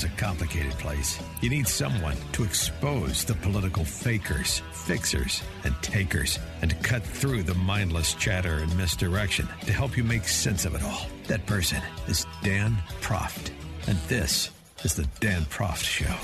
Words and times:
is 0.00 0.04
a 0.04 0.08
complicated 0.16 0.72
place. 0.72 1.20
You 1.42 1.50
need 1.50 1.68
someone 1.68 2.16
to 2.32 2.42
expose 2.42 3.22
the 3.24 3.34
political 3.34 3.84
fakers, 3.84 4.62
fixers, 4.72 5.42
and 5.64 5.74
takers, 5.82 6.38
and 6.62 6.70
to 6.70 6.76
cut 6.76 7.02
through 7.02 7.42
the 7.42 7.54
mindless 7.54 8.14
chatter 8.14 8.58
and 8.58 8.74
misdirection 8.78 9.46
to 9.66 9.72
help 9.72 9.98
you 9.98 10.04
make 10.04 10.26
sense 10.26 10.64
of 10.64 10.74
it 10.74 10.82
all. 10.82 11.06
That 11.26 11.44
person 11.44 11.82
is 12.08 12.26
Dan 12.42 12.76
Proft. 13.02 13.50
And 13.88 13.98
this 14.08 14.50
is 14.84 14.94
the 14.94 15.06
Dan 15.20 15.42
Proft 15.42 15.84
Show. 15.84 16.16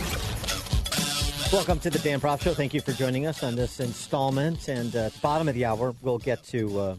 Welcome 1.55 1.79
to 1.81 1.91
the 1.91 1.99
Dan 1.99 2.19
Proft 2.19 2.45
Show. 2.45 2.55
Thank 2.55 2.73
you 2.73 2.81
for 2.81 2.93
joining 2.93 3.27
us 3.27 3.43
on 3.43 3.57
this 3.57 3.79
installment. 3.79 4.69
And 4.69 4.95
at 4.95 5.13
the 5.13 5.21
bottom 5.21 5.49
of 5.49 5.55
the 5.55 5.67
hour, 5.67 5.95
we'll 6.01 6.19
get 6.19 6.43
to 6.45 6.81
uh, 6.81 6.97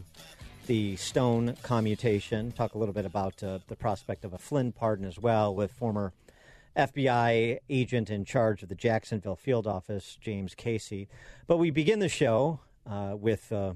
the 0.66 0.94
Stone 0.94 1.56
commutation, 1.62 2.52
talk 2.52 2.74
a 2.74 2.78
little 2.78 2.94
bit 2.94 3.04
about 3.04 3.42
uh, 3.42 3.58
the 3.66 3.74
prospect 3.74 4.24
of 4.24 4.32
a 4.32 4.38
Flynn 4.38 4.70
pardon 4.70 5.06
as 5.06 5.18
well 5.18 5.52
with 5.52 5.72
former 5.72 6.12
FBI 6.78 7.58
agent 7.68 8.08
in 8.08 8.24
charge 8.24 8.62
of 8.62 8.68
the 8.68 8.76
Jacksonville 8.76 9.36
field 9.36 9.66
office, 9.66 10.16
James 10.20 10.54
Casey. 10.54 11.08
But 11.48 11.56
we 11.56 11.70
begin 11.70 11.98
the 11.98 12.08
show 12.08 12.60
uh, 12.86 13.16
with 13.18 13.52
uh, 13.52 13.74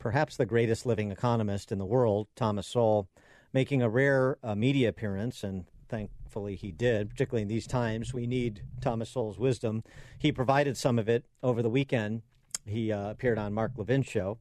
perhaps 0.00 0.36
the 0.36 0.44
greatest 0.44 0.84
living 0.84 1.12
economist 1.12 1.70
in 1.70 1.78
the 1.78 1.86
world, 1.86 2.26
Thomas 2.34 2.66
Sowell, 2.66 3.08
making 3.52 3.80
a 3.80 3.88
rare 3.88 4.38
uh, 4.42 4.56
media 4.56 4.88
appearance, 4.88 5.44
and 5.44 5.66
thankfully 5.88 6.56
he 6.56 6.72
did, 6.72 7.10
particularly 7.10 7.42
in 7.42 7.48
these 7.48 7.66
times. 7.66 8.12
We 8.12 8.26
need 8.26 8.62
Thomas 8.80 9.10
Sowell's 9.10 9.38
wisdom. 9.38 9.84
He 10.18 10.32
provided 10.32 10.76
some 10.76 10.98
of 10.98 11.08
it 11.08 11.24
over 11.44 11.62
the 11.62 11.70
weekend. 11.70 12.22
He 12.66 12.90
uh, 12.90 13.10
appeared 13.10 13.38
on 13.38 13.54
Mark 13.54 13.72
Levin's 13.76 14.06
show 14.06 14.38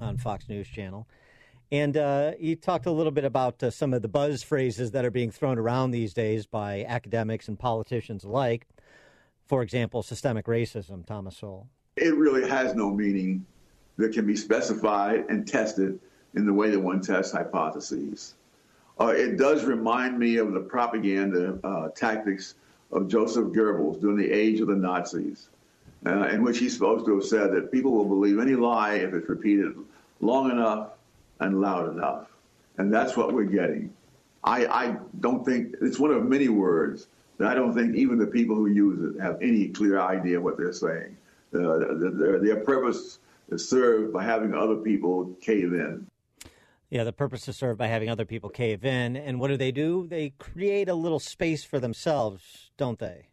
on 0.00 0.16
Fox 0.16 0.48
News 0.48 0.66
Channel. 0.66 1.06
And 1.72 1.96
uh, 1.96 2.32
he 2.38 2.54
talked 2.54 2.84
a 2.84 2.90
little 2.90 3.10
bit 3.10 3.24
about 3.24 3.62
uh, 3.62 3.70
some 3.70 3.94
of 3.94 4.02
the 4.02 4.08
buzz 4.08 4.42
phrases 4.42 4.90
that 4.90 5.06
are 5.06 5.10
being 5.10 5.30
thrown 5.30 5.58
around 5.58 5.90
these 5.90 6.12
days 6.12 6.44
by 6.44 6.84
academics 6.86 7.48
and 7.48 7.58
politicians 7.58 8.24
alike. 8.24 8.66
For 9.46 9.62
example, 9.62 10.02
systemic 10.02 10.44
racism, 10.44 11.06
Thomas 11.06 11.38
Sowell. 11.38 11.66
It 11.96 12.14
really 12.14 12.46
has 12.46 12.74
no 12.74 12.90
meaning 12.90 13.46
that 13.96 14.12
can 14.12 14.26
be 14.26 14.36
specified 14.36 15.24
and 15.30 15.48
tested 15.48 15.98
in 16.34 16.44
the 16.44 16.52
way 16.52 16.68
that 16.68 16.78
one 16.78 17.00
tests 17.00 17.32
hypotheses. 17.32 18.34
Uh, 19.00 19.06
it 19.06 19.38
does 19.38 19.64
remind 19.64 20.18
me 20.18 20.36
of 20.36 20.52
the 20.52 20.60
propaganda 20.60 21.58
uh, 21.64 21.88
tactics 21.88 22.54
of 22.90 23.08
Joseph 23.08 23.46
Goebbels 23.46 23.98
during 23.98 24.18
the 24.18 24.30
age 24.30 24.60
of 24.60 24.66
the 24.66 24.76
Nazis, 24.76 25.48
uh, 26.04 26.24
in 26.24 26.42
which 26.42 26.58
he's 26.58 26.74
supposed 26.74 27.06
to 27.06 27.14
have 27.14 27.24
said 27.24 27.50
that 27.52 27.72
people 27.72 27.92
will 27.92 28.04
believe 28.04 28.38
any 28.38 28.56
lie 28.56 28.96
if 28.96 29.14
it's 29.14 29.28
repeated 29.30 29.74
long 30.20 30.50
enough 30.50 30.90
and 31.42 31.60
loud 31.60 31.90
enough. 31.92 32.28
And 32.78 32.92
that's 32.92 33.16
what 33.16 33.32
we're 33.32 33.44
getting. 33.44 33.92
I, 34.44 34.66
I 34.66 34.96
don't 35.20 35.44
think 35.44 35.76
it's 35.80 35.98
one 35.98 36.10
of 36.10 36.24
many 36.24 36.48
words 36.48 37.06
that 37.38 37.48
I 37.48 37.54
don't 37.54 37.74
think 37.74 37.94
even 37.96 38.18
the 38.18 38.26
people 38.26 38.56
who 38.56 38.66
use 38.66 39.14
it 39.14 39.20
have 39.20 39.40
any 39.42 39.68
clear 39.68 40.00
idea 40.00 40.40
what 40.40 40.56
they're 40.56 40.72
saying. 40.72 41.16
Uh, 41.54 41.78
their, 41.98 42.38
their 42.40 42.60
purpose 42.64 43.18
is 43.50 43.68
served 43.68 44.12
by 44.12 44.24
having 44.24 44.54
other 44.54 44.76
people 44.76 45.36
cave 45.40 45.72
in. 45.72 46.06
Yeah, 46.88 47.04
the 47.04 47.12
purpose 47.12 47.48
is 47.48 47.56
served 47.56 47.78
by 47.78 47.86
having 47.86 48.08
other 48.08 48.24
people 48.24 48.50
cave 48.50 48.84
in. 48.84 49.16
And 49.16 49.40
what 49.40 49.48
do 49.48 49.56
they 49.56 49.72
do? 49.72 50.06
They 50.06 50.30
create 50.38 50.88
a 50.88 50.94
little 50.94 51.20
space 51.20 51.64
for 51.64 51.78
themselves, 51.78 52.70
don't 52.76 52.98
they? 52.98 53.28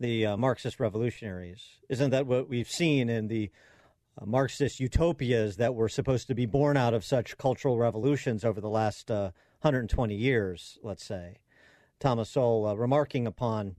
The 0.00 0.26
uh, 0.26 0.36
Marxist 0.36 0.80
revolutionaries. 0.80 1.62
Isn't 1.88 2.10
that 2.10 2.26
what 2.26 2.48
we've 2.48 2.68
seen 2.68 3.08
in 3.08 3.28
the 3.28 3.50
uh, 4.20 4.26
Marxist 4.26 4.80
utopias 4.80 5.56
that 5.56 5.74
were 5.74 5.88
supposed 5.88 6.26
to 6.28 6.34
be 6.34 6.46
born 6.46 6.76
out 6.76 6.94
of 6.94 7.04
such 7.04 7.36
cultural 7.36 7.78
revolutions 7.78 8.44
over 8.44 8.60
the 8.60 8.68
last 8.68 9.10
uh, 9.10 9.30
120 9.60 10.14
years, 10.14 10.78
let's 10.82 11.04
say. 11.04 11.38
Thomas 11.98 12.30
Sowell 12.30 12.66
uh, 12.66 12.74
remarking 12.74 13.26
upon 13.26 13.76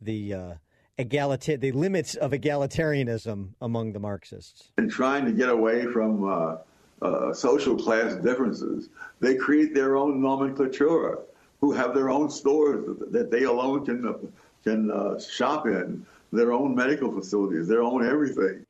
the 0.00 0.34
uh, 0.34 0.54
egalita- 0.98 1.60
the 1.60 1.72
limits 1.72 2.14
of 2.14 2.32
egalitarianism 2.32 3.50
among 3.60 3.92
the 3.92 4.00
Marxists. 4.00 4.72
And 4.78 4.90
trying 4.90 5.24
to 5.26 5.32
get 5.32 5.48
away 5.48 5.86
from 5.86 6.24
uh, 6.24 6.56
uh, 7.02 7.32
social 7.32 7.76
class 7.76 8.14
differences, 8.16 8.88
they 9.20 9.36
create 9.36 9.74
their 9.74 9.96
own 9.96 10.20
nomenclature, 10.20 11.20
who 11.60 11.72
have 11.72 11.94
their 11.94 12.10
own 12.10 12.28
stores 12.28 12.96
that 13.12 13.30
they 13.30 13.44
alone 13.44 13.84
can, 13.84 14.32
can 14.64 15.20
shop 15.20 15.66
in, 15.66 16.04
their 16.32 16.52
own 16.52 16.74
medical 16.74 17.12
facilities, 17.12 17.68
their 17.68 17.82
own 17.82 18.04
everything 18.04 18.66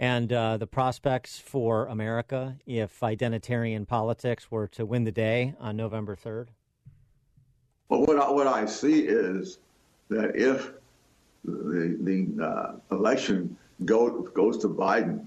and 0.00 0.32
uh, 0.32 0.56
the 0.56 0.66
prospects 0.66 1.38
for 1.38 1.84
America 1.86 2.56
if 2.66 3.00
identitarian 3.00 3.86
politics 3.86 4.50
were 4.50 4.66
to 4.66 4.86
win 4.86 5.04
the 5.04 5.12
day 5.12 5.54
on 5.60 5.76
November 5.76 6.16
3rd? 6.16 6.46
Well, 7.90 8.06
what 8.06 8.18
I, 8.18 8.30
what 8.30 8.46
I 8.46 8.64
see 8.64 9.00
is 9.02 9.58
that 10.08 10.34
if 10.34 10.72
the, 11.44 11.98
the 12.00 12.42
uh, 12.42 12.96
election 12.96 13.54
go, 13.84 14.22
goes 14.22 14.56
to 14.58 14.68
Biden, 14.68 15.26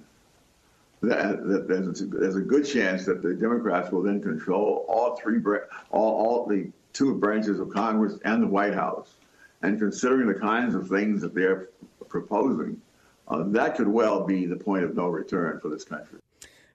that, 1.04 1.48
that 1.48 1.68
there's, 1.68 2.02
a, 2.02 2.06
there's, 2.08 2.36
a, 2.36 2.42
good 2.42 2.66
chance 2.66 3.06
that 3.06 3.22
the 3.22 3.36
Democrats 3.36 3.92
will 3.92 4.02
then 4.02 4.24
control 4.24 4.86
all 4.90 5.16
three, 5.18 5.40
all, 5.92 6.26
all 6.26 6.46
the 6.48 6.72
two 6.94 7.14
branches 7.14 7.60
of 7.60 7.70
Congress 7.70 8.18
and 8.26 8.42
the 8.42 8.48
White 8.48 8.74
House. 8.74 9.18
And 9.62 9.78
considering 9.78 10.28
the 10.28 10.34
kinds 10.34 10.74
of 10.74 10.88
things 10.88 11.22
that 11.22 11.36
they're 11.36 11.70
proposing, 12.10 12.82
uh, 13.28 13.44
that 13.48 13.76
could 13.76 13.88
well 13.88 14.26
be 14.26 14.46
the 14.46 14.56
point 14.56 14.84
of 14.84 14.96
no 14.96 15.08
return 15.08 15.60
for 15.60 15.70
this 15.70 15.84
country. 15.84 16.20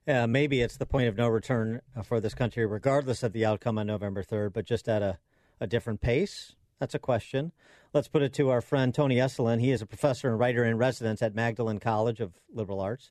Uh, 0.07 0.27
maybe 0.27 0.63
it's 0.63 0.79
the 0.79 0.87
point 0.87 1.09
of 1.09 1.17
no 1.17 1.29
return 1.29 1.83
for 2.03 2.19
this 2.19 2.35
country, 2.35 2.65
regardless 2.65 3.23
of 3.23 3.33
the 3.33 3.45
outcome 3.45 3.77
on 3.79 3.87
November 3.87 4.23
3rd, 4.23 4.55
but 4.55 4.65
just 4.65 4.89
at 4.89 5.03
a, 5.03 5.19
a 5.61 5.67
different 5.67 6.01
pace? 6.01 6.55
That's 6.79 6.95
a 6.95 6.99
question. 6.99 7.53
Let's 7.93 8.09
put 8.09 8.23
it 8.23 8.33
to 8.35 8.49
our 8.51 8.61
friend 8.61 8.95
Tony 8.95 9.17
Esolen. 9.17 9.61
He 9.61 9.71
is 9.71 9.83
a 9.83 9.87
professor 9.87 10.31
and 10.31 10.39
writer 10.39 10.65
in 10.65 10.79
residence 10.79 11.21
at 11.21 11.35
Magdalen 11.35 11.79
College 11.79 12.21
of 12.21 12.33
Liberal 12.53 12.81
Arts. 12.81 13.11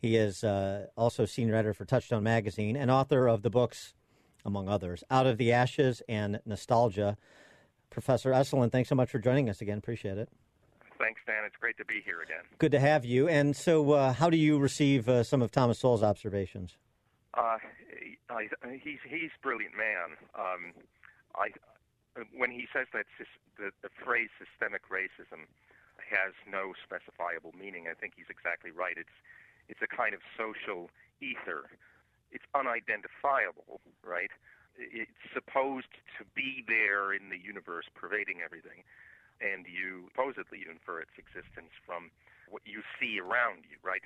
He 0.00 0.16
is 0.16 0.42
uh, 0.42 0.86
also 0.96 1.26
senior 1.26 1.54
editor 1.54 1.74
for 1.74 1.84
Touchstone 1.84 2.24
Magazine 2.24 2.76
and 2.76 2.90
author 2.90 3.28
of 3.28 3.42
the 3.42 3.50
books, 3.50 3.94
among 4.44 4.68
others, 4.68 5.04
Out 5.10 5.28
of 5.28 5.38
the 5.38 5.52
Ashes 5.52 6.02
and 6.08 6.40
Nostalgia. 6.44 7.16
Professor 7.88 8.32
Esolen, 8.32 8.72
thanks 8.72 8.88
so 8.88 8.96
much 8.96 9.10
for 9.10 9.20
joining 9.20 9.48
us 9.48 9.60
again. 9.60 9.78
Appreciate 9.78 10.18
it. 10.18 10.28
Thanks, 11.02 11.20
Dan. 11.26 11.42
It's 11.44 11.56
great 11.58 11.76
to 11.78 11.84
be 11.84 12.00
here 12.04 12.22
again. 12.22 12.46
Good 12.58 12.70
to 12.70 12.78
have 12.78 13.04
you. 13.04 13.26
And 13.26 13.56
so, 13.56 13.90
uh, 13.90 14.12
how 14.12 14.30
do 14.30 14.36
you 14.36 14.56
receive 14.56 15.08
uh, 15.08 15.24
some 15.24 15.42
of 15.42 15.50
Thomas 15.50 15.80
Sowell's 15.80 16.04
observations? 16.04 16.76
Uh, 17.34 17.58
I, 18.30 18.46
he's 18.84 19.02
he's 19.02 19.34
a 19.34 19.42
brilliant 19.42 19.74
man. 19.76 20.14
Um, 20.38 20.70
I 21.34 21.50
when 22.36 22.52
he 22.52 22.68
says 22.72 22.86
that 22.92 23.06
the, 23.58 23.72
the 23.82 23.88
phrase 24.04 24.30
systemic 24.38 24.82
racism 24.90 25.50
has 25.98 26.38
no 26.46 26.70
specifiable 26.78 27.50
meaning, 27.58 27.88
I 27.90 27.94
think 27.94 28.12
he's 28.14 28.30
exactly 28.30 28.70
right. 28.70 28.94
It's 28.96 29.18
it's 29.68 29.82
a 29.82 29.90
kind 29.90 30.14
of 30.14 30.20
social 30.38 30.88
ether. 31.20 31.66
It's 32.30 32.46
unidentifiable, 32.54 33.82
right? 34.06 34.30
It's 34.78 35.10
supposed 35.34 35.90
to 36.18 36.24
be 36.36 36.62
there 36.68 37.12
in 37.12 37.28
the 37.28 37.42
universe, 37.42 37.86
pervading 37.92 38.38
everything 38.38 38.86
and 39.42 39.66
you 39.66 40.06
supposedly 40.14 40.62
infer 40.70 41.02
its 41.02 41.12
existence 41.18 41.74
from 41.84 42.10
what 42.48 42.62
you 42.64 42.82
see 43.00 43.18
around 43.18 43.64
you, 43.66 43.76
right? 43.82 44.02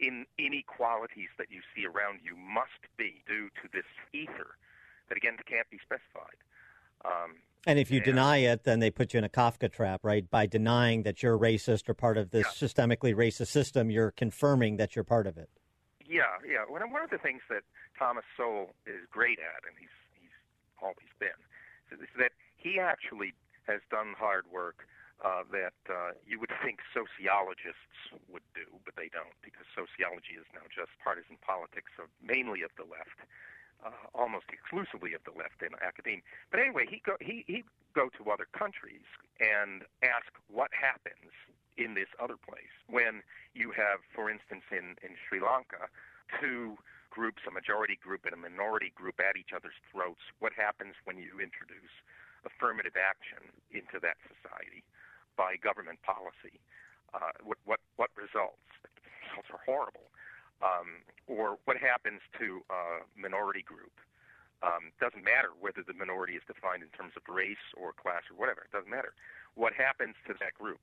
In 0.00 0.26
inequalities 0.38 1.28
that 1.38 1.50
you 1.50 1.60
see 1.74 1.84
around 1.84 2.20
you 2.24 2.36
must 2.36 2.80
be 2.96 3.22
due 3.26 3.50
to 3.60 3.68
this 3.72 3.86
ether 4.12 4.56
that 5.08 5.16
again 5.16 5.36
can't 5.46 5.68
be 5.70 5.78
specified. 5.82 6.38
Um, 7.04 7.36
and 7.66 7.78
if 7.78 7.90
you 7.90 7.98
and, 7.98 8.04
deny 8.04 8.38
it, 8.38 8.64
then 8.64 8.78
they 8.80 8.90
put 8.90 9.12
you 9.12 9.18
in 9.18 9.24
a 9.24 9.28
Kafka 9.28 9.72
trap, 9.72 10.00
right? 10.02 10.28
By 10.30 10.46
denying 10.46 11.02
that 11.02 11.22
you're 11.22 11.38
racist 11.38 11.88
or 11.88 11.94
part 11.94 12.16
of 12.16 12.30
this 12.30 12.46
yeah. 12.46 12.68
systemically 12.68 13.14
racist 13.14 13.48
system, 13.48 13.90
you're 13.90 14.12
confirming 14.12 14.76
that 14.76 14.94
you're 14.94 15.04
part 15.04 15.26
of 15.26 15.36
it. 15.36 15.48
Yeah, 16.06 16.22
yeah. 16.46 16.64
One 16.68 16.82
of 16.82 17.10
the 17.10 17.18
things 17.18 17.40
that 17.48 17.62
Thomas 17.98 18.24
Sowell 18.36 18.74
is 18.86 19.00
great 19.10 19.38
at, 19.38 19.66
and 19.66 19.76
he's 19.78 19.88
he's 20.20 20.36
always 20.80 21.10
been, 21.18 21.40
is 21.90 22.08
that 22.18 22.32
he 22.56 22.78
actually 22.78 23.32
has 23.66 23.80
done 23.90 24.14
hard 24.16 24.44
work 24.52 24.86
uh, 25.22 25.46
that 25.52 25.78
uh, 25.88 26.12
you 26.26 26.40
would 26.40 26.52
think 26.60 26.82
sociologists 26.92 28.12
would 28.28 28.44
do, 28.52 28.66
but 28.84 28.92
they 28.96 29.08
don't, 29.08 29.36
because 29.40 29.64
sociology 29.72 30.36
is 30.36 30.44
now 30.52 30.66
just 30.68 30.90
partisan 31.00 31.38
politics 31.40 31.92
mainly 32.20 32.60
of 32.60 32.74
the 32.76 32.84
left, 32.84 33.22
uh, 33.80 33.94
almost 34.12 34.50
exclusively 34.50 35.14
of 35.14 35.22
the 35.24 35.32
left 35.32 35.62
in 35.62 35.72
academia. 35.80 36.24
But 36.50 36.60
anyway, 36.60 36.84
he 36.90 37.00
go 37.04 37.16
he 37.20 37.44
he 37.46 37.64
go 37.94 38.10
to 38.18 38.30
other 38.30 38.48
countries 38.50 39.06
and 39.38 39.86
ask 40.02 40.28
what 40.50 40.74
happens 40.74 41.30
in 41.78 41.94
this 41.94 42.10
other 42.18 42.36
place 42.36 42.74
when 42.90 43.22
you 43.54 43.70
have, 43.72 44.02
for 44.14 44.28
instance, 44.28 44.66
in 44.70 44.98
in 45.00 45.14
Sri 45.24 45.40
Lanka, 45.40 45.88
two 46.40 46.76
groups, 47.14 47.46
a 47.46 47.52
majority 47.54 47.94
group 48.02 48.26
and 48.26 48.34
a 48.34 48.40
minority 48.40 48.90
group, 48.98 49.22
at 49.22 49.38
each 49.38 49.54
other's 49.54 49.78
throats. 49.92 50.26
What 50.42 50.52
happens 50.52 50.98
when 51.06 51.16
you 51.16 51.38
introduce 51.38 51.94
affirmative 52.46 52.94
action 52.96 53.42
into 53.72 53.98
that 54.00 54.16
society? 54.28 54.84
by 55.36 55.56
government 55.58 56.00
policy. 56.02 56.58
Uh, 57.12 57.34
what, 57.42 57.58
what, 57.64 57.80
what 57.96 58.10
results? 58.14 58.62
The 58.82 58.90
results 59.30 59.50
are 59.50 59.62
horrible. 59.62 60.10
Um, 60.62 61.04
or 61.26 61.58
what 61.66 61.76
happens 61.76 62.22
to 62.38 62.62
a 62.70 63.04
minority 63.18 63.62
group? 63.62 63.92
Um, 64.62 64.96
doesn't 64.96 65.22
matter 65.26 65.52
whether 65.60 65.84
the 65.84 65.92
minority 65.92 66.40
is 66.40 66.44
defined 66.46 66.80
in 66.80 66.88
terms 66.96 67.12
of 67.18 67.22
race 67.28 67.60
or 67.76 67.92
class 67.92 68.24
or 68.32 68.38
whatever. 68.38 68.64
It 68.64 68.72
doesn't 68.72 68.88
matter. 68.88 69.12
What 69.54 69.76
happens 69.76 70.16
to 70.26 70.32
that 70.40 70.56
group 70.56 70.80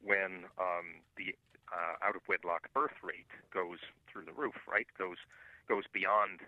when 0.00 0.48
um, 0.56 1.04
the 1.18 1.36
uh, 1.68 2.00
out 2.00 2.16
of 2.16 2.24
wedlock 2.24 2.72
birth 2.72 2.96
rate 3.04 3.28
goes 3.52 3.84
through 4.08 4.24
the 4.24 4.32
roof? 4.32 4.56
Right? 4.64 4.88
Goes 4.96 5.20
goes 5.68 5.84
beyond. 5.92 6.40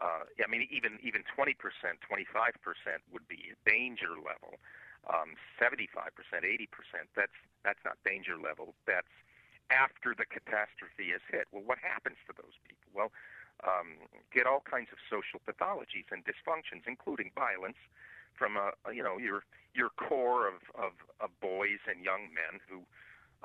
Uh, 0.00 0.24
I 0.40 0.48
mean, 0.48 0.66
even 0.70 0.98
even 1.02 1.22
20 1.34 1.54
percent, 1.54 2.00
25 2.08 2.56
percent 2.62 3.02
would 3.12 3.26
be 3.28 3.52
a 3.52 3.56
danger 3.68 4.16
level 4.16 4.58
um, 5.10 5.34
75%, 5.58 5.82
80%. 5.90 6.68
That's 7.16 7.34
that's 7.64 7.82
not 7.84 7.98
danger 8.04 8.34
level. 8.38 8.74
That's 8.86 9.10
after 9.70 10.14
the 10.14 10.26
catastrophe 10.26 11.14
has 11.14 11.22
hit. 11.30 11.46
Well, 11.50 11.62
what 11.64 11.78
happens 11.78 12.18
to 12.26 12.34
those 12.34 12.58
people? 12.66 12.90
Well, 12.90 13.10
um, 13.62 14.10
get 14.34 14.46
all 14.46 14.62
kinds 14.62 14.90
of 14.90 14.98
social 15.06 15.38
pathologies 15.42 16.10
and 16.10 16.26
dysfunctions, 16.26 16.86
including 16.86 17.30
violence, 17.34 17.78
from 18.34 18.56
a, 18.56 18.74
a 18.86 18.94
you 18.94 19.02
know 19.02 19.18
your 19.18 19.42
your 19.74 19.90
core 19.90 20.46
of, 20.46 20.62
of, 20.74 20.92
of 21.20 21.30
boys 21.40 21.82
and 21.88 22.04
young 22.04 22.30
men 22.34 22.60
who, 22.66 22.82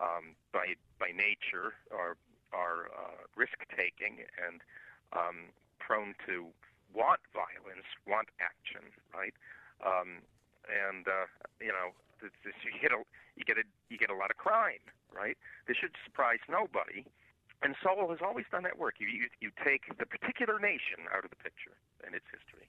um, 0.01 0.37
by 0.53 0.77
by 0.99 1.13
nature, 1.13 1.77
are 1.93 2.17
are 2.53 2.89
uh, 2.93 3.21
risk 3.35 3.57
taking 3.75 4.25
and 4.37 4.61
um, 5.13 5.53
prone 5.87 6.11
to 6.27 6.51
want 6.91 7.23
violence, 7.31 7.87
want 8.03 8.27
action, 8.43 8.83
right? 9.15 9.31
Um, 9.79 10.19
and 10.67 11.07
uh, 11.07 11.31
you 11.63 11.71
know, 11.71 11.95
you 12.19 12.75
get 12.83 12.91
a 12.91 12.99
you 13.39 13.47
get 13.47 13.55
a 13.55 13.63
you 13.87 13.97
get 13.97 14.11
a 14.11 14.17
lot 14.19 14.27
of 14.29 14.35
crime, 14.35 14.83
right? 15.15 15.39
This 15.67 15.77
should 15.79 15.95
surprise 16.03 16.43
nobody. 16.51 17.07
And 17.63 17.73
Sowell 17.81 18.11
has 18.13 18.19
always 18.21 18.45
done 18.51 18.61
that 18.63 18.77
work. 18.77 18.99
You, 18.99 19.07
you 19.07 19.31
you 19.39 19.49
take 19.63 19.87
the 19.97 20.05
particular 20.05 20.59
nation 20.59 21.07
out 21.15 21.23
of 21.23 21.31
the 21.31 21.39
picture 21.39 21.79
and 22.03 22.13
its 22.13 22.27
history, 22.27 22.67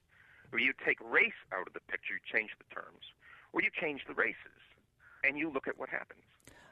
or 0.55 0.63
you 0.63 0.73
take 0.87 1.03
race 1.03 1.41
out 1.51 1.67
of 1.67 1.75
the 1.75 1.85
picture, 1.91 2.15
you 2.15 2.25
change 2.25 2.55
the 2.57 2.69
terms, 2.71 3.11
or 3.53 3.61
you 3.61 3.69
change 3.75 4.07
the 4.07 4.15
races, 4.15 4.63
and 5.25 5.37
you 5.37 5.51
look 5.51 5.67
at 5.67 5.77
what 5.77 5.91
happens. 5.91 6.23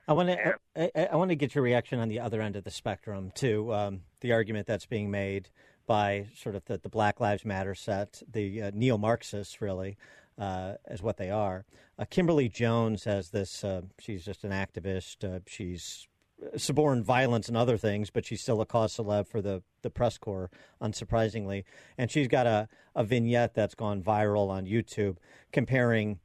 I 0.09 0.13
want 0.13 0.29
to 0.29 0.55
I, 0.77 1.09
I, 1.11 1.17
want 1.17 1.31
to 1.31 1.35
get 1.35 1.57
your 1.57 1.65
reaction 1.65 1.99
on 1.99 2.09
the 2.09 2.21
other 2.21 2.41
end 2.41 2.55
of 2.55 2.63
the 2.63 2.71
spectrum 2.71 3.33
to 3.37 3.75
um, 3.75 4.03
the 4.21 4.33
argument 4.33 4.69
that's 4.69 4.87
being 4.87 5.11
made 5.11 5.51
by 5.87 6.27
sort 6.35 6.55
of 6.55 6.65
the, 6.67 6.79
the 6.79 6.89
Black 6.89 7.21
Lives 7.21 7.45
Matter 7.45 7.75
set, 7.75 8.23
the 8.31 8.63
uh, 8.63 8.71
neo 8.75 8.99
Marxists, 8.99 9.61
really, 9.61 9.97
uh, 10.39 10.75
as 10.87 11.03
what 11.03 11.17
they 11.17 11.31
are. 11.31 11.65
Uh, 11.99 12.05
Kimberly 12.09 12.49
Jones 12.49 13.05
has 13.05 13.31
this. 13.31 13.65
Uh, 13.65 13.83
she's 13.99 14.25
just 14.25 14.45
an 14.45 14.51
activist. 14.51 15.25
Uh, 15.25 15.41
she's 15.47 16.09
suborned 16.57 17.05
violence 17.05 17.49
and 17.49 17.57
other 17.57 17.79
things, 17.79 18.11
but 18.11 18.27
she's 18.27 18.43
still 18.43 18.61
a 18.61 18.67
cause 18.67 18.97
celeb 18.97 19.27
for 19.27 19.41
the, 19.41 19.63
the 19.83 19.91
press 19.91 20.19
corps, 20.19 20.51
unsurprisingly. 20.83 21.65
And 21.97 22.11
she's 22.11 22.29
got 22.29 22.47
a, 22.47 22.69
a 22.95 23.05
vignette 23.05 23.55
that's 23.55 23.75
gone 23.75 24.03
viral 24.03 24.51
on 24.51 24.67
YouTube 24.67 25.17
comparing 25.53 26.19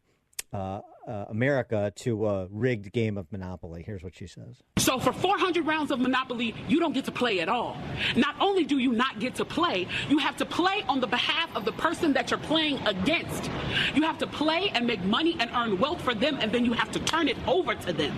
uh, 0.52 0.82
uh, 1.08 1.26
America 1.30 1.92
to 1.98 2.28
a 2.28 2.48
rigged 2.50 2.92
game 2.92 3.18
of 3.18 3.32
Monopoly. 3.32 3.84
Here's 3.86 4.04
what 4.04 4.16
she 4.16 4.28
says. 4.28 4.62
So, 4.78 5.00
for 5.00 5.14
400 5.14 5.66
rounds 5.66 5.92
of 5.92 6.00
Monopoly, 6.00 6.56
you 6.68 6.80
don't 6.80 6.94
get 6.94 7.06
to 7.06 7.12
play 7.12 7.40
at 7.40 7.50
all. 7.50 7.78
Not 8.16 8.36
only 8.40 8.64
do 8.64 8.78
you 8.78 8.92
not 8.92 9.20
get 9.20 9.36
to 9.36 9.46
play, 9.46 9.88
you 10.10 10.18
have 10.20 10.38
to 10.38 10.46
play 10.46 10.84
on 10.88 11.00
the 11.00 11.08
behalf 11.08 11.56
of 11.56 11.66
the 11.66 11.72
person 11.74 12.14
that 12.14 12.32
you're 12.32 12.40
playing 12.40 12.80
against. 12.88 13.50
You 13.96 14.04
have 14.04 14.18
to 14.20 14.28
play 14.28 14.70
and 14.70 14.86
make 14.86 15.04
money 15.04 15.36
and 15.40 15.50
earn 15.56 15.80
wealth 15.80 16.02
for 16.02 16.14
them, 16.14 16.38
and 16.40 16.52
then 16.52 16.66
you 16.66 16.74
have 16.74 16.92
to 16.92 17.00
turn 17.00 17.28
it 17.28 17.38
over 17.48 17.76
to 17.76 17.94
them. 17.94 18.16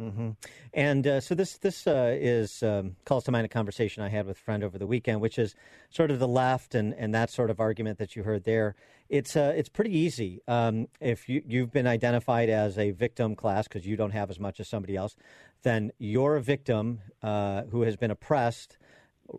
Mm-hmm. 0.00 0.30
And 0.74 1.06
uh, 1.06 1.20
so 1.20 1.34
this 1.34 1.56
this 1.56 1.86
uh, 1.86 2.14
is 2.14 2.62
um, 2.62 2.96
calls 3.06 3.24
to 3.24 3.30
mind 3.30 3.46
a 3.46 3.48
conversation 3.48 4.02
I 4.02 4.10
had 4.10 4.26
with 4.26 4.36
a 4.36 4.40
friend 4.40 4.62
over 4.62 4.76
the 4.76 4.86
weekend, 4.86 5.22
which 5.22 5.38
is 5.38 5.54
sort 5.88 6.10
of 6.10 6.18
the 6.18 6.28
left 6.28 6.74
and, 6.74 6.92
and 6.94 7.14
that 7.14 7.30
sort 7.30 7.48
of 7.48 7.60
argument 7.60 7.98
that 7.98 8.14
you 8.14 8.22
heard 8.22 8.44
there. 8.44 8.74
It's 9.08 9.36
uh, 9.36 9.54
it's 9.56 9.70
pretty 9.70 9.96
easy 9.96 10.42
um, 10.48 10.88
if 11.00 11.30
you 11.30 11.42
you've 11.46 11.72
been 11.72 11.86
identified 11.86 12.50
as 12.50 12.76
a 12.76 12.90
victim 12.90 13.34
class 13.34 13.68
because 13.68 13.86
you 13.86 13.96
don't 13.96 14.10
have 14.10 14.28
as 14.28 14.38
much 14.38 14.60
as 14.60 14.68
somebody 14.68 14.96
else, 14.96 15.16
then 15.62 15.92
you're 15.98 16.36
a 16.36 16.42
victim 16.42 17.00
uh, 17.22 17.62
who 17.70 17.82
has 17.82 17.96
been 17.96 18.10
oppressed 18.10 18.76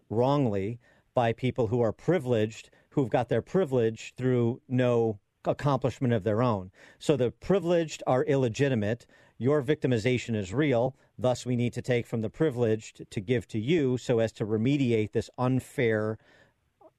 wrongly 0.10 0.80
by 1.13 1.33
people 1.33 1.68
who 1.68 1.81
are 1.81 1.92
privileged 1.92 2.71
who've 2.89 3.10
got 3.10 3.30
their 3.30 3.44
privilege 3.44 4.15
through 4.18 4.60
no 4.68 5.19
accomplishment 5.45 6.13
of 6.13 6.24
their 6.24 6.42
own. 6.42 6.71
So 6.98 7.15
the 7.15 7.30
privileged 7.30 8.01
are 8.07 8.24
illegitimate 8.24 9.06
your 9.38 9.62
victimization 9.62 10.36
is 10.36 10.54
real. 10.54 10.95
Thus, 11.18 11.45
we 11.45 11.56
need 11.56 11.74
to 11.74 11.81
take 11.81 12.06
from 12.06 12.22
the 12.22 12.30
privileged 12.30 13.10
to 13.10 13.19
give 13.19 13.48
to 13.50 13.60
you 13.60 13.98
so 13.98 14.19
as 14.19 14.31
to 14.34 14.45
remediate 14.45 15.12
this 15.12 15.30
unfair 15.38 16.18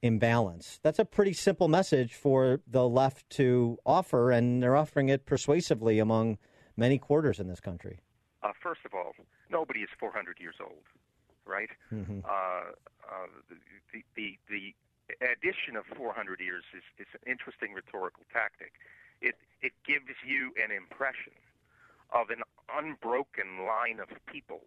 imbalance. 0.02 0.79
That's 0.82 0.99
a 0.99 1.05
pretty 1.05 1.32
simple 1.32 1.69
message 1.69 2.14
for 2.14 2.61
the 2.67 2.88
left 2.88 3.29
to 3.31 3.79
offer, 3.85 4.31
and 4.31 4.62
they're 4.62 4.76
offering 4.76 5.08
it 5.08 5.26
persuasively 5.26 5.99
among 5.99 6.38
many 6.76 6.99
quarters 6.99 7.40
in 7.40 7.49
this 7.49 7.61
country. 7.61 8.00
Uh, 8.43 8.52
first 8.62 8.81
of 8.85 8.94
all, 8.94 9.12
nobody 9.50 9.81
is 9.81 9.88
400 9.99 10.38
years 10.38 10.55
old, 10.61 10.85
right? 11.44 11.70
Mm-hmm. 11.93 12.20
Uh, 12.25 12.29
uh, 12.29 13.26
the, 13.93 14.05
the, 14.14 14.38
the 14.49 14.75
addition 15.26 15.75
of 15.75 15.85
400 15.96 16.38
years 16.38 16.62
is, 16.76 16.85
is 16.99 17.08
an 17.14 17.31
interesting 17.31 17.73
rhetorical 17.73 18.23
tactic. 18.32 18.75
It, 19.20 19.35
it 19.61 19.73
gives 19.85 20.14
you 20.25 20.52
an 20.62 20.70
impression 20.70 21.32
of 22.12 22.31
an 22.31 22.43
unbroken 22.72 23.66
line 23.66 24.00
of 24.00 24.08
people 24.26 24.64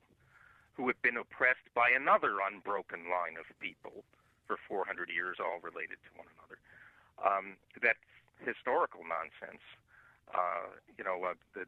who 0.73 0.87
have 0.87 1.01
been 1.01 1.17
oppressed 1.17 1.67
by 1.75 1.89
another 1.89 2.39
unbroken 2.41 3.09
line 3.09 3.37
of 3.37 3.45
people 3.59 4.03
for 4.47 4.57
400 4.67 5.09
years, 5.09 5.37
all 5.39 5.59
related 5.61 5.99
to 6.05 6.11
one 6.15 6.27
another. 6.37 6.57
Um, 7.21 7.45
that's 7.81 8.01
historical 8.41 9.05
nonsense. 9.05 9.61
Uh, 10.33 10.73
you 10.97 11.03
know, 11.03 11.21
uh, 11.21 11.37
the 11.53 11.67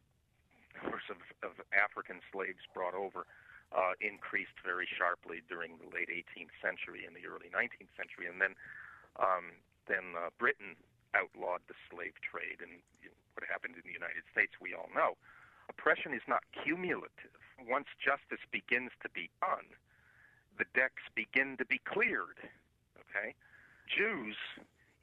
numbers 0.81 1.05
of, 1.11 1.19
of 1.45 1.53
African 1.75 2.23
slaves 2.31 2.63
brought 2.73 2.95
over 2.95 3.27
uh, 3.73 3.93
increased 4.01 4.57
very 4.61 4.87
sharply 4.87 5.41
during 5.49 5.77
the 5.81 5.89
late 5.89 6.09
18th 6.09 6.53
century 6.61 7.05
and 7.05 7.13
the 7.17 7.25
early 7.25 7.49
19th 7.49 7.91
century, 7.97 8.29
and 8.29 8.41
then 8.41 8.53
um, 9.21 9.53
then 9.85 10.17
uh, 10.17 10.33
Britain 10.41 10.73
outlawed 11.13 11.61
the 11.69 11.77
slave 11.89 12.17
trade, 12.23 12.61
and 12.61 12.81
you 13.01 13.13
know, 13.13 13.19
what 13.37 13.45
happened 13.45 13.77
in 13.77 13.85
the 13.85 13.93
United 13.93 14.25
States 14.33 14.57
we 14.57 14.73
all 14.73 14.89
know. 14.95 15.17
Oppression 15.77 16.13
is 16.13 16.23
not 16.27 16.43
cumulative. 16.63 17.35
Once 17.67 17.87
justice 17.99 18.43
begins 18.51 18.91
to 19.01 19.09
be 19.09 19.29
done, 19.39 19.67
the 20.57 20.65
decks 20.73 21.03
begin 21.15 21.57
to 21.57 21.65
be 21.65 21.79
cleared. 21.83 22.39
Okay? 22.99 23.35
Jews 23.87 24.35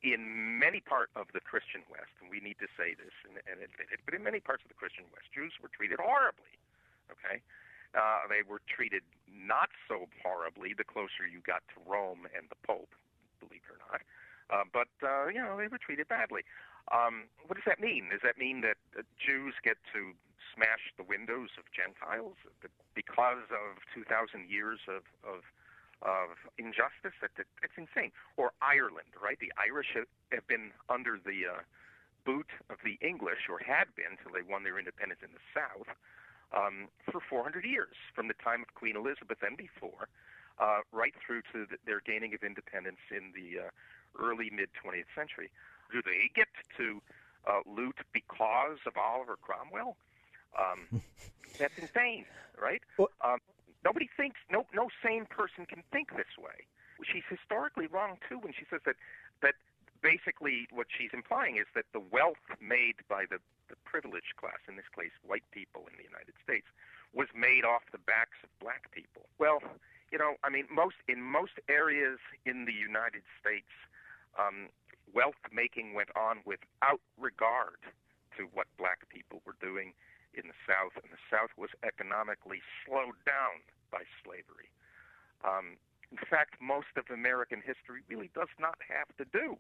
in 0.03 0.57
many 0.59 0.81
part 0.81 1.13
of 1.13 1.29
the 1.37 1.41
Christian 1.45 1.85
West, 1.93 2.13
and 2.25 2.33
we 2.33 2.41
need 2.41 2.57
to 2.57 2.69
say 2.73 2.97
this 2.97 3.13
and, 3.29 3.37
and 3.45 3.61
admit 3.61 3.93
it, 3.93 4.01
but 4.09 4.17
in 4.17 4.25
many 4.25 4.41
parts 4.41 4.65
of 4.65 4.73
the 4.73 4.79
Christian 4.79 5.05
West, 5.13 5.29
Jews 5.29 5.53
were 5.61 5.69
treated 5.69 6.01
horribly. 6.01 6.57
Okay? 7.13 7.45
Uh, 7.93 8.25
they 8.31 8.41
were 8.41 8.65
treated 8.65 9.05
not 9.29 9.69
so 9.91 10.09
horribly 10.25 10.73
the 10.73 10.87
closer 10.87 11.29
you 11.29 11.45
got 11.45 11.61
to 11.75 11.77
Rome 11.85 12.25
and 12.33 12.49
the 12.49 12.57
Pope, 12.65 12.95
believe 13.43 13.61
it 13.67 13.77
or 13.77 13.81
not. 13.93 14.01
Uh, 14.49 14.65
but, 14.73 14.93
uh, 15.05 15.29
you 15.29 15.43
know, 15.43 15.59
they 15.59 15.69
were 15.69 15.79
treated 15.79 16.09
badly. 16.09 16.43
Um, 16.91 17.31
what 17.47 17.55
does 17.55 17.67
that 17.67 17.79
mean? 17.79 18.11
Does 18.11 18.23
that 18.23 18.39
mean 18.39 18.63
that 18.63 18.77
Jews 19.19 19.55
get 19.63 19.79
to 19.95 20.15
smash 20.55 20.93
the 20.97 21.07
windows 21.07 21.55
of 21.59 21.65
Gentiles 21.71 22.37
because 22.95 23.47
of 23.51 23.81
2,000 23.95 24.51
years 24.51 24.81
of, 24.91 25.07
of, 25.23 25.47
of 26.03 26.37
injustice. 26.59 27.15
That, 27.23 27.33
that, 27.39 27.47
it's 27.63 27.77
insane. 27.79 28.13
Or 28.37 28.53
Ireland, 28.61 29.15
right? 29.17 29.39
The 29.39 29.53
Irish 29.57 29.95
have, 29.95 30.11
have 30.33 30.47
been 30.47 30.75
under 30.91 31.19
the 31.19 31.49
uh, 31.49 31.63
boot 32.27 32.51
of 32.69 32.83
the 32.85 32.99
English, 33.01 33.49
or 33.49 33.63
had 33.63 33.89
been 33.97 34.19
until 34.19 34.35
they 34.35 34.45
won 34.45 34.65
their 34.65 34.79
independence 34.79 35.25
in 35.25 35.33
the 35.33 35.45
South, 35.55 35.89
um, 36.53 36.91
for 37.07 37.23
400 37.23 37.65
years, 37.65 37.95
from 38.15 38.29
the 38.29 38.37
time 38.43 38.61
of 38.61 38.75
Queen 38.75 38.97
Elizabeth 38.97 39.39
and 39.41 39.57
before, 39.57 40.11
uh, 40.59 40.83
right 40.93 41.15
through 41.25 41.41
to 41.55 41.65
the, 41.65 41.79
their 41.87 42.03
gaining 42.03 42.35
of 42.35 42.43
independence 42.43 43.01
in 43.09 43.33
the 43.33 43.65
uh, 43.65 43.71
early 44.19 44.51
mid 44.51 44.69
20th 44.77 45.09
century. 45.15 45.51
Do 45.93 46.03
they 46.03 46.31
get 46.35 46.49
to 46.77 47.01
uh, 47.47 47.61
loot 47.67 47.97
because 48.13 48.79
of 48.87 48.97
Oliver 48.97 49.37
Cromwell? 49.41 49.97
Um, 50.59 51.03
that's 51.59 51.77
insane, 51.79 52.25
right? 52.61 52.83
Um, 52.99 53.39
nobody 53.85 54.09
thinks. 54.17 54.39
No, 54.51 54.67
no 54.75 54.89
sane 55.03 55.27
person 55.27 55.67
can 55.67 55.83
think 55.93 56.17
this 56.17 56.39
way. 56.39 56.67
She's 57.03 57.25
historically 57.29 57.87
wrong 57.87 58.19
too 58.29 58.39
when 58.39 58.53
she 58.53 58.67
says 58.69 58.81
that 58.85 58.97
that 59.43 59.55
basically 60.03 60.69
what 60.73 60.87
she's 60.89 61.11
implying 61.13 61.57
is 61.57 61.67
that 61.75 61.85
the 61.93 62.01
wealth 62.01 62.45
made 62.61 62.97
by 63.09 63.25
the, 63.29 63.39
the 63.69 63.77
privileged 63.85 64.37
class, 64.37 64.61
in 64.69 64.77
this 64.77 64.89
case 64.97 65.13
white 65.25 65.45
people 65.53 65.85
in 65.89 65.97
the 65.97 66.05
United 66.05 66.35
States, 66.43 66.67
was 67.13 67.29
made 67.35 67.65
off 67.65 67.83
the 67.93 68.01
backs 68.05 68.37
of 68.45 68.51
black 68.61 68.91
people. 68.93 69.29
Well, 69.39 69.61
you 70.13 70.19
know, 70.19 70.35
I 70.43 70.51
mean, 70.51 70.67
most 70.71 70.97
in 71.09 71.23
most 71.23 71.59
areas 71.69 72.19
in 72.45 72.65
the 72.65 72.75
United 72.75 73.23
States, 73.41 73.71
um, 74.39 74.69
wealth 75.15 75.41
making 75.53 75.95
went 75.95 76.11
on 76.17 76.41
without 76.45 77.01
regard 77.19 77.79
to 78.37 78.49
what 78.53 78.67
black 78.79 79.09
people 79.09 79.43
were 79.45 79.57
doing 79.61 79.93
in 80.35 80.47
the 80.47 80.59
South, 80.67 80.95
and 81.03 81.11
the 81.11 81.23
South 81.31 81.51
was 81.57 81.71
economically 81.83 82.63
slowed 82.87 83.19
down 83.27 83.63
by 83.91 84.03
slavery. 84.23 84.71
Um, 85.43 85.77
in 86.13 86.19
fact, 86.29 86.55
most 86.61 86.95
of 86.97 87.05
American 87.13 87.63
history 87.65 88.03
really 88.09 88.31
does 88.35 88.51
not 88.59 88.79
have 88.89 89.11
to 89.19 89.25
do 89.37 89.59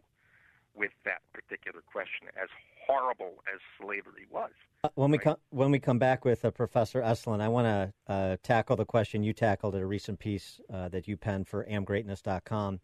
with 0.74 0.90
that 1.04 1.22
particular 1.32 1.82
question, 1.82 2.28
as 2.40 2.48
horrible 2.86 3.42
as 3.52 3.60
slavery 3.80 4.26
was. 4.30 4.52
Uh, 4.84 4.88
when 4.94 5.10
we 5.10 5.18
come 5.18 5.36
when 5.50 5.70
we 5.70 5.78
come 5.78 5.98
back 5.98 6.24
with 6.24 6.44
uh, 6.44 6.50
Professor 6.50 7.02
Esolen, 7.02 7.40
I 7.40 7.48
want 7.48 7.66
to 7.66 8.12
uh, 8.12 8.36
tackle 8.42 8.76
the 8.76 8.84
question 8.84 9.22
you 9.22 9.32
tackled 9.32 9.74
in 9.74 9.82
a 9.82 9.86
recent 9.86 10.18
piece 10.18 10.60
uh, 10.72 10.88
that 10.88 11.08
you 11.08 11.16
penned 11.16 11.48
for 11.48 11.64
amgreatness.com. 11.64 12.80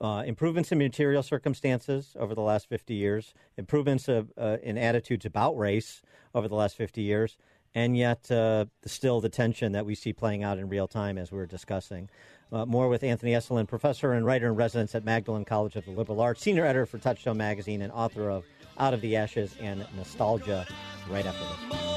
Uh, 0.00 0.22
improvements 0.26 0.70
in 0.70 0.78
material 0.78 1.22
circumstances 1.22 2.16
over 2.18 2.34
the 2.34 2.40
last 2.40 2.68
50 2.68 2.94
years, 2.94 3.34
improvements 3.56 4.08
of, 4.08 4.30
uh, 4.38 4.58
in 4.62 4.78
attitudes 4.78 5.26
about 5.26 5.56
race 5.58 6.02
over 6.34 6.46
the 6.46 6.54
last 6.54 6.76
50 6.76 7.02
years, 7.02 7.36
and 7.74 7.96
yet 7.96 8.30
still 8.84 9.20
the 9.20 9.28
tension 9.28 9.72
that 9.72 9.84
we 9.84 9.94
see 9.94 10.12
playing 10.12 10.42
out 10.42 10.58
in 10.58 10.68
real 10.68 10.86
time 10.86 11.18
as 11.18 11.32
we 11.32 11.38
are 11.38 11.46
discussing. 11.46 12.08
Uh, 12.52 12.66
more 12.66 12.88
with 12.88 13.02
Anthony 13.02 13.32
Esolen, 13.32 13.66
professor 13.66 14.12
and 14.12 14.26
writer 14.26 14.48
in 14.48 14.54
residence 14.54 14.94
at 14.94 15.04
Magdalen 15.04 15.46
College 15.46 15.74
of 15.74 15.86
the 15.86 15.90
Liberal 15.90 16.20
Arts, 16.20 16.42
senior 16.42 16.66
editor 16.66 16.84
for 16.84 16.98
Touchstone 16.98 17.38
Magazine, 17.38 17.80
and 17.80 17.90
author 17.92 18.28
of 18.28 18.44
Out 18.78 18.92
of 18.92 19.00
the 19.00 19.16
Ashes 19.16 19.56
and 19.58 19.86
Nostalgia. 19.96 20.66
Right 21.08 21.24
after 21.24 21.70
this. 21.70 21.91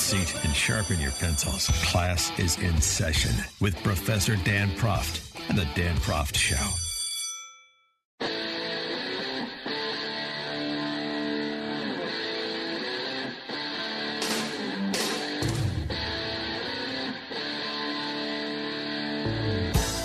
Seat 0.00 0.34
and 0.44 0.56
sharpen 0.56 0.98
your 0.98 1.12
pencils. 1.12 1.68
Class 1.84 2.36
is 2.38 2.58
in 2.58 2.80
session 2.80 3.32
with 3.60 3.80
Professor 3.84 4.34
Dan 4.44 4.70
Proft 4.70 5.20
and 5.50 5.58
the 5.58 5.66
Dan 5.76 5.94
Proft 5.98 6.36
Show. 6.36 6.56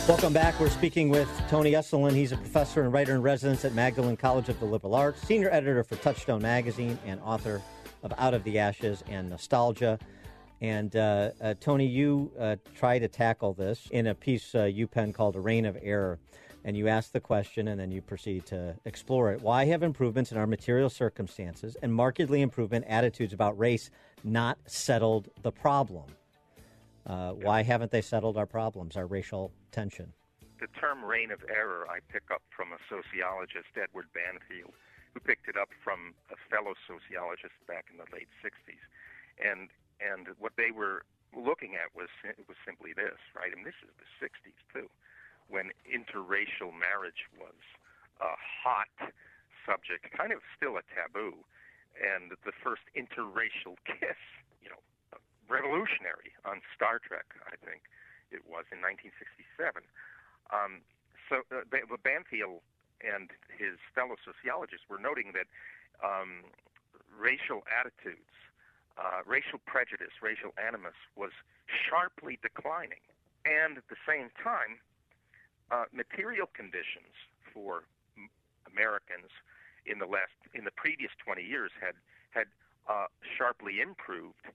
Welcome 0.07 0.33
back. 0.33 0.59
We're 0.59 0.69
speaking 0.69 1.09
with 1.09 1.29
Tony 1.49 1.71
Esolen. 1.71 2.11
He's 2.11 2.31
a 2.33 2.37
professor 2.37 2.83
and 2.83 2.93
writer 2.93 3.15
in 3.15 3.21
residence 3.21 3.65
at 3.65 3.73
Magdalen 3.73 4.17
College 4.17 4.49
of 4.49 4.59
the 4.59 4.65
Liberal 4.65 4.93
Arts, 4.93 5.25
senior 5.25 5.49
editor 5.49 5.83
for 5.83 5.95
Touchstone 5.95 6.41
Magazine, 6.41 6.99
and 7.05 7.19
author 7.21 7.61
of 8.05 8.13
Out 8.17 8.33
of 8.33 8.43
the 8.43 8.59
Ashes 8.59 9.03
and 9.09 9.29
Nostalgia. 9.29 9.99
And 10.61 10.95
uh, 10.95 11.31
uh, 11.41 11.55
Tony, 11.59 11.85
you 11.85 12.31
uh, 12.39 12.55
try 12.75 12.99
to 12.99 13.07
tackle 13.07 13.53
this 13.53 13.87
in 13.91 14.07
a 14.07 14.15
piece 14.15 14.55
uh, 14.55 14.63
you 14.63 14.87
penned 14.87 15.15
called 15.15 15.35
A 15.35 15.41
Reign 15.41 15.65
of 15.65 15.77
Error. 15.81 16.19
And 16.63 16.75
you 16.77 16.87
ask 16.87 17.11
the 17.11 17.19
question 17.19 17.67
and 17.67 17.79
then 17.79 17.91
you 17.91 18.01
proceed 18.01 18.45
to 18.47 18.75
explore 18.85 19.31
it. 19.31 19.41
Why 19.41 19.65
have 19.65 19.83
improvements 19.83 20.31
in 20.31 20.37
our 20.37 20.47
material 20.47 20.89
circumstances 20.89 21.75
and 21.81 21.93
markedly 21.93 22.41
improvement 22.41 22.85
attitudes 22.87 23.33
about 23.33 23.57
race 23.59 23.91
not 24.23 24.57
settled 24.65 25.29
the 25.43 25.51
problem? 25.51 26.05
Uh, 27.05 27.31
why 27.33 27.61
haven't 27.61 27.91
they 27.91 28.01
settled 28.01 28.35
our 28.35 28.47
problems, 28.47 28.97
our 28.97 29.05
racial 29.05 29.51
tension? 29.71 30.11
The 30.59 30.67
term 30.79 31.03
reign 31.03 31.29
of 31.31 31.43
error 31.49 31.85
I 31.87 31.99
pick 32.11 32.23
up 32.33 32.41
from 32.55 32.69
a 32.71 32.77
sociologist, 32.89 33.69
Edward 33.77 34.07
Banfield, 34.13 34.73
who 35.15 35.23
picked 35.23 35.47
it 35.47 35.55
up 35.55 35.71
from 35.79 36.11
a 36.27 36.35
fellow 36.51 36.75
sociologist 36.83 37.55
back 37.71 37.87
in 37.87 37.95
the 37.95 38.05
late 38.11 38.27
60s. 38.43 38.83
And, 39.39 39.71
and 40.03 40.35
what 40.43 40.59
they 40.59 40.75
were 40.75 41.07
looking 41.31 41.79
at 41.79 41.95
was, 41.95 42.11
was 42.51 42.59
simply 42.67 42.91
this, 42.91 43.15
right? 43.31 43.55
And 43.55 43.63
this 43.63 43.79
is 43.79 43.95
the 43.95 44.11
60s, 44.19 44.59
too, 44.75 44.91
when 45.47 45.71
interracial 45.87 46.75
marriage 46.75 47.31
was 47.39 47.55
a 48.19 48.35
hot 48.35 48.91
subject, 49.63 50.11
kind 50.11 50.35
of 50.35 50.43
still 50.51 50.75
a 50.75 50.83
taboo. 50.91 51.39
And 51.95 52.35
the 52.43 52.51
first 52.51 52.83
interracial 52.91 53.79
kiss 53.87 54.19
you 54.59 54.67
know, 54.67 54.83
revolutionary 55.47 56.35
on 56.43 56.59
Star 56.75 56.99
Trek, 56.99 57.31
I 57.47 57.55
think 57.63 57.87
it 58.35 58.43
was 58.43 58.67
in 58.67 58.83
1967. 58.83 59.79
Um, 60.51 60.83
so 61.31 61.47
uh, 61.55 61.63
Banfield 62.03 62.59
and 63.01 63.31
his 63.49 63.79
fellow 63.93 64.15
sociologists 64.23 64.85
were 64.89 64.99
noting 64.99 65.33
that 65.33 65.47
um, 66.03 66.45
racial 67.11 67.63
attitudes, 67.67 68.35
uh, 68.97 69.23
racial 69.25 69.59
prejudice, 69.65 70.21
racial 70.21 70.53
animus 70.59 70.95
was 71.15 71.31
sharply 71.67 72.39
declining, 72.41 73.03
and 73.43 73.77
at 73.77 73.87
the 73.89 73.99
same 74.07 74.29
time, 74.41 74.79
uh, 75.71 75.85
material 75.91 76.47
conditions 76.53 77.15
for 77.53 77.83
Americans 78.71 79.31
in 79.85 79.99
the 79.99 80.05
last 80.05 80.33
in 80.53 80.65
the 80.65 80.75
previous 80.75 81.11
20 81.23 81.41
years 81.41 81.71
had 81.79 81.95
had 82.31 82.47
uh, 82.89 83.07
sharply 83.37 83.81
improved 83.81 84.45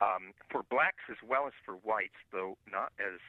um, 0.00 0.32
for 0.48 0.62
blacks 0.68 1.04
as 1.10 1.16
well 1.26 1.46
as 1.46 1.52
for 1.64 1.74
whites, 1.84 2.18
though 2.32 2.56
not 2.70 2.92
as 2.98 3.20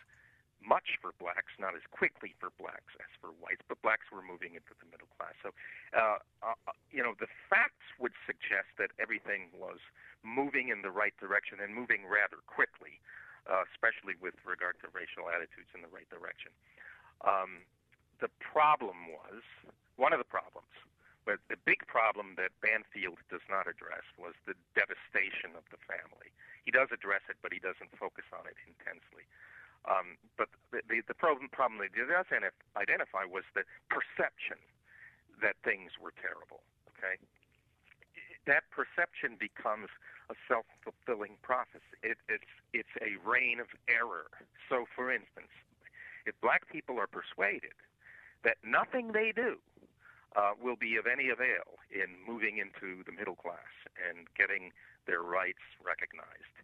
much 0.62 1.02
for 1.02 1.12
blacks, 1.18 1.52
not 1.58 1.74
as 1.74 1.82
quickly 1.90 2.34
for 2.38 2.54
blacks 2.62 2.94
as 3.02 3.12
for 3.20 3.34
whites, 3.42 3.66
but 3.68 3.82
blacks 3.82 4.08
were 4.14 4.22
moving 4.22 4.54
into 4.54 4.74
the 4.78 4.88
middle 4.88 5.10
class. 5.18 5.34
So, 5.42 5.50
uh, 5.92 6.22
uh, 6.46 6.74
you 6.94 7.02
know, 7.02 7.18
the 7.18 7.30
facts 7.50 7.86
would 7.98 8.14
suggest 8.26 8.70
that 8.78 8.94
everything 9.02 9.50
was 9.58 9.82
moving 10.22 10.70
in 10.70 10.86
the 10.86 10.94
right 10.94 11.14
direction 11.18 11.58
and 11.58 11.74
moving 11.74 12.06
rather 12.06 12.40
quickly, 12.46 13.02
uh, 13.50 13.66
especially 13.74 14.14
with 14.22 14.38
regard 14.46 14.78
to 14.86 14.88
racial 14.94 15.28
attitudes 15.28 15.74
in 15.74 15.82
the 15.82 15.92
right 15.92 16.08
direction. 16.14 16.54
Um, 17.26 17.66
the 18.22 18.30
problem 18.40 19.10
was 19.10 19.42
one 19.98 20.14
of 20.14 20.22
the 20.22 20.30
problems 20.30 20.72
but 21.26 21.38
the 21.54 21.58
big 21.70 21.86
problem 21.86 22.34
that 22.42 22.50
Banfield 22.66 23.22
does 23.30 23.46
not 23.46 23.70
address 23.70 24.06
was 24.18 24.34
the 24.50 24.58
devastation 24.74 25.54
of 25.54 25.66
the 25.70 25.78
family. 25.86 26.34
He 26.66 26.74
does 26.74 26.90
address 26.90 27.22
it, 27.30 27.38
but 27.46 27.54
he 27.54 27.62
doesn't 27.62 27.94
focus 27.98 28.26
on 28.34 28.50
it 28.50 28.58
intensely. 28.66 29.30
Um, 29.90 30.18
but 30.38 30.50
the, 30.72 30.82
the, 30.88 31.02
the 31.08 31.18
problem, 31.18 31.50
problem 31.50 31.82
he 31.82 31.90
does 31.90 32.10
identify 32.14 33.26
was 33.26 33.44
the 33.56 33.66
perception 33.90 34.62
that 35.42 35.58
things 35.66 35.98
were 35.98 36.14
terrible. 36.14 36.62
Okay, 36.94 37.18
that 38.46 38.70
perception 38.70 39.38
becomes 39.40 39.90
a 40.30 40.36
self-fulfilling 40.48 41.38
prophecy. 41.42 41.98
It, 42.04 42.18
it's 42.30 42.54
it's 42.74 42.96
a 43.02 43.18
reign 43.28 43.60
of 43.60 43.68
error. 43.90 44.30
So, 44.70 44.86
for 44.96 45.12
instance, 45.12 45.52
if 46.26 46.40
black 46.42 46.70
people 46.70 47.00
are 47.00 47.10
persuaded 47.10 47.74
that 48.44 48.58
nothing 48.64 49.12
they 49.14 49.32
do 49.36 49.58
uh, 50.36 50.54
will 50.62 50.76
be 50.78 50.96
of 50.96 51.06
any 51.06 51.30
avail 51.30 51.82
in 51.92 52.10
moving 52.26 52.58
into 52.58 53.04
the 53.04 53.12
middle 53.12 53.36
class 53.36 53.74
and 53.98 54.28
getting 54.38 54.72
their 55.06 55.22
rights 55.22 55.66
recognized, 55.84 56.56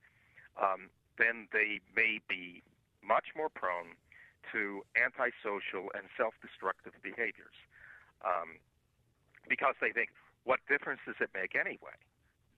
um, 0.61 0.89
then 1.17 1.47
they 1.51 1.81
may 1.95 2.19
be 2.29 2.63
much 3.07 3.31
more 3.35 3.49
prone 3.49 3.95
to 4.51 4.83
antisocial 4.95 5.91
and 5.95 6.07
self-destructive 6.15 6.93
behaviors 7.01 7.55
um, 8.23 8.59
because 9.49 9.75
they 9.81 9.91
think, 9.91 10.09
what 10.43 10.59
difference 10.69 11.01
does 11.05 11.19
it 11.19 11.29
make 11.33 11.55
anyway? 11.55 11.95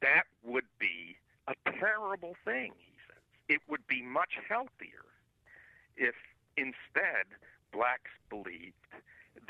That 0.01 0.25
would 0.43 0.69
be 0.79 1.17
a 1.47 1.55
terrible 1.79 2.35
thing, 2.45 2.73
he 2.77 2.93
says. 3.09 3.23
It 3.47 3.61
would 3.67 3.85
be 3.87 4.01
much 4.01 4.37
healthier 4.47 5.05
if 5.97 6.15
instead 6.57 7.25
blacks 7.73 8.13
believed 8.29 8.93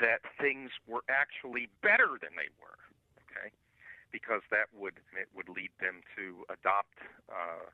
that 0.00 0.20
things 0.40 0.70
were 0.88 1.04
actually 1.08 1.68
better 1.82 2.16
than 2.20 2.32
they 2.36 2.48
were. 2.60 2.80
Okay, 3.28 3.52
because 4.10 4.42
that 4.50 4.66
would 4.74 4.98
it 5.14 5.28
would 5.36 5.48
lead 5.48 5.70
them 5.80 6.02
to 6.16 6.44
adopt 6.48 6.98
uh, 7.28 7.70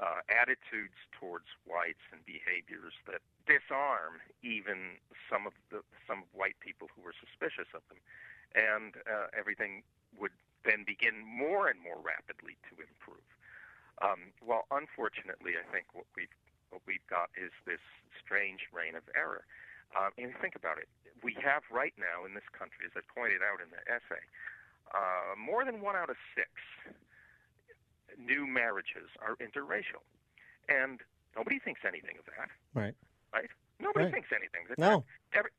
uh, 0.00 0.24
attitudes 0.32 0.96
towards 1.12 1.44
whites 1.68 2.00
and 2.08 2.24
behaviors 2.24 2.96
that 3.04 3.20
disarm 3.44 4.24
even 4.40 4.96
some 5.28 5.44
of 5.44 5.52
the 5.68 5.84
some 6.08 6.24
white 6.32 6.56
people 6.64 6.88
who 6.96 7.04
were 7.04 7.14
suspicious 7.14 7.68
of 7.76 7.84
them, 7.92 8.00
and 8.56 8.96
uh, 9.04 9.28
everything 9.36 9.84
would 10.16 10.32
then 10.64 10.82
begin 10.88 11.20
more 11.20 11.68
and 11.68 11.78
more 11.84 12.00
rapidly 12.00 12.56
to 12.72 12.80
improve. 12.80 13.28
Um, 14.00 14.32
well, 14.40 14.64
unfortunately, 14.72 15.60
I 15.60 15.64
think 15.68 15.92
what 15.92 16.08
we've 16.16 16.32
what 16.72 16.80
we've 16.88 17.04
got 17.10 17.28
is 17.36 17.52
this 17.68 17.82
strange 18.16 18.72
reign 18.72 18.96
of 18.96 19.04
error. 19.12 19.44
Um, 19.92 20.14
and 20.16 20.30
think 20.38 20.54
about 20.54 20.78
it. 20.78 20.86
We 21.20 21.34
have 21.42 21.66
right 21.68 21.92
now 21.98 22.22
in 22.24 22.32
this 22.32 22.46
country, 22.54 22.86
as 22.86 22.94
I 22.94 23.02
pointed 23.10 23.42
out 23.42 23.58
in 23.58 23.68
the 23.74 23.82
essay, 23.90 24.22
uh, 24.94 25.34
more 25.34 25.66
than 25.66 25.82
one 25.82 25.98
out 25.98 26.08
of 26.08 26.16
six 26.32 26.48
new 28.18 28.46
marriages 28.46 29.08
are 29.20 29.36
interracial. 29.36 30.02
And 30.68 31.00
nobody 31.36 31.58
thinks 31.58 31.80
anything 31.86 32.16
of 32.18 32.24
that. 32.26 32.48
Right. 32.74 32.94
Right? 33.32 33.50
Nobody 33.78 34.06
Right. 34.06 34.14
thinks 34.14 34.28
anything. 34.34 34.66
of 34.70 34.78
No. 34.78 35.04
Every, 35.32 35.50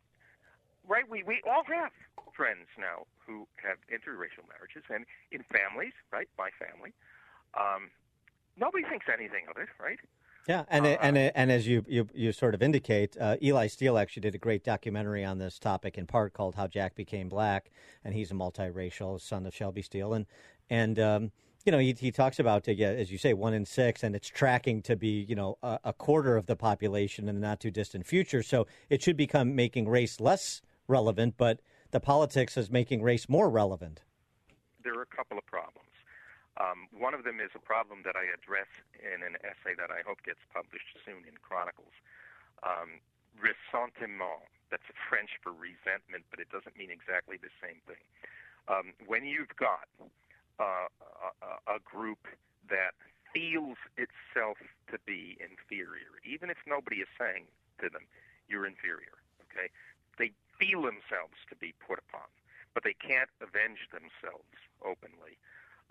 right? 0.87 1.07
We, 1.09 1.23
we 1.23 1.41
all 1.47 1.63
have 1.65 1.91
friends 2.33 2.67
now 2.77 3.05
who 3.25 3.47
have 3.63 3.77
interracial 3.91 4.47
marriages 4.47 4.83
and 4.89 5.05
in 5.31 5.43
families, 5.43 5.93
right? 6.11 6.29
My 6.37 6.49
family. 6.59 6.93
Um, 7.53 7.89
nobody 8.57 8.83
thinks 8.85 9.07
anything 9.11 9.45
of 9.49 9.57
it, 9.57 9.69
right? 9.79 9.99
Yeah, 10.47 10.65
and 10.69 10.87
Uh, 10.87 10.97
and 11.01 11.17
and 11.17 11.51
as 11.51 11.67
you 11.67 11.85
you, 11.87 12.07
you 12.15 12.31
sort 12.31 12.55
of 12.55 12.63
indicate, 12.63 13.15
uh, 13.19 13.37
Eli 13.43 13.67
Steele 13.67 13.95
actually 13.97 14.21
did 14.21 14.33
a 14.33 14.39
great 14.39 14.63
documentary 14.63 15.23
on 15.23 15.37
this 15.37 15.59
topic 15.59 15.99
in 15.99 16.07
part 16.07 16.33
called 16.33 16.55
"How 16.55 16.65
Jack 16.65 16.95
Became 16.95 17.29
Black," 17.29 17.69
and 18.03 18.15
he's 18.15 18.31
a 18.31 18.33
multiracial 18.33 19.21
son 19.21 19.45
of 19.45 19.53
Shelby 19.53 19.83
Steele, 19.83 20.13
and 20.13 20.25
and 20.67 20.97
um, 20.99 21.31
you 21.65 21.71
know 21.71 21.79
he, 21.79 21.95
he 21.97 22.11
talks 22.11 22.39
about 22.39 22.67
uh, 22.67 22.71
as 22.71 23.11
you 23.11 23.17
say 23.17 23.33
one 23.33 23.53
in 23.53 23.65
six, 23.65 24.03
and 24.03 24.15
it's 24.15 24.27
tracking 24.27 24.81
to 24.83 24.95
be 24.95 25.25
you 25.27 25.35
know 25.35 25.57
a, 25.61 25.79
a 25.85 25.93
quarter 25.93 26.37
of 26.37 26.45
the 26.45 26.55
population 26.55 27.27
in 27.29 27.35
the 27.35 27.41
not 27.41 27.59
too 27.59 27.71
distant 27.71 28.05
future. 28.05 28.43
So 28.43 28.67
it 28.89 29.01
should 29.01 29.17
become 29.17 29.55
making 29.55 29.87
race 29.87 30.19
less 30.19 30.61
relevant, 30.87 31.35
but 31.37 31.59
the 31.91 31.99
politics 31.99 32.57
is 32.57 32.71
making 32.71 33.01
race 33.01 33.27
more 33.29 33.49
relevant. 33.49 34.01
there 34.83 34.95
are 34.97 35.03
a 35.03 35.15
couple 35.15 35.37
of 35.37 35.45
problems. 35.45 35.87
Um, 36.59 36.87
one 36.91 37.13
of 37.13 37.23
them 37.23 37.39
is 37.39 37.49
a 37.55 37.63
problem 37.63 38.03
that 38.03 38.15
I 38.15 38.27
address 38.27 38.67
in 38.99 39.23
an 39.23 39.39
essay 39.41 39.73
that 39.77 39.89
I 39.89 40.03
hope 40.05 40.21
gets 40.23 40.43
published 40.53 40.99
soon 41.05 41.23
in 41.25 41.39
Chronicles. 41.41 41.95
Um, 42.61 42.99
ressentiment. 43.39 44.45
That's 44.69 44.85
French 45.09 45.31
for 45.43 45.51
resentment, 45.51 46.27
but 46.29 46.39
it 46.39 46.49
doesn't 46.51 46.77
mean 46.77 46.91
exactly 46.91 47.37
the 47.39 47.51
same 47.59 47.79
thing. 47.87 48.03
Um, 48.67 48.93
when 49.07 49.25
you've 49.25 49.55
got 49.57 49.87
uh, 50.59 50.87
a, 51.41 51.75
a 51.75 51.79
group 51.83 52.27
that 52.69 52.93
feels 53.33 53.77
itself 53.95 54.57
to 54.91 54.99
be 55.05 55.37
inferior, 55.39 56.19
even 56.27 56.49
if 56.49 56.57
nobody 56.67 56.97
is 56.97 57.07
saying 57.17 57.47
to 57.79 57.89
them, 57.89 58.03
you're 58.47 58.65
inferior, 58.65 59.15
okay? 59.47 59.71
They 60.19 60.31
feel 60.59 60.83
themselves 60.83 61.39
to 61.49 61.55
be 61.55 61.73
put 61.79 61.99
upon, 61.99 62.27
but 62.73 62.83
they 62.83 62.95
can't 62.95 63.31
avenge 63.39 63.87
themselves 63.91 64.59
openly. 64.83 65.39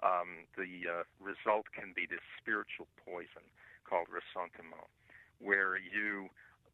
Um, 0.02 0.49
the 0.57 0.88
uh, 0.88 1.05
result 1.21 1.73
can 1.73 1.93
be 1.97 2.07
this 2.09 2.25
spiritual 2.40 2.88
poison 3.05 3.45
called 3.85 4.09
ressentiment, 4.09 4.88
where 5.40 5.76
you 5.76 6.29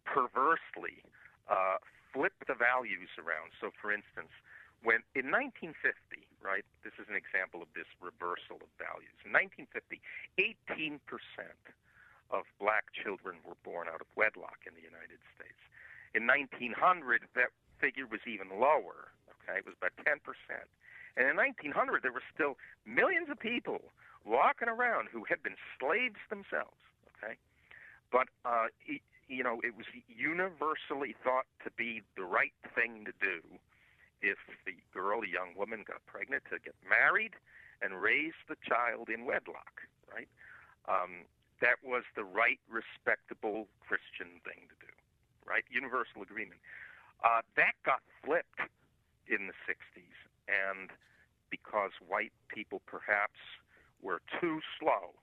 perversely 0.05 1.02
uh, 1.50 1.78
flip 2.12 2.35
the 2.47 2.55
values 2.55 3.11
around. 3.19 3.55
So, 3.61 3.71
for 3.75 3.90
instance, 3.90 4.31
when 4.87 5.02
in 5.19 5.35
1950, 5.35 5.75
right, 6.38 6.62
this 6.87 6.95
is 7.02 7.11
an 7.11 7.19
example 7.19 7.59
of 7.59 7.66
this 7.75 7.90
reversal 7.99 8.62
of 8.62 8.71
values. 8.78 9.19
In 9.26 9.35
1950, 9.35 9.99
18 10.38 11.02
percent 11.11 11.59
of 12.31 12.47
black 12.62 12.95
children 12.95 13.43
were 13.43 13.59
born 13.66 13.90
out 13.90 13.99
of 13.99 14.07
wedlock 14.14 14.62
in 14.62 14.78
the 14.78 14.87
United 14.87 15.19
States. 15.35 15.59
In 16.14 16.23
1900, 16.31 17.26
that 17.35 17.50
figure 17.83 18.07
was 18.07 18.23
even 18.31 18.47
lower. 18.62 19.11
Okay, 19.43 19.59
it 19.59 19.66
was 19.66 19.75
about 19.75 19.99
10 20.07 20.23
percent. 20.23 20.71
And 21.19 21.26
in 21.26 21.35
1900, 21.35 22.07
there 22.07 22.14
were 22.14 22.23
still 22.31 22.55
millions 22.87 23.26
of 23.26 23.43
people 23.43 23.90
walking 24.23 24.71
around 24.71 25.11
who 25.11 25.26
had 25.26 25.43
been 25.43 25.59
slaves 25.83 26.23
themselves. 26.31 26.78
Okay, 27.19 27.35
but 28.14 28.31
uh, 28.47 28.71
you 29.26 29.43
know, 29.43 29.59
it 29.66 29.75
was 29.75 29.90
universally 30.07 31.19
thought 31.26 31.50
to 31.66 31.75
be 31.75 32.07
the 32.14 32.23
right 32.23 32.55
thing 32.78 33.02
to 33.02 33.14
do 33.19 33.43
if 34.23 34.38
the 34.64 34.75
girl, 34.92 35.23
a 35.23 35.28
young 35.28 35.54
woman, 35.56 35.85
got 35.87 36.04
pregnant 36.06 36.44
to 36.50 36.58
get 36.58 36.75
married 36.88 37.35
and 37.82 38.00
raise 38.00 38.37
the 38.48 38.57
child 38.64 39.09
in 39.09 39.24
wedlock. 39.24 39.83
Right. 40.12 40.29
Um, 40.88 41.26
that 41.61 41.81
was 41.83 42.05
the 42.14 42.24
right, 42.24 42.61
respectable 42.68 43.68
Christian 43.81 44.40
thing 44.44 44.68
to 44.68 44.76
do. 44.81 44.92
Right. 45.44 45.64
Universal 45.70 46.22
agreement. 46.22 46.61
Uh, 47.24 47.40
that 47.57 47.72
got 47.85 48.00
flipped 48.24 48.61
in 49.26 49.48
the 49.48 49.57
60s, 49.66 50.18
and 50.46 50.90
because 51.50 51.90
white 52.07 52.33
people 52.48 52.83
perhaps 52.87 53.40
were 54.02 54.20
too 54.40 54.61
slow 54.79 55.16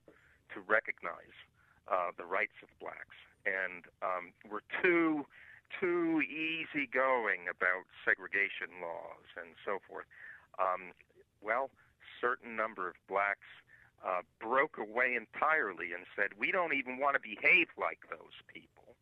to 0.54 0.60
recognize 0.62 1.38
uh, 1.88 2.12
the 2.18 2.26
rights 2.26 2.58
of 2.62 2.70
blacks 2.80 3.18
and 3.46 3.86
um, 4.02 4.32
were 4.50 4.64
too 4.82 5.26
too 5.80 6.22
easygoing 6.22 7.48
about 7.50 7.86
segregation 8.06 8.82
laws 8.82 9.28
and 9.38 9.56
so 9.66 9.80
forth. 9.88 10.06
Um, 10.60 10.94
well, 11.42 11.70
certain 12.22 12.56
number 12.56 12.88
of 12.88 12.96
blacks 13.08 13.48
uh, 14.06 14.22
broke 14.40 14.78
away 14.78 15.16
entirely 15.16 15.94
and 15.94 16.06
said, 16.16 16.38
"We 16.38 16.52
don't 16.52 16.74
even 16.74 16.98
want 16.98 17.16
to 17.16 17.22
behave 17.22 17.68
like 17.78 18.04
those 18.10 18.36
people," 18.48 18.96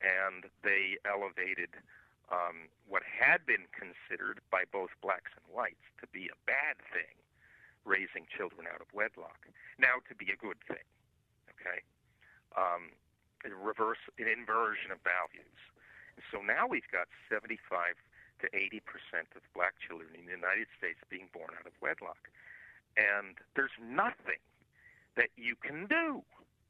and 0.00 0.44
they 0.62 0.96
elevated 1.04 1.70
um, 2.32 2.72
what 2.88 3.02
had 3.04 3.44
been 3.44 3.68
considered 3.72 4.40
by 4.50 4.64
both 4.70 4.90
blacks 5.02 5.30
and 5.36 5.44
whites 5.54 5.84
to 6.00 6.06
be 6.08 6.28
a 6.32 6.38
bad 6.46 6.80
thing, 6.92 7.16
raising 7.84 8.26
children 8.34 8.66
out 8.66 8.80
of 8.80 8.88
wedlock, 8.92 9.44
now 9.78 10.00
to 10.08 10.14
be 10.14 10.32
a 10.32 10.36
good 10.36 10.58
thing. 10.66 10.88
Okay, 11.52 11.80
um, 12.56 12.92
a 13.44 13.52
reverse, 13.54 14.00
an 14.18 14.28
inversion 14.28 14.90
of 14.90 14.98
values. 15.04 15.60
So 16.30 16.40
now 16.40 16.66
we've 16.68 16.88
got 16.92 17.08
75 17.30 17.94
to 18.42 18.46
80 18.50 18.82
percent 18.84 19.28
of 19.36 19.42
black 19.54 19.74
children 19.78 20.10
in 20.18 20.26
the 20.26 20.36
United 20.36 20.66
States 20.76 20.98
being 21.08 21.28
born 21.32 21.50
out 21.58 21.66
of 21.66 21.72
wedlock, 21.80 22.28
and 22.96 23.38
there's 23.54 23.74
nothing 23.80 24.42
that 25.16 25.30
you 25.36 25.54
can 25.56 25.86
do 25.86 26.22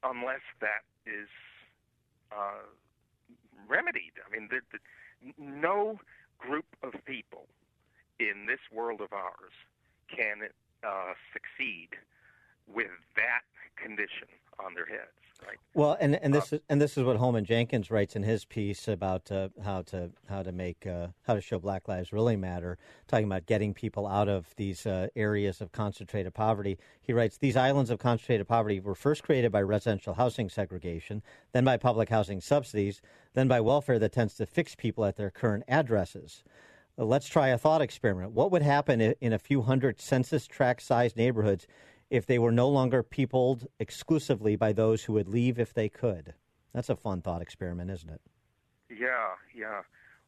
unless 0.04 0.44
that 0.60 0.84
is 1.06 1.28
uh, 2.30 2.68
remedied. 3.68 4.12
I 4.20 4.28
mean, 4.30 4.48
the, 4.50 4.60
the, 4.72 4.78
no 5.38 5.98
group 6.38 6.66
of 6.82 6.92
people 7.06 7.46
in 8.20 8.46
this 8.46 8.60
world 8.72 9.00
of 9.00 9.12
ours 9.12 9.56
can 10.08 10.48
uh, 10.84 11.14
succeed 11.32 11.96
with 12.68 12.92
that 13.16 13.44
condition 13.76 14.28
on 14.58 14.74
their 14.74 14.86
heads, 14.86 15.10
right? 15.46 15.56
Well, 15.74 15.96
and 16.00 16.16
and 16.16 16.34
this 16.34 16.52
is 16.52 16.60
and 16.68 16.80
this 16.80 16.96
is 16.96 17.04
what 17.04 17.16
Holman 17.16 17.44
Jenkins 17.44 17.90
writes 17.90 18.16
in 18.16 18.22
his 18.22 18.44
piece 18.44 18.88
about 18.88 19.30
uh, 19.30 19.48
how 19.62 19.82
to 19.82 20.10
how 20.28 20.42
to 20.42 20.52
make 20.52 20.86
uh, 20.86 21.08
how 21.22 21.34
to 21.34 21.40
show 21.40 21.58
Black 21.58 21.88
Lives 21.88 22.12
really 22.12 22.36
matter, 22.36 22.78
talking 23.08 23.26
about 23.26 23.46
getting 23.46 23.74
people 23.74 24.06
out 24.06 24.28
of 24.28 24.54
these 24.56 24.86
uh, 24.86 25.08
areas 25.16 25.60
of 25.60 25.72
concentrated 25.72 26.34
poverty. 26.34 26.78
He 27.00 27.12
writes 27.12 27.38
these 27.38 27.56
islands 27.56 27.90
of 27.90 27.98
concentrated 27.98 28.48
poverty 28.48 28.80
were 28.80 28.94
first 28.94 29.22
created 29.22 29.52
by 29.52 29.62
residential 29.62 30.14
housing 30.14 30.48
segregation, 30.48 31.22
then 31.52 31.64
by 31.64 31.76
public 31.76 32.08
housing 32.08 32.40
subsidies, 32.40 33.00
then 33.34 33.48
by 33.48 33.60
welfare 33.60 33.98
that 33.98 34.12
tends 34.12 34.34
to 34.34 34.46
fix 34.46 34.74
people 34.74 35.04
at 35.04 35.16
their 35.16 35.30
current 35.30 35.64
addresses. 35.68 36.44
Let's 36.96 37.26
try 37.26 37.48
a 37.48 37.58
thought 37.58 37.82
experiment. 37.82 38.32
What 38.32 38.52
would 38.52 38.62
happen 38.62 39.00
in 39.00 39.32
a 39.32 39.38
few 39.38 39.62
hundred 39.62 40.00
census 40.00 40.46
tract 40.46 40.80
sized 40.80 41.16
neighborhoods 41.16 41.66
if 42.14 42.26
they 42.26 42.38
were 42.38 42.52
no 42.52 42.68
longer 42.68 43.02
peopled 43.02 43.66
exclusively 43.80 44.54
by 44.54 44.72
those 44.72 45.02
who 45.02 45.14
would 45.14 45.28
leave 45.28 45.58
if 45.58 45.74
they 45.74 45.88
could? 45.88 46.32
That's 46.72 46.88
a 46.88 46.94
fun 46.94 47.22
thought 47.22 47.42
experiment, 47.42 47.90
isn't 47.90 48.08
it? 48.08 48.20
Yeah, 48.88 49.34
yeah. 49.50 49.82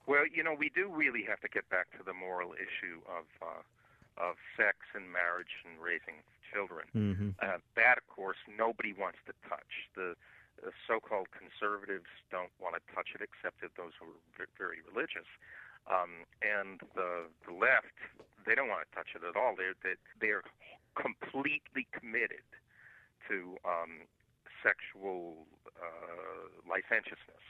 Well, 0.06 0.26
you 0.26 0.42
know, 0.42 0.54
we 0.58 0.68
do 0.74 0.90
really 0.90 1.22
have 1.30 1.38
to 1.46 1.48
get 1.48 1.68
back 1.70 1.86
to 1.96 2.02
the 2.02 2.12
moral 2.12 2.54
issue 2.54 2.98
of 3.06 3.26
uh, 3.38 3.62
of 4.18 4.34
sex 4.56 4.78
and 4.98 5.12
marriage 5.12 5.62
and 5.62 5.78
raising 5.78 6.26
children. 6.50 6.86
Mm-hmm. 6.90 7.30
Uh, 7.38 7.62
that, 7.76 7.98
of 7.98 8.06
course, 8.10 8.38
nobody 8.50 8.90
wants 8.90 9.18
to 9.26 9.32
touch. 9.46 9.86
The, 9.94 10.16
the 10.64 10.72
so-called 10.88 11.28
conservatives 11.36 12.08
don't 12.32 12.54
want 12.58 12.74
to 12.74 12.82
touch 12.96 13.14
it, 13.14 13.20
except 13.20 13.60
that 13.60 13.76
those 13.76 13.92
who 14.00 14.10
are 14.10 14.22
ve- 14.40 14.56
very 14.58 14.80
religious. 14.90 15.28
Um, 15.86 16.26
and 16.42 16.82
the 16.98 17.30
the 17.46 17.54
left, 17.54 17.94
they 18.42 18.58
don't 18.58 18.66
want 18.66 18.82
to 18.88 18.90
touch 18.90 19.14
it 19.14 19.22
at 19.22 19.38
all. 19.38 19.54
They're 19.54 19.78
they, 19.86 19.94
they're 20.18 20.42
completely 20.96 21.86
committed 21.92 22.44
to 23.28 23.56
um, 23.64 24.08
sexual 24.64 25.46
uh, 25.76 26.48
licentiousness. 26.66 27.44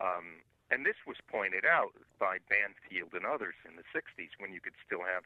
Um, 0.00 0.44
and 0.70 0.86
this 0.86 0.96
was 1.04 1.20
pointed 1.28 1.68
out 1.68 1.92
by 2.16 2.38
Banfield 2.48 3.12
and 3.12 3.28
others 3.28 3.56
in 3.68 3.76
the 3.76 3.84
60s 3.92 4.32
when 4.40 4.52
you 4.52 4.60
could 4.60 4.76
still 4.80 5.04
have 5.04 5.24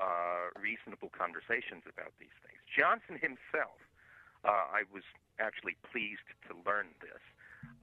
uh, 0.00 0.52
reasonable 0.56 1.12
conversations 1.12 1.84
about 1.84 2.12
these 2.20 2.32
things. 2.44 2.60
Johnson 2.64 3.20
himself, 3.20 3.76
uh, 4.44 4.72
I 4.72 4.88
was 4.88 5.04
actually 5.40 5.76
pleased 5.84 6.24
to 6.48 6.56
learn 6.64 6.92
this. 7.04 7.20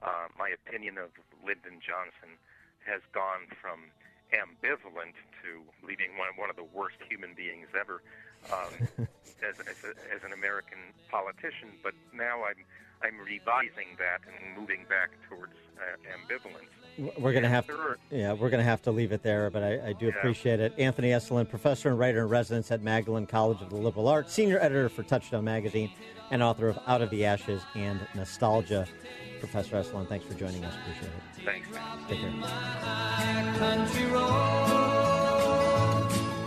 Uh, 0.02 0.26
my 0.34 0.50
opinion 0.50 0.98
of 0.98 1.14
Lyndon 1.46 1.78
Johnson 1.78 2.34
has 2.82 3.02
gone 3.14 3.46
from 3.62 3.94
ambivalent 4.34 5.14
to 5.44 5.62
leaving 5.86 6.18
one 6.18 6.34
one 6.34 6.50
of 6.50 6.56
the 6.56 6.66
worst 6.66 6.98
human 7.06 7.34
beings 7.34 7.68
ever 7.78 8.02
um, 8.52 9.06
as 9.48 9.56
as, 9.60 9.76
a, 9.84 10.14
as 10.14 10.22
an 10.24 10.32
American 10.32 10.78
politician. 11.10 11.70
But 11.82 11.94
now 12.12 12.42
I'm 12.44 12.64
I'm 13.02 13.18
revising 13.18 13.96
that 13.98 14.20
and 14.26 14.58
moving 14.58 14.84
back 14.88 15.10
towards 15.28 15.52
uh, 15.78 15.96
ambivalence. 16.16 16.70
We're 17.18 17.32
going 17.32 17.42
to 17.42 17.48
have, 17.48 17.66
Sure. 17.66 17.98
yeah, 18.10 18.32
we're 18.32 18.50
going 18.50 18.60
to 18.62 18.64
have 18.70 18.80
to 18.82 18.92
leave 18.92 19.10
it 19.12 19.22
there. 19.24 19.50
But 19.50 19.62
I, 19.64 19.88
I 19.88 19.92
do 19.94 20.06
Yeah. 20.06 20.12
appreciate 20.16 20.60
it. 20.60 20.72
Anthony 20.78 21.08
Esolen, 21.08 21.48
professor 21.50 21.88
and 21.90 21.98
writer 21.98 22.20
in 22.20 22.28
residence 22.28 22.70
at 22.70 22.82
Magdalen 22.82 23.26
College 23.26 23.60
of 23.60 23.68
the 23.70 23.76
Liberal 23.76 24.06
Arts, 24.08 24.32
senior 24.32 24.58
editor 24.60 24.88
for 24.88 25.02
Touchstone 25.02 25.44
Magazine, 25.44 25.90
and 26.30 26.40
author 26.42 26.68
of 26.68 26.78
Out 26.86 27.02
of 27.02 27.10
the 27.10 27.24
Ashes 27.24 27.62
and 27.74 27.98
Nostalgia. 28.14 28.86
Professor 29.40 29.76
Esolen, 29.76 30.08
thanks 30.08 30.24
for 30.24 30.34
joining 30.34 30.64
us. 30.64 30.74
Appreciate 30.76 31.08
it. 31.08 31.44
Thanks, 31.44 31.68
man. 31.70 31.98
Take 32.08 32.20
care. 32.20 33.74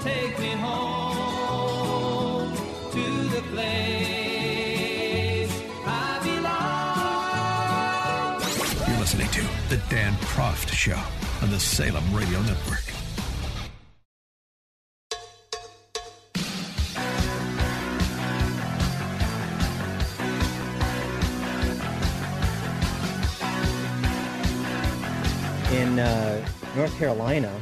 Take 0.01 0.39
me 0.39 0.47
home 0.51 1.16
You're 8.87 8.99
listening 8.99 9.29
to 9.29 9.41
The 9.69 9.77
Dan 9.89 10.13
Proft 10.15 10.69
Show 10.73 10.99
on 11.41 11.49
the 11.49 11.59
Salem 11.59 12.03
Radio 12.13 12.41
Network. 12.41 12.83
In 25.71 25.99
uh, 25.99 26.45
North 26.75 26.97
Carolina, 26.97 27.53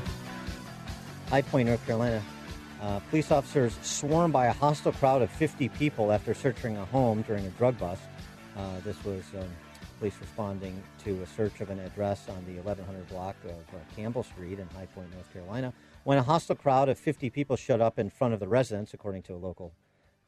High 1.29 1.43
Point, 1.43 1.67
North 1.67 1.85
Carolina, 1.85 2.23
uh, 2.81 2.99
police 3.09 3.31
officers 3.31 3.77
swarmed 3.81 4.33
by 4.33 4.47
a 4.47 4.53
hostile 4.53 4.91
crowd 4.91 5.21
of 5.21 5.29
50 5.31 5.69
people 5.69 6.11
after 6.11 6.33
searching 6.33 6.77
a 6.77 6.85
home 6.85 7.21
during 7.23 7.45
a 7.45 7.49
drug 7.51 7.77
bust. 7.77 8.01
Uh, 8.57 8.79
this 8.83 9.01
was 9.03 9.23
um, 9.37 9.47
police 9.99 10.15
responding 10.19 10.81
to 11.03 11.21
a 11.21 11.25
search 11.25 11.61
of 11.61 11.69
an 11.69 11.79
address 11.79 12.27
on 12.29 12.43
the 12.45 12.53
1100 12.53 13.07
block 13.09 13.35
of 13.45 13.51
uh, 13.51 13.79
Campbell 13.95 14.23
Street 14.23 14.59
in 14.59 14.67
High 14.69 14.87
Point, 14.87 15.11
North 15.13 15.31
Carolina, 15.31 15.73
when 16.03 16.17
a 16.17 16.23
hostile 16.23 16.55
crowd 16.55 16.89
of 16.89 16.97
50 16.99 17.29
people 17.29 17.55
showed 17.55 17.81
up 17.81 17.97
in 17.97 18.09
front 18.09 18.33
of 18.33 18.39
the 18.39 18.47
residence, 18.47 18.93
according 18.93 19.23
to 19.23 19.33
a 19.33 19.37
local 19.37 19.73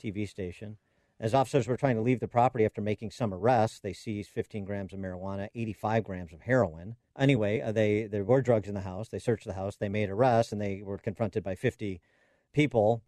TV 0.01 0.27
station. 0.27 0.77
As 1.19 1.33
officers 1.33 1.67
were 1.67 1.77
trying 1.77 1.95
to 1.95 2.01
leave 2.01 2.19
the 2.19 2.27
property 2.27 2.63
after 2.63 2.79
making 2.79 3.09
some 3.09 3.33
arrests, 3.33 3.79
they 3.79 3.93
seized 3.93 4.29
15 4.29 4.65
grams 4.65 4.93
of 4.93 4.99
marijuana, 4.99 5.47
85 5.55 6.03
grams 6.03 6.31
of 6.31 6.41
heroin. 6.41 6.95
Anyway, 7.17 7.59
uh, 7.59 7.71
they 7.71 8.03
there 8.03 8.23
were 8.23 8.41
drugs 8.41 8.67
in 8.67 8.75
the 8.75 8.81
house. 8.81 9.09
They 9.09 9.17
searched 9.17 9.47
the 9.47 9.53
house. 9.53 9.75
They 9.75 9.89
made 9.89 10.09
arrests, 10.09 10.51
and 10.51 10.61
they 10.61 10.83
were 10.83 10.99
confronted 10.99 11.43
by 11.43 11.55
50 11.55 12.01
people 12.57 13.03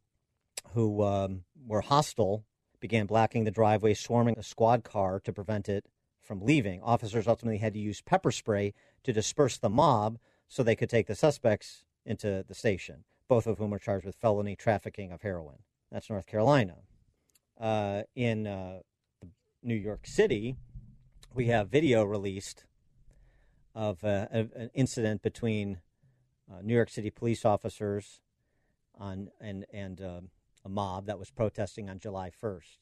who 0.74 1.04
um, 1.04 1.44
were 1.66 1.82
hostile. 1.82 2.46
Began 2.80 3.08
blocking 3.08 3.44
the 3.44 3.52
driveway, 3.52 3.94
swarming 3.94 4.38
a 4.38 4.44
squad 4.44 4.84
car 4.84 5.20
to 5.20 5.34
prevent 5.34 5.68
it 5.68 5.86
from 6.22 6.40
leaving. 6.42 6.82
Officers 6.82 7.28
ultimately 7.28 7.58
had 7.58 7.74
to 7.74 7.80
use 7.80 8.02
pepper 8.02 8.32
spray 8.32 8.74
to 9.04 9.12
disperse 9.12 9.58
the 9.58 9.70
mob 9.70 10.18
so 10.48 10.64
they 10.64 10.76
could 10.76 10.90
take 10.90 11.08
the 11.08 11.16
suspects 11.16 11.84
into 12.06 12.46
the 12.48 12.54
station. 12.54 13.04
Both 13.28 13.48
of 13.48 13.58
whom 13.58 13.74
are 13.74 13.80
charged 13.80 14.06
with 14.06 14.16
felony 14.16 14.56
trafficking 14.56 15.12
of 15.12 15.24
heroin. 15.24 15.58
That's 15.92 16.10
North 16.10 16.28
Carolina 16.28 16.76
uh, 17.60 18.04
in 18.16 18.48
uh, 18.48 18.80
New 19.62 19.76
York 19.76 20.08
City, 20.08 20.56
we 21.34 21.48
have 21.48 21.70
video 21.70 22.04
released 22.04 22.66
of 23.76 24.04
uh, 24.04 24.28
a- 24.32 24.50
an 24.56 24.70
incident 24.74 25.22
between 25.22 25.80
uh, 26.52 26.62
New 26.64 26.74
York 26.74 26.90
City 26.90 27.10
police 27.10 27.46
officers 27.46 28.22
on 29.00 29.30
and 29.40 29.66
and 29.72 30.02
um, 30.02 30.30
a 30.66 30.70
mob 30.70 31.06
that 31.06 31.18
was 31.18 31.30
protesting 31.32 31.90
on 31.90 32.00
July 32.00 32.32
1st, 32.42 32.78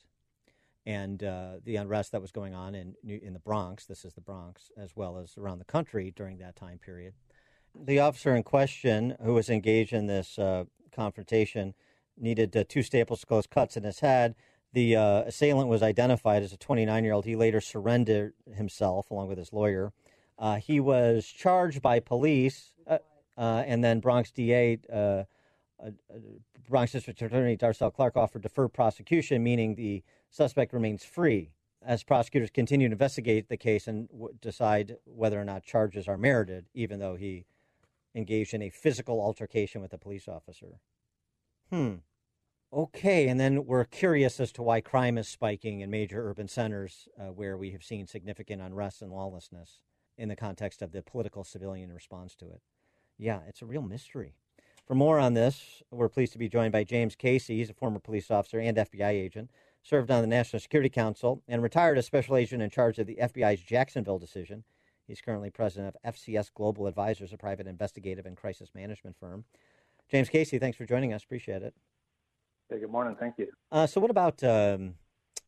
and 0.86 1.24
uh, 1.24 1.52
the 1.64 1.76
unrest 1.76 2.12
that 2.12 2.22
was 2.22 2.32
going 2.32 2.54
on 2.54 2.76
in 2.76 2.96
in 3.04 3.34
the 3.34 3.40
Bronx. 3.40 3.86
This 3.86 4.04
is 4.04 4.14
the 4.14 4.22
Bronx, 4.22 4.72
as 4.78 4.96
well 4.96 5.18
as 5.18 5.38
around 5.38 5.60
the 5.60 5.66
country 5.66 6.12
during 6.16 6.40
that 6.40 6.56
time 6.56 6.80
period. 6.80 7.14
The 7.76 8.00
officer 8.00 8.36
in 8.36 8.44
question, 8.44 9.16
who 9.24 9.34
was 9.36 9.50
engaged 9.50 9.94
in 9.94 10.08
this 10.08 10.40
uh, 10.40 10.66
confrontation, 10.92 11.76
needed 12.18 12.56
uh, 12.58 12.64
two 12.68 12.82
staples 12.82 13.24
close 13.24 13.46
cuts 13.46 13.78
in 13.78 13.84
his 13.84 14.00
head. 14.00 14.36
The 14.74 14.96
uh, 14.96 15.22
assailant 15.22 15.70
was 15.70 15.84
identified 15.84 16.44
as 16.44 16.52
a 16.52 16.58
29 16.58 17.04
year 17.04 17.14
old. 17.14 17.26
He 17.26 17.36
later 17.36 17.62
surrendered 17.62 18.34
himself 18.56 19.12
along 19.12 19.28
with 19.28 19.38
his 19.38 19.54
lawyer. 19.54 19.94
Uh, 20.40 20.56
he 20.56 20.80
was 20.80 21.26
charged 21.26 21.82
by 21.82 22.00
police, 22.00 22.74
uh, 22.88 22.98
and 23.38 23.84
then 23.84 24.00
Bronx 24.00 24.32
DA, 24.32 24.78
uh, 25.84 25.92
Bronx 26.70 26.92
District 26.92 27.22
Attorney 27.22 27.58
Darcel 27.58 27.94
Clark 27.94 28.18
offered 28.18 28.42
deferred 28.42 28.74
prosecution, 28.74 29.44
meaning 29.44 29.76
the 29.76 30.04
suspect 30.30 30.74
remains 30.74 31.04
free 31.04 31.52
as 31.86 32.04
prosecutors 32.04 32.50
continue 32.50 32.88
to 32.88 32.94
investigate 32.94 33.50
the 33.50 33.58
case 33.58 33.88
and 33.88 34.10
w- 34.10 34.34
decide 34.42 34.98
whether 35.06 35.40
or 35.40 35.46
not 35.46 35.64
charges 35.64 36.08
are 36.08 36.18
merited, 36.18 36.66
even 36.74 37.00
though 37.00 37.16
he 37.16 37.46
engaged 38.16 38.54
in 38.54 38.62
a 38.62 38.70
physical 38.70 39.22
altercation 39.22 39.82
with 39.82 39.94
a 39.94 39.98
police 39.98 40.28
officer. 40.28 40.80
Hmm. 41.70 41.96
Okay, 42.74 43.30
and 43.30 43.40
then 43.40 43.66
we're 43.66 43.86
curious 43.86 44.40
as 44.40 44.52
to 44.54 44.62
why 44.62 44.82
crime 44.82 45.18
is 45.18 45.28
spiking 45.28 45.80
in 45.80 45.90
major 45.90 46.30
urban 46.30 46.50
centers 46.50 47.08
uh, 47.18 47.28
where 47.28 47.56
we 47.56 47.72
have 47.72 47.84
seen 47.84 48.08
significant 48.08 48.62
unrest 48.62 49.02
and 49.02 49.12
lawlessness 49.12 49.84
in 50.18 50.28
the 50.28 50.36
context 50.36 50.82
of 50.82 50.92
the 50.92 51.02
political 51.02 51.44
civilian 51.46 51.94
response 51.94 52.36
to 52.36 52.46
it. 52.50 52.62
Yeah, 53.18 53.40
it's 53.48 53.62
a 53.62 53.66
real 53.66 53.84
mystery. 53.84 54.36
For 54.88 54.96
more 54.96 55.20
on 55.20 55.34
this, 55.34 55.84
we're 55.92 56.08
pleased 56.08 56.32
to 56.32 56.40
be 56.40 56.48
joined 56.48 56.72
by 56.72 56.86
James 56.86 57.18
Casey. 57.18 57.58
He's 57.58 57.70
a 57.70 57.74
former 57.74 58.00
police 58.00 58.32
officer 58.32 58.58
and 58.58 58.78
FBI 58.78 59.10
agent, 59.10 59.52
served 59.84 60.10
on 60.10 60.22
the 60.22 60.28
National 60.28 60.62
Security 60.62 60.90
Council, 60.90 61.44
and 61.46 61.62
retired 61.62 61.98
as 61.98 62.06
special 62.06 62.38
agent 62.38 62.64
in 62.64 62.70
charge 62.70 62.98
of 62.98 63.06
the 63.06 63.18
FBI's 63.22 63.60
Jacksonville 63.60 64.18
decision. 64.18 64.64
He's 65.06 65.20
currently 65.20 65.50
president 65.50 65.94
of 65.94 66.16
FCS 66.16 66.54
Global 66.54 66.88
Advisors, 66.88 67.34
a 67.34 67.38
private 67.38 67.68
investigative 67.68 68.26
and 68.26 68.38
crisis 68.38 68.70
management 68.74 69.18
firm. 69.20 69.44
James 70.10 70.30
Casey, 70.30 70.58
thanks 70.58 70.78
for 70.78 70.86
joining 70.86 71.12
us. 71.12 71.22
Appreciate 71.22 71.64
it. 71.64 71.74
Hey, 72.70 72.80
good 72.80 72.90
morning. 72.90 73.18
Thank 73.20 73.36
you. 73.40 73.48
Uh, 73.70 73.88
so, 73.88 74.00
what 74.00 74.10
about 74.10 74.42
um, 74.42 74.96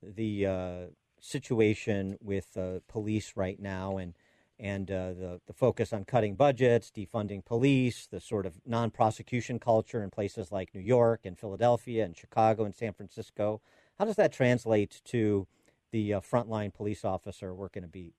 the 0.04 0.46
uh, 0.46 0.80
situation 1.22 2.18
with 2.22 2.58
uh, 2.58 2.80
police 2.90 3.34
right 3.38 3.60
now, 3.60 3.98
and 3.98 4.16
and 4.60 4.92
uh, 4.92 5.14
the 5.14 5.42
the 5.48 5.54
focus 5.54 5.94
on 5.94 6.04
cutting 6.06 6.36
budgets, 6.36 6.92
defunding 6.92 7.44
police, 7.44 8.08
the 8.08 8.20
sort 8.20 8.46
of 8.46 8.60
non-prosecution 8.66 9.60
culture 9.60 10.04
in 10.04 10.10
places 10.10 10.52
like 10.52 10.76
New 10.76 10.82
York 10.82 11.22
and 11.24 11.38
Philadelphia 11.38 12.04
and 12.04 12.16
Chicago 12.16 12.66
and 12.66 12.76
San 12.76 12.94
Francisco? 12.94 13.62
How 13.98 14.06
does 14.06 14.18
that 14.18 14.34
translate 14.34 15.02
to 15.06 15.48
the 15.92 16.14
uh, 16.16 16.20
frontline 16.20 16.74
police 16.74 17.04
officer 17.06 17.54
working 17.54 17.84
a 17.84 17.88
beat? 17.88 18.14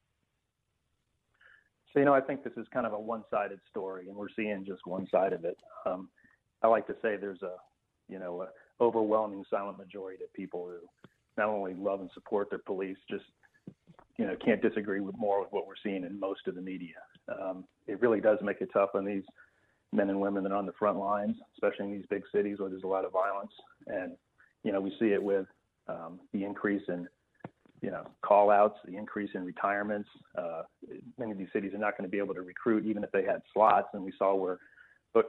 So, 1.92 1.98
you 1.98 2.05
know, 2.05 2.14
I 2.14 2.20
think 2.20 2.44
this 2.44 2.53
is 2.57 2.66
kind 2.72 2.87
of 2.87 2.92
a 2.92 3.00
one-sided 3.00 3.61
story, 3.68 4.09
and 4.09 4.16
we're 4.16 4.29
seeing 4.37 4.64
just 4.64 4.87
one 4.87 5.09
side 5.11 5.33
of 5.33 5.44
it. 5.44 5.59
Um, 5.85 6.09
I 6.62 6.68
like 6.68 6.87
to 6.87 6.94
say 7.03 7.16
there's 7.16 7.42
a, 7.42 7.55
you 8.09 8.18
know, 8.18 8.42
a 8.42 8.48
overwhelming 8.83 9.44
silent 9.50 9.76
majority 9.76 10.22
of 10.22 10.33
people 10.33 10.68
who 10.68 10.79
not 11.37 11.48
only 11.48 11.74
love 11.74 12.00
and 12.00 12.11
support 12.14 12.48
their 12.48 12.61
police, 12.61 12.96
just, 13.11 13.24
you 14.20 14.26
know, 14.26 14.37
can't 14.44 14.61
disagree 14.61 15.00
with 15.00 15.16
more 15.16 15.40
with 15.40 15.50
what 15.50 15.66
we're 15.66 15.80
seeing 15.83 16.04
in 16.04 16.20
most 16.20 16.46
of 16.46 16.54
the 16.54 16.61
media. 16.61 16.96
Um, 17.28 17.64
it 17.87 18.00
really 18.02 18.20
does 18.20 18.37
make 18.42 18.61
it 18.61 18.68
tough 18.70 18.90
on 18.94 19.06
these 19.06 19.22
men 19.94 20.11
and 20.11 20.20
women 20.20 20.42
that 20.42 20.52
are 20.52 20.56
on 20.56 20.66
the 20.66 20.74
front 20.78 20.98
lines, 20.98 21.37
especially 21.54 21.87
in 21.87 21.92
these 21.92 22.04
big 22.11 22.22
cities 22.30 22.59
where 22.59 22.68
there's 22.68 22.83
a 22.83 22.87
lot 22.87 23.06
of 23.06 23.12
violence. 23.12 23.52
And, 23.87 24.12
you 24.62 24.72
know, 24.72 24.80
we 24.80 24.94
see 25.00 25.06
it 25.06 25.22
with 25.22 25.46
um, 25.88 26.20
the 26.35 26.44
increase 26.44 26.83
in 26.88 27.09
you 27.80 27.90
know, 27.90 28.04
call 28.20 28.50
outs, 28.50 28.78
the 28.85 28.94
increase 28.94 29.30
in 29.35 29.42
retirements. 29.42 30.09
Uh, 30.37 30.64
many 31.18 31.33
of 31.33 31.38
these 31.38 31.48
cities 31.50 31.72
are 31.72 31.78
not 31.78 31.96
going 31.96 32.06
to 32.06 32.11
be 32.11 32.18
able 32.18 32.35
to 32.35 32.42
recruit 32.42 32.85
even 32.85 33.02
if 33.02 33.11
they 33.11 33.24
had 33.24 33.40
slots. 33.54 33.88
And 33.94 34.04
we 34.04 34.12
saw 34.18 34.35
where 34.35 34.59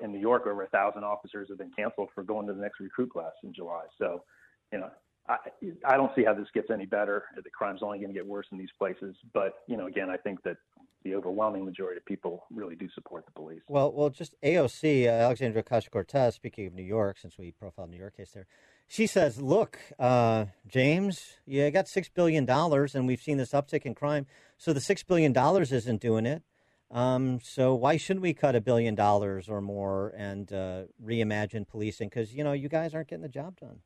in 0.03 0.11
New 0.11 0.19
York, 0.19 0.45
over 0.45 0.63
a 0.63 0.67
thousand 0.67 1.05
officers 1.05 1.47
have 1.47 1.59
been 1.59 1.71
canceled 1.77 2.09
for 2.13 2.23
going 2.23 2.45
to 2.47 2.53
the 2.53 2.59
next 2.59 2.81
recruit 2.81 3.09
class 3.09 3.31
in 3.45 3.53
July. 3.53 3.83
So, 3.97 4.25
you 4.73 4.79
know, 4.79 4.89
I, 5.27 5.37
I 5.85 5.97
don't 5.97 6.11
see 6.15 6.23
how 6.23 6.33
this 6.33 6.47
gets 6.53 6.69
any 6.69 6.85
better. 6.85 7.25
The 7.35 7.49
crime's 7.49 7.81
only 7.83 7.99
going 7.99 8.09
to 8.09 8.13
get 8.13 8.25
worse 8.25 8.47
in 8.51 8.57
these 8.57 8.71
places. 8.77 9.15
But, 9.33 9.59
you 9.67 9.77
know, 9.77 9.87
again, 9.87 10.09
I 10.09 10.17
think 10.17 10.43
that 10.43 10.57
the 11.03 11.15
overwhelming 11.15 11.65
majority 11.65 11.97
of 11.97 12.05
people 12.05 12.43
really 12.51 12.75
do 12.75 12.87
support 12.93 13.25
the 13.25 13.31
police. 13.31 13.61
Well, 13.67 13.91
well, 13.91 14.09
just 14.09 14.35
AOC, 14.43 15.05
uh, 15.05 15.09
Alexandra 15.09 15.63
Ocasio 15.63 15.91
Cortez, 15.91 16.35
speaking 16.35 16.67
of 16.67 16.73
New 16.73 16.83
York, 16.83 17.17
since 17.17 17.37
we 17.37 17.51
profiled 17.51 17.89
New 17.89 17.97
York 17.97 18.17
case 18.17 18.31
there, 18.31 18.47
she 18.87 19.07
says, 19.07 19.41
look, 19.41 19.79
uh, 19.97 20.45
James, 20.67 21.37
you 21.45 21.69
got 21.71 21.85
$6 21.85 22.09
billion, 22.13 22.47
and 22.49 23.07
we've 23.07 23.21
seen 23.21 23.37
this 23.37 23.51
uptick 23.51 23.83
in 23.85 23.95
crime. 23.95 24.27
So 24.57 24.73
the 24.73 24.79
$6 24.79 25.07
billion 25.07 25.35
isn't 25.35 26.01
doing 26.01 26.25
it. 26.25 26.43
Um, 26.91 27.39
so 27.41 27.73
why 27.73 27.95
shouldn't 27.95 28.21
we 28.21 28.33
cut 28.33 28.53
a 28.53 28.61
billion 28.61 28.95
dollars 28.95 29.47
or 29.47 29.61
more 29.61 30.13
and 30.17 30.51
uh, 30.51 30.83
reimagine 31.03 31.65
policing? 31.65 32.09
Because, 32.09 32.33
you 32.33 32.43
know, 32.43 32.51
you 32.51 32.67
guys 32.67 32.93
aren't 32.93 33.07
getting 33.07 33.23
the 33.23 33.29
job 33.29 33.57
done. 33.59 33.79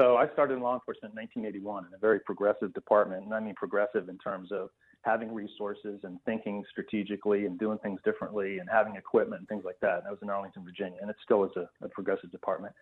So 0.00 0.16
I 0.16 0.32
started 0.32 0.54
in 0.54 0.60
law 0.62 0.72
enforcement 0.72 1.12
in 1.12 1.20
1981 1.20 1.88
in 1.88 1.92
a 1.92 1.98
very 1.98 2.20
progressive 2.20 2.72
department, 2.72 3.22
and 3.22 3.34
I 3.34 3.40
mean 3.40 3.54
progressive 3.54 4.08
in 4.08 4.16
terms 4.16 4.50
of 4.50 4.70
having 5.02 5.30
resources 5.30 6.00
and 6.04 6.18
thinking 6.24 6.64
strategically 6.70 7.44
and 7.44 7.58
doing 7.58 7.76
things 7.82 8.00
differently 8.02 8.60
and 8.60 8.68
having 8.72 8.96
equipment 8.96 9.40
and 9.40 9.48
things 9.48 9.62
like 9.62 9.78
that. 9.82 9.96
And 9.96 10.06
that 10.06 10.10
was 10.10 10.20
in 10.22 10.30
Arlington, 10.30 10.64
Virginia, 10.64 10.96
and 11.02 11.10
it 11.10 11.16
still 11.22 11.44
is 11.44 11.50
a, 11.56 11.68
a 11.84 11.88
progressive 11.90 12.32
department. 12.32 12.72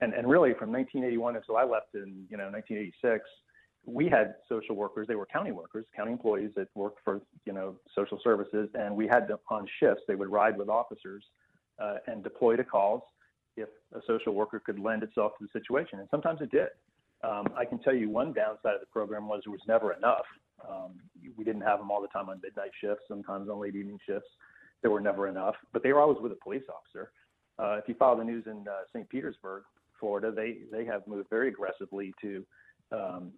And 0.00 0.14
and 0.14 0.26
really 0.26 0.54
from 0.54 0.72
1981 0.72 1.36
until 1.36 1.58
I 1.58 1.64
left 1.64 1.92
in 1.92 2.24
you 2.30 2.38
know 2.38 2.48
1986, 2.48 3.28
we 3.84 4.08
had 4.08 4.36
social 4.48 4.74
workers. 4.74 5.06
They 5.06 5.16
were 5.16 5.26
county 5.26 5.52
workers, 5.52 5.84
county 5.94 6.12
employees 6.12 6.52
that 6.56 6.68
worked 6.74 7.00
for 7.04 7.20
you 7.44 7.52
know 7.52 7.76
social 7.94 8.18
services, 8.24 8.70
and 8.72 8.96
we 8.96 9.06
had 9.06 9.28
them 9.28 9.38
on 9.50 9.66
shifts. 9.80 10.04
They 10.08 10.14
would 10.14 10.32
ride 10.32 10.56
with 10.56 10.70
officers 10.70 11.22
uh, 11.78 11.96
and 12.06 12.24
deploy 12.24 12.56
to 12.56 12.64
calls 12.64 13.02
if 13.60 13.68
a 13.94 14.00
social 14.06 14.34
worker 14.34 14.60
could 14.64 14.78
lend 14.78 15.02
itself 15.02 15.32
to 15.38 15.46
the 15.46 15.58
situation, 15.58 15.98
and 15.98 16.08
sometimes 16.10 16.40
it 16.40 16.50
did. 16.50 16.68
Um, 17.24 17.48
I 17.56 17.64
can 17.64 17.78
tell 17.80 17.94
you 17.94 18.08
one 18.08 18.32
downside 18.32 18.74
of 18.74 18.80
the 18.80 18.86
program 18.86 19.28
was 19.28 19.42
there 19.44 19.52
was 19.52 19.60
never 19.66 19.92
enough. 19.92 20.24
Um, 20.68 20.92
we 21.36 21.44
didn't 21.44 21.62
have 21.62 21.78
them 21.78 21.90
all 21.90 22.00
the 22.00 22.08
time 22.08 22.28
on 22.28 22.40
midnight 22.42 22.70
shifts, 22.80 23.04
sometimes 23.08 23.48
on 23.48 23.60
late 23.60 23.74
evening 23.74 23.98
shifts. 24.06 24.28
There 24.82 24.90
were 24.90 25.00
never 25.00 25.28
enough, 25.28 25.56
but 25.72 25.82
they 25.82 25.92
were 25.92 26.00
always 26.00 26.18
with 26.20 26.32
a 26.32 26.36
police 26.36 26.62
officer. 26.72 27.10
Uh, 27.58 27.78
if 27.78 27.88
you 27.88 27.94
follow 27.94 28.18
the 28.18 28.24
news 28.24 28.44
in 28.46 28.66
uh, 28.68 28.82
St. 28.92 29.08
Petersburg, 29.08 29.64
Florida, 29.98 30.30
they 30.30 30.58
they 30.70 30.84
have 30.84 31.06
moved 31.08 31.28
very 31.28 31.48
aggressively 31.48 32.14
to 32.20 32.44
um, 32.92 33.32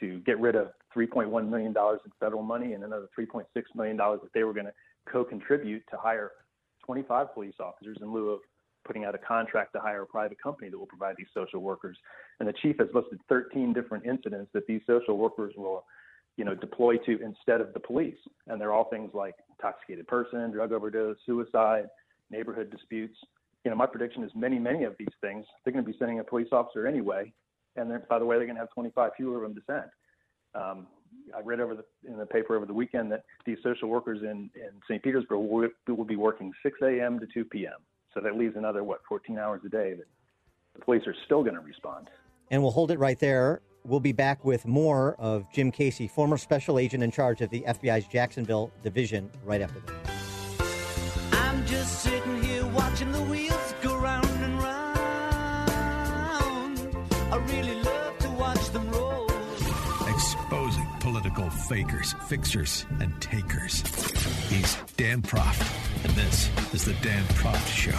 to 0.00 0.18
get 0.20 0.38
rid 0.40 0.56
of 0.56 0.68
3.1 0.96 1.48
million 1.48 1.72
dollars 1.72 2.00
in 2.04 2.12
federal 2.18 2.42
money 2.42 2.72
and 2.72 2.84
another 2.84 3.08
3.6 3.18 3.44
million 3.74 3.96
dollars 3.96 4.20
that 4.22 4.32
they 4.32 4.42
were 4.42 4.52
going 4.52 4.66
to 4.66 4.72
co-contribute 5.10 5.82
to 5.90 5.96
hire 5.96 6.32
25 6.84 7.32
police 7.34 7.54
officers 7.60 7.96
in 8.00 8.12
lieu 8.12 8.30
of 8.30 8.40
putting 8.88 9.04
out 9.04 9.14
a 9.14 9.18
contract 9.18 9.74
to 9.74 9.80
hire 9.80 10.02
a 10.02 10.06
private 10.06 10.42
company 10.42 10.70
that 10.70 10.78
will 10.78 10.86
provide 10.86 11.14
these 11.16 11.28
social 11.32 11.60
workers. 11.60 11.96
And 12.40 12.48
the 12.48 12.54
chief 12.54 12.76
has 12.80 12.88
listed 12.92 13.20
13 13.28 13.72
different 13.72 14.06
incidents 14.06 14.50
that 14.54 14.66
these 14.66 14.80
social 14.86 15.16
workers 15.16 15.54
will, 15.56 15.84
you 16.36 16.44
know, 16.44 16.54
deploy 16.54 16.96
to 16.96 17.22
instead 17.22 17.60
of 17.60 17.72
the 17.74 17.80
police. 17.80 18.18
And 18.48 18.60
they're 18.60 18.72
all 18.72 18.88
things 18.90 19.10
like 19.14 19.34
intoxicated 19.50 20.08
person, 20.08 20.50
drug 20.50 20.72
overdose, 20.72 21.16
suicide, 21.26 21.84
neighborhood 22.30 22.70
disputes. 22.70 23.14
You 23.64 23.70
know, 23.70 23.76
my 23.76 23.86
prediction 23.86 24.24
is 24.24 24.32
many, 24.34 24.58
many 24.58 24.84
of 24.84 24.94
these 24.98 25.08
things 25.20 25.44
they're 25.62 25.72
going 25.72 25.84
to 25.84 25.90
be 25.90 25.98
sending 25.98 26.18
a 26.18 26.24
police 26.24 26.48
officer 26.50 26.86
anyway. 26.86 27.32
And 27.76 27.90
then, 27.90 28.02
by 28.08 28.18
the 28.18 28.24
way, 28.24 28.36
they're 28.36 28.46
going 28.46 28.56
to 28.56 28.62
have 28.62 28.72
25 28.72 29.12
fewer 29.16 29.36
of 29.36 29.42
them 29.42 29.54
to 29.54 29.60
send. 29.66 29.90
Um, 30.54 30.86
I 31.36 31.40
read 31.42 31.60
over 31.60 31.74
the, 31.74 31.84
in 32.10 32.18
the 32.18 32.26
paper 32.26 32.56
over 32.56 32.66
the 32.66 32.72
weekend 32.72 33.12
that 33.12 33.22
these 33.44 33.58
social 33.62 33.88
workers 33.88 34.20
in, 34.22 34.50
in 34.54 34.70
St. 34.88 35.02
Petersburg 35.02 35.38
will, 35.38 35.68
will 35.94 36.04
be 36.04 36.16
working 36.16 36.52
6 36.62 36.78
a.m. 36.82 37.18
to 37.20 37.26
2 37.32 37.44
p.m. 37.44 37.78
So 38.14 38.20
that 38.20 38.36
leaves 38.36 38.56
another, 38.56 38.82
what, 38.84 39.00
14 39.08 39.38
hours 39.38 39.60
a 39.64 39.68
day 39.68 39.94
that 39.94 40.06
the 40.74 40.80
police 40.84 41.06
are 41.06 41.14
still 41.26 41.42
going 41.42 41.54
to 41.54 41.60
respond. 41.60 42.08
And 42.50 42.62
we'll 42.62 42.72
hold 42.72 42.90
it 42.90 42.98
right 42.98 43.18
there. 43.18 43.60
We'll 43.84 44.00
be 44.00 44.12
back 44.12 44.44
with 44.44 44.66
more 44.66 45.14
of 45.18 45.50
Jim 45.52 45.70
Casey, 45.70 46.08
former 46.08 46.36
special 46.36 46.78
agent 46.78 47.02
in 47.02 47.10
charge 47.10 47.40
of 47.40 47.50
the 47.50 47.62
FBI's 47.62 48.06
Jacksonville 48.06 48.70
division, 48.82 49.30
right 49.44 49.60
after 49.60 49.80
this. 49.80 49.94
Fakers, 61.68 62.14
fixers, 62.28 62.86
and 63.00 63.20
takers. 63.20 63.82
He's 64.48 64.76
Dan 64.96 65.20
Proft, 65.20 65.62
and 66.02 66.12
this 66.14 66.48
is 66.72 66.86
the 66.86 66.94
Dan 67.02 67.22
Proft 67.24 67.68
Show. 67.68 67.98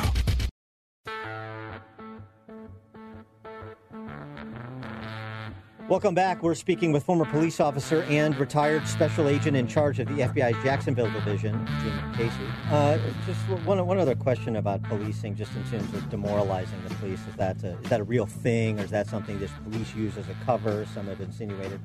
Welcome 5.88 6.15
back. 6.15 6.41
We're 6.41 6.55
speaking 6.55 6.91
with 6.91 7.03
former 7.03 7.25
police 7.25 7.60
officer 7.60 8.03
and 8.03 8.36
retired 8.38 8.88
special 8.88 9.27
agent 9.27 9.55
in 9.55 9.67
charge 9.67 9.99
of 9.99 10.08
the 10.08 10.23
FBI's 10.23 10.63
Jacksonville 10.63 11.12
division, 11.12 11.67
Jim 11.84 12.13
Casey. 12.13 12.45
Uh, 12.71 12.97
just 13.27 13.39
one, 13.65 13.86
one 13.86 13.99
other 13.99 14.15
question 14.15 14.55
about 14.55 14.82
policing, 14.84 15.36
just 15.36 15.55
in 15.55 15.63
terms 15.65 15.93
of 15.93 16.10
demoralizing 16.10 16.79
the 16.88 16.95
police. 16.95 17.19
Is 17.27 17.36
that 17.36 17.63
a, 17.63 17.77
is 17.79 17.89
that 17.89 17.99
a 17.99 18.03
real 18.03 18.25
thing, 18.25 18.79
or 18.79 18.84
is 18.84 18.91
that 18.91 19.08
something 19.08 19.39
that 19.39 19.49
police 19.63 19.93
use 19.95 20.17
as 20.17 20.27
a 20.27 20.36
cover? 20.45 20.88
Some 20.93 21.05
have 21.08 21.21
insinuated. 21.21 21.79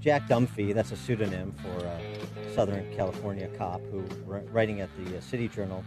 Jack 0.00 0.26
Dunphy, 0.28 0.72
that's 0.74 0.92
a 0.92 0.96
pseudonym 0.96 1.54
for 1.62 1.84
a 1.84 2.54
Southern 2.54 2.90
California 2.96 3.48
cop 3.58 3.82
who, 3.90 4.00
writing 4.24 4.80
at 4.80 4.88
the 4.96 5.18
uh, 5.18 5.20
City 5.20 5.46
Journal, 5.46 5.84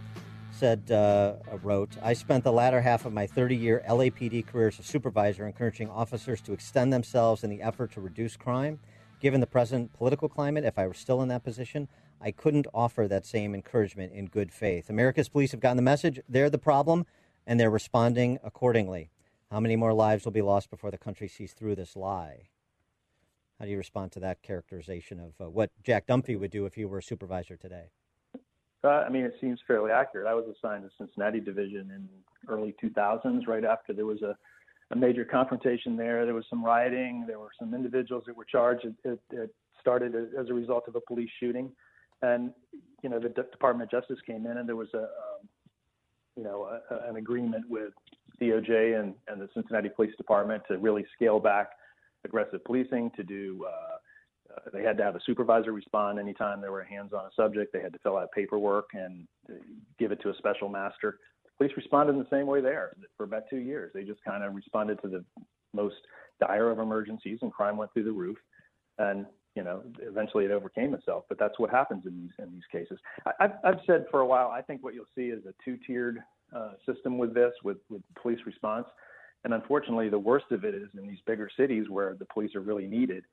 said, 0.52 0.88
uh, 0.92 1.34
wrote, 1.64 1.90
I 2.00 2.12
spent 2.12 2.44
the 2.44 2.52
latter 2.52 2.80
half 2.80 3.06
of 3.06 3.12
my 3.12 3.26
30 3.26 3.56
year 3.56 3.82
LAPD 3.88 4.46
career 4.46 4.68
as 4.68 4.78
a 4.78 4.84
supervisor 4.84 5.44
encouraging 5.48 5.90
officers 5.90 6.40
to 6.42 6.52
extend 6.52 6.92
themselves 6.92 7.42
in 7.42 7.50
the 7.50 7.60
effort 7.60 7.90
to 7.92 8.00
reduce 8.00 8.36
crime. 8.36 8.78
Given 9.20 9.40
the 9.40 9.48
present 9.48 9.92
political 9.92 10.28
climate, 10.28 10.64
if 10.64 10.78
I 10.78 10.86
were 10.86 10.94
still 10.94 11.20
in 11.20 11.28
that 11.28 11.42
position, 11.42 11.88
I 12.20 12.30
couldn't 12.30 12.68
offer 12.72 13.08
that 13.08 13.26
same 13.26 13.52
encouragement 13.52 14.12
in 14.12 14.26
good 14.26 14.52
faith. 14.52 14.88
America's 14.88 15.28
police 15.28 15.50
have 15.50 15.60
gotten 15.60 15.76
the 15.76 15.82
message. 15.82 16.20
They're 16.28 16.50
the 16.50 16.58
problem, 16.58 17.04
and 17.48 17.58
they're 17.58 17.68
responding 17.68 18.38
accordingly. 18.44 19.10
How 19.50 19.58
many 19.58 19.74
more 19.74 19.92
lives 19.92 20.24
will 20.24 20.32
be 20.32 20.40
lost 20.40 20.70
before 20.70 20.92
the 20.92 20.98
country 20.98 21.26
sees 21.26 21.52
through 21.52 21.74
this 21.74 21.96
lie? 21.96 22.50
How 23.58 23.66
do 23.66 23.70
you 23.70 23.76
respond 23.76 24.12
to 24.12 24.20
that 24.20 24.42
characterization 24.42 25.20
of 25.20 25.32
uh, 25.40 25.48
what 25.48 25.70
Jack 25.82 26.06
Dunphy 26.06 26.38
would 26.38 26.50
do 26.50 26.66
if 26.66 26.74
he 26.74 26.84
were 26.84 26.98
a 26.98 27.02
supervisor 27.02 27.56
today? 27.56 27.90
Uh, 28.82 28.88
I 28.88 29.08
mean, 29.08 29.24
it 29.24 29.34
seems 29.40 29.60
fairly 29.66 29.90
accurate. 29.90 30.26
I 30.26 30.34
was 30.34 30.44
assigned 30.44 30.82
to 30.82 30.90
Cincinnati 30.98 31.40
Division 31.40 31.90
in 31.90 32.08
early 32.48 32.74
2000s, 32.82 33.46
right 33.46 33.64
after 33.64 33.94
there 33.94 34.04
was 34.04 34.20
a, 34.22 34.36
a 34.90 34.96
major 34.96 35.24
confrontation 35.24 35.96
there. 35.96 36.26
There 36.26 36.34
was 36.34 36.44
some 36.50 36.62
rioting. 36.62 37.24
There 37.26 37.38
were 37.38 37.50
some 37.58 37.74
individuals 37.74 38.24
that 38.26 38.36
were 38.36 38.44
charged. 38.44 38.86
It, 39.04 39.20
it, 39.30 39.54
started 39.80 40.14
as 40.14 40.48
a 40.48 40.54
result 40.54 40.88
of 40.88 40.96
a 40.96 41.00
police 41.02 41.28
shooting, 41.38 41.70
and 42.22 42.52
you 43.02 43.10
know 43.10 43.20
the 43.20 43.28
D- 43.28 43.42
Department 43.52 43.92
of 43.92 44.00
Justice 44.00 44.18
came 44.26 44.46
in, 44.46 44.56
and 44.56 44.66
there 44.66 44.76
was 44.76 44.88
a, 44.94 45.02
um, 45.02 45.48
you 46.38 46.42
know, 46.42 46.80
a, 46.90 47.10
an 47.10 47.16
agreement 47.16 47.68
with 47.68 47.92
DOJ 48.40 48.98
and, 48.98 49.14
and 49.28 49.38
the 49.38 49.48
Cincinnati 49.52 49.90
Police 49.90 50.16
Department 50.16 50.62
to 50.68 50.78
really 50.78 51.04
scale 51.14 51.38
back 51.38 51.72
aggressive 52.24 52.64
policing, 52.64 53.10
to 53.16 53.22
do 53.22 53.66
uh, 53.68 53.98
they 54.72 54.82
had 54.82 54.96
to 54.98 55.04
have 55.04 55.16
a 55.16 55.20
supervisor 55.26 55.72
respond 55.72 56.18
anytime 56.18 56.60
there 56.60 56.72
were 56.72 56.84
hands 56.84 57.12
on 57.12 57.24
a 57.24 57.30
subject. 57.34 57.72
They 57.72 57.80
had 57.80 57.92
to 57.92 57.98
fill 58.00 58.16
out 58.16 58.30
paperwork 58.32 58.90
and 58.94 59.26
uh, 59.48 59.54
give 59.98 60.12
it 60.12 60.20
to 60.22 60.30
a 60.30 60.34
special 60.36 60.68
master. 60.68 61.18
Police 61.58 61.72
responded 61.76 62.12
in 62.12 62.18
the 62.18 62.26
same 62.30 62.46
way 62.46 62.60
there 62.60 62.92
for 63.16 63.24
about 63.24 63.44
two 63.48 63.58
years. 63.58 63.92
They 63.94 64.04
just 64.04 64.22
kind 64.24 64.42
of 64.42 64.54
responded 64.54 65.00
to 65.02 65.08
the 65.08 65.24
most 65.72 65.96
dire 66.40 66.70
of 66.70 66.78
emergencies, 66.78 67.38
and 67.42 67.52
crime 67.52 67.76
went 67.76 67.92
through 67.92 68.04
the 68.04 68.12
roof. 68.12 68.38
And 68.98 69.26
you 69.54 69.62
know, 69.62 69.82
eventually 70.00 70.44
it 70.44 70.50
overcame 70.50 70.94
itself. 70.94 71.24
But 71.28 71.38
that's 71.38 71.58
what 71.60 71.70
happens 71.70 72.04
in 72.06 72.20
these 72.20 72.32
in 72.44 72.52
these 72.52 72.66
cases. 72.72 72.98
I, 73.24 73.30
I've, 73.44 73.52
I've 73.64 73.80
said 73.86 74.06
for 74.10 74.20
a 74.20 74.26
while. 74.26 74.48
I 74.48 74.62
think 74.62 74.82
what 74.82 74.94
you'll 74.94 75.04
see 75.14 75.26
is 75.26 75.44
a 75.46 75.54
two-tiered 75.64 76.18
uh, 76.54 76.72
system 76.86 77.18
with 77.18 77.34
this, 77.34 77.52
with 77.62 77.78
with 77.88 78.02
police 78.20 78.40
response. 78.46 78.86
And 79.44 79.52
unfortunately, 79.52 80.08
the 80.08 80.18
worst 80.18 80.46
of 80.50 80.64
it 80.64 80.74
is 80.74 80.88
in 80.98 81.06
these 81.06 81.20
bigger 81.26 81.50
cities 81.56 81.88
where 81.88 82.14
the 82.14 82.24
police 82.24 82.54
are 82.54 82.60
really 82.60 82.86
needed 82.86 83.24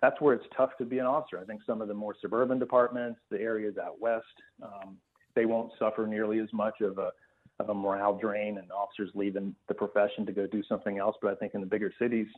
that's 0.00 0.20
where 0.20 0.34
it's 0.34 0.46
tough 0.56 0.70
to 0.78 0.84
be 0.84 0.98
an 0.98 1.06
officer. 1.06 1.38
I 1.38 1.44
think 1.44 1.62
some 1.66 1.80
of 1.80 1.88
the 1.88 1.94
more 1.94 2.14
suburban 2.20 2.58
departments, 2.58 3.20
the 3.30 3.40
areas 3.40 3.76
out 3.78 4.00
west, 4.00 4.24
um, 4.62 4.96
they 5.34 5.46
won't 5.46 5.72
suffer 5.78 6.06
nearly 6.06 6.40
as 6.40 6.48
much 6.52 6.80
of 6.80 6.98
a 6.98 7.10
of 7.60 7.70
a 7.70 7.74
morale 7.74 8.16
drain 8.16 8.58
and 8.58 8.70
officers 8.70 9.10
leaving 9.14 9.52
the 9.66 9.74
profession 9.74 10.24
to 10.24 10.30
go 10.30 10.46
do 10.46 10.62
something 10.68 10.98
else. 10.98 11.16
But 11.20 11.32
I 11.32 11.34
think 11.34 11.54
in 11.54 11.60
the 11.60 11.66
bigger 11.66 11.92
cities, 11.98 12.28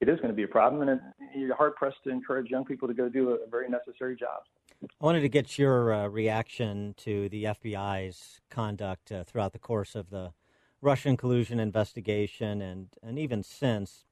it 0.00 0.08
is 0.08 0.16
going 0.16 0.30
to 0.30 0.34
be 0.34 0.42
a 0.42 0.48
problem, 0.48 0.88
and 0.88 1.00
you're 1.32 1.54
hard 1.54 1.76
pressed 1.76 2.02
to 2.04 2.10
encourage 2.10 2.50
young 2.50 2.64
people 2.64 2.88
to 2.88 2.94
go 2.94 3.08
do 3.08 3.30
a, 3.30 3.34
a 3.34 3.46
very 3.48 3.68
necessary 3.68 4.16
job. 4.16 4.42
I 4.82 5.04
wanted 5.04 5.20
to 5.20 5.28
get 5.28 5.58
your 5.58 5.92
uh, 5.92 6.08
reaction 6.08 6.94
to 6.98 7.28
the 7.28 7.44
FBI's 7.44 8.40
conduct 8.50 9.12
uh, 9.12 9.22
throughout 9.22 9.52
the 9.52 9.60
course 9.60 9.94
of 9.94 10.10
the 10.10 10.32
Russian 10.84 11.16
collusion 11.16 11.58
investigation, 11.58 12.60
and 12.60 12.88
and 13.02 13.18
even 13.18 13.42
since 13.42 14.04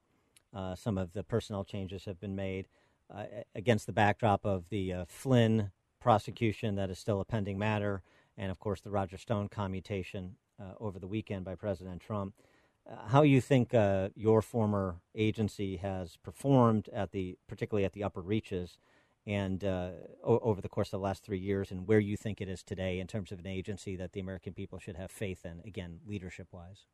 uh, 0.55 0.75
some 0.75 0.97
of 0.97 1.13
the 1.13 1.23
personnel 1.23 1.65
changes 1.65 2.07
have 2.07 2.19
been 2.19 2.35
made 2.35 2.67
uh, 3.15 3.25
against 3.55 3.85
the 3.87 3.93
backdrop 3.93 4.47
of 4.47 4.71
the 4.71 4.93
uh, 4.93 5.05
Flynn 5.07 5.71
prosecution 6.01 6.75
that 6.77 6.89
is 6.89 6.99
still 6.99 7.21
a 7.21 7.27
pending 7.27 7.59
matter, 7.59 8.03
and 8.39 8.51
of 8.51 8.59
course 8.59 8.81
the 8.81 8.91
Roger 8.91 9.19
Stone 9.19 9.49
commutation 9.51 10.37
uh, 10.59 10.73
over 10.81 10.99
the 10.99 11.07
weekend 11.07 11.45
by 11.45 11.55
President 11.55 12.01
Trump. 12.01 12.35
Uh, 12.91 13.09
how 13.09 13.23
you 13.23 13.41
think 13.41 13.75
uh, 13.75 14.09
your 14.15 14.41
former 14.41 14.97
agency 15.15 15.77
has 15.77 16.17
performed 16.17 16.89
at 16.93 17.13
the, 17.13 17.37
particularly 17.47 17.85
at 17.85 17.93
the 17.93 18.03
upper 18.03 18.23
reaches, 18.23 18.79
and 19.27 19.63
o- 19.65 20.09
over 20.23 20.61
the 20.61 20.69
course 20.69 20.89
of 20.89 21.01
the 21.01 21.05
last 21.05 21.25
three 21.25 21.39
years, 21.39 21.71
and 21.71 21.87
where 21.87 22.01
you 22.01 22.17
think 22.17 22.41
it 22.41 22.49
is 22.49 22.63
today 22.63 22.99
in 22.99 23.07
terms 23.07 23.33
of 23.33 23.39
an 23.39 23.47
agency 23.47 23.97
that 23.97 24.13
the 24.13 24.21
American 24.21 24.53
people 24.53 24.79
should 24.79 24.97
have 24.97 25.11
faith 25.11 25.45
in, 25.45 25.61
again, 25.65 26.01
leadership 26.07 26.49
wise? 26.53 26.87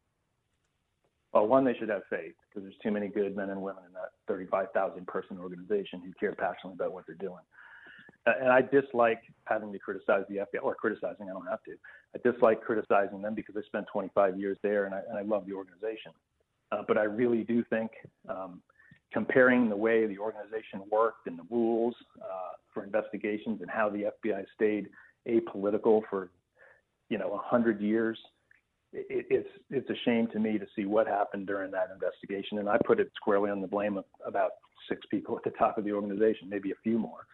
Well, 1.32 1.46
one, 1.46 1.64
they 1.64 1.74
should 1.74 1.90
have 1.90 2.02
faith 2.08 2.34
because 2.48 2.62
there's 2.62 2.78
too 2.82 2.90
many 2.90 3.08
good 3.08 3.36
men 3.36 3.50
and 3.50 3.60
women 3.60 3.84
in 3.86 3.92
that 3.92 4.12
35,000 4.28 5.06
person 5.06 5.38
organization 5.38 6.00
who 6.00 6.12
care 6.18 6.34
passionately 6.34 6.74
about 6.74 6.92
what 6.92 7.04
they're 7.06 7.16
doing. 7.16 7.42
And 8.26 8.50
I 8.50 8.62
dislike 8.62 9.20
having 9.44 9.72
to 9.72 9.78
criticize 9.78 10.24
the 10.28 10.36
FBI 10.36 10.62
or 10.62 10.74
criticizing. 10.74 11.28
I 11.30 11.32
don't 11.32 11.46
have 11.46 11.62
to. 11.64 11.74
I 12.14 12.30
dislike 12.30 12.62
criticizing 12.62 13.22
them 13.22 13.34
because 13.34 13.56
I 13.56 13.62
spent 13.66 13.86
25 13.92 14.38
years 14.38 14.58
there 14.62 14.86
and 14.86 14.94
I, 14.94 15.00
and 15.08 15.18
I 15.18 15.22
love 15.22 15.46
the 15.46 15.52
organization. 15.52 16.12
Uh, 16.72 16.82
but 16.86 16.98
I 16.98 17.04
really 17.04 17.44
do 17.44 17.64
think 17.70 17.90
um, 18.28 18.60
comparing 19.12 19.68
the 19.68 19.76
way 19.76 20.06
the 20.06 20.18
organization 20.18 20.82
worked 20.90 21.26
and 21.26 21.38
the 21.38 21.46
rules 21.50 21.94
uh, 22.20 22.56
for 22.72 22.84
investigations 22.84 23.60
and 23.60 23.70
how 23.70 23.88
the 23.88 24.10
FBI 24.24 24.44
stayed 24.54 24.88
apolitical 25.26 26.02
for 26.08 26.30
you 27.08 27.18
know 27.18 27.32
a 27.32 27.38
hundred 27.38 27.80
years. 27.80 28.18
It, 28.92 29.26
it's 29.30 29.48
it's 29.70 29.90
a 29.90 29.96
shame 30.04 30.28
to 30.32 30.38
me 30.38 30.58
to 30.58 30.66
see 30.76 30.84
what 30.84 31.06
happened 31.06 31.46
during 31.46 31.70
that 31.72 31.90
investigation, 31.92 32.58
and 32.58 32.68
I 32.68 32.76
put 32.86 33.00
it 33.00 33.10
squarely 33.16 33.50
on 33.50 33.60
the 33.60 33.66
blame 33.66 33.96
of 33.98 34.04
about 34.26 34.52
six 34.88 35.02
people 35.10 35.36
at 35.36 35.44
the 35.44 35.56
top 35.58 35.78
of 35.78 35.84
the 35.84 35.92
organization, 35.92 36.48
maybe 36.48 36.70
a 36.70 36.80
few 36.82 36.98
more. 36.98 37.26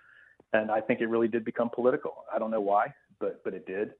And 0.52 0.70
I 0.70 0.80
think 0.80 1.00
it 1.00 1.06
really 1.06 1.28
did 1.28 1.44
become 1.44 1.70
political. 1.72 2.24
I 2.32 2.38
don't 2.38 2.50
know 2.50 2.60
why, 2.60 2.92
but 3.20 3.42
but 3.44 3.54
it 3.54 3.66
did. 3.66 3.92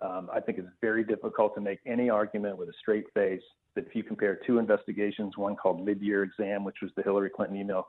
Um, 0.00 0.28
I 0.32 0.40
think 0.40 0.58
it's 0.58 0.68
very 0.80 1.04
difficult 1.04 1.54
to 1.56 1.60
make 1.60 1.80
any 1.86 2.08
argument 2.08 2.56
with 2.56 2.68
a 2.68 2.72
straight 2.80 3.06
face 3.14 3.42
that 3.74 3.86
if 3.86 3.94
you 3.94 4.02
compare 4.02 4.38
two 4.46 4.58
investigations, 4.58 5.36
one 5.36 5.56
called 5.56 5.84
Mid-Year 5.84 6.22
Exam, 6.22 6.64
which 6.64 6.76
was 6.82 6.90
the 6.96 7.02
Hillary 7.02 7.30
Clinton 7.30 7.56
email 7.56 7.88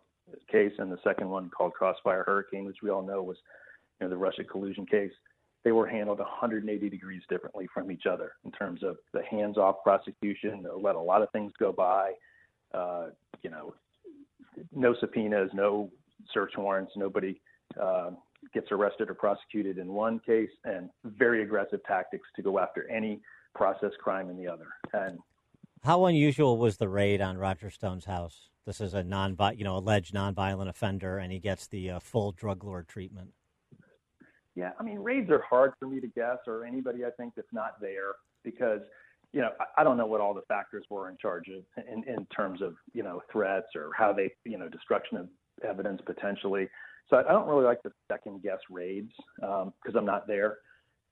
case, 0.52 0.74
and 0.78 0.92
the 0.92 1.00
second 1.04 1.30
one 1.30 1.50
called 1.50 1.74
Crossfire 1.74 2.24
Hurricane, 2.26 2.66
which 2.66 2.78
we 2.82 2.90
all 2.90 3.02
know 3.02 3.22
was 3.22 3.38
you 4.00 4.06
know, 4.06 4.10
the 4.10 4.18
Russia 4.18 4.44
collusion 4.44 4.86
case, 4.86 5.12
they 5.64 5.72
were 5.72 5.88
handled 5.88 6.20
180 6.20 6.90
degrees 6.90 7.22
differently 7.30 7.68
from 7.74 7.92
each 7.92 8.06
other 8.06 8.34
in 8.46 8.52
terms 8.52 8.82
of 8.84 8.98
the 9.14 9.22
hands-off 9.30 9.78
prosecution, 9.84 10.66
let 10.82 10.96
a 10.96 11.00
lot 11.00 11.22
of 11.22 11.30
things 11.32 11.52
go 11.60 11.72
by, 11.72 12.14
uh, 12.74 13.08
you 13.44 13.50
know, 13.50 13.74
no 14.74 14.96
subpoenas, 15.00 15.50
no 15.54 15.90
search 16.34 16.54
warrants, 16.58 16.94
nobody 16.96 17.40
uh, 17.80 18.12
gets 18.54 18.72
arrested 18.72 19.10
or 19.10 19.14
prosecuted 19.14 19.78
in 19.78 19.88
one 19.88 20.20
case, 20.20 20.50
and 20.66 20.90
very 21.04 21.44
aggressive 21.44 21.80
tactics 21.86 22.28
to 22.36 22.42
go 22.42 22.60
after 22.60 22.90
any 22.90 23.22
process 23.56 23.92
crime 24.00 24.30
in 24.30 24.38
the 24.38 24.48
other. 24.48 24.68
And 24.94 25.20
how 25.84 26.06
unusual 26.06 26.58
was 26.58 26.78
the 26.78 26.90
raid 26.90 27.22
on 27.22 27.38
Roger 27.38 27.70
Stone's 27.70 28.06
house? 28.06 28.50
This 28.66 28.82
is 28.82 28.94
a 28.94 29.04
non, 29.04 29.38
you 29.56 29.64
know, 29.64 29.78
alleged 29.78 30.14
nonviolent 30.14 30.70
offender, 30.70 31.18
and 31.18 31.32
he 31.32 31.40
gets 31.40 31.68
the 31.68 31.92
uh, 31.92 32.00
full 32.00 32.32
drug 32.32 32.64
lord 32.64 32.88
treatment. 32.88 33.32
Yeah, 34.56 34.72
I 34.80 34.84
mean, 34.84 35.00
raids 35.00 35.30
are 35.30 35.42
hard 35.50 35.72
for 35.80 35.88
me 35.88 36.02
to 36.02 36.08
guess, 36.08 36.38
or 36.46 36.66
anybody 36.66 37.06
I 37.06 37.12
think 37.12 37.34
that's 37.36 37.54
not 37.54 37.80
there, 37.80 38.14
because 38.44 38.82
you 39.32 39.42
know 39.42 39.52
I, 39.60 39.82
I 39.82 39.84
don't 39.84 39.98
know 39.98 40.06
what 40.06 40.22
all 40.22 40.34
the 40.34 40.42
factors 40.48 40.86
were 40.90 41.10
in 41.10 41.18
charge 41.18 41.48
of 41.48 41.64
in, 41.92 42.04
in 42.04 42.26
terms 42.26 42.62
of 42.62 42.76
you 42.94 43.04
know 43.04 43.22
threats 43.32 43.68
or 43.76 43.92
how 43.98 44.12
they 44.12 44.32
you 44.44 44.58
know 44.58 44.68
destruction 44.68 45.18
of 45.18 45.30
evidence 45.64 46.02
potentially. 46.06 46.68
So 47.10 47.18
I, 47.18 47.32
don't 47.32 47.48
really 47.48 47.66
like 47.66 47.82
to 47.84 47.92
second 48.12 48.44
guess 48.44 48.60
raids 48.70 49.12
because 49.38 49.64
um, 49.66 49.98
I'm 49.98 50.06
not 50.06 50.28
there. 50.28 50.58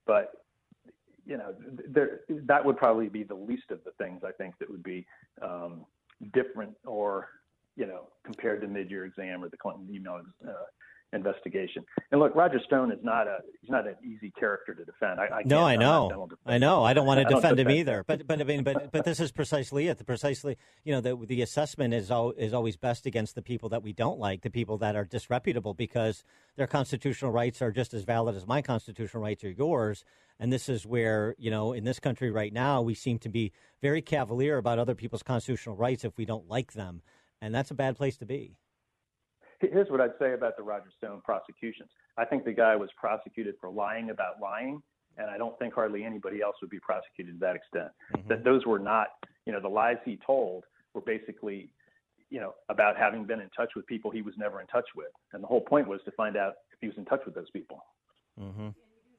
But 0.06 0.32
you 1.26 1.36
know, 1.36 1.54
there, 1.88 2.20
that 2.46 2.64
would 2.64 2.78
probably 2.78 3.08
be 3.08 3.22
the 3.22 3.34
least 3.34 3.70
of 3.70 3.80
the 3.84 3.90
things 4.02 4.22
I 4.24 4.32
think 4.32 4.58
that 4.58 4.70
would 4.70 4.82
be 4.82 5.06
um, 5.42 5.84
different 6.32 6.74
or, 6.86 7.28
you 7.76 7.86
know, 7.86 8.08
compared 8.24 8.62
to 8.62 8.66
mid-year 8.66 9.04
exam 9.04 9.44
or 9.44 9.50
the 9.50 9.58
Clinton 9.58 9.86
email 9.94 10.22
uh, 10.46 10.52
investigation. 11.12 11.84
And 12.10 12.20
look, 12.20 12.34
Roger 12.34 12.60
Stone 12.66 12.92
is 12.92 12.98
not 13.02 13.26
a 13.26 13.38
he's 13.60 13.70
not 13.70 13.86
an 13.86 13.96
easy 14.04 14.30
character 14.38 14.74
to 14.74 14.84
defend. 14.84 15.20
I, 15.20 15.38
I 15.38 15.42
no, 15.44 15.64
I 15.64 15.76
know, 15.76 16.28
I 16.44 16.58
know. 16.58 16.84
I 16.84 16.92
don't 16.92 17.06
want 17.06 17.26
to 17.26 17.34
defend 17.34 17.58
him 17.58 17.70
either. 17.70 18.04
But 18.06 18.26
but 18.26 18.40
I 18.40 18.44
mean, 18.44 18.62
but 18.62 18.92
but 18.92 19.04
this 19.04 19.20
is 19.20 19.32
precisely 19.32 19.88
it. 19.88 19.98
The 19.98 20.04
precisely 20.04 20.56
you 20.84 20.92
know 20.92 21.00
the 21.00 21.16
the 21.26 21.42
assessment 21.42 21.94
is 21.94 22.10
al- 22.10 22.32
is 22.32 22.52
always 22.52 22.76
best 22.76 23.06
against 23.06 23.34
the 23.34 23.42
people 23.42 23.68
that 23.70 23.82
we 23.82 23.92
don't 23.92 24.18
like, 24.18 24.42
the 24.42 24.50
people 24.50 24.78
that 24.78 24.96
are 24.96 25.04
disreputable, 25.04 25.74
because 25.74 26.24
their 26.56 26.66
constitutional 26.66 27.30
rights 27.30 27.62
are 27.62 27.72
just 27.72 27.94
as 27.94 28.04
valid 28.04 28.36
as 28.36 28.46
my 28.46 28.62
constitutional 28.62 29.22
rights 29.22 29.44
or 29.44 29.50
yours. 29.50 30.04
And 30.40 30.52
this 30.52 30.68
is 30.68 30.86
where 30.86 31.34
you 31.38 31.50
know 31.50 31.72
in 31.72 31.84
this 31.84 31.98
country 31.98 32.30
right 32.30 32.52
now 32.52 32.82
we 32.82 32.94
seem 32.94 33.18
to 33.20 33.28
be 33.28 33.52
very 33.80 34.02
cavalier 34.02 34.58
about 34.58 34.78
other 34.78 34.94
people's 34.94 35.22
constitutional 35.22 35.76
rights 35.76 36.04
if 36.04 36.16
we 36.16 36.24
don't 36.24 36.48
like 36.48 36.74
them, 36.74 37.02
and 37.40 37.54
that's 37.54 37.70
a 37.70 37.74
bad 37.74 37.96
place 37.96 38.16
to 38.18 38.26
be 38.26 38.56
here's 39.60 39.90
what 39.90 40.00
I'd 40.00 40.18
say 40.18 40.34
about 40.34 40.56
the 40.56 40.62
Roger 40.62 40.90
Stone 40.96 41.22
prosecutions. 41.24 41.90
I 42.16 42.24
think 42.24 42.44
the 42.44 42.52
guy 42.52 42.76
was 42.76 42.90
prosecuted 42.96 43.54
for 43.60 43.70
lying 43.70 44.10
about 44.10 44.40
lying, 44.40 44.82
and 45.16 45.30
I 45.30 45.38
don't 45.38 45.58
think 45.58 45.74
hardly 45.74 46.04
anybody 46.04 46.40
else 46.40 46.56
would 46.60 46.70
be 46.70 46.80
prosecuted 46.80 47.34
to 47.34 47.40
that 47.40 47.56
extent. 47.56 47.88
Mm-hmm. 48.16 48.28
That 48.28 48.44
those 48.44 48.66
were 48.66 48.78
not, 48.78 49.08
you 49.46 49.52
know, 49.52 49.60
the 49.60 49.68
lies 49.68 49.96
he 50.04 50.18
told 50.24 50.64
were 50.94 51.00
basically, 51.00 51.72
you 52.30 52.40
know, 52.40 52.54
about 52.68 52.96
having 52.96 53.24
been 53.24 53.40
in 53.40 53.50
touch 53.50 53.70
with 53.74 53.86
people 53.86 54.10
he 54.10 54.22
was 54.22 54.34
never 54.38 54.60
in 54.60 54.66
touch 54.66 54.86
with, 54.96 55.12
and 55.32 55.42
the 55.42 55.46
whole 55.48 55.60
point 55.60 55.88
was 55.88 56.00
to 56.04 56.12
find 56.12 56.36
out 56.36 56.54
if 56.72 56.78
he 56.80 56.86
was 56.86 56.96
in 56.96 57.04
touch 57.04 57.22
with 57.24 57.34
those 57.34 57.50
people. 57.50 57.84
Mm-hmm. 58.40 58.68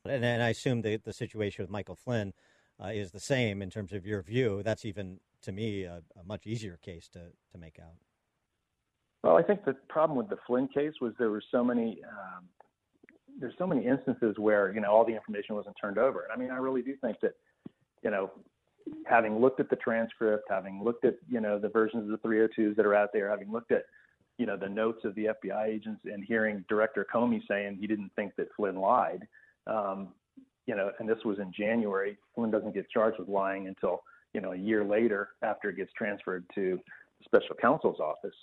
And, 0.05 0.25
and 0.25 0.43
I 0.43 0.49
assume 0.49 0.81
the 0.81 0.97
the 0.97 1.13
situation 1.13 1.63
with 1.63 1.69
Michael 1.69 1.95
Flynn 1.95 2.33
uh, 2.81 2.87
is 2.87 3.11
the 3.11 3.19
same 3.19 3.61
in 3.61 3.69
terms 3.69 3.91
of 3.91 4.05
your 4.05 4.21
view. 4.21 4.63
That's 4.63 4.85
even 4.85 5.19
to 5.41 5.51
me 5.51 5.83
a, 5.83 6.01
a 6.19 6.23
much 6.25 6.47
easier 6.47 6.77
case 6.77 7.09
to 7.09 7.19
to 7.51 7.57
make 7.57 7.79
out. 7.79 7.95
Well, 9.23 9.35
I 9.35 9.43
think 9.43 9.65
the 9.65 9.73
problem 9.89 10.17
with 10.17 10.29
the 10.29 10.37
Flynn 10.47 10.67
case 10.67 10.93
was 11.01 11.13
there 11.19 11.29
were 11.29 11.43
so 11.51 11.63
many 11.63 11.99
um, 12.03 12.45
there's 13.39 13.53
so 13.57 13.67
many 13.67 13.85
instances 13.85 14.35
where 14.37 14.73
you 14.73 14.81
know 14.81 14.91
all 14.91 15.05
the 15.05 15.15
information 15.15 15.55
wasn't 15.55 15.75
turned 15.79 15.97
over. 15.97 16.23
And 16.23 16.31
I 16.31 16.37
mean, 16.37 16.51
I 16.51 16.57
really 16.57 16.81
do 16.81 16.95
think 17.01 17.19
that 17.21 17.33
you 18.03 18.11
know, 18.11 18.31
having 19.05 19.39
looked 19.39 19.59
at 19.59 19.69
the 19.69 19.75
transcript, 19.75 20.45
having 20.49 20.83
looked 20.83 21.05
at 21.05 21.15
you 21.29 21.39
know 21.39 21.59
the 21.59 21.69
versions 21.69 22.11
of 22.11 22.21
the 22.21 22.27
302s 22.27 22.75
that 22.75 22.85
are 22.85 22.95
out 22.95 23.09
there, 23.13 23.29
having 23.29 23.51
looked 23.51 23.71
at 23.71 23.83
you 24.37 24.45
know 24.45 24.57
the 24.57 24.69
notes 24.69 25.03
of 25.03 25.15
the 25.15 25.29
FBI 25.43 25.67
agents, 25.67 26.01
and 26.05 26.23
hearing 26.23 26.63
Director 26.69 27.05
Comey 27.13 27.41
saying 27.47 27.77
he 27.79 27.87
didn't 27.87 28.11
think 28.15 28.35
that 28.37 28.47
Flynn 28.55 28.75
lied. 28.75 29.27
Um, 29.67 30.09
you 30.65 30.75
know, 30.75 30.91
and 30.99 31.09
this 31.09 31.17
was 31.25 31.39
in 31.39 31.51
January. 31.51 32.17
Flynn 32.35 32.51
doesn't 32.51 32.73
get 32.73 32.89
charged 32.89 33.19
with 33.19 33.27
lying 33.27 33.67
until 33.67 34.03
you 34.33 34.41
know 34.41 34.53
a 34.53 34.57
year 34.57 34.83
later 34.83 35.29
after 35.41 35.69
it 35.69 35.77
gets 35.77 35.91
transferred 35.93 36.45
to 36.55 36.79
the 37.19 37.25
special 37.25 37.55
counsel's 37.61 37.99
office. 37.99 38.35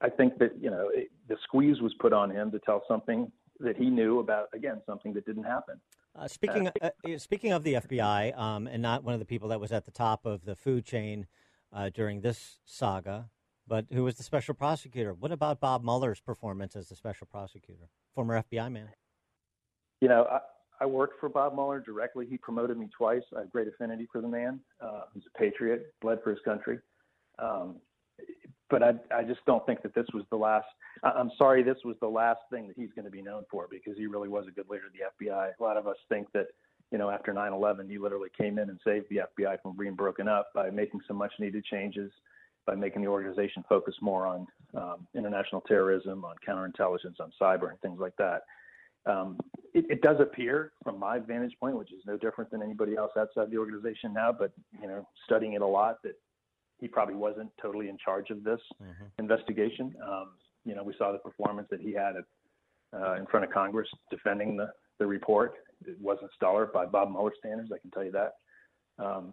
I 0.00 0.08
think 0.08 0.38
that 0.38 0.52
you 0.60 0.70
know 0.70 0.88
it, 0.92 1.10
the 1.28 1.36
squeeze 1.44 1.80
was 1.80 1.94
put 2.00 2.12
on 2.12 2.30
him 2.30 2.50
to 2.50 2.58
tell 2.60 2.82
something 2.88 3.30
that 3.60 3.76
he 3.76 3.90
knew 3.90 4.18
about 4.18 4.48
again 4.54 4.80
something 4.86 5.12
that 5.14 5.26
didn't 5.26 5.44
happen. 5.44 5.80
Uh, 6.14 6.28
speaking 6.28 6.68
uh, 6.68 6.90
uh, 7.04 7.18
speaking 7.18 7.52
of 7.52 7.62
the 7.62 7.74
FBI, 7.74 8.36
um, 8.38 8.66
and 8.66 8.82
not 8.82 9.02
one 9.04 9.14
of 9.14 9.20
the 9.20 9.26
people 9.26 9.48
that 9.48 9.60
was 9.60 9.72
at 9.72 9.84
the 9.84 9.90
top 9.90 10.26
of 10.26 10.44
the 10.44 10.54
food 10.54 10.84
chain 10.84 11.26
uh, 11.72 11.90
during 11.90 12.20
this 12.20 12.58
saga, 12.64 13.30
but 13.66 13.86
who 13.92 14.04
was 14.04 14.16
the 14.16 14.22
special 14.22 14.54
prosecutor? 14.54 15.14
What 15.14 15.32
about 15.32 15.60
Bob 15.60 15.82
Mueller's 15.82 16.20
performance 16.20 16.76
as 16.76 16.88
the 16.88 16.96
special 16.96 17.26
prosecutor, 17.26 17.88
former 18.14 18.42
FBI 18.42 18.70
man? 18.70 18.88
You 20.00 20.08
know, 20.08 20.26
I, 20.30 20.40
I 20.82 20.86
worked 20.86 21.20
for 21.20 21.28
Bob 21.28 21.54
Mueller 21.54 21.80
directly. 21.80 22.26
He 22.26 22.36
promoted 22.36 22.76
me 22.76 22.88
twice. 22.96 23.22
I 23.36 23.40
have 23.40 23.50
great 23.50 23.68
affinity 23.68 24.08
for 24.10 24.20
the 24.20 24.28
man. 24.28 24.60
Uh, 24.80 25.02
he's 25.14 25.22
a 25.32 25.38
patriot, 25.38 25.94
bled 26.02 26.18
for 26.22 26.30
his 26.30 26.40
country. 26.44 26.78
Um, 27.38 27.76
but 28.72 28.82
I, 28.82 28.94
I 29.14 29.22
just 29.22 29.44
don't 29.46 29.64
think 29.66 29.82
that 29.82 29.94
this 29.94 30.06
was 30.14 30.24
the 30.30 30.36
last. 30.36 30.66
I'm 31.04 31.30
sorry, 31.36 31.62
this 31.62 31.76
was 31.84 31.94
the 32.00 32.08
last 32.08 32.40
thing 32.50 32.66
that 32.68 32.76
he's 32.76 32.88
going 32.96 33.04
to 33.04 33.10
be 33.10 33.20
known 33.20 33.44
for 33.50 33.68
because 33.70 33.98
he 33.98 34.06
really 34.06 34.30
was 34.30 34.46
a 34.48 34.50
good 34.50 34.64
leader 34.70 34.84
of 34.86 34.92
the 34.94 35.26
FBI. 35.26 35.50
A 35.60 35.62
lot 35.62 35.76
of 35.76 35.86
us 35.86 35.96
think 36.08 36.26
that, 36.32 36.46
you 36.90 36.96
know, 36.96 37.10
after 37.10 37.34
9/11, 37.34 37.90
he 37.90 37.98
literally 37.98 38.30
came 38.36 38.58
in 38.58 38.70
and 38.70 38.80
saved 38.82 39.06
the 39.10 39.20
FBI 39.38 39.60
from 39.60 39.76
being 39.76 39.94
broken 39.94 40.26
up 40.26 40.48
by 40.54 40.70
making 40.70 41.00
some 41.06 41.18
much-needed 41.18 41.64
changes, 41.66 42.10
by 42.66 42.74
making 42.74 43.02
the 43.02 43.08
organization 43.08 43.62
focus 43.68 43.94
more 44.00 44.26
on 44.26 44.46
um, 44.74 45.06
international 45.14 45.60
terrorism, 45.60 46.24
on 46.24 46.34
counterintelligence, 46.48 47.20
on 47.20 47.30
cyber, 47.40 47.68
and 47.68 47.80
things 47.82 48.00
like 48.00 48.16
that. 48.16 48.44
Um, 49.04 49.38
it, 49.74 49.84
it, 49.90 50.00
does 50.00 50.16
appear, 50.20 50.72
from 50.82 50.98
my 50.98 51.18
vantage 51.18 51.54
point, 51.60 51.76
which 51.76 51.92
is 51.92 52.00
no 52.06 52.16
different 52.16 52.50
than 52.50 52.62
anybody 52.62 52.96
else 52.96 53.10
outside 53.18 53.50
the 53.50 53.58
organization 53.58 54.14
now, 54.14 54.30
but 54.32 54.52
you 54.80 54.86
know, 54.86 55.06
studying 55.26 55.54
it 55.54 55.60
a 55.60 55.66
lot, 55.66 55.96
that 56.04 56.14
he 56.82 56.88
probably 56.88 57.14
wasn't 57.14 57.48
totally 57.62 57.88
in 57.88 57.96
charge 57.96 58.30
of 58.30 58.42
this 58.42 58.60
mm-hmm. 58.82 59.04
investigation. 59.18 59.94
Um, 60.04 60.32
you 60.64 60.74
know, 60.74 60.82
we 60.82 60.94
saw 60.98 61.12
the 61.12 61.18
performance 61.18 61.68
that 61.70 61.80
he 61.80 61.92
had 61.92 62.16
at, 62.16 62.24
uh, 63.00 63.14
in 63.14 63.26
front 63.26 63.46
of 63.46 63.52
Congress 63.52 63.88
defending 64.10 64.56
the, 64.56 64.68
the 64.98 65.06
report. 65.06 65.54
It 65.86 65.96
wasn't 66.00 66.32
stellar 66.34 66.66
by 66.66 66.86
Bob 66.86 67.10
Mueller 67.10 67.32
standards, 67.38 67.70
I 67.72 67.78
can 67.78 67.92
tell 67.92 68.04
you 68.04 68.10
that. 68.12 68.32
Um, 69.02 69.32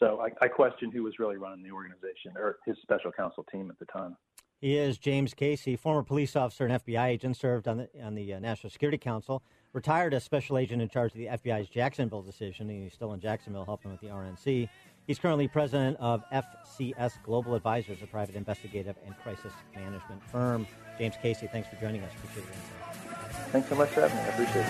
so 0.00 0.20
I, 0.20 0.44
I 0.44 0.48
question 0.48 0.90
who 0.90 1.04
was 1.04 1.14
really 1.20 1.36
running 1.36 1.62
the 1.62 1.70
organization 1.70 2.32
or 2.36 2.58
his 2.66 2.76
special 2.82 3.12
counsel 3.12 3.44
team 3.50 3.70
at 3.70 3.78
the 3.78 3.86
time. 3.86 4.16
He 4.60 4.76
is 4.76 4.98
James 4.98 5.34
Casey, 5.34 5.76
former 5.76 6.02
police 6.02 6.34
officer 6.34 6.66
and 6.66 6.84
FBI 6.84 7.06
agent, 7.06 7.36
served 7.36 7.68
on 7.68 7.76
the 7.76 7.88
on 8.02 8.16
the 8.16 8.34
uh, 8.34 8.40
National 8.40 8.70
Security 8.70 8.98
Council, 8.98 9.40
retired 9.72 10.14
as 10.14 10.24
special 10.24 10.58
agent 10.58 10.82
in 10.82 10.88
charge 10.88 11.12
of 11.12 11.18
the 11.18 11.26
FBI's 11.26 11.68
Jacksonville 11.68 12.22
decision. 12.22 12.68
He's 12.68 12.92
still 12.92 13.12
in 13.12 13.20
Jacksonville 13.20 13.64
helping 13.64 13.92
with 13.92 14.00
the 14.00 14.08
RNC. 14.08 14.68
He's 15.08 15.18
currently 15.18 15.48
president 15.48 15.96
of 16.00 16.22
FCS 16.30 17.12
Global 17.22 17.54
Advisors, 17.54 18.02
a 18.02 18.06
private 18.06 18.34
investigative 18.34 18.94
and 19.06 19.16
crisis 19.16 19.54
management 19.74 20.22
firm. 20.22 20.66
James 20.98 21.14
Casey, 21.22 21.46
thanks 21.46 21.66
for 21.66 21.76
joining 21.76 22.02
us. 22.02 22.12
Appreciate 22.22 22.44
your 22.44 22.52
insight. 22.52 23.48
Thanks 23.50 23.68
so 23.70 23.74
much 23.74 23.88
for 23.88 24.02
having 24.02 24.18
me. 24.18 24.22
I 24.22 24.26
appreciate 24.26 24.66
it. 24.66 24.68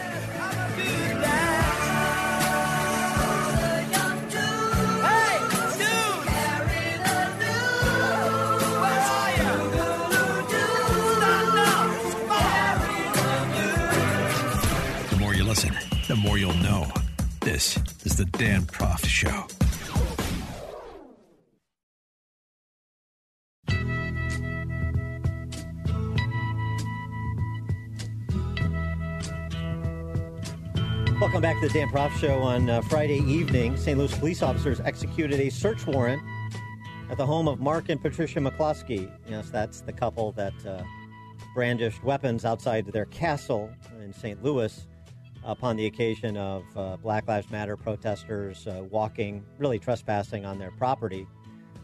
The 15.10 15.16
more 15.16 15.34
you 15.34 15.42
listen, 15.42 15.74
the 16.06 16.14
more 16.14 16.38
you'll 16.38 16.54
know. 16.54 16.86
This 17.40 17.76
is 18.04 18.16
the 18.16 18.24
Dan 18.26 18.62
Proft 18.62 19.06
Show. 19.06 19.48
Welcome 31.28 31.42
back 31.42 31.60
to 31.60 31.68
the 31.68 31.74
Dan 31.74 31.88
Proft 31.88 32.16
Show. 32.16 32.38
On 32.38 32.70
uh, 32.70 32.80
Friday 32.80 33.18
evening, 33.18 33.76
St. 33.76 33.98
Louis 33.98 34.16
police 34.18 34.40
officers 34.40 34.80
executed 34.80 35.38
a 35.38 35.50
search 35.50 35.86
warrant 35.86 36.22
at 37.10 37.18
the 37.18 37.26
home 37.26 37.46
of 37.48 37.60
Mark 37.60 37.90
and 37.90 38.00
Patricia 38.00 38.40
McCloskey. 38.40 39.12
Yes, 39.28 39.50
that's 39.50 39.82
the 39.82 39.92
couple 39.92 40.32
that 40.32 40.54
uh, 40.64 40.82
brandished 41.54 42.02
weapons 42.02 42.46
outside 42.46 42.86
their 42.86 43.04
castle 43.04 43.70
in 44.00 44.10
St. 44.10 44.42
Louis 44.42 44.86
upon 45.44 45.76
the 45.76 45.84
occasion 45.84 46.38
of 46.38 46.64
uh, 46.74 46.96
Black 46.96 47.28
Lives 47.28 47.50
Matter 47.50 47.76
protesters 47.76 48.66
uh, 48.66 48.84
walking, 48.90 49.44
really 49.58 49.78
trespassing 49.78 50.46
on 50.46 50.58
their 50.58 50.70
property 50.70 51.26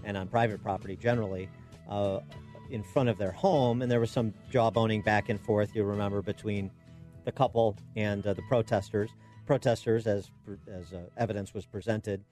and 0.05 0.17
on 0.17 0.27
private 0.27 0.63
property 0.63 0.97
generally 0.97 1.51
uh, 1.91 2.21
in 2.71 2.83
front 2.83 3.11
of 3.11 3.19
their 3.19 3.33
home. 3.33 3.83
And 3.83 3.93
there 3.93 4.01
was 4.01 4.11
some 4.11 4.33
jawboning 4.51 5.05
back 5.05 5.29
and 5.29 5.39
forth, 5.39 5.77
you 5.77 5.85
remember, 5.85 6.23
between 6.23 6.71
the 7.27 7.33
couple 7.33 7.77
and 7.95 8.27
uh, 8.27 8.33
the 8.33 8.43
protesters. 8.43 9.11
Protesters, 9.47 10.07
as, 10.07 10.31
as 10.67 10.93
uh, 10.93 11.03
evidence 11.17 11.53
was 11.53 11.67
presented, 11.67 12.25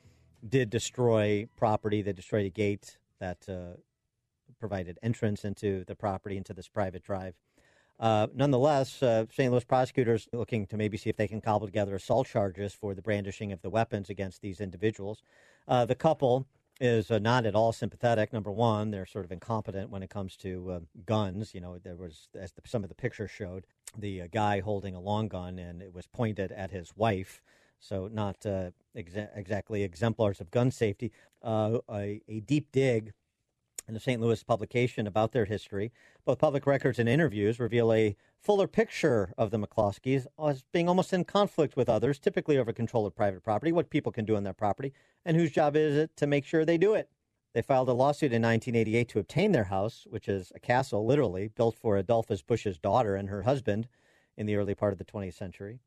did 0.49 0.71
destroy 0.71 1.47
property. 1.57 2.03
They 2.03 2.13
destroyed 2.13 2.47
a 2.47 2.51
gate 2.51 2.99
that 3.21 3.49
uh, 3.49 3.79
provided 4.59 4.99
entrance 5.03 5.45
into 5.45 5.85
the 5.85 5.95
property, 5.95 6.37
into 6.37 6.55
this 6.55 6.69
private 6.69 7.03
drive. 7.05 7.35
Uh, 8.01 8.27
nonetheless, 8.35 9.03
uh, 9.03 9.27
St. 9.31 9.53
Louis 9.53 9.65
prosecutors 9.65 10.29
looking 10.33 10.67
to 10.67 10.77
maybe 10.77 10.97
see 10.97 11.11
if 11.11 11.17
they 11.17 11.29
can 11.29 11.41
cobble 11.41 11.67
together 11.67 11.95
assault 11.95 12.27
charges 12.27 12.73
for 12.75 12.95
the 12.95 13.03
brandishing 13.03 13.53
of 13.53 13.63
the 13.63 13.71
weapons 13.71 14.11
against 14.11 14.41
these 14.41 14.61
individuals. 14.61 15.23
Uh, 15.69 15.85
the 15.85 15.95
couple 15.95 16.47
is 16.83 17.13
uh, 17.13 17.19
not 17.21 17.47
at 17.47 17.55
all 17.55 17.73
sympathetic. 17.73 18.33
Number 18.33 18.51
one, 18.51 18.91
they're 18.91 19.07
sort 19.07 19.25
of 19.25 19.31
incompetent 19.31 19.89
when 19.89 20.03
it 20.03 20.11
comes 20.11 20.37
to 20.39 20.71
uh, 20.71 20.81
guns. 21.07 21.55
You 21.55 21.61
know, 21.61 21.79
there 21.79 21.95
was, 21.95 22.29
as 22.39 22.53
the, 22.53 22.63
some 22.67 22.83
of 22.83 22.89
the 22.89 22.95
pictures 22.95 23.31
showed, 23.31 23.67
the 23.97 24.23
uh, 24.23 24.27
guy 24.33 24.61
holding 24.61 24.97
a 24.97 25.01
long 25.01 25.29
gun 25.29 25.59
and 25.61 25.81
it 25.81 25.95
was 25.95 26.09
pointed 26.09 26.51
at 26.51 26.73
his 26.73 26.93
wife. 26.97 27.41
So, 27.79 28.09
not 28.13 28.41
exa- 28.41 29.29
exactly 29.35 29.83
exemplars 29.83 30.41
of 30.41 30.51
gun 30.51 30.71
safety. 30.71 31.13
A, 31.43 31.81
a 31.89 32.41
deep 32.41 32.71
dig 32.73 33.13
the 33.95 34.01
St. 34.01 34.21
Louis 34.21 34.43
publication 34.43 35.07
about 35.07 35.33
their 35.33 35.45
history. 35.45 35.93
Both 36.25 36.39
public 36.39 36.67
records 36.67 36.99
and 36.99 37.09
interviews 37.09 37.61
reveal 37.61 37.93
a 37.93 38.17
fuller 38.39 38.67
picture 38.67 39.33
of 39.39 39.51
the 39.51 39.59
McCloskeys 39.59 40.27
as 40.43 40.65
being 40.73 40.89
almost 40.89 41.13
in 41.13 41.25
conflict 41.25 41.77
with 41.77 41.89
others, 41.89 42.19
typically 42.19 42.59
over 42.59 42.73
control 42.73 43.07
of 43.07 43.15
private 43.15 43.43
property, 43.43 43.73
what 43.73 43.91
people 43.91 44.13
can 44.13 44.25
do 44.25 44.37
on 44.37 44.45
their 44.45 44.53
property, 44.53 44.93
and 45.25 45.37
whose 45.37 45.53
job 45.53 45.77
is 45.77 45.97
it 45.97 46.17
to 46.17 46.27
make 46.27 46.45
sure 46.45 46.65
they 46.65 46.79
do 46.79 46.95
it. 46.95 47.09
They 47.55 47.63
filed 47.63 47.89
a 47.89 47.93
lawsuit 47.93 48.33
in 48.33 48.43
1988 48.43 49.09
to 49.11 49.19
obtain 49.19 49.53
their 49.53 49.65
house, 49.65 50.07
which 50.09 50.29
is 50.29 50.53
a 50.55 50.61
castle, 50.61 51.05
literally, 51.05 51.49
built 51.49 51.77
for 51.77 51.97
Adolphus 51.97 52.43
Busch's 52.43 52.79
daughter 52.79 53.15
and 53.15 53.29
her 53.29 53.43
husband 53.43 53.89
in 54.37 54.47
the 54.47 54.57
early 54.57 54.75
part 54.75 54.93
of 54.93 54.99
the 54.99 55.05
20th 55.05 55.35
century. 55.35 55.81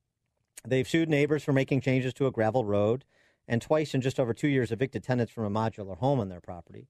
They've 0.68 0.88
sued 0.88 1.10
neighbors 1.10 1.44
for 1.44 1.54
making 1.54 1.82
changes 1.82 2.14
to 2.16 2.28
a 2.28 2.32
gravel 2.32 2.66
road, 2.66 3.04
and 3.48 3.62
twice 3.62 3.94
in 3.94 4.02
just 4.02 4.20
over 4.20 4.34
two 4.34 4.48
years 4.48 4.72
evicted 4.72 5.04
tenants 5.04 5.32
from 5.32 5.46
a 5.46 5.50
modular 5.50 5.98
home 5.98 6.20
on 6.20 6.30
their 6.30 6.42
property. 6.42 6.88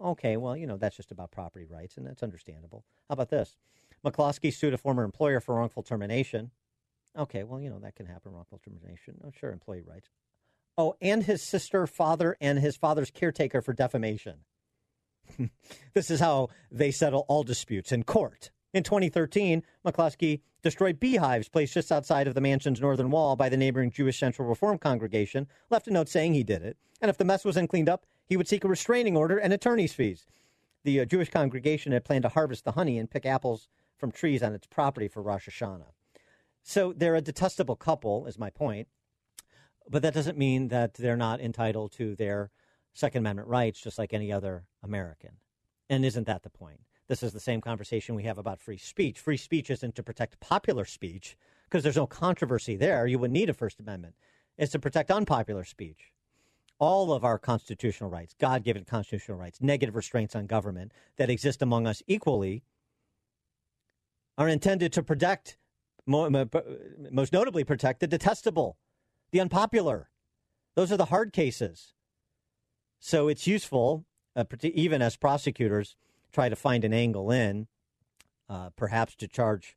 Okay, 0.00 0.36
well, 0.36 0.56
you 0.56 0.66
know, 0.66 0.76
that's 0.76 0.96
just 0.96 1.10
about 1.10 1.32
property 1.32 1.66
rights, 1.66 1.96
and 1.96 2.06
that's 2.06 2.22
understandable. 2.22 2.84
How 3.08 3.14
about 3.14 3.30
this? 3.30 3.56
McCloskey 4.04 4.52
sued 4.54 4.74
a 4.74 4.78
former 4.78 5.02
employer 5.02 5.40
for 5.40 5.56
wrongful 5.56 5.82
termination. 5.82 6.52
Okay, 7.16 7.42
well, 7.42 7.60
you 7.60 7.68
know, 7.68 7.80
that 7.80 7.96
can 7.96 8.06
happen, 8.06 8.32
wrongful 8.32 8.60
termination. 8.64 9.20
Oh, 9.24 9.32
sure, 9.36 9.50
employee 9.50 9.82
rights. 9.82 10.08
Oh, 10.76 10.94
and 11.02 11.24
his 11.24 11.42
sister, 11.42 11.86
father, 11.88 12.36
and 12.40 12.60
his 12.60 12.76
father's 12.76 13.10
caretaker 13.10 13.60
for 13.60 13.72
defamation. 13.72 14.44
this 15.94 16.10
is 16.10 16.20
how 16.20 16.48
they 16.70 16.92
settle 16.92 17.24
all 17.28 17.42
disputes 17.42 17.90
in 17.90 18.04
court. 18.04 18.52
In 18.72 18.84
2013, 18.84 19.64
McCloskey 19.84 20.40
destroyed 20.62 21.00
beehives 21.00 21.48
placed 21.48 21.74
just 21.74 21.90
outside 21.90 22.28
of 22.28 22.34
the 22.34 22.40
mansion's 22.40 22.80
northern 22.80 23.10
wall 23.10 23.34
by 23.34 23.48
the 23.48 23.56
neighboring 23.56 23.90
Jewish 23.90 24.18
Central 24.18 24.48
Reform 24.48 24.78
congregation, 24.78 25.48
left 25.70 25.88
a 25.88 25.92
note 25.92 26.08
saying 26.08 26.34
he 26.34 26.44
did 26.44 26.62
it. 26.62 26.76
And 27.00 27.08
if 27.08 27.16
the 27.16 27.24
mess 27.24 27.44
wasn't 27.44 27.70
cleaned 27.70 27.88
up, 27.88 28.06
he 28.28 28.36
would 28.36 28.48
seek 28.48 28.64
a 28.64 28.68
restraining 28.68 29.16
order 29.16 29.38
and 29.38 29.52
attorney's 29.52 29.94
fees. 29.94 30.26
The 30.84 31.00
uh, 31.00 31.04
Jewish 31.06 31.30
congregation 31.30 31.92
had 31.92 32.04
planned 32.04 32.22
to 32.22 32.28
harvest 32.28 32.64
the 32.64 32.72
honey 32.72 32.98
and 32.98 33.10
pick 33.10 33.24
apples 33.24 33.68
from 33.96 34.12
trees 34.12 34.42
on 34.42 34.54
its 34.54 34.66
property 34.66 35.08
for 35.08 35.22
Rosh 35.22 35.48
Hashanah. 35.48 35.92
So 36.62 36.92
they're 36.94 37.16
a 37.16 37.20
detestable 37.20 37.76
couple, 37.76 38.26
is 38.26 38.38
my 38.38 38.50
point. 38.50 38.88
But 39.88 40.02
that 40.02 40.14
doesn't 40.14 40.36
mean 40.36 40.68
that 40.68 40.94
they're 40.94 41.16
not 41.16 41.40
entitled 41.40 41.92
to 41.92 42.14
their 42.14 42.50
Second 42.92 43.20
Amendment 43.20 43.48
rights 43.48 43.80
just 43.80 43.98
like 43.98 44.12
any 44.12 44.30
other 44.30 44.64
American. 44.82 45.36
And 45.88 46.04
isn't 46.04 46.26
that 46.26 46.42
the 46.42 46.50
point? 46.50 46.80
This 47.08 47.22
is 47.22 47.32
the 47.32 47.40
same 47.40 47.62
conversation 47.62 48.14
we 48.14 48.24
have 48.24 48.36
about 48.36 48.60
free 48.60 48.76
speech. 48.76 49.18
Free 49.18 49.38
speech 49.38 49.70
isn't 49.70 49.94
to 49.94 50.02
protect 50.02 50.40
popular 50.40 50.84
speech 50.84 51.38
because 51.64 51.82
there's 51.82 51.96
no 51.96 52.06
controversy 52.06 52.76
there. 52.76 53.06
You 53.06 53.18
would 53.18 53.30
need 53.30 53.48
a 53.48 53.54
First 53.54 53.80
Amendment. 53.80 54.14
It's 54.58 54.72
to 54.72 54.78
protect 54.78 55.10
unpopular 55.10 55.64
speech 55.64 56.12
all 56.78 57.12
of 57.12 57.24
our 57.24 57.38
constitutional 57.38 58.10
rights, 58.10 58.34
God 58.38 58.62
given 58.62 58.84
constitutional 58.84 59.38
rights, 59.38 59.60
negative 59.60 59.96
restraints 59.96 60.36
on 60.36 60.46
government 60.46 60.92
that 61.16 61.30
exist 61.30 61.62
among 61.62 61.86
us 61.86 62.02
equally, 62.06 62.62
are 64.36 64.48
intended 64.48 64.92
to 64.92 65.02
protect, 65.02 65.58
most 66.06 67.32
notably, 67.32 67.64
protect 67.64 68.00
the 68.00 68.06
detestable, 68.06 68.78
the 69.32 69.40
unpopular. 69.40 70.10
Those 70.76 70.92
are 70.92 70.96
the 70.96 71.06
hard 71.06 71.32
cases. 71.32 71.94
So 73.00 73.28
it's 73.28 73.46
useful, 73.46 74.04
uh, 74.36 74.44
even 74.62 75.02
as 75.02 75.16
prosecutors 75.16 75.96
try 76.32 76.48
to 76.48 76.56
find 76.56 76.84
an 76.84 76.92
angle 76.92 77.30
in, 77.30 77.66
uh, 78.48 78.70
perhaps 78.76 79.16
to 79.16 79.26
charge 79.26 79.76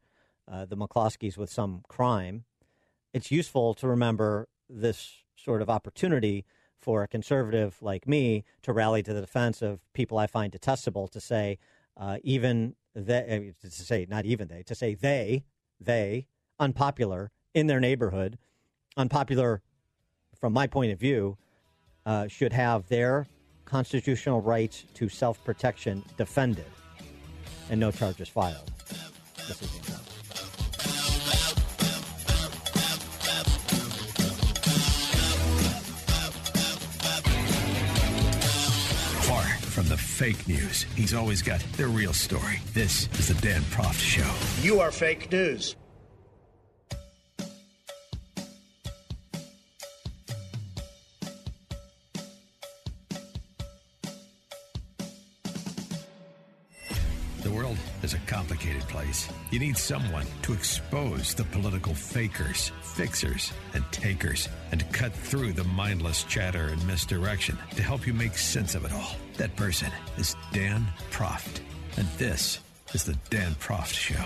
uh, 0.51 0.65
the 0.65 0.77
McCloskeys 0.77 1.37
with 1.37 1.49
some 1.49 1.83
crime. 1.87 2.45
It's 3.13 3.31
useful 3.31 3.73
to 3.75 3.87
remember 3.87 4.47
this 4.69 5.23
sort 5.35 5.61
of 5.61 5.69
opportunity 5.69 6.45
for 6.81 7.03
a 7.03 7.07
conservative 7.07 7.77
like 7.81 8.07
me 8.07 8.43
to 8.63 8.73
rally 8.73 9.03
to 9.03 9.13
the 9.13 9.21
defense 9.21 9.61
of 9.61 9.79
people 9.93 10.17
I 10.17 10.27
find 10.27 10.51
detestable 10.51 11.07
to 11.09 11.21
say, 11.21 11.59
uh, 11.97 12.17
even 12.23 12.75
they, 12.95 13.53
to 13.61 13.71
say, 13.71 14.05
not 14.09 14.25
even 14.25 14.47
they, 14.47 14.63
to 14.63 14.75
say 14.75 14.95
they, 14.95 15.43
they, 15.79 16.27
unpopular 16.59 17.31
in 17.53 17.67
their 17.67 17.79
neighborhood, 17.79 18.37
unpopular 18.97 19.61
from 20.39 20.53
my 20.53 20.67
point 20.67 20.91
of 20.91 20.99
view, 20.99 21.37
uh, 22.05 22.27
should 22.27 22.53
have 22.53 22.87
their 22.87 23.27
constitutional 23.65 24.41
rights 24.41 24.85
to 24.95 25.07
self 25.07 25.43
protection 25.43 26.03
defended 26.17 26.65
and 27.69 27.79
no 27.79 27.91
charges 27.91 28.27
filed. 28.27 28.71
Fake 40.21 40.47
news. 40.47 40.83
He's 40.95 41.15
always 41.15 41.41
got 41.41 41.61
the 41.77 41.87
real 41.87 42.13
story. 42.13 42.59
This 42.75 43.09
is 43.17 43.29
the 43.29 43.33
Dan 43.41 43.61
Proft 43.73 43.99
Show. 43.99 44.31
You 44.61 44.79
are 44.79 44.91
fake 44.91 45.31
news. 45.31 45.75
You 59.51 59.59
need 59.59 59.77
someone 59.77 60.25
to 60.43 60.53
expose 60.53 61.33
the 61.33 61.43
political 61.43 61.93
fakers, 61.93 62.71
fixers, 62.81 63.51
and 63.73 63.83
takers, 63.91 64.47
and 64.71 64.89
cut 64.93 65.13
through 65.13 65.53
the 65.53 65.63
mindless 65.63 66.23
chatter 66.23 66.67
and 66.67 66.85
misdirection 66.87 67.57
to 67.75 67.83
help 67.83 68.07
you 68.07 68.13
make 68.13 68.37
sense 68.37 68.75
of 68.75 68.85
it 68.85 68.93
all. 68.93 69.15
That 69.37 69.55
person 69.55 69.89
is 70.17 70.35
Dan 70.53 70.85
Proft. 71.11 71.59
And 71.97 72.07
this 72.17 72.59
is 72.93 73.03
the 73.03 73.17
Dan 73.29 73.53
Proft 73.55 73.93
Show. 73.93 74.23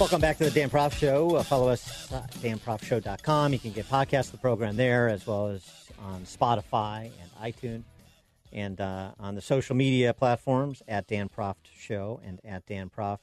Welcome 0.00 0.20
back 0.20 0.38
to 0.38 0.44
the 0.44 0.50
Dan 0.50 0.70
Proft 0.70 0.94
Show. 0.98 1.36
Uh, 1.36 1.42
follow 1.42 1.68
us 1.68 2.12
at 2.12 2.30
danproftshow.com. 2.34 3.52
You 3.52 3.58
can 3.58 3.72
get 3.72 3.88
podcasts 3.88 4.26
of 4.26 4.32
the 4.32 4.38
program 4.38 4.76
there 4.76 5.08
as 5.08 5.26
well 5.26 5.48
as 5.48 5.64
on 6.00 6.22
Spotify 6.22 7.10
and 7.20 7.54
iTunes 7.54 7.82
and 8.52 8.80
uh, 8.80 9.12
on 9.18 9.34
the 9.34 9.40
social 9.40 9.76
media 9.76 10.14
platforms 10.14 10.82
at 10.88 11.06
Dan 11.06 11.28
Proft 11.28 11.66
Show 11.76 12.20
and 12.24 12.40
at 12.44 12.66
Dan 12.66 12.90
Proft. 12.90 13.18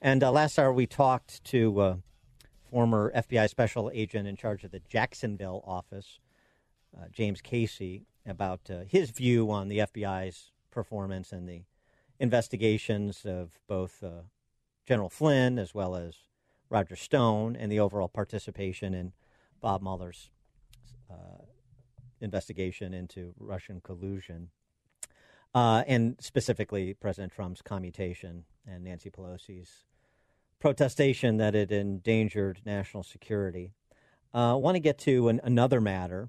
And 0.00 0.22
uh, 0.22 0.30
last 0.30 0.58
hour 0.58 0.72
we 0.72 0.86
talked 0.86 1.42
to 1.44 1.80
uh, 1.80 1.96
former 2.70 3.12
FBI 3.14 3.48
special 3.48 3.90
agent 3.92 4.28
in 4.28 4.36
charge 4.36 4.64
of 4.64 4.70
the 4.70 4.80
Jacksonville 4.88 5.62
office, 5.66 6.18
uh, 6.96 7.06
James 7.10 7.40
Casey, 7.40 8.06
about 8.26 8.70
uh, 8.70 8.80
his 8.86 9.10
view 9.10 9.50
on 9.50 9.68
the 9.68 9.78
FBI's 9.78 10.52
performance 10.70 11.32
and 11.32 11.48
the 11.48 11.62
investigations 12.20 13.24
of 13.24 13.58
both 13.66 14.02
uh, 14.02 14.22
General 14.86 15.08
Flynn 15.08 15.58
as 15.58 15.74
well 15.74 15.96
as 15.96 16.14
Roger 16.70 16.96
Stone 16.96 17.56
and 17.56 17.72
the 17.72 17.80
overall 17.80 18.08
participation 18.08 18.94
in 18.94 19.12
Bob 19.60 19.82
Mueller's 19.82 20.30
investigation 22.20 22.94
into 22.94 23.34
Russian 23.38 23.80
collusion, 23.80 24.50
uh, 25.54 25.84
and 25.86 26.16
specifically 26.20 26.94
President 26.94 27.32
Trump's 27.32 27.62
commutation 27.62 28.44
and 28.66 28.84
Nancy 28.84 29.10
Pelosi's 29.10 29.84
protestation 30.58 31.36
that 31.38 31.54
it 31.54 31.70
endangered 31.70 32.60
national 32.64 33.02
security. 33.02 33.72
Uh, 34.34 34.52
I 34.52 34.54
want 34.54 34.74
to 34.74 34.80
get 34.80 34.98
to 35.00 35.28
an, 35.28 35.40
another 35.44 35.80
matter, 35.80 36.28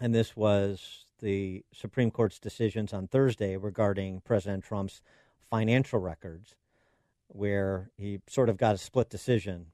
and 0.00 0.14
this 0.14 0.34
was 0.36 1.04
the 1.20 1.64
Supreme 1.72 2.10
Court's 2.10 2.38
decisions 2.38 2.92
on 2.92 3.08
Thursday 3.08 3.56
regarding 3.56 4.20
President 4.20 4.64
Trump's 4.64 5.02
financial 5.50 5.98
records, 5.98 6.54
where 7.28 7.90
he 7.96 8.20
sort 8.26 8.48
of 8.48 8.56
got 8.56 8.74
a 8.74 8.78
split 8.78 9.10
decision. 9.10 9.66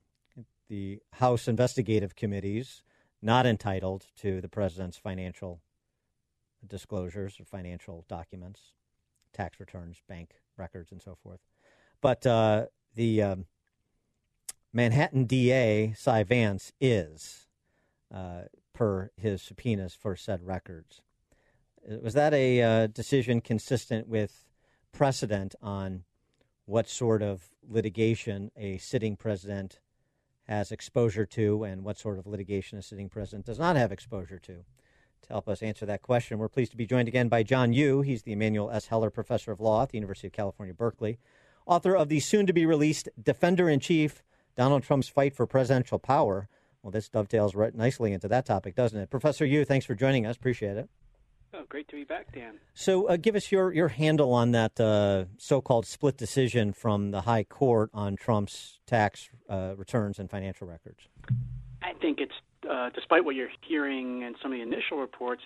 The 0.68 0.98
House 1.12 1.46
investigative 1.46 2.16
committees 2.16 2.82
not 3.22 3.46
entitled 3.46 4.06
to 4.18 4.40
the 4.40 4.48
president's 4.48 4.96
financial 4.96 5.60
disclosures 6.66 7.38
or 7.40 7.44
financial 7.44 8.04
documents, 8.08 8.72
tax 9.32 9.60
returns, 9.60 10.02
bank 10.08 10.34
records, 10.56 10.92
and 10.92 11.02
so 11.02 11.16
forth. 11.22 11.40
But 12.00 12.26
uh, 12.26 12.66
the 12.94 13.22
um, 13.22 13.46
Manhattan 14.72 15.24
DA, 15.24 15.94
Cy 15.96 16.22
Vance, 16.22 16.72
is, 16.80 17.46
uh, 18.14 18.42
per 18.72 19.10
his 19.16 19.42
subpoenas 19.42 19.94
for 19.94 20.16
said 20.16 20.46
records. 20.46 21.00
Uh, 21.90 21.96
was 22.02 22.14
that 22.14 22.34
a 22.34 22.62
uh, 22.62 22.86
decision 22.86 23.40
consistent 23.40 24.06
with 24.06 24.44
precedent 24.92 25.54
on 25.62 26.04
what 26.66 26.88
sort 26.88 27.22
of 27.22 27.50
litigation 27.66 28.50
a 28.56 28.76
sitting 28.78 29.16
president 29.16 29.80
has 30.48 30.72
exposure 30.72 31.26
to 31.26 31.64
and 31.64 31.84
what 31.84 31.98
sort 31.98 32.18
of 32.18 32.26
litigation 32.26 32.78
a 32.78 32.82
sitting 32.82 33.08
president 33.08 33.46
does 33.46 33.58
not 33.58 33.76
have 33.76 33.92
exposure 33.92 34.38
to? 34.38 34.64
To 35.22 35.28
help 35.28 35.48
us 35.48 35.62
answer 35.62 35.84
that 35.86 36.02
question, 36.02 36.38
we're 36.38 36.48
pleased 36.48 36.70
to 36.70 36.76
be 36.76 36.86
joined 36.86 37.08
again 37.08 37.28
by 37.28 37.42
John 37.42 37.72
Yoo. 37.72 38.02
He's 38.02 38.22
the 38.22 38.32
Emanuel 38.32 38.70
S. 38.70 38.86
Heller 38.86 39.10
Professor 39.10 39.50
of 39.50 39.60
Law 39.60 39.82
at 39.82 39.90
the 39.90 39.98
University 39.98 40.28
of 40.28 40.32
California, 40.32 40.74
Berkeley, 40.74 41.18
author 41.66 41.96
of 41.96 42.08
the 42.08 42.20
soon 42.20 42.46
to 42.46 42.52
be 42.52 42.64
released 42.64 43.08
Defender 43.20 43.68
in 43.68 43.80
Chief 43.80 44.22
Donald 44.56 44.84
Trump's 44.84 45.08
Fight 45.08 45.34
for 45.34 45.46
Presidential 45.46 45.98
Power. 45.98 46.48
Well, 46.82 46.92
this 46.92 47.08
dovetails 47.08 47.56
right 47.56 47.74
nicely 47.74 48.12
into 48.12 48.28
that 48.28 48.46
topic, 48.46 48.76
doesn't 48.76 48.98
it? 48.98 49.10
Professor 49.10 49.44
Yoo, 49.44 49.64
thanks 49.64 49.84
for 49.84 49.96
joining 49.96 50.26
us. 50.26 50.36
Appreciate 50.36 50.76
it. 50.76 50.88
Oh, 51.54 51.64
great 51.68 51.88
to 51.88 51.96
be 51.96 52.04
back, 52.04 52.32
Dan. 52.32 52.58
So, 52.74 53.08
uh, 53.08 53.16
give 53.16 53.34
us 53.34 53.50
your, 53.50 53.72
your 53.72 53.88
handle 53.88 54.32
on 54.32 54.50
that 54.52 54.78
uh, 54.78 55.24
so 55.38 55.60
called 55.60 55.86
split 55.86 56.16
decision 56.16 56.72
from 56.72 57.12
the 57.12 57.22
High 57.22 57.44
Court 57.44 57.90
on 57.94 58.16
Trump's 58.16 58.80
tax 58.86 59.30
uh, 59.48 59.74
returns 59.76 60.18
and 60.18 60.30
financial 60.30 60.66
records. 60.66 61.08
I 61.82 61.92
think 62.00 62.20
it's 62.20 62.34
uh, 62.68 62.90
despite 62.94 63.24
what 63.24 63.36
you're 63.36 63.48
hearing 63.66 64.24
and 64.24 64.34
some 64.42 64.52
of 64.52 64.58
the 64.58 64.62
initial 64.62 64.98
reports, 64.98 65.42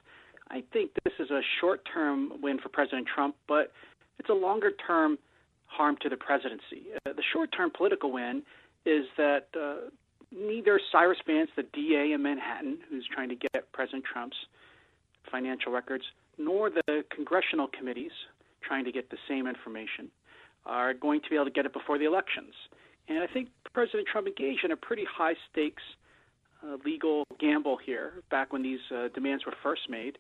I 0.50 0.64
think 0.72 0.90
this 1.04 1.12
is 1.18 1.30
a 1.30 1.40
short 1.60 1.86
term 1.92 2.32
win 2.42 2.58
for 2.58 2.68
President 2.68 3.06
Trump, 3.12 3.36
but 3.46 3.72
it's 4.18 4.28
a 4.28 4.34
longer 4.34 4.72
term 4.86 5.18
harm 5.66 5.96
to 6.02 6.08
the 6.08 6.16
presidency. 6.16 6.88
Uh, 7.06 7.12
the 7.12 7.22
short 7.32 7.50
term 7.56 7.70
political 7.76 8.10
win 8.10 8.42
is 8.84 9.04
that 9.16 9.46
uh, 9.54 9.90
neither 10.32 10.80
Cyrus 10.90 11.18
Vance, 11.26 11.50
the 11.56 11.62
DA 11.62 12.12
in 12.12 12.22
Manhattan, 12.22 12.78
who's 12.88 13.06
trying 13.12 13.28
to 13.28 13.36
get 13.36 13.70
President 13.72 14.04
Trump's 14.10 14.36
financial 15.30 15.72
records, 15.72 16.04
nor 16.38 16.70
the 16.70 17.04
congressional 17.14 17.68
committees 17.76 18.12
trying 18.66 18.84
to 18.84 18.92
get 18.92 19.10
the 19.10 19.16
same 19.28 19.46
information 19.46 20.10
are 20.66 20.92
going 20.94 21.20
to 21.22 21.30
be 21.30 21.36
able 21.36 21.46
to 21.46 21.50
get 21.50 21.66
it 21.66 21.72
before 21.72 21.98
the 21.98 22.04
elections. 22.04 22.52
And 23.08 23.18
I 23.18 23.26
think 23.26 23.48
President 23.72 24.06
Trump 24.10 24.26
engaged 24.26 24.64
in 24.64 24.72
a 24.72 24.76
pretty 24.76 25.04
high 25.10 25.34
stakes 25.50 25.82
uh, 26.62 26.76
legal 26.84 27.24
gamble 27.38 27.78
here 27.84 28.12
back 28.30 28.52
when 28.52 28.62
these 28.62 28.80
uh, 28.94 29.08
demands 29.14 29.46
were 29.46 29.54
first 29.62 29.82
made 29.88 30.18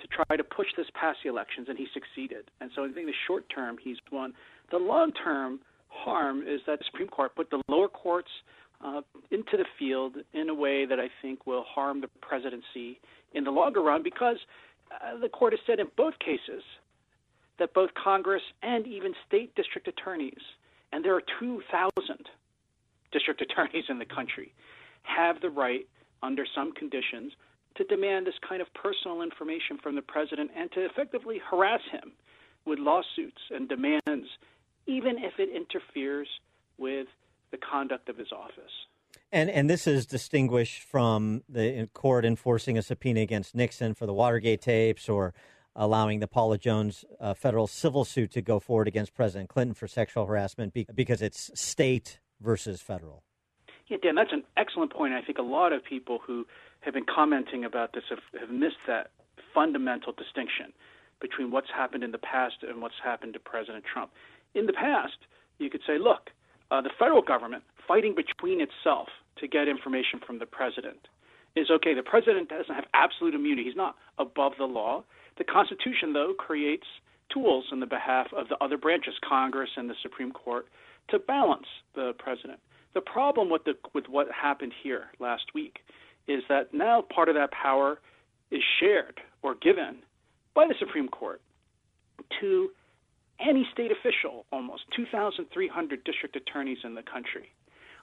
to 0.00 0.06
try 0.06 0.36
to 0.36 0.44
push 0.44 0.68
this 0.76 0.86
past 0.94 1.18
the 1.22 1.28
elections, 1.28 1.66
and 1.68 1.76
he 1.76 1.86
succeeded. 1.92 2.50
And 2.60 2.70
so 2.74 2.84
I 2.84 2.92
think 2.92 3.06
the 3.06 3.12
short 3.26 3.44
term 3.54 3.76
he's 3.82 3.96
won. 4.10 4.32
The 4.70 4.78
long 4.78 5.12
term 5.12 5.60
harm 5.88 6.42
is 6.42 6.60
that 6.66 6.78
the 6.78 6.84
Supreme 6.90 7.08
Court 7.08 7.34
put 7.34 7.50
the 7.50 7.60
lower 7.68 7.88
courts 7.88 8.30
uh, 8.84 9.02
into 9.30 9.56
the 9.56 9.66
field 9.78 10.16
in 10.32 10.48
a 10.48 10.54
way 10.54 10.86
that 10.86 10.98
I 10.98 11.08
think 11.22 11.46
will 11.46 11.64
harm 11.64 12.00
the 12.00 12.08
presidency 12.20 13.00
in 13.32 13.44
the 13.44 13.50
longer 13.50 13.80
run 13.80 14.02
because 14.02 14.38
uh, 14.90 15.18
the 15.18 15.28
court 15.28 15.52
has 15.52 15.60
said 15.66 15.80
in 15.80 15.86
both 15.96 16.18
cases 16.18 16.62
that 17.58 17.74
both 17.74 17.90
Congress 17.94 18.42
and 18.62 18.86
even 18.86 19.14
state 19.26 19.54
district 19.54 19.86
attorneys, 19.86 20.40
and 20.92 21.04
there 21.04 21.14
are 21.14 21.22
2,000 21.38 21.92
district 23.12 23.42
attorneys 23.42 23.84
in 23.88 23.98
the 23.98 24.04
country, 24.04 24.52
have 25.02 25.40
the 25.40 25.50
right, 25.50 25.86
under 26.22 26.44
some 26.54 26.72
conditions, 26.72 27.32
to 27.76 27.84
demand 27.84 28.26
this 28.26 28.34
kind 28.46 28.60
of 28.60 28.72
personal 28.74 29.22
information 29.22 29.78
from 29.82 29.94
the 29.94 30.02
president 30.02 30.50
and 30.56 30.70
to 30.72 30.84
effectively 30.84 31.40
harass 31.50 31.80
him 31.90 32.12
with 32.66 32.78
lawsuits 32.78 33.40
and 33.50 33.68
demands, 33.68 34.28
even 34.86 35.18
if 35.18 35.38
it 35.38 35.48
interferes 35.54 36.28
with 36.78 37.06
the 37.50 37.58
conduct 37.58 38.08
of 38.08 38.16
his 38.16 38.32
office. 38.32 38.72
And 39.32 39.48
and 39.50 39.70
this 39.70 39.86
is 39.86 40.06
distinguished 40.06 40.82
from 40.82 41.42
the 41.48 41.88
court 41.94 42.24
enforcing 42.24 42.76
a 42.76 42.82
subpoena 42.82 43.20
against 43.20 43.54
Nixon 43.54 43.94
for 43.94 44.06
the 44.06 44.12
Watergate 44.12 44.60
tapes, 44.60 45.08
or 45.08 45.34
allowing 45.76 46.20
the 46.20 46.26
Paula 46.26 46.58
Jones 46.58 47.04
uh, 47.20 47.34
federal 47.34 47.66
civil 47.66 48.04
suit 48.04 48.32
to 48.32 48.42
go 48.42 48.58
forward 48.58 48.88
against 48.88 49.14
President 49.14 49.48
Clinton 49.48 49.74
for 49.74 49.86
sexual 49.86 50.26
harassment 50.26 50.74
because 50.94 51.22
it's 51.22 51.50
state 51.54 52.20
versus 52.40 52.80
federal. 52.80 53.22
Yeah, 53.86 53.98
Dan, 54.02 54.14
that's 54.14 54.32
an 54.32 54.44
excellent 54.56 54.92
point. 54.92 55.14
I 55.14 55.22
think 55.22 55.38
a 55.38 55.42
lot 55.42 55.72
of 55.72 55.84
people 55.84 56.20
who 56.24 56.46
have 56.80 56.94
been 56.94 57.06
commenting 57.12 57.64
about 57.64 57.92
this 57.92 58.04
have, 58.08 58.20
have 58.38 58.50
missed 58.50 58.82
that 58.86 59.10
fundamental 59.52 60.12
distinction 60.12 60.72
between 61.20 61.50
what's 61.50 61.70
happened 61.74 62.04
in 62.04 62.12
the 62.12 62.18
past 62.18 62.56
and 62.66 62.80
what's 62.80 62.94
happened 63.02 63.34
to 63.34 63.40
President 63.40 63.84
Trump. 63.84 64.10
In 64.54 64.66
the 64.66 64.72
past, 64.72 65.18
you 65.58 65.70
could 65.70 65.82
say, 65.86 65.98
look, 65.98 66.30
uh, 66.70 66.80
the 66.80 66.90
federal 66.98 67.22
government 67.22 67.62
fighting 67.86 68.14
between 68.14 68.60
itself 68.60 69.08
to 69.38 69.48
get 69.48 69.68
information 69.68 70.20
from 70.24 70.38
the 70.38 70.46
president 70.46 71.08
is 71.56 71.70
okay. 71.70 71.94
The 71.94 72.02
president 72.02 72.48
doesn't 72.48 72.74
have 72.74 72.84
absolute 72.94 73.34
immunity. 73.34 73.64
He's 73.64 73.76
not 73.76 73.96
above 74.18 74.52
the 74.58 74.66
law. 74.66 75.02
The 75.38 75.44
Constitution, 75.44 76.12
though, 76.12 76.34
creates 76.38 76.86
tools 77.32 77.66
on 77.72 77.80
the 77.80 77.86
behalf 77.86 78.28
of 78.36 78.48
the 78.48 78.56
other 78.62 78.76
branches, 78.76 79.14
Congress 79.26 79.70
and 79.76 79.88
the 79.88 79.94
Supreme 80.02 80.32
Court, 80.32 80.66
to 81.08 81.18
balance 81.18 81.66
the 81.94 82.12
president. 82.18 82.60
The 82.94 83.00
problem 83.00 83.50
with 83.50 83.64
the 83.64 83.74
with 83.94 84.06
what 84.08 84.28
happened 84.30 84.72
here 84.82 85.06
last 85.18 85.44
week 85.54 85.78
is 86.26 86.42
that 86.48 86.74
now 86.74 87.02
part 87.02 87.28
of 87.28 87.34
that 87.36 87.50
power 87.52 88.00
is 88.50 88.62
shared 88.80 89.20
or 89.42 89.54
given 89.54 89.98
by 90.54 90.66
the 90.66 90.74
Supreme 90.78 91.08
Court 91.08 91.40
to 92.40 92.70
any 93.40 93.66
state 93.72 93.90
official, 93.92 94.44
almost 94.52 94.84
2,300 94.94 96.04
district 96.04 96.36
attorneys 96.36 96.78
in 96.84 96.94
the 96.94 97.02
country. 97.02 97.52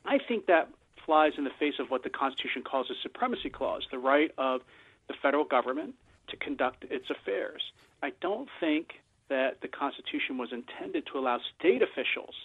I 0.06 0.20
think 0.28 0.46
that 0.48 0.70
flies 1.06 1.34
in 1.38 1.44
the 1.44 1.52
face 1.60 1.76
of 1.80 1.90
what 1.90 2.04
the 2.04 2.10
Constitution 2.10 2.64
calls 2.64 2.90
a 2.90 2.96
supremacy 3.02 3.50
clause, 3.50 3.88
the 3.92 4.00
right 4.00 4.32
of 4.38 4.62
the 5.08 5.14
federal 5.22 5.46
government 5.46 5.96
to 6.28 6.38
conduct 6.38 6.84
its 6.90 7.10
affairs. 7.10 7.62
I 8.04 8.12
don't 8.22 8.50
think 8.60 9.02
that 9.30 9.62
the 9.62 9.68
Constitution 9.68 10.38
was 10.38 10.50
intended 10.52 11.06
to 11.08 11.20
allow 11.20 11.40
state 11.58 11.82
officials 11.82 12.36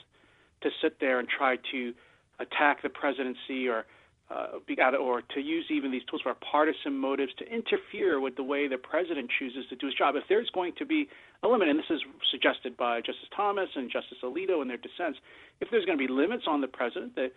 to 0.63 0.71
sit 0.81 1.01
there 1.01 1.19
and 1.19 1.29
try 1.29 1.57
to 1.73 1.95
attack 2.39 2.83
the 2.83 2.89
presidency 2.89 3.69
or 3.69 3.85
uh, 4.33 4.97
or 4.97 5.23
to 5.35 5.41
use 5.41 5.67
even 5.71 5.91
these 5.91 6.03
tools 6.09 6.23
for 6.23 6.35
partisan 6.35 6.97
motives 6.97 7.33
to 7.39 7.45
interfere 7.45 8.21
with 8.21 8.37
the 8.37 8.43
way 8.43 8.69
the 8.69 8.79
president 8.79 9.31
chooses 9.39 9.65
to 9.69 9.77
do 9.77 9.87
his 9.87 9.95
job. 9.95 10.17
If 10.17 10.25
there's 10.29 10.51
going 10.51 10.73
to 10.79 10.87
be 10.87 11.09
a 11.43 11.49
limit, 11.49 11.69
and 11.69 11.79
this 11.79 11.91
is 11.91 12.01
suggested 12.31 12.77
by 12.77 13.01
Justice 13.01 13.29
Thomas 13.37 13.69
and 13.75 13.91
Justice 13.91 14.19
Alito 14.23 14.63
in 14.63 14.69
their 14.69 14.79
dissents, 14.79 15.19
if 15.61 15.69
there's 15.71 15.85
going 15.85 15.99
to 15.99 16.07
be 16.07 16.13
limits 16.13 16.45
on 16.47 16.61
the 16.61 16.69
president, 16.69 17.15
that 17.17 17.33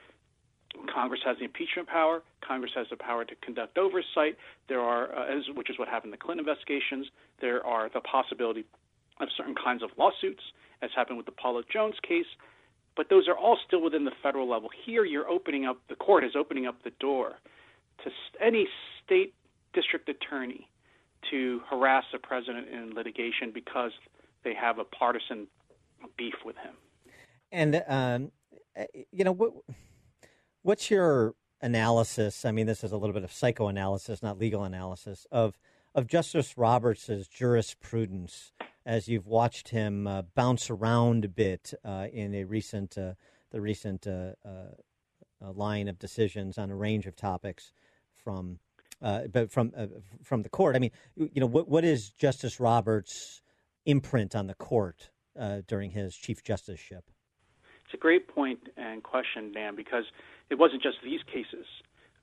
Congress 0.94 1.22
has 1.26 1.38
the 1.40 1.46
impeachment 1.46 1.88
power. 1.88 2.22
Congress 2.46 2.72
has 2.76 2.88
the 2.90 2.98
power 2.98 3.26
to 3.26 3.36
conduct 3.44 3.78
oversight. 3.78 4.38
There 4.68 4.82
are, 4.82 5.14
uh, 5.16 5.38
as, 5.38 5.44
which 5.56 5.70
is 5.70 5.80
what 5.80 5.88
happened 5.88 6.14
in 6.14 6.20
the 6.20 6.24
Clinton 6.24 6.46
investigations. 6.48 7.08
There 7.42 7.66
are 7.66 7.90
the 7.94 8.02
possibility 8.02 8.66
of 9.20 9.28
certain 9.38 9.56
kinds 9.56 9.84
of 9.84 9.90
lawsuits, 9.98 10.44
as 10.82 10.90
happened 10.96 11.18
with 11.18 11.26
the 11.26 11.32
Paula 11.32 11.64
Jones 11.72 11.96
case 12.08 12.28
but 12.96 13.10
those 13.10 13.28
are 13.28 13.38
all 13.38 13.58
still 13.66 13.82
within 13.82 14.06
the 14.06 14.12
federal 14.24 14.50
level. 14.50 14.70
Here, 14.86 15.04
you're 15.06 15.28
opening 15.28 15.66
up, 15.66 15.78
the 15.90 15.96
court 15.96 16.24
is 16.24 16.32
opening 16.36 16.66
up 16.66 16.84
the 16.84 16.92
door 17.00 17.34
to 18.04 18.12
any 18.42 18.68
state 19.04 19.34
district 19.74 20.10
attorney 20.10 20.70
to 21.32 21.62
harass 21.70 22.06
a 22.14 22.20
president 22.20 22.70
in 22.70 22.94
litigation 22.94 23.52
because 23.54 23.92
they 24.44 24.54
have 24.54 24.80
a 24.80 24.84
partisan 24.84 25.48
beef 26.18 26.36
with 26.46 26.56
him. 26.58 26.76
And, 27.52 27.84
um, 27.88 28.32
you 29.12 29.24
know, 29.24 29.32
what, 29.32 29.54
what's 30.62 30.92
your 30.92 31.34
analysis? 31.62 32.46
I 32.46 32.52
mean, 32.52 32.68
this 32.68 32.84
is 32.84 32.92
a 32.92 32.98
little 32.98 33.14
bit 33.14 33.24
of 33.24 33.32
psychoanalysis, 33.32 34.22
not 34.22 34.38
legal 34.38 34.64
analysis, 34.64 35.26
of, 35.32 35.58
of 35.94 36.08
Justice 36.08 36.58
Roberts' 36.58 37.28
jurisprudence 37.28 38.54
as 38.86 39.08
you've 39.08 39.26
watched 39.28 39.70
him 39.70 40.08
uh, 40.08 40.22
bounce 40.36 40.70
around 40.70 41.26
a 41.26 41.30
bit 41.30 41.74
uh, 41.84 42.08
in 42.14 42.34
a 42.36 42.44
recent 42.44 42.98
uh, 42.98 43.14
the 43.52 43.62
recent 43.62 44.06
uh, 44.06 44.34
uh, 44.46 45.52
line 45.54 45.88
of 45.88 45.98
decisions 45.98 46.58
on 46.58 46.70
a 46.70 46.76
range 46.76 47.06
of 47.06 47.16
topics 47.16 47.72
from 48.14 48.60
but 49.02 49.52
from 49.52 49.72
from 50.24 50.42
the 50.42 50.50
court. 50.50 50.76
I 50.76 50.80
mean, 50.80 50.92
you 51.16 51.40
know, 51.42 51.46
what 51.46 51.68
what 51.68 51.84
is 51.84 52.12
Justice 52.12 52.60
Roberts' 52.60 53.42
imprint 53.86 54.36
on 54.36 54.48
the 54.48 54.56
court 54.56 55.12
during 55.68 55.92
his 55.92 56.16
chief 56.16 56.44
justiceship? 56.44 57.04
It's 57.86 57.94
a 57.94 57.98
great 57.98 58.28
point 58.28 58.60
and 58.78 59.04
question, 59.04 59.52
Dan, 59.52 59.76
because 59.76 60.06
it 60.50 60.56
wasn't 60.56 60.82
just 60.82 60.98
these 61.04 61.22
cases. 61.24 61.66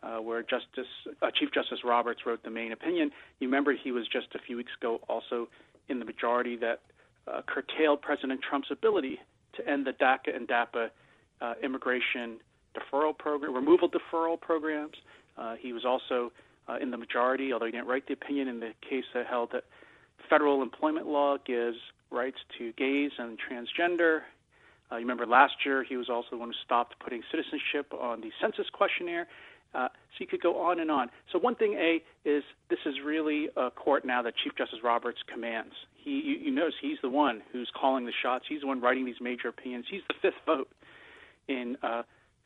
uh, 0.02 0.18
where 0.18 0.42
Justice 0.42 0.90
uh, 1.20 1.30
Chief 1.34 1.50
Justice 1.52 1.80
Roberts 1.84 2.20
wrote 2.26 2.42
the 2.42 2.50
main 2.50 2.72
opinion. 2.72 3.10
You 3.38 3.48
remember 3.48 3.72
he 3.72 3.92
was 3.92 4.06
just 4.08 4.34
a 4.34 4.38
few 4.38 4.56
weeks 4.56 4.72
ago 4.80 5.00
also 5.08 5.48
in 5.88 5.98
the 5.98 6.04
majority 6.04 6.56
that 6.56 6.80
uh, 7.26 7.42
curtailed 7.46 8.02
President 8.02 8.40
Trump's 8.42 8.68
ability 8.70 9.18
to 9.54 9.68
end 9.68 9.86
the 9.86 9.92
DACA 9.92 10.34
and 10.34 10.48
DAPA 10.48 10.88
uh, 11.40 11.54
immigration 11.62 12.38
deferral 12.76 13.16
program, 13.16 13.54
removal 13.54 13.88
deferral 13.88 14.40
programs. 14.40 14.94
Uh, 15.36 15.54
he 15.60 15.72
was 15.72 15.84
also 15.84 16.32
uh, 16.68 16.76
in 16.80 16.90
the 16.90 16.96
majority, 16.96 17.52
although 17.52 17.66
he 17.66 17.72
didn't 17.72 17.86
write 17.86 18.06
the 18.06 18.14
opinion 18.14 18.48
in 18.48 18.60
the 18.60 18.72
case 18.88 19.04
that 19.14 19.26
held 19.26 19.50
that 19.52 19.64
federal 20.30 20.62
employment 20.62 21.06
law 21.06 21.36
gives 21.44 21.76
rights 22.10 22.38
to 22.58 22.72
gays 22.72 23.10
and 23.18 23.38
transgender. 23.38 24.20
Uh, 24.90 24.96
you 24.96 25.02
remember 25.02 25.26
last 25.26 25.54
year 25.64 25.82
he 25.82 25.96
was 25.96 26.08
also 26.08 26.28
the 26.32 26.36
one 26.36 26.50
who 26.50 26.54
stopped 26.64 26.94
putting 27.00 27.22
citizenship 27.30 27.92
on 27.98 28.20
the 28.20 28.30
census 28.40 28.66
questionnaire. 28.72 29.26
Uh, 29.74 29.88
so 29.88 30.16
you 30.18 30.26
could 30.26 30.42
go 30.42 30.62
on 30.66 30.80
and 30.80 30.90
on. 30.90 31.08
So 31.32 31.38
one 31.38 31.54
thing, 31.54 31.74
A, 31.74 32.02
is 32.28 32.42
this 32.68 32.78
is 32.84 32.94
really 33.04 33.48
a 33.56 33.70
court 33.70 34.04
now 34.04 34.22
that 34.22 34.34
Chief 34.36 34.52
Justice 34.56 34.80
Roberts 34.84 35.18
commands. 35.32 35.72
He, 35.96 36.10
you, 36.10 36.36
you 36.46 36.50
notice 36.50 36.74
he's 36.80 36.98
the 37.00 37.08
one 37.08 37.42
who's 37.52 37.70
calling 37.78 38.04
the 38.04 38.12
shots. 38.22 38.44
He's 38.48 38.60
the 38.60 38.66
one 38.66 38.80
writing 38.80 39.06
these 39.06 39.20
major 39.20 39.48
opinions. 39.48 39.86
He's 39.90 40.02
the 40.08 40.14
fifth 40.20 40.40
vote 40.44 40.68
in 41.48 41.76
uh, 41.82 42.02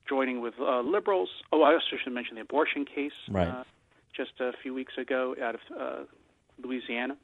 joining 0.08 0.40
with 0.40 0.54
uh, 0.60 0.80
liberals. 0.80 1.28
Oh, 1.52 1.62
I 1.62 1.72
also 1.72 1.96
should 2.02 2.12
mention 2.12 2.36
the 2.36 2.42
abortion 2.42 2.84
case 2.84 3.12
right. 3.28 3.48
uh, 3.48 3.64
just 4.16 4.32
a 4.40 4.52
few 4.62 4.72
weeks 4.72 4.92
ago 4.96 5.34
out 5.42 5.56
of 5.56 5.60
uh, 5.78 6.04
Louisiana, 6.62 7.16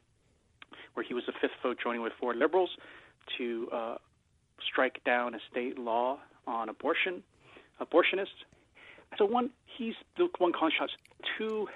where 0.94 1.05
he 1.05 1.14
was 1.14 1.24
the 1.26 1.32
fifth 1.40 1.53
vote 1.62 1.78
joining 1.82 2.03
with 2.03 2.12
four 2.18 2.34
liberals 2.34 2.70
to 3.38 3.68
uh, 3.72 3.94
strike 4.70 5.03
down 5.05 5.34
a 5.34 5.38
state 5.50 5.78
law 5.78 6.18
on 6.46 6.68
abortion, 6.68 7.22
abortionists. 7.80 8.44
So 9.19 9.25
one, 9.25 9.51
he's 9.79 9.95
the 10.17 10.29
one 10.39 10.53
calling 10.53 10.75
shots. 10.77 10.93
Two, 11.39 11.69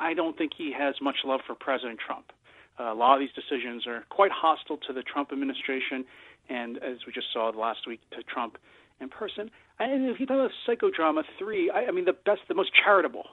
I 0.00 0.14
don't 0.14 0.36
think 0.36 0.52
he 0.56 0.72
has 0.72 0.94
much 1.00 1.16
love 1.24 1.40
for 1.46 1.54
President 1.54 1.98
Trump. 2.04 2.32
Uh, 2.78 2.92
a 2.92 2.94
lot 2.94 3.14
of 3.14 3.20
these 3.20 3.34
decisions 3.34 3.86
are 3.86 4.04
quite 4.10 4.30
hostile 4.30 4.76
to 4.86 4.92
the 4.92 5.02
Trump 5.02 5.32
administration, 5.32 6.04
and 6.48 6.76
as 6.78 6.98
we 7.06 7.12
just 7.12 7.28
saw 7.32 7.48
last 7.48 7.86
week, 7.86 8.00
to 8.10 8.22
Trump 8.22 8.58
in 9.00 9.08
person. 9.08 9.50
And 9.78 10.08
if 10.08 10.20
you 10.20 10.26
talk 10.26 10.36
about 10.36 10.50
psychodrama, 10.66 11.22
three, 11.38 11.70
I, 11.70 11.86
I 11.86 11.90
mean, 11.90 12.04
the 12.04 12.12
best, 12.12 12.40
the 12.48 12.54
most 12.54 12.70
charitable 12.74 13.26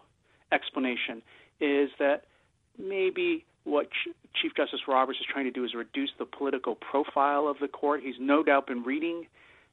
explanation 0.52 1.22
is 1.60 1.90
that 2.00 2.24
maybe 2.78 3.46
what 3.64 3.90
Ch- 3.90 4.10
Chief 4.42 4.54
Justice 4.56 4.82
Roberts 4.88 5.20
is 5.20 5.26
trying 5.32 5.46
to 5.46 5.52
do 5.52 5.64
is 5.64 5.74
reduce 5.74 6.12
the 6.20 6.26
political 6.26 6.76
profile 6.76 7.48
of 7.48 7.58
the 7.60 7.68
court. 7.68 8.02
He's 8.04 8.16
no 8.20 8.44
doubt 8.44 8.68
been 8.68 8.84
reading 8.84 9.28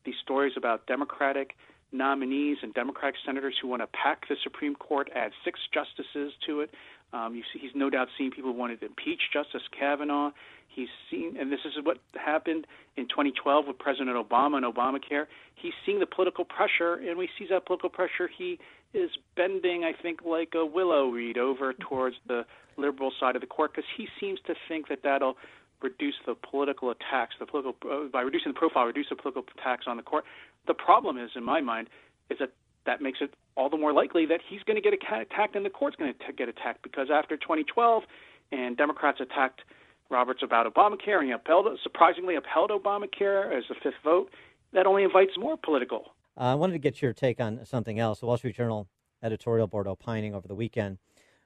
these 0.05 0.15
stories 0.23 0.53
about 0.57 0.87
Democratic 0.87 1.57
nominees 1.93 2.59
and 2.63 2.73
Democratic 2.75 3.17
senators 3.25 3.55
who 3.61 3.69
want 3.69 3.83
to 3.83 3.89
pack 3.89 4.29
the 4.29 4.37
Supreme 4.43 4.75
Court, 4.75 5.11
add 5.15 5.33
six 5.45 5.59
justices 5.73 6.33
to 6.47 6.61
it. 6.61 6.71
Um, 7.13 7.35
you 7.35 7.43
see, 7.53 7.59
he's 7.59 7.73
no 7.75 7.91
doubt 7.91 8.09
seen 8.17 8.31
people 8.31 8.53
who 8.53 8.59
wanted 8.59 8.81
to 8.81 8.87
impeach 8.87 9.21
Justice 9.33 9.63
Kavanaugh. 9.77 10.31
He's 10.69 10.89
seen, 11.11 11.37
and 11.39 11.51
this 11.51 11.61
is 11.65 11.73
what 11.83 11.99
happened 12.15 12.67
in 12.97 13.09
2012 13.09 13.67
with 13.67 13.79
President 13.79 14.17
Obama 14.17 14.59
and 14.59 14.67
Obamacare. 14.67 15.27
He's 15.57 15.73
seeing 15.85 15.99
the 15.99 16.07
political 16.07 16.45
pressure, 16.45 16.95
and 16.95 17.19
when 17.19 17.27
he 17.27 17.33
sees 17.37 17.51
that 17.51 17.67
political 17.67 17.91
pressure, 17.91 18.31
he 18.39 18.59
is 18.95 19.11
bending, 19.37 19.83
I 19.85 19.93
think, 20.01 20.21
like 20.25 20.53
a 20.55 20.65
willow 20.65 21.09
reed 21.09 21.39
over 21.39 21.73
towards 21.73 22.17
the 22.29 22.45
liberal 22.77 23.13
side 23.19 23.35
of 23.35 23.41
the 23.41 23.47
court 23.47 23.73
because 23.73 23.89
he 23.97 24.07
seems 24.21 24.39
to 24.47 24.55
think 24.69 24.89
that 24.89 25.01
that'll 25.03 25.37
reduce 25.83 26.15
the 26.27 26.35
political 26.35 26.91
attacks, 26.91 27.35
the 27.39 27.47
political 27.47 27.75
uh, 27.91 28.09
by 28.09 28.21
reducing 28.21 28.53
the 28.53 28.59
profile, 28.59 28.87
reduce 28.87 29.09
the 29.09 29.17
political 29.17 29.45
attacks 29.59 29.87
on 29.87 29.97
the 29.97 30.03
court. 30.03 30.25
The 30.67 30.75
problem 30.75 31.19
is, 31.19 31.31
in 31.35 31.45
my 31.45 31.61
mind, 31.61 31.89
is 32.29 32.39
that 32.39 32.51
that 32.87 33.01
makes 33.01 33.19
it 33.21 33.35
all 33.57 33.69
the 33.69 33.77
more 33.77 33.93
likely 33.93 34.27
that 34.27 34.41
he's 34.49 34.63
going 34.63 34.81
to 34.81 34.83
get 34.83 34.95
attacked 34.95 35.55
and 35.55 35.65
the 35.65 35.71
court's 35.71 35.97
going 35.97 36.13
to 36.13 36.33
get 36.33 36.49
attacked 36.49 36.83
because 36.83 37.09
after 37.13 37.37
2012 37.37 38.05
and 38.53 38.77
Democrats 38.77 39.21
attacked 39.21 39.63
Roberts 40.09 40.43
about 40.43 40.73
Obamacare 40.73 41.19
and 41.19 41.27
he 41.27 41.33
upheld, 41.33 41.67
surprisingly 41.83 42.37
upheld 42.37 42.71
Obamacare 42.71 43.57
as 43.57 43.65
the 43.69 43.75
fifth 43.83 44.01
vote, 44.03 44.31
that 44.73 44.87
only 44.87 45.05
invites 45.05 45.33
more 45.39 45.57
political. 45.57 46.13
Uh, 46.37 46.45
I 46.45 46.55
wanted 46.55 46.73
to 46.75 46.79
get 46.79 47.03
your 47.03 47.13
take 47.13 47.41
on 47.41 47.65
something 47.65 47.99
else. 47.99 48.21
The 48.21 48.27
Wall 48.27 48.39
Street 48.39 48.57
Journal 48.57 48.89
editorial 49.23 49.67
board 49.67 49.87
opining 49.87 50.35
over 50.35 50.49
the 50.49 50.55
weekend 50.55 50.99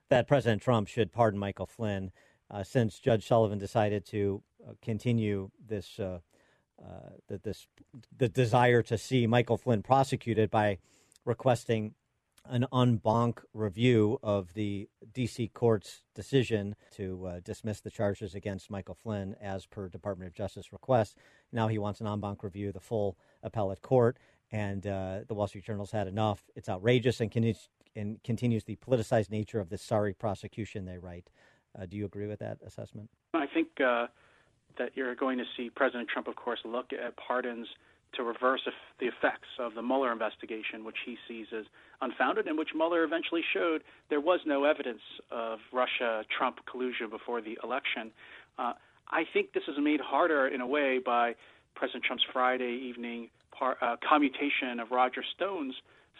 that 0.08 0.28
President 0.28 0.62
Trump 0.62 0.88
should 0.88 1.12
pardon 1.12 1.38
Michael 1.38 1.66
Flynn 1.66 2.12
since 2.62 2.98
Judge 2.98 3.26
Sullivan 3.26 3.58
decided 3.58 4.04
to 4.06 4.42
uh, 4.66 4.72
continue 4.82 5.50
this 5.66 5.98
uh, 5.98 6.18
uh, 6.82 7.10
the, 7.28 7.38
this 7.38 7.66
the 8.16 8.28
desire 8.28 8.82
to 8.82 8.98
see 8.98 9.26
Michael 9.26 9.56
Flynn 9.56 9.82
prosecuted 9.82 10.50
by 10.50 10.78
requesting 11.24 11.94
an 12.46 12.66
en 12.74 12.96
banc 12.96 13.40
review 13.54 14.18
of 14.22 14.52
the 14.54 14.88
D.C. 15.12 15.48
court's 15.48 16.02
decision 16.14 16.76
to 16.94 17.26
uh, 17.26 17.40
dismiss 17.42 17.80
the 17.80 17.90
charges 17.90 18.34
against 18.34 18.70
Michael 18.70 18.94
Flynn 18.94 19.34
as 19.40 19.66
per 19.66 19.88
Department 19.88 20.28
of 20.28 20.34
Justice 20.34 20.72
request. 20.72 21.16
Now 21.52 21.68
he 21.68 21.78
wants 21.78 22.00
an 22.00 22.06
en 22.06 22.20
banc 22.20 22.42
review 22.42 22.72
the 22.72 22.80
full 22.80 23.16
appellate 23.42 23.82
court, 23.82 24.18
and 24.52 24.86
uh, 24.86 25.20
the 25.26 25.34
Wall 25.34 25.46
Street 25.46 25.64
Journal's 25.64 25.92
had 25.92 26.06
enough. 26.06 26.42
It's 26.54 26.68
outrageous 26.68 27.20
and, 27.20 27.32
con- 27.32 27.54
and 27.96 28.22
continues 28.22 28.64
the 28.64 28.76
politicized 28.76 29.30
nature 29.30 29.60
of 29.60 29.70
this 29.70 29.82
sorry 29.82 30.12
prosecution, 30.12 30.84
they 30.84 30.98
write. 30.98 31.30
Uh, 31.78 31.86
do 31.86 31.96
you 31.96 32.04
agree 32.04 32.26
with 32.26 32.38
that 32.38 32.58
assessment? 32.66 33.08
I 33.34 33.46
think 33.46 33.68
uh, 33.80 34.06
that 34.78 34.92
you're 34.94 35.14
going 35.14 35.38
to 35.38 35.44
see 35.56 35.70
President 35.70 36.08
Trump, 36.08 36.28
of 36.28 36.36
course, 36.36 36.60
look 36.64 36.92
at 36.92 37.16
pardons 37.16 37.66
to 38.14 38.22
reverse 38.22 38.60
the 39.00 39.06
effects 39.06 39.48
of 39.58 39.74
the 39.74 39.82
Mueller 39.82 40.12
investigation, 40.12 40.84
which 40.84 40.98
he 41.04 41.16
sees 41.26 41.46
as 41.56 41.64
unfounded, 42.00 42.46
and 42.46 42.56
which 42.56 42.70
Mueller 42.74 43.02
eventually 43.02 43.42
showed 43.52 43.82
there 44.08 44.20
was 44.20 44.40
no 44.46 44.64
evidence 44.64 45.00
of 45.32 45.58
Russia 45.72 46.24
Trump 46.36 46.58
collusion 46.70 47.10
before 47.10 47.40
the 47.40 47.58
election. 47.64 48.12
Uh, 48.58 48.74
I 49.10 49.24
think 49.32 49.52
this 49.52 49.64
is 49.68 49.74
made 49.80 50.00
harder 50.00 50.46
in 50.46 50.60
a 50.60 50.66
way 50.66 51.00
by 51.04 51.34
President 51.74 52.04
Trump's 52.04 52.24
Friday 52.32 52.78
evening 52.88 53.30
par, 53.50 53.76
uh, 53.80 53.96
commutation 54.06 54.78
of 54.80 54.90
Roger 54.90 55.24
Stone's 55.34 55.74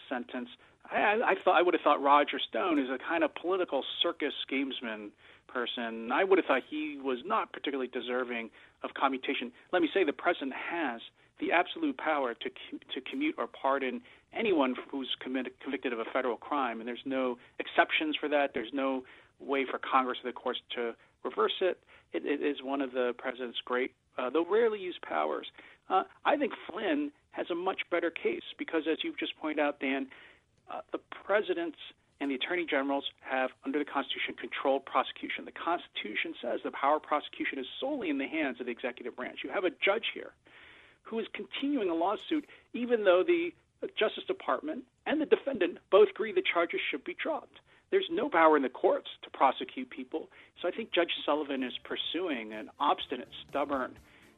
sentence. 0.09 0.49
I, 0.91 1.19
I 1.25 1.35
thought 1.43 1.57
I 1.57 1.61
would 1.61 1.73
have 1.73 1.81
thought 1.81 2.01
Roger 2.01 2.39
Stone 2.39 2.79
is 2.79 2.89
a 2.89 2.97
kind 2.97 3.23
of 3.23 3.33
political 3.35 3.83
circus 4.03 4.33
gamesman 4.51 5.09
person. 5.55 6.11
I 6.11 6.23
would 6.25 6.37
have 6.37 6.45
thought 6.45 6.63
he 6.69 6.99
was 7.01 7.19
not 7.25 7.53
particularly 7.53 7.87
deserving 7.87 8.49
of 8.83 8.89
commutation. 8.93 9.53
Let 9.71 9.81
me 9.81 9.89
say 9.93 10.03
the 10.03 10.11
president 10.11 10.53
has 10.53 10.99
the 11.39 11.53
absolute 11.53 11.97
power 11.97 12.33
to 12.33 12.49
to 12.93 13.01
commute 13.09 13.35
or 13.37 13.47
pardon 13.47 14.01
anyone 14.33 14.75
who's 14.91 15.09
committed, 15.21 15.53
convicted 15.63 15.93
of 15.93 15.99
a 15.99 16.05
federal 16.11 16.35
crime, 16.35 16.79
and 16.79 16.87
there's 16.87 17.05
no 17.05 17.37
exceptions 17.59 18.15
for 18.19 18.27
that. 18.29 18.51
There's 18.53 18.73
no 18.73 19.03
way 19.39 19.65
for 19.69 19.79
Congress 19.79 20.17
or 20.23 20.29
the 20.29 20.33
courts 20.33 20.59
to 20.75 20.93
reverse 21.23 21.57
it. 21.61 21.79
It, 22.11 22.23
it 22.25 22.41
is 22.45 22.57
one 22.61 22.81
of 22.81 22.91
the 22.91 23.13
president's 23.17 23.59
great, 23.63 23.91
uh, 24.17 24.29
though 24.29 24.45
rarely 24.45 24.79
used 24.79 25.01
powers. 25.01 25.47
Uh, 25.89 26.03
I 26.25 26.35
think 26.37 26.51
Flynn 26.69 27.11
has 27.31 27.47
a 27.49 27.55
much 27.55 27.81
better 27.91 28.11
case 28.11 28.47
because, 28.57 28.83
as 28.91 28.97
you've 29.03 29.19
just 29.19 29.37
pointed 29.37 29.59
out, 29.59 29.79
Dan, 29.79 30.07
uh, 30.71 30.81
the 30.91 30.99
president's 31.25 31.79
and 32.19 32.31
the 32.31 32.35
attorney 32.35 32.65
generals 32.65 33.05
have, 33.21 33.51
under 33.65 33.79
the 33.79 33.85
Constitution, 33.85 34.35
controlled 34.39 34.85
prosecution. 34.85 35.45
The 35.45 35.51
Constitution 35.51 36.33
says 36.41 36.61
the 36.63 36.71
power 36.71 36.97
of 36.97 37.03
prosecution 37.03 37.59
is 37.59 37.65
solely 37.79 38.09
in 38.09 38.17
the 38.17 38.27
hands 38.27 38.59
of 38.59 38.67
the 38.67 38.71
executive 38.71 39.15
branch. 39.15 39.39
You 39.43 39.49
have 39.51 39.65
a 39.65 39.71
judge 39.83 40.05
here 40.13 40.31
who 41.03 41.19
is 41.19 41.27
continuing 41.33 41.89
a 41.89 41.93
lawsuit, 41.93 42.45
even 42.73 43.03
though 43.03 43.23
the 43.25 43.53
Justice 43.99 44.23
Department 44.25 44.83
and 45.05 45.21
the 45.21 45.25
defendant 45.25 45.77
both 45.91 46.09
agree 46.09 46.31
the 46.31 46.41
charges 46.41 46.79
should 46.89 47.03
be 47.03 47.15
dropped. 47.21 47.59
There's 47.91 48.07
no 48.09 48.29
power 48.29 48.57
in 48.57 48.63
the 48.63 48.69
courts 48.69 49.07
to 49.23 49.29
prosecute 49.29 49.89
people. 49.89 50.29
So 50.61 50.67
I 50.67 50.71
think 50.71 50.91
Judge 50.91 51.11
Sullivan 51.25 51.63
is 51.63 51.73
pursuing 51.83 52.53
an 52.53 52.69
obstinate, 52.79 53.29
stubborn 53.47 53.95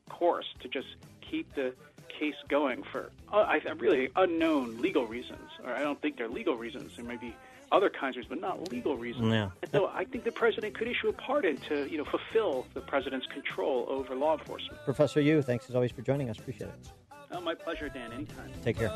course 0.10 0.46
to 0.62 0.68
just 0.68 0.88
keep 1.22 1.54
the 1.56 1.74
case 2.10 2.36
going 2.50 2.84
for 2.92 3.12
uh, 3.32 3.38
I, 3.38 3.62
really 3.78 4.10
unknown 4.16 4.82
legal 4.82 5.06
reasons. 5.06 5.50
Or 5.64 5.72
I 5.72 5.80
don't 5.80 6.02
think 6.02 6.18
they're 6.18 6.28
legal 6.28 6.56
reasons. 6.56 6.96
There 6.96 7.06
may 7.06 7.18
be 7.18 7.36
other 7.72 7.90
kinds 7.90 8.16
of 8.16 8.22
reasons, 8.22 8.30
but 8.30 8.42
not 8.42 8.72
legal 8.72 8.98
reasons. 8.98 9.32
Yeah. 9.32 9.50
so 9.72 9.88
I 9.88 10.06
think 10.06 10.24
the 10.24 10.32
president 10.32 10.78
could 10.78 10.88
issue 10.88 11.10
a 11.10 11.14
pardon 11.14 11.58
to, 11.70 11.90
you 11.90 11.98
know, 11.98 12.06
fulfill 12.06 12.66
the 12.74 12.82
president's 12.82 13.28
control 13.28 13.86
over 13.90 14.16
law 14.16 14.38
enforcement. 14.38 14.80
Professor 14.86 15.22
Yoo, 15.22 15.42
thanks 15.42 15.70
as 15.70 15.76
always 15.76 15.92
for 15.92 16.02
joining 16.02 16.30
us. 16.30 16.38
Appreciate 16.38 16.68
it. 16.68 16.92
Oh, 17.32 17.42
my 17.42 17.56
pleasure, 17.56 17.90
Dan. 17.90 18.14
Anytime. 18.14 18.52
Take 18.64 18.78
care. 18.78 18.90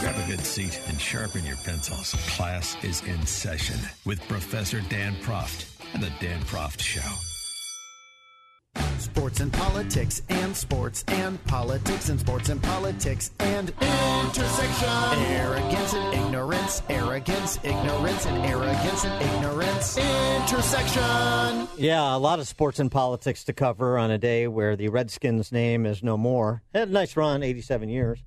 Grab 0.00 0.16
a 0.16 0.26
good 0.26 0.40
seat 0.40 0.80
and 0.88 0.98
sharpen 0.98 1.44
your 1.44 1.56
pencils. 1.56 2.14
Class 2.30 2.76
is 2.82 3.02
in 3.02 3.26
session 3.26 3.78
with 4.06 4.26
Professor 4.28 4.80
Dan 4.88 5.14
Proft 5.16 5.66
and 5.92 6.02
the 6.02 6.10
Dan 6.20 6.40
Proft 6.42 6.80
Show. 6.80 7.29
Sports 9.00 9.40
and 9.40 9.50
politics 9.50 10.20
and 10.28 10.54
sports 10.54 11.04
and 11.08 11.42
politics 11.46 12.10
and 12.10 12.20
sports 12.20 12.50
and 12.50 12.62
politics 12.62 13.30
and 13.38 13.70
intersection. 13.70 14.88
Arrogance 15.24 15.94
and 15.94 16.14
ignorance, 16.14 16.82
arrogance, 16.90 17.58
ignorance 17.64 18.26
and 18.26 18.44
arrogance 18.44 19.04
and 19.06 19.22
ignorance. 19.22 19.96
Intersection. 19.96 21.68
Yeah, 21.78 22.14
a 22.14 22.18
lot 22.18 22.40
of 22.40 22.46
sports 22.46 22.78
and 22.78 22.92
politics 22.92 23.42
to 23.44 23.54
cover 23.54 23.96
on 23.96 24.10
a 24.10 24.18
day 24.18 24.46
where 24.46 24.76
the 24.76 24.88
Redskins' 24.88 25.50
name 25.50 25.86
is 25.86 26.02
no 26.02 26.18
more. 26.18 26.62
Had 26.74 26.88
a 26.88 26.92
nice 26.92 27.16
run, 27.16 27.42
87 27.42 27.88
years. 27.88 28.22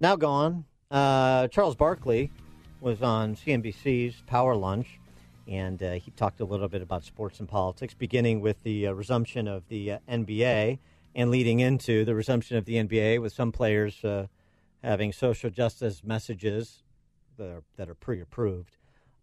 Now 0.00 0.16
gone. 0.16 0.66
Uh, 0.90 1.48
Charles 1.48 1.76
Barkley 1.76 2.30
was 2.78 3.00
on 3.00 3.36
CNBC's 3.36 4.22
Power 4.26 4.54
Lunch, 4.54 5.00
and 5.46 5.82
uh, 5.82 5.92
he 5.92 6.10
talked 6.10 6.40
a 6.40 6.44
little 6.44 6.68
bit 6.68 6.82
about 6.82 7.04
sports 7.04 7.40
and 7.40 7.48
politics, 7.48 7.94
beginning 7.94 8.40
with 8.40 8.62
the 8.62 8.86
uh, 8.86 8.92
resumption 8.92 9.46
of 9.46 9.68
the 9.68 9.92
uh, 9.92 9.98
NBA 10.08 10.78
and 11.14 11.30
leading 11.30 11.60
into 11.60 12.04
the 12.04 12.14
resumption 12.14 12.56
of 12.56 12.64
the 12.64 12.74
NBA 12.74 13.20
with 13.20 13.32
some 13.32 13.52
players 13.52 14.04
uh, 14.04 14.26
having 14.82 15.12
social 15.12 15.50
justice 15.50 16.02
messages 16.04 16.82
that 17.36 17.48
are, 17.48 17.62
that 17.76 17.88
are 17.88 17.94
pre 17.94 18.20
approved 18.20 18.76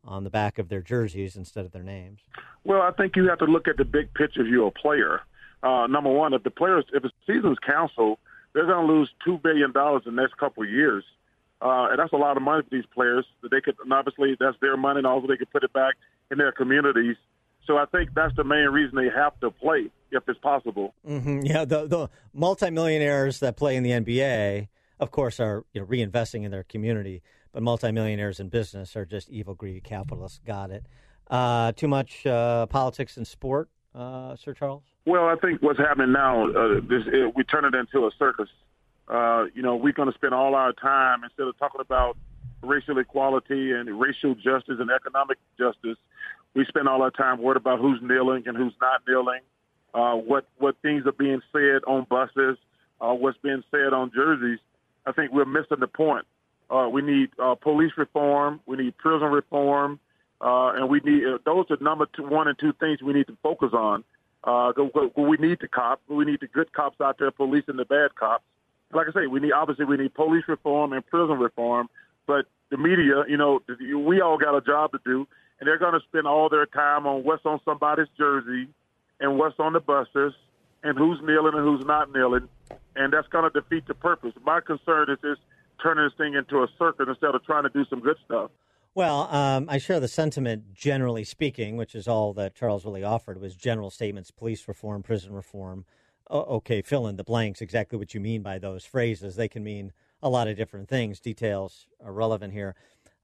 on 0.04 0.24
the 0.24 0.30
back 0.30 0.58
of 0.58 0.70
their 0.70 0.82
jerseys 0.82 1.36
instead 1.36 1.66
of 1.66 1.72
their 1.72 1.84
names. 1.84 2.22
Well, 2.64 2.82
I 2.82 2.92
think 2.92 3.16
you 3.16 3.28
have 3.30 3.40
to 3.40 3.46
look 3.46 3.68
at 3.68 3.78
the 3.78 3.86
big 3.86 4.14
picture 4.14 4.42
if 4.42 4.48
you're 4.48 4.68
a 4.68 4.72
player. 4.72 5.22
Uh, 5.64 5.86
number 5.88 6.12
one, 6.12 6.34
if 6.34 6.44
the 6.44 6.50
players, 6.50 6.86
if 6.94 7.04
the 7.04 7.12
season's 7.28 7.60
canceled, 7.60 8.18
they're 8.54 8.66
going 8.66 8.88
to 8.88 8.94
lose 8.94 9.10
two 9.24 9.40
billion 9.44 9.72
dollars 9.72 10.04
in 10.06 10.16
the 10.16 10.22
next 10.22 10.38
couple 10.38 10.64
of 10.64 10.70
years, 10.70 11.04
uh, 11.62 11.90
and 11.92 12.00
that's 12.00 12.14
a 12.14 12.18
lot 12.18 12.38
of 12.38 12.44
money 12.44 12.64
for 12.64 12.76
these 12.76 12.86
players. 12.94 13.26
That 13.42 13.52
they 13.52 13.62
could, 13.62 13.76
and 13.84 13.94
obviously, 13.94 14.36
that's 14.40 14.58
their 14.62 14.78
money, 14.78 15.00
and 15.00 15.08
also 15.08 15.28
they 15.28 15.38
could 15.38 15.52
put 15.52 15.64
it 15.64 15.74
back 15.74 15.96
in 16.32 16.38
their 16.38 16.52
communities. 16.52 17.16
So 17.68 17.78
I 17.78 17.86
think 17.86 18.14
that's 18.16 18.36
the 18.36 18.44
main 18.44 18.66
reason 18.66 18.96
they 18.96 19.10
have 19.16 19.40
to 19.42 19.52
play, 19.52 19.92
if 20.12 20.24
it's 20.28 20.40
possible. 20.40 20.94
Mm-hmm. 21.08 21.42
Yeah, 21.46 21.66
the 21.66 21.88
the 21.88 22.10
multimillionaires 22.34 23.40
that 23.40 23.58
play 23.58 23.76
in 23.76 23.84
the 23.84 23.92
NBA, 23.92 24.68
of 25.00 25.12
course, 25.12 25.40
are 25.40 25.64
you 25.74 25.82
know, 25.82 25.88
reinvesting 25.88 26.44
in 26.44 26.52
their 26.52 26.64
community. 26.64 27.22
But 27.54 27.64
multimillionaires 27.64 28.40
in 28.40 28.50
business 28.50 28.96
are 28.96 29.06
just 29.06 29.30
evil, 29.30 29.54
greedy 29.54 29.82
capitalists. 29.82 30.40
Got 30.46 30.72
it. 30.72 30.86
Uh, 31.30 31.72
too 31.74 31.88
much 31.88 32.26
uh, 32.26 32.66
politics 32.68 33.18
and 33.18 33.28
sport, 33.28 33.70
uh, 33.94 34.36
Sir 34.36 34.54
Charles. 34.54 34.84
Well, 35.06 35.26
I 35.26 35.36
think 35.36 35.62
what's 35.62 35.80
happening 35.80 36.12
now, 36.12 36.48
uh, 36.50 36.76
this, 36.82 37.04
it, 37.08 37.34
we 37.36 37.44
turn 37.44 37.66
it 37.66 37.74
into 37.74 38.06
a 38.06 38.12
circus. 38.18 38.50
Uh, 39.08 39.46
you 39.54 39.62
know, 39.62 39.76
we're 39.76 39.94
going 39.94 40.10
to 40.10 40.16
spend 40.16 40.34
all 40.34 40.56
our 40.56 40.74
time 40.74 41.24
instead 41.24 41.48
of 41.48 41.58
talking 41.58 41.82
about 41.82 42.18
racial 42.64 42.98
equality 42.98 43.72
and 43.72 44.00
racial 44.00 44.36
justice 44.36 44.78
and 44.80 44.90
economic 44.92 45.38
justice. 45.58 45.98
We 46.54 46.66
spend 46.66 46.88
all 46.88 47.02
our 47.02 47.12
time 47.12 47.42
worried 47.42 47.58
about 47.58 47.80
who's 47.80 48.00
kneeling 48.02 48.44
and 48.46 48.56
who's 48.58 48.74
not 48.82 49.02
kneeling, 49.08 49.42
uh, 49.94 50.16
what 50.16 50.48
what 50.58 50.76
things 50.82 51.06
are 51.06 51.12
being 51.12 51.42
said 51.52 51.84
on 51.88 52.06
buses, 52.10 52.58
uh, 53.00 53.14
what's 53.14 53.38
being 53.40 53.64
said 53.72 53.94
on 53.94 54.12
jerseys. 54.14 54.60
I 55.06 55.12
think 55.12 55.32
we're 55.32 55.46
missing 55.46 55.80
the 55.80 55.88
point. 55.88 56.26
Uh, 56.70 56.88
we 56.90 57.02
need 57.02 57.30
uh, 57.42 57.56
police 57.56 57.92
reform. 57.98 58.62
We 58.66 58.78
need 58.78 58.98
prison 58.98 59.28
reform, 59.28 60.00
uh, 60.40 60.74
and 60.76 60.90
we 60.90 61.02
need 61.04 61.26
uh, 61.26 61.38
those 61.46 61.66
are 61.70 61.78
number 61.82 62.06
two, 62.16 62.24
one 62.24 62.48
and 62.48 62.58
two 62.60 62.74
things 62.80 63.02
we 63.02 63.14
need 63.14 63.28
to 63.28 63.38
focus 63.44 63.70
on. 63.74 64.04
Uh, 64.44 64.72
we 65.16 65.38
need 65.38 65.60
the 65.62 65.68
cops. 65.68 66.02
We 66.08 66.26
need 66.26 66.40
the 66.42 66.48
good 66.48 66.72
cops 66.74 67.00
out 67.02 67.18
there 67.20 67.32
policing 67.32 67.76
the 67.76 67.86
bad 67.86 68.16
cops. 68.16 68.44
Like 68.94 69.08
I 69.10 69.12
say, 69.12 69.28
we 69.28 69.40
need 69.40 69.52
obviously 69.52 69.86
we 69.86 69.98
need 69.98 70.14
police 70.14 70.44
reform 70.48 70.94
and 70.94 71.06
prison 71.06 71.40
reform. 71.40 71.90
But 72.28 72.46
the 72.70 72.78
media, 72.78 73.24
you 73.28 73.38
know, 73.38 73.62
we 74.06 74.22
all 74.22 74.38
got 74.38 74.56
a 74.56 74.62
job 74.62 74.92
to 74.92 75.00
do, 75.04 75.28
and 75.60 75.68
they're 75.68 75.80
going 75.80 75.94
to 75.94 76.00
spend 76.08 76.28
all 76.28 76.50
their 76.50 76.66
time 76.66 77.06
on 77.06 77.24
what's 77.24 77.46
on 77.46 77.60
somebody's 77.66 78.08
jersey 78.18 78.68
and 79.20 79.38
what's 79.38 79.60
on 79.60 79.74
the 79.74 79.80
buses 79.80 80.34
and 80.84 80.98
who's 80.98 81.20
kneeling 81.22 81.54
and 81.54 81.64
who's 81.64 81.86
not 81.86 82.12
kneeling, 82.14 82.48
and 82.96 83.14
that's 83.14 83.28
going 83.28 83.50
to 83.50 83.62
defeat 83.62 83.88
the 83.88 83.94
purpose. 83.94 84.34
My 84.44 84.62
concern 84.62 85.10
is 85.10 85.18
this 85.22 85.38
turning 85.82 86.06
this 86.06 86.14
thing 86.18 86.36
into 86.36 86.58
a 86.64 86.68
circus 86.80 87.06
instead 87.08 87.36
of 87.36 87.44
trying 87.44 87.64
to 87.64 87.70
do 87.70 87.86
some 87.90 88.00
good 88.00 88.18
stuff. 88.26 88.52
Well, 88.94 89.34
um, 89.34 89.68
I 89.70 89.78
share 89.78 90.00
the 90.00 90.08
sentiment, 90.08 90.74
generally 90.74 91.24
speaking, 91.24 91.78
which 91.78 91.96
is 91.96 92.08
all 92.08 92.34
that 92.34 92.56
Charles 92.56 92.84
really 92.84 93.04
offered 93.04 93.40
was 93.40 93.56
general 93.56 93.90
statements: 93.90 94.32
police 94.32 94.68
reform, 94.68 95.02
prison 95.02 95.34
reform. 95.34 95.86
Okay, 96.32 96.82
fill 96.82 97.08
in 97.08 97.18
the 97.18 97.24
blanks. 97.24 97.62
Exactly 97.62 97.98
what 97.98 98.14
you 98.14 98.20
mean 98.20 98.42
by 98.42 98.58
those 98.58 98.86
phrases. 98.86 99.36
They 99.36 99.48
can 99.48 99.64
mean 99.64 99.92
a 100.22 100.30
lot 100.30 100.48
of 100.48 100.58
different 100.58 100.88
things. 100.88 101.20
Details 101.20 101.88
are 102.04 102.14
relevant 102.14 102.54
here. 102.54 102.76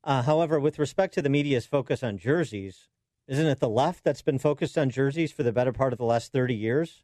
Uh, 0.04 0.22
however, 0.24 0.60
with 0.60 0.80
respect 0.80 1.14
to 1.14 1.22
the 1.22 1.30
media's 1.30 1.66
focus 1.66 2.04
on 2.04 2.18
jerseys, 2.18 2.88
isn't 3.28 3.48
it 3.48 3.60
the 3.60 3.70
left 3.70 4.04
that's 4.04 4.22
been 4.22 4.40
focused 4.40 4.78
on 4.78 4.90
jerseys 4.90 5.32
for 5.32 5.44
the 5.44 5.52
better 5.52 5.74
part 5.74 5.94
of 5.94 6.00
the 6.00 6.06
last 6.06 6.32
30 6.32 6.56
years? 6.56 7.04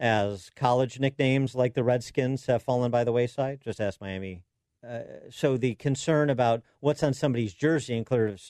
As 0.00 0.50
college 0.56 0.98
nicknames 0.98 1.54
like 1.54 1.74
the 1.74 1.84
Redskins 1.84 2.46
have 2.46 2.62
fallen 2.62 2.90
by 2.90 3.04
the 3.04 3.12
wayside? 3.12 3.60
Just 3.60 3.80
ask 3.80 4.00
Miami. 4.00 4.42
Uh, 4.86 5.00
so 5.30 5.56
the 5.56 5.76
concern 5.76 6.28
about 6.28 6.62
what's 6.80 7.04
on 7.04 7.14
somebody's 7.14 7.54
jersey 7.54 7.96
in, 7.96 8.04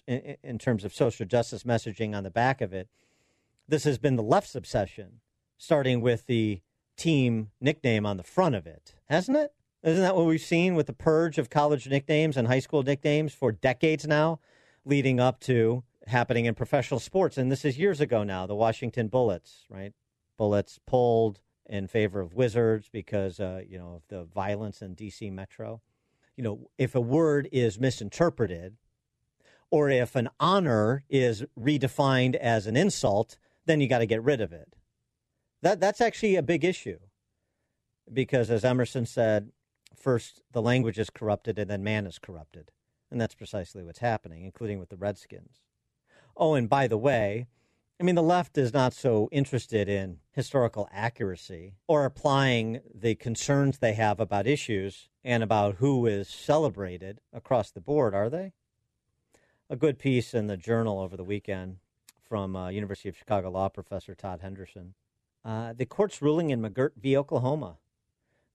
in, 0.06 0.36
in 0.42 0.58
terms 0.58 0.84
of 0.84 0.94
social 0.94 1.26
justice 1.26 1.64
messaging 1.64 2.14
on 2.14 2.24
the 2.24 2.30
back 2.30 2.62
of 2.62 2.72
it, 2.72 2.88
this 3.68 3.84
has 3.84 3.98
been 3.98 4.16
the 4.16 4.22
left's 4.22 4.54
obsession, 4.54 5.20
starting 5.58 6.00
with 6.00 6.26
the 6.26 6.62
team 6.96 7.50
nickname 7.60 8.06
on 8.06 8.16
the 8.16 8.22
front 8.22 8.54
of 8.54 8.66
it, 8.66 8.94
hasn't 9.06 9.36
it? 9.36 9.52
Isn't 9.82 10.02
that 10.02 10.14
what 10.14 10.26
we've 10.26 10.40
seen 10.40 10.74
with 10.74 10.86
the 10.86 10.92
purge 10.92 11.38
of 11.38 11.50
college 11.50 11.88
nicknames 11.88 12.36
and 12.36 12.46
high 12.46 12.60
school 12.60 12.82
nicknames 12.82 13.34
for 13.34 13.50
decades 13.50 14.06
now, 14.06 14.38
leading 14.84 15.18
up 15.18 15.40
to 15.40 15.82
happening 16.06 16.44
in 16.44 16.54
professional 16.54 17.00
sports? 17.00 17.36
And 17.36 17.50
this 17.50 17.64
is 17.64 17.78
years 17.78 18.00
ago 18.00 18.22
now, 18.22 18.46
the 18.46 18.54
Washington 18.54 19.08
Bullets, 19.08 19.66
right? 19.68 19.92
Bullets 20.36 20.78
pulled 20.86 21.40
in 21.66 21.88
favor 21.88 22.20
of 22.20 22.34
Wizards 22.34 22.88
because, 22.92 23.40
uh, 23.40 23.62
you 23.66 23.78
know, 23.78 23.94
of 23.94 24.02
the 24.08 24.24
violence 24.24 24.82
in 24.82 24.94
D.C. 24.94 25.30
Metro. 25.30 25.80
You 26.36 26.44
know, 26.44 26.70
if 26.78 26.94
a 26.94 27.00
word 27.00 27.48
is 27.50 27.80
misinterpreted 27.80 28.76
or 29.70 29.90
if 29.90 30.14
an 30.14 30.28
honor 30.38 31.02
is 31.08 31.44
redefined 31.58 32.36
as 32.36 32.66
an 32.66 32.76
insult, 32.76 33.36
then 33.66 33.80
you 33.80 33.88
got 33.88 33.98
to 33.98 34.06
get 34.06 34.22
rid 34.22 34.40
of 34.40 34.52
it. 34.52 34.76
That, 35.62 35.80
that's 35.80 36.00
actually 36.00 36.36
a 36.36 36.42
big 36.42 36.64
issue 36.64 36.98
because, 38.12 38.50
as 38.50 38.64
Emerson 38.64 39.06
said, 39.06 39.50
first 39.96 40.42
the 40.52 40.62
language 40.62 40.98
is 40.98 41.10
corrupted 41.10 41.58
and 41.58 41.70
then 41.70 41.84
man 41.84 42.06
is 42.06 42.18
corrupted. 42.18 42.70
And 43.10 43.20
that's 43.20 43.34
precisely 43.34 43.82
what's 43.84 44.00
happening, 44.00 44.44
including 44.44 44.78
with 44.78 44.88
the 44.88 44.96
Redskins. 44.96 45.60
Oh, 46.36 46.54
and 46.54 46.68
by 46.68 46.88
the 46.88 46.98
way, 46.98 47.46
I 48.00 48.04
mean, 48.04 48.14
the 48.16 48.22
left 48.22 48.58
is 48.58 48.72
not 48.72 48.94
so 48.94 49.28
interested 49.30 49.88
in 49.88 50.18
historical 50.32 50.88
accuracy 50.92 51.74
or 51.86 52.04
applying 52.04 52.80
the 52.92 53.14
concerns 53.14 53.78
they 53.78 53.92
have 53.92 54.18
about 54.18 54.46
issues 54.46 55.08
and 55.22 55.42
about 55.42 55.76
who 55.76 56.06
is 56.06 56.28
celebrated 56.28 57.20
across 57.32 57.70
the 57.70 57.80
board, 57.80 58.14
are 58.14 58.28
they? 58.28 58.54
A 59.70 59.76
good 59.76 59.98
piece 59.98 60.34
in 60.34 60.48
the 60.48 60.56
journal 60.56 60.98
over 60.98 61.16
the 61.16 61.22
weekend 61.22 61.76
from 62.28 62.56
uh, 62.56 62.70
University 62.70 63.08
of 63.08 63.16
Chicago 63.16 63.50
law 63.50 63.68
professor 63.68 64.14
Todd 64.14 64.40
Henderson. 64.40 64.94
Uh, 65.44 65.72
the 65.72 65.86
court's 65.86 66.22
ruling 66.22 66.50
in 66.50 66.60
McGirt 66.60 66.92
v. 66.96 67.16
Oklahoma 67.16 67.78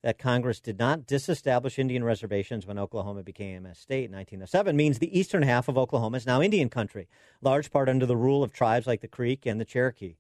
that 0.04 0.18
Congress 0.18 0.62
did 0.62 0.80
not 0.80 1.06
disestablish 1.06 1.78
Indian 1.78 2.04
reservations 2.04 2.66
when 2.66 2.80
Oklahoma 2.80 3.24
became 3.24 3.66
a 3.66 3.76
state 3.76 4.06
in 4.06 4.12
1907 4.12 4.76
means 4.78 5.00
the 5.00 5.20
eastern 5.20 5.44
half 5.44 5.68
of 5.68 5.78
Oklahoma 5.78 6.16
is 6.16 6.26
now 6.26 6.42
Indian 6.42 6.70
country, 6.70 7.10
large 7.42 7.72
part 7.72 7.90
under 7.90 8.06
the 8.06 8.16
rule 8.16 8.42
of 8.42 8.54
tribes 8.54 8.88
like 8.88 9.02
the 9.02 9.08
Creek 9.08 9.46
and 9.46 9.60
the 9.60 9.66
Cherokee. 9.66 10.16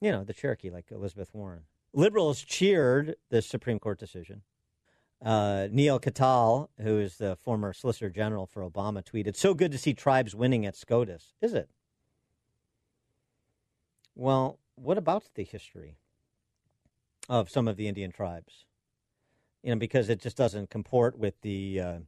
You 0.00 0.12
know, 0.12 0.22
the 0.22 0.32
Cherokee, 0.32 0.70
like 0.70 0.92
Elizabeth 0.92 1.30
Warren. 1.34 1.62
Liberals 1.92 2.42
cheered 2.42 3.16
this 3.30 3.46
Supreme 3.46 3.80
Court 3.80 3.98
decision. 3.98 4.42
Uh, 5.20 5.66
Neal 5.70 5.98
Katyal, 5.98 6.68
who 6.80 7.00
is 7.00 7.16
the 7.16 7.34
former 7.34 7.72
Solicitor 7.72 8.08
General 8.08 8.46
for 8.46 8.62
Obama, 8.62 9.04
tweeted, 9.04 9.34
So 9.34 9.52
good 9.52 9.72
to 9.72 9.78
see 9.78 9.94
tribes 9.94 10.32
winning 10.32 10.64
at 10.64 10.76
SCOTUS. 10.76 11.34
Is 11.42 11.54
it? 11.54 11.68
Well, 14.14 14.59
what 14.80 14.98
about 14.98 15.24
the 15.34 15.44
history? 15.44 15.96
of 17.30 17.48
some 17.48 17.68
of 17.68 17.76
the 17.76 17.86
Indian 17.86 18.10
tribes. 18.10 18.64
You 19.62 19.70
know, 19.70 19.78
because 19.78 20.08
it 20.08 20.20
just 20.20 20.36
doesn't 20.36 20.68
comport 20.68 21.16
with 21.16 21.40
the 21.42 21.80
uh, 21.80 21.98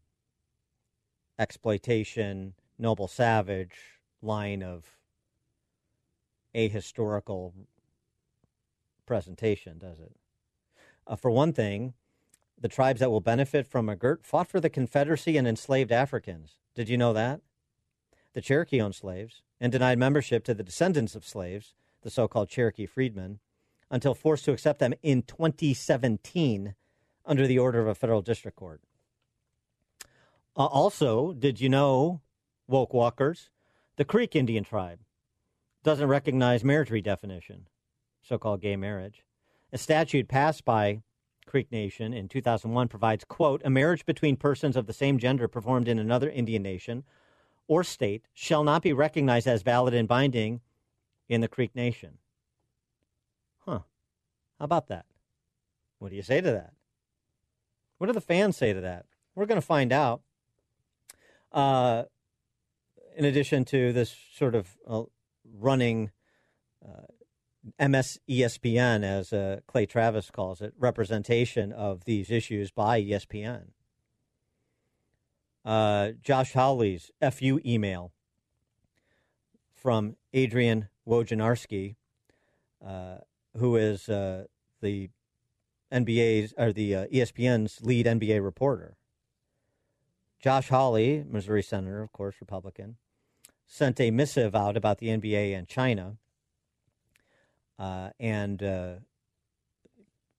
exploitation, 1.39 2.55
noble 2.77 3.07
savage 3.07 4.01
line 4.21 4.63
of 4.63 4.99
ahistorical 6.55 7.53
presentation, 9.07 9.79
does 9.79 10.01
it? 10.01 10.17
Uh, 11.07 11.15
for 11.15 11.31
one 11.31 11.53
thing, 11.53 11.95
the 12.61 12.69
tribes 12.69 12.99
that 12.99 13.11
will 13.11 13.21
benefit 13.21 13.67
from 13.67 13.89
a 13.89 13.97
McGirt 13.97 14.25
fought 14.25 14.49
for 14.49 14.61
the 14.61 14.71
Confederacy 14.71 15.37
and 15.37 15.47
enslaved 15.47 15.93
Africans. 15.93 16.57
Did 16.75 16.89
you 16.89 16.97
know 16.97 17.13
that? 17.13 17.41
The 18.33 18.41
Cherokee 18.41 18.81
owned 18.81 18.95
slaves 18.95 19.43
and 19.61 19.71
denied 19.71 19.99
membership 19.99 20.43
to 20.45 20.55
the 20.55 20.63
descendants 20.65 21.15
of 21.15 21.25
slaves, 21.25 21.75
the 22.03 22.11
so 22.11 22.29
called 22.29 22.49
Cherokee 22.49 22.87
freedmen, 22.87 23.39
until 23.91 24.15
forced 24.15 24.45
to 24.45 24.53
accept 24.53 24.79
them 24.79 24.95
in 25.03 25.23
2017 25.23 26.75
under 27.25 27.47
the 27.47 27.59
order 27.59 27.81
of 27.81 27.87
a 27.87 27.95
federal 27.95 28.23
district 28.23 28.57
court. 28.57 28.81
Uh, 30.57 30.67
also, 30.67 31.33
did 31.33 31.61
you 31.61 31.69
know, 31.69 32.21
woke 32.67 32.93
walkers, 32.93 33.51
the 33.97 34.05
Creek 34.05 34.35
Indian 34.35 34.65
tribe 34.65 35.01
doesn't 35.83 36.09
recognize 36.09 36.65
marriage 36.65 36.91
redefinition. 36.91 37.63
so 38.23 38.39
called 38.39 38.61
gay 38.61 38.77
marriage. 38.77 39.25
A 39.73 39.79
statute 39.79 40.29
passed 40.29 40.65
by 40.65 41.03
Creek 41.47 41.73
Nation 41.73 42.13
in 42.13 42.29
2001 42.29 42.89
provides, 42.89 43.25
quote, 43.25 43.61
a 43.65 43.71
marriage 43.71 44.07
between 44.07 44.37
persons 44.37 44.77
of 44.77 44.87
the 44.87 44.93
same 44.93 45.19
gender 45.19 45.49
performed 45.49 45.89
in 45.89 45.99
another 45.99 46.31
Indian 46.31 46.63
nation 46.63 47.05
or 47.67 47.83
state 47.83 48.27
shall 48.33 48.65
not 48.65 48.83
be 48.83 48.93
recognized 48.93 49.47
as 49.47 49.63
valid 49.63 49.95
and 49.95 50.07
binding 50.07 50.61
in 51.29 51.41
the 51.41 51.49
Creek 51.49 51.75
Nation. 51.75 52.19
Huh. 53.61 53.81
How 54.59 54.65
about 54.65 54.89
that? 54.89 55.07
What 55.99 56.11
do 56.11 56.17
you 56.17 56.23
say 56.23 56.41
to 56.41 56.51
that? 56.51 56.73
What 57.99 58.09
do 58.09 58.13
the 58.13 58.21
fans 58.21 58.57
say 58.57 58.73
to 58.73 58.81
that? 58.81 59.07
We're 59.35 59.47
going 59.47 59.61
to 59.61 59.67
find 59.67 59.93
out. 59.93 60.23
Uh, 61.53 62.05
in 63.17 63.25
addition 63.25 63.65
to 63.67 63.93
this 63.93 64.17
sort 64.35 64.55
of 64.55 64.77
uh, 64.89 65.03
running 65.59 66.11
uh, 66.85 67.07
MS 67.79 68.19
ESPN, 68.29 69.05
as 69.05 69.33
uh, 69.33 69.61
Clay 69.67 69.87
Travis 69.87 70.31
calls 70.31 70.61
it, 70.61 70.73
representation 70.79 71.73
of 71.73 72.05
these 72.05 72.31
issues 72.31 72.71
by 72.71 73.01
ESPN. 73.01 73.69
Uh, 75.65 76.13
Josh 76.23 76.55
Hawley's 76.55 77.11
FU 77.31 77.61
email 77.65 78.13
from 79.75 80.17
Adrian 80.33 80.89
Wojnarowski, 81.07 81.97
uh, 82.85 83.19
who 83.57 83.77
is 83.77 84.09
uh, 84.09 84.45
the 84.81 85.11
NBA's 85.93 86.55
or 86.57 86.73
the 86.73 86.95
uh, 86.95 87.07
ESPN's 87.07 87.81
lead 87.83 88.07
NBA 88.07 88.43
reporter. 88.43 88.97
Josh 90.41 90.69
Hawley, 90.71 91.25
Missouri 91.29 91.63
senator, 91.63 92.03
of 92.03 92.13
course, 92.13 92.37
Republican, 92.41 92.97
sent 93.67 94.01
a 94.01 94.11
missive 94.11 94.55
out 94.55 94.77
about 94.77 94.99
the 94.99 95.09
NBA 95.09 95.57
and 95.57 95.69
China 95.69 96.17
uh, 97.79 98.11
and 98.19 98.63
uh, 98.63 98.95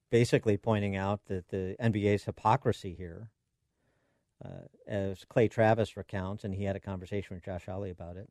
basically 0.10 0.58
pointing 0.58 0.96
out 0.96 1.22
that 1.28 1.50
the 1.50 1.76
NBA's 1.82 2.26
hypocrisy 2.26 2.94
here, 2.94 3.30
uh, 4.44 4.68
as 4.88 5.26
Clay 5.26 5.48
Travis 5.48 5.96
recounts, 5.96 6.44
and 6.44 6.54
he 6.54 6.66
had 6.66 6.76
a 6.76 6.80
conversation 6.80 7.36
with 7.36 7.46
Josh 7.46 7.66
Hawley 7.66 7.90
about 7.90 8.18
it. 8.18 8.30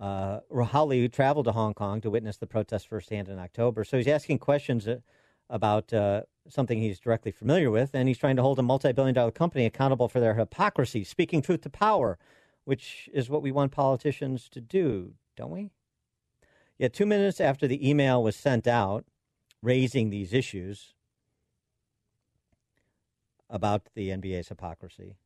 Uh, 0.00 0.40
Hawley 0.50 1.08
traveled 1.10 1.44
to 1.44 1.52
Hong 1.52 1.74
Kong 1.74 2.00
to 2.00 2.10
witness 2.10 2.38
the 2.38 2.46
protests 2.46 2.84
firsthand 2.84 3.28
in 3.28 3.38
October, 3.38 3.84
so 3.84 3.98
he's 3.98 4.08
asking 4.08 4.38
questions 4.38 4.88
uh, 4.88 4.96
about 5.50 5.92
uh, 5.92 6.22
something 6.48 6.80
he's 6.80 6.98
directly 6.98 7.30
familiar 7.30 7.70
with, 7.70 7.90
and 7.92 8.08
he's 8.08 8.16
trying 8.16 8.36
to 8.36 8.42
hold 8.42 8.58
a 8.58 8.62
multi-billion 8.62 9.14
dollar 9.14 9.30
company 9.30 9.66
accountable 9.66 10.08
for 10.08 10.18
their 10.18 10.34
hypocrisy, 10.34 11.04
speaking 11.04 11.42
truth 11.42 11.60
to 11.60 11.70
power, 11.70 12.18
which 12.64 13.10
is 13.12 13.28
what 13.28 13.42
we 13.42 13.52
want 13.52 13.72
politicians 13.72 14.48
to 14.48 14.60
do, 14.60 15.12
don't 15.36 15.50
we? 15.50 15.70
Yet, 16.78 16.94
two 16.94 17.04
minutes 17.04 17.38
after 17.38 17.66
the 17.66 17.86
email 17.86 18.22
was 18.22 18.36
sent 18.36 18.66
out 18.66 19.04
raising 19.62 20.08
these 20.08 20.32
issues 20.32 20.94
about 23.50 23.82
the 23.94 24.08
NBA's 24.08 24.48
hypocrisy, 24.48 25.16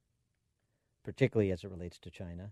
particularly 1.04 1.52
as 1.52 1.62
it 1.62 1.70
relates 1.70 2.00
to 2.00 2.10
China, 2.10 2.50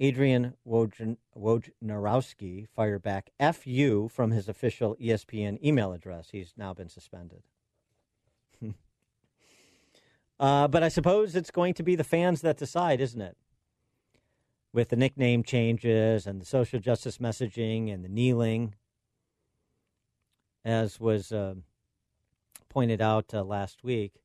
Adrian 0.00 0.54
Wojnarowski 0.66 2.66
fired 2.74 3.02
back 3.02 3.30
FU 3.52 4.08
from 4.08 4.32
his 4.32 4.48
official 4.48 4.96
ESPN 5.00 5.62
email 5.64 5.92
address. 5.92 6.30
He's 6.32 6.54
now 6.56 6.74
been 6.74 6.88
suspended. 6.88 7.42
uh, 10.40 10.68
but 10.68 10.82
I 10.82 10.88
suppose 10.88 11.36
it's 11.36 11.50
going 11.50 11.74
to 11.74 11.82
be 11.82 11.94
the 11.94 12.04
fans 12.04 12.40
that 12.40 12.56
decide, 12.56 13.00
isn't 13.00 13.20
it? 13.20 13.36
with 14.74 14.88
the 14.88 14.96
nickname 14.96 15.44
changes 15.44 16.26
and 16.26 16.40
the 16.40 16.44
social 16.44 16.80
justice 16.80 17.18
messaging 17.18 17.94
and 17.94 18.04
the 18.04 18.08
kneeling, 18.08 18.74
as 20.64 20.98
was 20.98 21.30
uh, 21.30 21.54
pointed 22.68 23.00
out 23.00 23.32
uh, 23.32 23.44
last 23.44 23.84
week. 23.84 24.14
I 24.16 24.20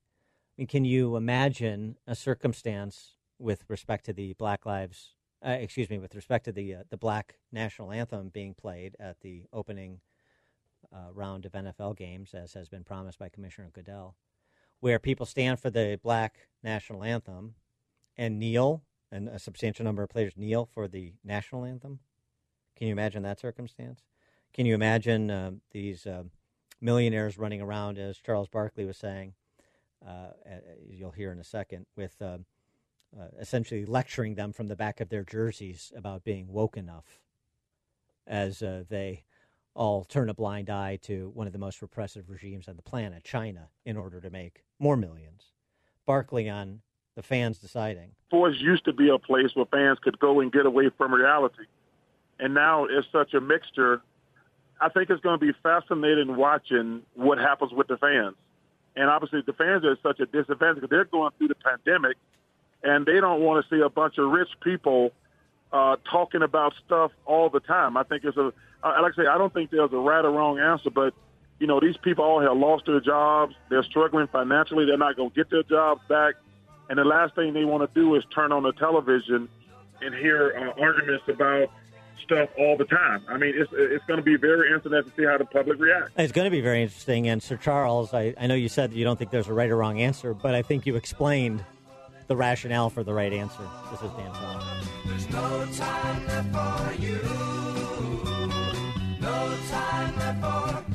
mean, 0.57 0.67
can 0.67 0.85
you 0.85 1.15
imagine 1.15 1.97
a 2.07 2.15
circumstance 2.15 3.15
with 3.37 3.63
respect 3.67 4.05
to 4.05 4.13
the 4.13 4.33
Black 4.33 4.65
Lives, 4.65 5.13
uh, 5.45 5.51
excuse 5.51 5.89
me, 5.89 5.97
with 5.97 6.15
respect 6.15 6.45
to 6.45 6.51
the 6.51 6.75
uh, 6.75 6.83
the 6.89 6.97
Black 6.97 7.35
national 7.51 7.91
anthem 7.91 8.29
being 8.29 8.53
played 8.53 8.95
at 8.99 9.21
the 9.21 9.43
opening 9.53 10.01
uh, 10.93 11.11
round 11.13 11.45
of 11.45 11.53
NFL 11.53 11.97
games, 11.97 12.33
as 12.33 12.53
has 12.53 12.69
been 12.69 12.83
promised 12.83 13.19
by 13.19 13.29
Commissioner 13.29 13.69
Goodell, 13.71 14.15
where 14.79 14.99
people 14.99 15.25
stand 15.25 15.59
for 15.59 15.69
the 15.69 15.99
Black 16.01 16.47
national 16.63 17.03
anthem 17.03 17.55
and 18.17 18.39
kneel 18.39 18.83
and 19.11 19.27
a 19.27 19.39
substantial 19.39 19.83
number 19.85 20.03
of 20.03 20.09
players 20.09 20.33
kneel 20.35 20.65
for 20.65 20.87
the 20.87 21.13
national 21.23 21.65
anthem. 21.65 21.99
Can 22.75 22.87
you 22.87 22.91
imagine 22.91 23.23
that 23.23 23.39
circumstance? 23.39 24.03
Can 24.53 24.65
you 24.65 24.75
imagine 24.75 25.31
uh, 25.31 25.51
these 25.71 26.05
uh, 26.05 26.23
millionaires 26.81 27.37
running 27.37 27.61
around, 27.61 27.97
as 27.97 28.17
Charles 28.17 28.47
Barkley 28.47 28.85
was 28.85 28.97
saying, 28.97 29.33
uh, 30.05 30.29
you'll 30.89 31.11
hear 31.11 31.31
in 31.31 31.39
a 31.39 31.43
second, 31.43 31.85
with 31.95 32.21
uh, 33.17 33.25
essentially 33.39 33.85
lecturing 33.85 34.35
them 34.35 34.51
from 34.51 34.67
the 34.67 34.75
back 34.75 34.99
of 34.99 35.09
their 35.09 35.23
jerseys 35.23 35.91
about 35.95 36.23
being 36.23 36.47
woke 36.47 36.77
enough 36.77 37.19
as 38.27 38.61
uh, 38.61 38.83
they 38.89 39.23
all 39.73 40.03
turn 40.03 40.29
a 40.29 40.33
blind 40.33 40.69
eye 40.69 40.97
to 41.01 41.31
one 41.33 41.47
of 41.47 41.53
the 41.53 41.59
most 41.59 41.81
repressive 41.81 42.29
regimes 42.29 42.67
on 42.67 42.75
the 42.75 42.81
planet, 42.81 43.23
China, 43.23 43.69
in 43.85 43.97
order 43.97 44.19
to 44.21 44.29
make 44.29 44.63
more 44.77 44.97
millions. 44.97 45.53
Barkley 46.05 46.49
on 46.49 46.81
the 47.15 47.23
fans 47.23 47.59
deciding. 47.59 48.11
Sports 48.27 48.57
used 48.59 48.85
to 48.85 48.93
be 48.93 49.09
a 49.09 49.17
place 49.17 49.49
where 49.53 49.65
fans 49.65 49.99
could 50.01 50.19
go 50.19 50.39
and 50.39 50.51
get 50.51 50.65
away 50.65 50.89
from 50.97 51.13
reality. 51.13 51.63
And 52.39 52.53
now 52.53 52.85
it's 52.85 53.07
such 53.11 53.33
a 53.33 53.41
mixture. 53.41 54.01
I 54.79 54.89
think 54.89 55.09
it's 55.09 55.21
going 55.21 55.39
to 55.39 55.45
be 55.45 55.51
fascinating 55.61 56.35
watching 56.35 57.01
what 57.15 57.37
happens 57.37 57.73
with 57.73 57.87
the 57.87 57.97
fans. 57.97 58.35
And 58.95 59.09
obviously, 59.09 59.41
the 59.45 59.53
fans 59.53 59.83
are 59.83 59.93
at 59.93 60.01
such 60.01 60.19
a 60.19 60.25
disadvantage 60.25 60.75
because 60.75 60.89
they're 60.89 61.05
going 61.05 61.31
through 61.37 61.49
the 61.49 61.55
pandemic 61.55 62.17
and 62.83 63.05
they 63.05 63.19
don't 63.19 63.41
want 63.41 63.65
to 63.65 63.75
see 63.75 63.81
a 63.81 63.89
bunch 63.89 64.17
of 64.17 64.31
rich 64.31 64.49
people 64.61 65.11
uh, 65.71 65.97
talking 66.09 66.41
about 66.41 66.73
stuff 66.85 67.11
all 67.25 67.49
the 67.49 67.59
time. 67.59 67.97
I 67.97 68.03
think 68.03 68.23
it's 68.23 68.37
a, 68.37 68.51
like 68.83 69.13
I 69.13 69.15
say, 69.15 69.27
I 69.27 69.37
don't 69.37 69.53
think 69.53 69.71
there's 69.71 69.91
a 69.91 69.97
right 69.97 70.23
or 70.23 70.31
wrong 70.31 70.59
answer, 70.59 70.89
but 70.89 71.13
you 71.59 71.67
know, 71.67 71.79
these 71.79 71.97
people 71.97 72.23
all 72.23 72.41
have 72.41 72.55
lost 72.55 72.85
their 72.85 73.01
jobs. 73.01 73.53
They're 73.69 73.83
struggling 73.83 74.27
financially. 74.27 74.85
They're 74.85 74.97
not 74.97 75.17
going 75.17 75.29
to 75.29 75.35
get 75.35 75.49
their 75.49 75.63
jobs 75.63 76.01
back. 76.07 76.35
And 76.89 76.97
the 76.97 77.03
last 77.03 77.35
thing 77.35 77.53
they 77.53 77.65
want 77.65 77.87
to 77.87 77.99
do 77.99 78.15
is 78.15 78.23
turn 78.33 78.51
on 78.51 78.63
the 78.63 78.71
television 78.71 79.49
and 80.01 80.15
hear 80.15 80.73
uh, 80.77 80.81
arguments 80.81 81.25
about 81.27 81.69
stuff 82.23 82.49
all 82.57 82.77
the 82.77 82.85
time. 82.85 83.23
I 83.27 83.37
mean, 83.37 83.53
it's 83.55 83.71
it's 83.73 84.05
going 84.05 84.17
to 84.17 84.23
be 84.23 84.37
very 84.37 84.73
interesting 84.73 85.03
to 85.03 85.15
see 85.15 85.25
how 85.25 85.37
the 85.37 85.45
public 85.45 85.79
reacts. 85.79 86.11
It's 86.17 86.31
going 86.31 86.45
to 86.45 86.51
be 86.51 86.61
very 86.61 86.81
interesting. 86.81 87.27
And 87.27 87.43
Sir 87.43 87.57
Charles, 87.57 88.13
I, 88.13 88.33
I 88.39 88.47
know 88.47 88.55
you 88.55 88.69
said 88.69 88.91
that 88.91 88.95
you 88.95 89.03
don't 89.03 89.17
think 89.17 89.31
there's 89.31 89.47
a 89.47 89.53
right 89.53 89.69
or 89.69 89.77
wrong 89.77 89.99
answer, 89.99 90.33
but 90.33 90.55
I 90.55 90.61
think 90.61 90.85
you 90.85 90.95
explained 90.95 91.63
the 92.29 92.37
rationale 92.37 92.91
for 92.91 93.03
the 93.03 93.13
right 93.13 93.33
answer. 93.33 93.67
This 93.89 94.03
is 94.03 94.11
Dan 94.11 94.31
There's 95.03 95.29
no 95.31 95.65
time 95.73 96.27
left 96.27 96.53
for 96.53 97.01
you. 97.01 97.19
No 99.19 99.57
time 99.71 100.15
left 100.15 100.39
for 100.39 100.85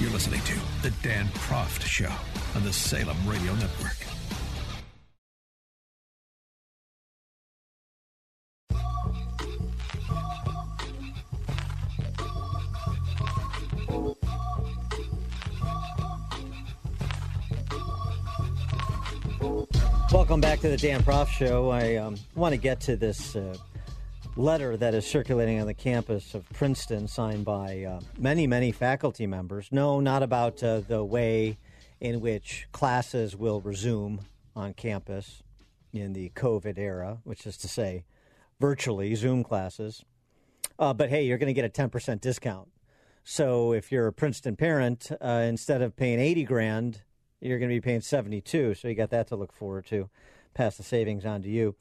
You're 0.00 0.10
listening 0.10 0.40
to 0.40 0.54
The 0.82 0.90
Dan 1.02 1.26
Proft 1.28 1.82
Show 1.82 2.12
on 2.56 2.64
the 2.64 2.72
Salem 2.72 3.16
Radio 3.26 3.54
Network. 3.54 4.09
Welcome 20.12 20.40
back 20.40 20.60
to 20.60 20.68
the 20.68 20.76
Dan 20.76 21.02
Proft 21.02 21.28
Show. 21.28 21.70
I 21.70 21.96
um, 21.96 22.16
want 22.34 22.52
to 22.52 22.58
get 22.58 22.80
to 22.82 22.96
this 22.96 23.34
uh, 23.36 23.56
letter 24.36 24.76
that 24.76 24.94
is 24.94 25.06
circulating 25.06 25.60
on 25.60 25.66
the 25.66 25.74
campus 25.74 26.34
of 26.34 26.48
Princeton, 26.50 27.08
signed 27.08 27.44
by 27.44 27.84
uh, 27.84 28.00
many, 28.18 28.46
many 28.46 28.70
faculty 28.70 29.26
members. 29.26 29.68
No, 29.70 30.00
not 30.00 30.22
about 30.22 30.62
uh, 30.62 30.80
the 30.80 31.02
way 31.02 31.58
in 32.00 32.20
which 32.20 32.68
classes 32.72 33.34
will 33.34 33.60
resume 33.60 34.20
on 34.54 34.74
campus 34.74 35.42
in 35.92 36.12
the 36.12 36.30
COVID 36.30 36.76
era, 36.76 37.18
which 37.24 37.46
is 37.46 37.56
to 37.58 37.68
say, 37.68 38.04
virtually 38.60 39.14
Zoom 39.14 39.42
classes. 39.42 40.04
Uh, 40.78 40.92
but 40.92 41.08
hey, 41.08 41.24
you're 41.24 41.38
going 41.38 41.54
to 41.54 41.60
get 41.60 41.64
a 41.64 41.88
10% 41.88 42.20
discount. 42.20 42.68
So 43.24 43.72
if 43.72 43.90
you're 43.90 44.06
a 44.06 44.12
Princeton 44.12 44.56
parent, 44.56 45.10
uh, 45.20 45.44
instead 45.46 45.82
of 45.82 45.96
paying 45.96 46.18
80 46.18 46.44
grand, 46.44 47.02
you're 47.40 47.58
going 47.58 47.70
to 47.70 47.76
be 47.76 47.80
paying 47.80 48.00
72. 48.00 48.74
So 48.74 48.88
you 48.88 48.94
got 48.94 49.10
that 49.10 49.28
to 49.28 49.36
look 49.36 49.52
forward 49.52 49.86
to. 49.86 50.08
Pass 50.54 50.76
the 50.76 50.82
savings 50.82 51.24
on 51.24 51.42
to 51.42 51.48
you. 51.48 51.74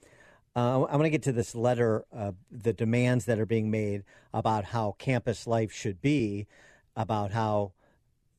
Uh, 0.55 0.83
I 0.83 0.95
want 0.95 1.03
to 1.03 1.09
get 1.09 1.23
to 1.23 1.31
this 1.31 1.55
letter, 1.55 2.05
uh, 2.15 2.31
the 2.51 2.73
demands 2.73 3.25
that 3.25 3.39
are 3.39 3.45
being 3.45 3.69
made 3.69 4.03
about 4.33 4.65
how 4.65 4.95
campus 4.97 5.47
life 5.47 5.71
should 5.71 6.01
be, 6.01 6.47
about 6.95 7.31
how 7.31 7.73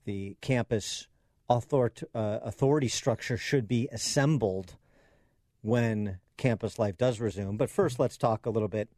the 0.05 0.37
campus 0.41 1.09
author- 1.49 1.93
uh, 2.14 2.39
authority 2.43 2.89
structure 2.89 3.37
should 3.37 3.68
be 3.68 3.89
assembled 3.93 4.77
when 5.62 6.18
campus 6.37 6.79
life 6.79 6.97
does 6.97 7.21
resume. 7.21 7.57
But 7.57 7.71
first, 7.71 7.99
let's 7.99 8.16
talk 8.16 8.47
a 8.47 8.51
little 8.51 8.68
bit 8.68 8.89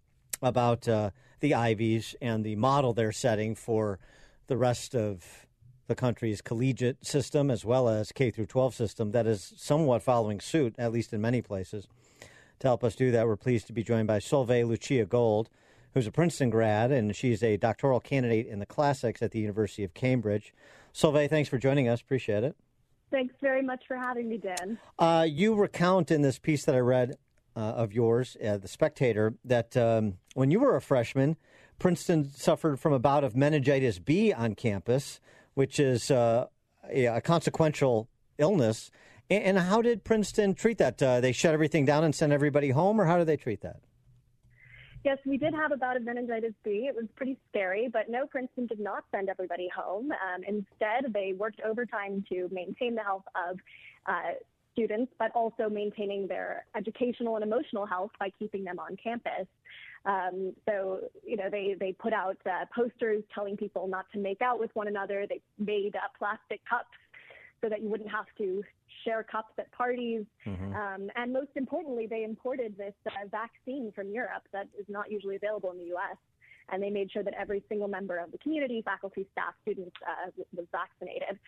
about 0.41 0.89
uh, 0.89 1.11
the 1.41 1.55
Ivies 1.55 2.15
and 2.21 2.45
the 2.45 2.57
model 2.57 2.93
they're 2.93 3.13
setting 3.13 3.55
for 3.55 3.99
the 4.47 4.57
rest 4.57 4.95
of 4.95 5.47
the 5.87 5.95
country's 5.95 6.41
collegiate 6.41 7.05
system 7.05 7.51
as 7.51 7.65
well 7.65 7.89
as 7.89 8.13
K 8.13 8.31
through 8.31 8.47
12 8.47 8.75
system 8.75 9.13
that 9.13 9.27
is 9.27 9.53
somewhat 9.57 10.03
following 10.03 10.41
suit, 10.41 10.75
at 10.79 10.93
least 10.93 11.13
in 11.13 11.21
many 11.21 11.43
places. 11.43 11.87
To 12.61 12.69
help 12.69 12.85
us 12.85 12.95
do 12.95 13.11
that, 13.11 13.27
we're 13.27 13.37
pleased 13.37 13.67
to 13.67 13.73
be 13.73 13.83
joined 13.83 14.07
by 14.07 14.19
Solveig 14.19 14.69
Lucia 14.69 15.05
Gold, 15.05 15.49
who's 15.95 16.07
a 16.07 16.13
Princeton 16.13 16.51
grad, 16.51 16.93
and 16.93 17.15
she's 17.15 17.43
a 17.43 17.57
doctoral 17.57 18.01
candidate 18.01 18.47
in 18.47 18.61
the 18.61 18.67
classics 18.67 19.21
at 19.21 19.33
the 19.33 19.41
University 19.41 19.85
of 19.85 19.95
Cambridge. 19.95 20.55
Solveig, 20.95 21.29
thanks 21.29 21.49
for 21.49 21.59
joining 21.59 21.89
us. 21.89 22.01
Appreciate 22.01 22.45
it. 22.45 22.57
Thanks 23.11 23.35
very 23.43 23.63
much 23.63 23.83
for 23.87 23.97
having 23.97 24.29
me, 24.29 24.39
Dan. 24.39 24.79
Uh, 24.99 25.27
you 25.29 25.55
recount 25.55 26.11
in 26.11 26.23
this 26.23 26.39
piece 26.39 26.65
that 26.65 26.75
I 26.75 26.79
read 26.79 27.17
uh, 27.55 27.61
of 27.61 27.93
yours, 27.93 28.37
uh, 28.43 28.57
The 28.57 28.69
Spectator, 28.69 29.35
that 29.45 29.77
um, 29.77 30.15
when 30.35 30.51
you 30.51 30.61
were 30.61 30.77
a 30.77 30.81
freshman, 30.81 31.37
Princeton 31.79 32.31
suffered 32.31 32.81
from 32.81 32.93
a 32.93 32.99
bout 32.99 33.25
of 33.25 33.37
meningitis 33.37 33.99
B 33.99 34.33
on 34.33 34.55
campus, 34.55 35.21
which 35.55 35.79
is 35.79 36.11
uh, 36.11 36.47
a, 36.91 37.07
a, 37.07 37.21
consequential 37.21 38.09
illness. 38.39 38.91
And, 39.31 39.59
how 39.59 39.81
did 39.81 40.05
Princeton 40.05 40.55
treat 40.55 40.79
that? 40.79 41.03
Uh, 41.03 41.21
they 41.21 41.33
shut 41.33 41.55
everything 41.55 41.85
down 41.87 42.05
and 42.05 42.15
sent 42.15 42.33
everybody 42.33 42.71
home, 42.71 43.01
or 43.01 43.07
how 43.07 43.17
did 43.17 43.27
they 43.27 43.37
treat 43.37 43.63
that? 43.63 43.81
Yes, 45.05 45.19
we 45.27 45.37
did 45.37 45.53
have 45.55 45.73
a 45.73 45.77
bout 45.77 45.97
of 45.97 46.05
meningitis 46.05 46.53
B. 46.63 46.87
It 46.89 46.95
was 46.95 47.07
pretty 47.17 47.37
scary, 47.49 47.89
but 47.93 48.09
no, 48.09 48.27
Princeton 48.27 48.67
did 48.67 48.79
not 48.79 49.05
send 49.11 49.29
everybody 49.29 49.69
home. 49.75 50.13
Um, 50.13 50.43
instead, 50.47 51.13
they 51.13 51.33
worked 51.37 51.61
overtime 51.63 52.25
to 52.31 52.49
maintain 52.53 52.95
the 52.95 53.03
health 53.03 53.25
of 53.49 53.59
uh, 54.07 54.35
students, 54.73 55.13
but 55.19 55.31
also 55.35 55.69
maintaining 55.69 56.27
their 56.27 56.65
educational 56.77 57.37
and 57.37 57.45
emotional 57.45 57.87
health 57.87 58.11
by 58.19 58.31
keeping 58.39 58.65
them 58.65 58.79
on 58.79 58.97
campus. 59.03 59.47
Um, 60.05 60.53
so, 60.69 61.01
you 61.25 61.37
know, 61.37 61.49
they, 61.51 61.77
they 61.79 61.93
put 61.93 62.13
out 62.13 62.37
uh, 62.47 62.65
posters 62.75 63.23
telling 63.35 63.57
people 63.57 63.87
not 63.87 64.07
to 64.13 64.19
make 64.19 64.43
out 64.43 64.59
with 64.59 64.71
one 64.75 64.89
another. 64.89 65.27
They 65.29 65.41
made 65.59 65.95
uh, 65.95 66.09
plastic 66.19 66.61
cups 66.69 66.89
so 67.63 67.69
that 67.69 67.81
you 67.83 67.89
wouldn't 67.89 68.11
have 68.11 68.27
to 68.39 68.65
share 69.05 69.23
cups 69.23 69.53
at 69.59 69.71
parties. 69.73 70.25
Mm-hmm. 70.47 70.75
Um, 70.75 71.11
and 71.17 71.33
most 71.33 71.51
importantly, 71.55 72.07
they 72.09 72.25
imported 72.25 72.77
this 72.77 72.95
uh, 73.07 73.29
vaccine 73.31 73.93
from 73.95 74.11
Europe 74.11 74.43
that 74.53 74.69
is 74.79 74.87
not 74.89 75.11
usually 75.11 75.37
available 75.37 75.71
in 75.71 75.79
the 75.79 75.87
U.S. 75.87 76.17
And 76.71 76.83
they 76.83 76.91
made 76.91 77.11
sure 77.11 77.23
that 77.23 77.35
every 77.39 77.63
single 77.69 77.89
member 77.89 78.19
of 78.19 78.33
the 78.33 78.39
community, 78.39 78.83
faculty, 78.85 79.27
staff, 79.33 79.55
students, 79.63 79.95
uh, 80.07 80.31
was 80.55 80.67
vaccinated. 80.73 81.39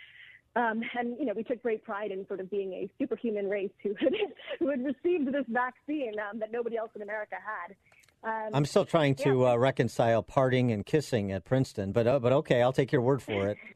Um, 0.56 0.82
and 0.96 1.16
you 1.18 1.24
know, 1.24 1.32
we 1.34 1.42
took 1.42 1.62
great 1.62 1.82
pride 1.82 2.12
in 2.12 2.26
sort 2.28 2.40
of 2.40 2.50
being 2.50 2.72
a 2.72 2.90
superhuman 2.98 3.48
race 3.48 3.72
who 3.82 3.94
had, 3.98 4.12
who 4.60 4.70
had 4.70 4.84
received 4.84 5.28
this 5.28 5.44
vaccine 5.48 6.12
um, 6.30 6.38
that 6.38 6.52
nobody 6.52 6.76
else 6.76 6.90
in 6.94 7.02
America 7.02 7.36
had. 7.44 7.74
Um, 8.22 8.50
I'm 8.54 8.64
still 8.64 8.84
trying 8.84 9.16
to 9.16 9.40
yeah. 9.40 9.52
uh, 9.52 9.56
reconcile 9.56 10.22
parting 10.22 10.70
and 10.70 10.86
kissing 10.86 11.32
at 11.32 11.44
Princeton, 11.44 11.92
but 11.92 12.06
uh, 12.06 12.18
but 12.20 12.32
okay, 12.32 12.62
I'll 12.62 12.72
take 12.72 12.92
your 12.92 13.02
word 13.02 13.22
for 13.22 13.48
it. 13.48 13.58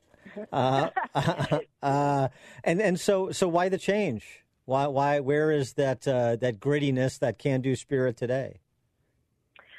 Uh, 0.52 0.90
uh, 1.82 2.28
and 2.62 2.82
and 2.82 3.00
so 3.00 3.32
so 3.32 3.48
why 3.48 3.68
the 3.68 3.78
change? 3.78 4.44
Why 4.66 4.86
why 4.86 5.20
where 5.20 5.50
is 5.50 5.72
that 5.72 6.06
uh, 6.06 6.36
that 6.36 6.60
grittiness, 6.60 7.18
that 7.20 7.38
can 7.38 7.60
do 7.60 7.74
spirit 7.74 8.16
today? 8.16 8.60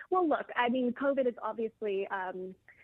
Well, 0.10 0.28
look, 0.28 0.48
I 0.58 0.68
mean, 0.68 0.92
COVID 0.92 1.28
is 1.28 1.36
obviously. 1.42 2.08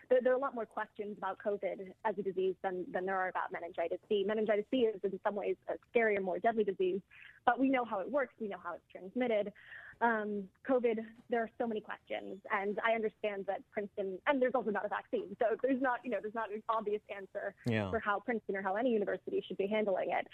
There, 0.08 0.20
there, 0.22 0.32
are 0.32 0.36
a 0.36 0.40
lot 0.40 0.54
more 0.54 0.66
questions 0.66 1.16
about 1.18 1.38
COVID 1.38 1.90
as 2.04 2.14
a 2.18 2.22
disease 2.22 2.54
than, 2.62 2.84
than 2.92 3.06
there 3.06 3.16
are 3.16 3.28
about 3.28 3.52
meningitis 3.52 3.98
B. 4.08 4.24
Meningitis 4.26 4.64
C 4.70 4.78
is 4.78 5.00
in 5.02 5.18
some 5.24 5.34
ways 5.34 5.56
a 5.68 5.74
scarier, 5.90 6.22
more 6.22 6.38
deadly 6.38 6.64
disease, 6.64 7.00
but 7.44 7.58
we 7.58 7.68
know 7.68 7.84
how 7.84 8.00
it 8.00 8.10
works. 8.10 8.34
We 8.40 8.48
know 8.48 8.58
how 8.62 8.74
it's 8.74 8.84
transmitted 8.90 9.52
um, 10.00 10.44
COVID, 10.68 10.98
there 11.30 11.42
are 11.42 11.50
so 11.58 11.66
many 11.66 11.80
questions, 11.80 12.38
and 12.52 12.78
I 12.84 12.92
understand 12.92 13.46
that 13.46 13.60
Princeton, 13.72 14.18
and 14.26 14.42
there's 14.42 14.54
also 14.54 14.70
not 14.70 14.84
a 14.84 14.88
vaccine, 14.88 15.34
so 15.38 15.56
there's 15.62 15.80
not, 15.80 16.00
you 16.04 16.10
know, 16.10 16.18
there's 16.20 16.34
not 16.34 16.52
an 16.52 16.62
obvious 16.68 17.00
answer 17.14 17.54
yeah. 17.66 17.88
for 17.90 17.98
how 17.98 18.20
Princeton 18.20 18.56
or 18.56 18.62
how 18.62 18.74
any 18.74 18.90
university 18.90 19.42
should 19.46 19.56
be 19.56 19.66
handling 19.66 20.10
it. 20.10 20.26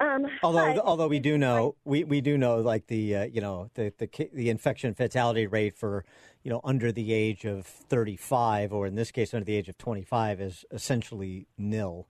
Um, 0.00 0.26
although, 0.42 0.74
but, 0.74 0.84
although 0.84 1.06
we 1.06 1.20
do 1.20 1.38
know, 1.38 1.76
we, 1.84 2.02
we 2.04 2.20
do 2.20 2.36
know, 2.36 2.58
like 2.58 2.88
the, 2.88 3.16
uh, 3.16 3.24
you 3.24 3.40
know, 3.40 3.70
the, 3.74 3.92
the 3.98 4.28
the 4.32 4.50
infection 4.50 4.92
fatality 4.92 5.46
rate 5.46 5.76
for, 5.76 6.04
you 6.42 6.50
know, 6.50 6.60
under 6.64 6.90
the 6.90 7.12
age 7.12 7.44
of 7.44 7.64
35, 7.64 8.72
or 8.72 8.86
in 8.86 8.96
this 8.96 9.12
case, 9.12 9.32
under 9.32 9.44
the 9.44 9.54
age 9.54 9.68
of 9.68 9.78
25, 9.78 10.40
is 10.40 10.64
essentially 10.72 11.46
nil. 11.56 12.08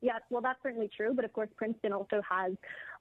Yes, 0.00 0.20
well, 0.30 0.42
that's 0.42 0.58
certainly 0.62 0.90
true. 0.94 1.12
But 1.14 1.24
of 1.24 1.32
course, 1.32 1.50
Princeton 1.56 1.92
also 1.92 2.22
has 2.28 2.52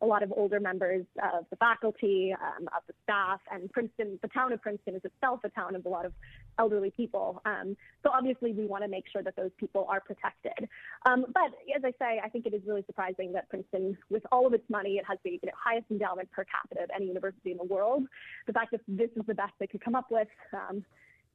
a 0.02 0.06
lot 0.06 0.24
of 0.24 0.34
older 0.36 0.60
members 0.60 1.06
of 1.24 1.46
the 1.50 1.56
faculty, 1.58 2.34
um, 2.34 2.68
of 2.76 2.84
the 2.88 2.94
staff, 3.04 3.40
and 3.52 3.72
Princeton, 3.72 4.20
the 4.22 4.28
town 4.30 4.52
of 4.52 4.62
Princeton 4.62 4.96
is 4.96 5.02
itself 5.06 5.42
a 5.44 5.50
town 5.50 5.76
of 5.76 5.86
a 5.86 5.90
lot 5.90 6.06
of 6.06 6.14
elderly 6.58 6.92
people. 6.92 7.42
Um, 7.46 7.78
so 8.04 8.10
obviously, 8.12 8.52
we 8.54 8.66
want 8.66 8.84
to 8.84 8.90
make 8.90 9.06
sure 9.12 9.22
that 9.24 9.36
those 9.36 9.52
people 9.58 9.86
are 9.90 10.02
protected. 10.02 10.68
Um, 11.06 11.26
but 11.34 11.52
as 11.76 11.84
I 11.84 11.92
say, 12.00 12.22
I 12.24 12.30
think 12.30 12.46
it 12.46 12.54
is 12.54 12.62
really 12.66 12.84
surprising 12.86 13.32
that 13.34 13.50
Princeton, 13.50 13.98
with 14.10 14.24
all 14.32 14.48
of 14.48 14.54
its 14.54 14.70
money, 14.70 14.96
it 14.96 15.06
has 15.08 15.18
the 15.24 15.32
you 15.32 15.40
know, 15.44 15.52
highest 15.56 15.86
endowment 15.92 16.32
per 16.32 16.46
capita 16.46 16.84
of 16.84 16.90
any 16.96 17.08
university 17.08 17.52
in 17.52 17.58
the 17.58 17.64
world. 17.64 18.04
The 18.48 18.54
fact 18.54 18.72
that 18.72 18.82
this 18.88 19.10
is 19.16 19.24
the 19.28 19.36
best 19.36 19.54
they 19.60 19.68
could 19.68 19.84
come 19.84 19.96
up 19.96 20.08
with 20.10 20.28
um, 20.54 20.84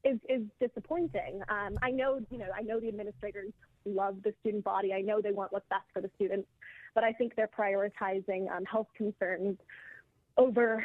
is, 0.05 0.19
is 0.29 0.43
disappointing. 0.61 1.41
Um, 1.49 1.79
I 1.83 1.91
know, 1.91 2.21
you 2.31 2.39
know, 2.39 2.49
I 2.57 2.63
know 2.63 2.81
the 2.81 2.89
administrators 2.89 3.53
love 3.85 4.17
the 4.25 4.33
student 4.41 4.65
body. 4.65 4.93
I 4.93 5.01
know 5.01 5.21
they 5.21 5.33
want 5.33 5.53
what's 5.53 5.69
best 5.69 5.85
for 5.93 6.01
the 6.01 6.11
students, 6.17 6.49
but 6.97 7.05
I 7.05 7.13
think 7.13 7.37
they're 7.37 7.47
prioritizing 7.47 8.51
um, 8.51 8.65
health 8.65 8.89
concerns 8.97 9.59
over, 10.39 10.85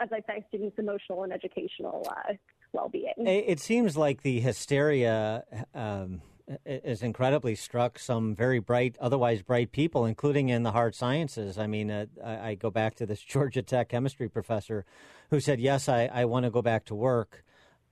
as 0.00 0.08
I 0.10 0.22
say, 0.26 0.44
students' 0.48 0.78
emotional 0.78 1.22
and 1.22 1.32
educational 1.32 2.04
uh, 2.10 2.32
well-being. 2.72 3.12
It 3.18 3.60
seems 3.60 3.96
like 3.96 4.22
the 4.22 4.40
hysteria. 4.40 5.44
Um, 5.72 6.22
is 6.66 7.04
incredibly 7.04 7.54
struck 7.54 7.96
some 7.96 8.34
very 8.34 8.58
bright, 8.58 8.96
otherwise 9.00 9.40
bright 9.40 9.70
people, 9.70 10.04
including 10.04 10.48
in 10.48 10.64
the 10.64 10.72
hard 10.72 10.96
sciences. 10.96 11.56
I 11.56 11.68
mean, 11.68 11.92
uh, 11.92 12.06
I, 12.24 12.48
I, 12.48 12.54
go 12.56 12.72
back 12.72 12.96
to 12.96 13.06
this 13.06 13.20
Georgia 13.34 13.62
Tech 13.62 13.90
chemistry 13.90 14.28
professor 14.28 14.84
who 15.30 15.38
said, 15.38 15.60
"Yes, 15.60 15.88
I, 15.88 16.10
I 16.12 16.24
want 16.24 16.46
to 16.46 16.50
go 16.50 16.60
back 16.60 16.86
to 16.86 16.94
work, 16.96 17.44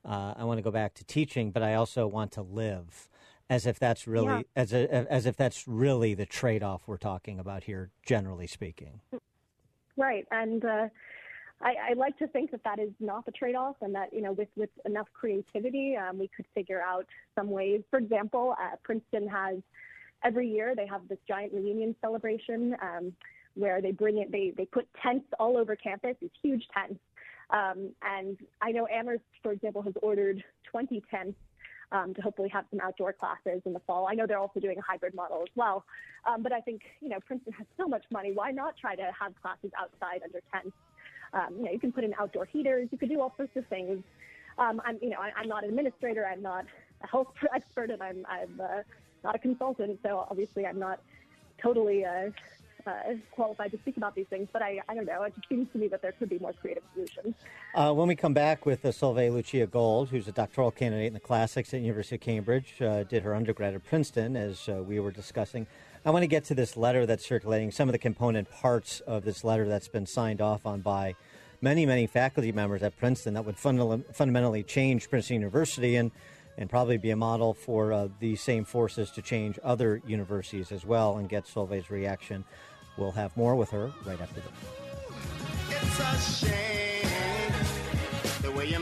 uh, 0.05 0.35
I 0.37 0.43
want 0.43 0.59
to 0.59 0.62
go 0.62 0.73
back 0.73 0.95
to 0.95 1.05
teaching, 1.05 1.51
but 1.53 1.62
I 1.62 1.75
also 1.75 2.09
want 2.09 2.33
to 2.33 2.43
live. 2.43 3.09
As 3.51 3.66
if 3.66 3.78
that's 3.78 4.07
really 4.07 4.26
yeah. 4.26 4.42
as 4.57 4.72
a, 4.72 5.12
as 5.12 5.24
if 5.24 5.36
that's 5.36 5.66
really 5.66 6.14
the 6.14 6.26
trade 6.26 6.62
off 6.62 6.82
we're 6.86 6.99
talking 6.99 7.38
about 7.38 7.64
here, 7.64 7.90
generally 8.05 8.46
speaking. 8.46 9.01
Right, 9.96 10.26
and 10.30 10.64
uh, 10.64 10.88
I, 11.62 11.74
I, 11.90 11.92
like 11.94 12.18
to 12.18 12.28
think 12.28 12.51
that 12.51 12.62
that 12.64 12.78
is 12.78 12.90
not 13.01 13.24
the 13.24 13.32
trade 13.32 13.55
off, 13.55 13.76
and 13.80 13.94
that 13.94 14.12
you 14.12 14.20
know 14.20 14.32
with 14.32 14.49
with 14.55 14.70
enough 14.84 15.09
creativity, 15.14 15.96
um, 15.96 16.18
we 16.18 16.28
could 16.28 16.44
figure 16.55 16.82
out 16.82 17.07
some 17.34 17.49
ways. 17.49 17.82
For 17.90 17.99
example, 17.99 18.55
uh, 18.61 18.76
Princeton 18.82 19.26
has 19.28 19.57
every 20.22 20.49
year 20.49 20.74
they 20.76 20.86
have 20.86 21.09
this 21.09 21.18
giant 21.26 21.55
reunion 21.55 21.96
celebration. 22.01 22.76
Um, 22.82 23.12
where 23.55 23.82
they 23.82 23.90
bring 23.90 24.18
it, 24.18 24.30
they, 24.30 24.53
they 24.57 24.66
put 24.66 24.86
tents 25.03 25.26
all 25.40 25.57
over 25.57 25.74
campus, 25.74 26.14
these 26.20 26.30
huge 26.40 26.62
tents, 26.72 27.01
um, 27.51 27.90
and 28.03 28.38
I 28.61 28.72
know 28.72 28.86
Amherst, 28.88 29.22
for 29.42 29.53
example, 29.53 29.82
has 29.82 29.94
ordered 30.03 30.44
20 30.70 31.03
tents 31.11 31.38
um, 31.93 32.14
to 32.14 32.22
hopefully 32.22 32.49
have 32.49 32.64
some 32.70 32.80
outdoor 32.80 33.12
classes 33.12 33.62
in 33.64 33.72
the 33.72 33.80
fall. 33.80 34.07
I 34.09 34.14
know 34.14 34.26
they're 34.26 34.39
also 34.39 34.61
doing 34.61 34.78
a 34.78 34.82
hybrid 34.82 35.14
model 35.14 35.43
as 35.43 35.49
well. 35.55 35.84
Um, 36.26 36.43
but 36.43 36.53
I 36.53 36.61
think, 36.61 36.82
you 37.01 37.09
know, 37.09 37.18
Princeton 37.26 37.53
has 37.55 37.66
so 37.76 37.86
much 37.86 38.05
money. 38.11 38.32
Why 38.32 38.51
not 38.51 38.76
try 38.76 38.95
to 38.95 39.11
have 39.18 39.41
classes 39.41 39.70
outside 39.78 40.22
under 40.22 40.41
tents? 40.53 40.76
Um, 41.32 41.57
you 41.59 41.64
know, 41.64 41.72
you 41.72 41.78
can 41.78 41.93
put 41.93 42.05
in 42.05 42.14
outdoor 42.18 42.45
heaters. 42.45 42.89
You 42.91 42.99
could 42.99 43.09
do 43.09 43.20
all 43.20 43.34
sorts 43.36 43.57
of 43.57 43.66
things. 43.66 44.03
Um, 44.59 44.80
I'm, 44.84 44.99
you 45.01 45.11
know, 45.11 45.18
I, 45.20 45.41
am 45.41 45.49
not 45.49 45.62
an 45.62 45.70
administrator. 45.70 46.26
I'm 46.26 46.43
not 46.43 46.66
a 47.03 47.07
health 47.07 47.32
expert, 47.55 47.91
and 47.91 48.03
I'm, 48.03 48.26
I'm 48.28 48.61
uh, 48.61 48.82
not 49.24 49.34
a 49.34 49.39
consultant. 49.39 50.01
So 50.03 50.26
obviously, 50.30 50.66
I'm 50.66 50.78
not 50.78 51.01
totally 51.62 52.05
uh, 52.05 52.30
uh, 52.89 53.14
qualified 53.30 53.70
to 53.72 53.78
speak 53.78 53.97
about 53.97 54.14
these 54.14 54.26
things, 54.28 54.49
but 54.53 54.62
I, 54.62 54.80
I 54.89 54.95
don't 54.95 55.05
know. 55.05 55.22
It 55.22 55.34
just 55.34 55.49
seems 55.49 55.68
to 55.72 55.78
me 55.78 55.89
that 55.89 56.03
there 56.03 56.12
could 56.12 56.28
be 56.28 56.39
more 56.39 56.53
creative 56.53 56.82
solutions. 56.95 57.34
Uh, 57.74 57.93
when 57.93 58.09
we 58.09 58.16
come 58.16 58.32
back 58.32 58.66
with 58.66 58.84
uh, 58.84 59.11
Lucia 59.11 59.66
Gold, 59.66 60.09
who's 60.09 60.26
a 60.28 60.32
doctoral 60.32 60.70
candidate 60.70 61.09
in 61.09 61.14
the 61.14 61.20
classics 61.20 61.72
at 61.74 61.80
University 61.80 62.16
of 62.16 62.22
Cambridge, 62.22 62.80
uh, 62.80 63.05
did 63.05 63.22
her 63.22 63.34
undergrad 63.34 63.74
at 63.74 63.84
Princeton, 63.84 64.36
as 64.36 64.68
uh, 64.68 64.82
we 64.82 64.99
were 64.99 65.11
discussing. 65.11 65.66
I 66.05 66.11
want 66.11 66.22
to 66.22 66.28
get 66.28 66.45
to 66.47 66.55
this 66.55 66.76
letter 66.76 67.07
that's 67.07 67.26
circulating, 67.26 67.70
some 67.70 67.89
of 67.89 67.93
the 67.93 67.99
component 67.99 68.51
parts 68.51 69.01
of 69.01 69.24
this 69.24 69.45
letter 69.45 69.68
that's 69.68 69.89
been 69.89 70.07
signed 70.07 70.41
off 70.41 70.64
on 70.64 70.80
by 70.80 71.16
many, 71.61 71.84
many 71.84 72.07
faculty 72.07 72.53
members 72.53 72.82
at 72.82 72.97
Princeton 72.97 73.34
that 73.34 73.45
would 73.45 73.59
funda- 73.59 74.03
fundamentally 74.12 74.62
change 74.62 75.11
Princeton 75.11 75.34
University 75.34 75.97
and 75.97 76.11
and 76.59 76.68
probably 76.68 76.99
be 76.99 77.11
a 77.11 77.16
model 77.16 77.55
for 77.55 77.93
uh, 77.93 78.09
these 78.18 78.41
same 78.41 78.64
forces 78.64 79.12
to 79.12 79.22
change 79.22 79.59
other 79.62 80.03
universities 80.05 80.72
as 80.72 80.84
well 80.84 81.16
and 81.16 81.28
get 81.28 81.47
Solveig's 81.47 81.89
reaction. 81.89 82.45
We'll 82.99 83.12
have 83.12 83.34
more 83.36 83.55
with 83.55 83.70
her 83.70 83.92
right 84.05 84.20
after 84.20 84.40
this. 84.40 84.53
It's 85.70 86.01
a 86.01 86.46
shame 86.46 87.53
the 88.42 88.51
way 88.51 88.66
you 88.66 88.78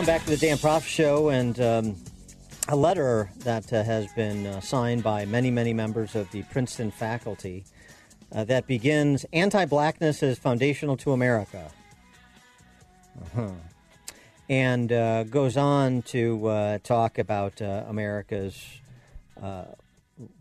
Welcome 0.00 0.14
back 0.14 0.24
to 0.24 0.30
the 0.30 0.38
Dan 0.38 0.56
Proft 0.56 0.86
Show, 0.86 1.28
and 1.28 1.60
um, 1.60 1.96
a 2.68 2.74
letter 2.74 3.30
that 3.40 3.70
uh, 3.70 3.82
has 3.82 4.10
been 4.14 4.46
uh, 4.46 4.62
signed 4.62 5.02
by 5.02 5.26
many, 5.26 5.50
many 5.50 5.74
members 5.74 6.14
of 6.14 6.30
the 6.30 6.42
Princeton 6.44 6.90
faculty 6.90 7.66
uh, 8.32 8.44
that 8.44 8.66
begins 8.66 9.26
"Anti-blackness 9.34 10.22
is 10.22 10.38
foundational 10.38 10.96
to 10.96 11.12
America," 11.12 11.70
uh-huh. 13.20 13.50
and 14.48 14.90
uh, 14.90 15.24
goes 15.24 15.58
on 15.58 16.00
to 16.04 16.46
uh, 16.46 16.78
talk 16.82 17.18
about 17.18 17.60
uh, 17.60 17.84
America's 17.86 18.80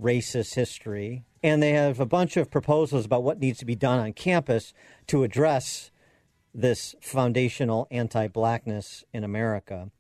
racist 0.02 0.56
history, 0.56 1.26
and 1.44 1.62
they 1.62 1.72
have 1.72 2.00
a 2.00 2.06
bunch 2.06 2.38
of 2.38 2.50
proposals 2.50 3.04
about 3.04 3.24
what 3.24 3.42
needs 3.42 3.60
to 3.60 3.66
be 3.66 3.76
done 3.76 4.00
on 4.00 4.14
campus 4.14 4.74
to 5.08 5.24
address 5.24 5.92
this 6.54 6.96
foundational 7.02 7.88
anti 7.92 8.28
blackness 8.28 9.04
in 9.14 9.24
America. 9.24 9.92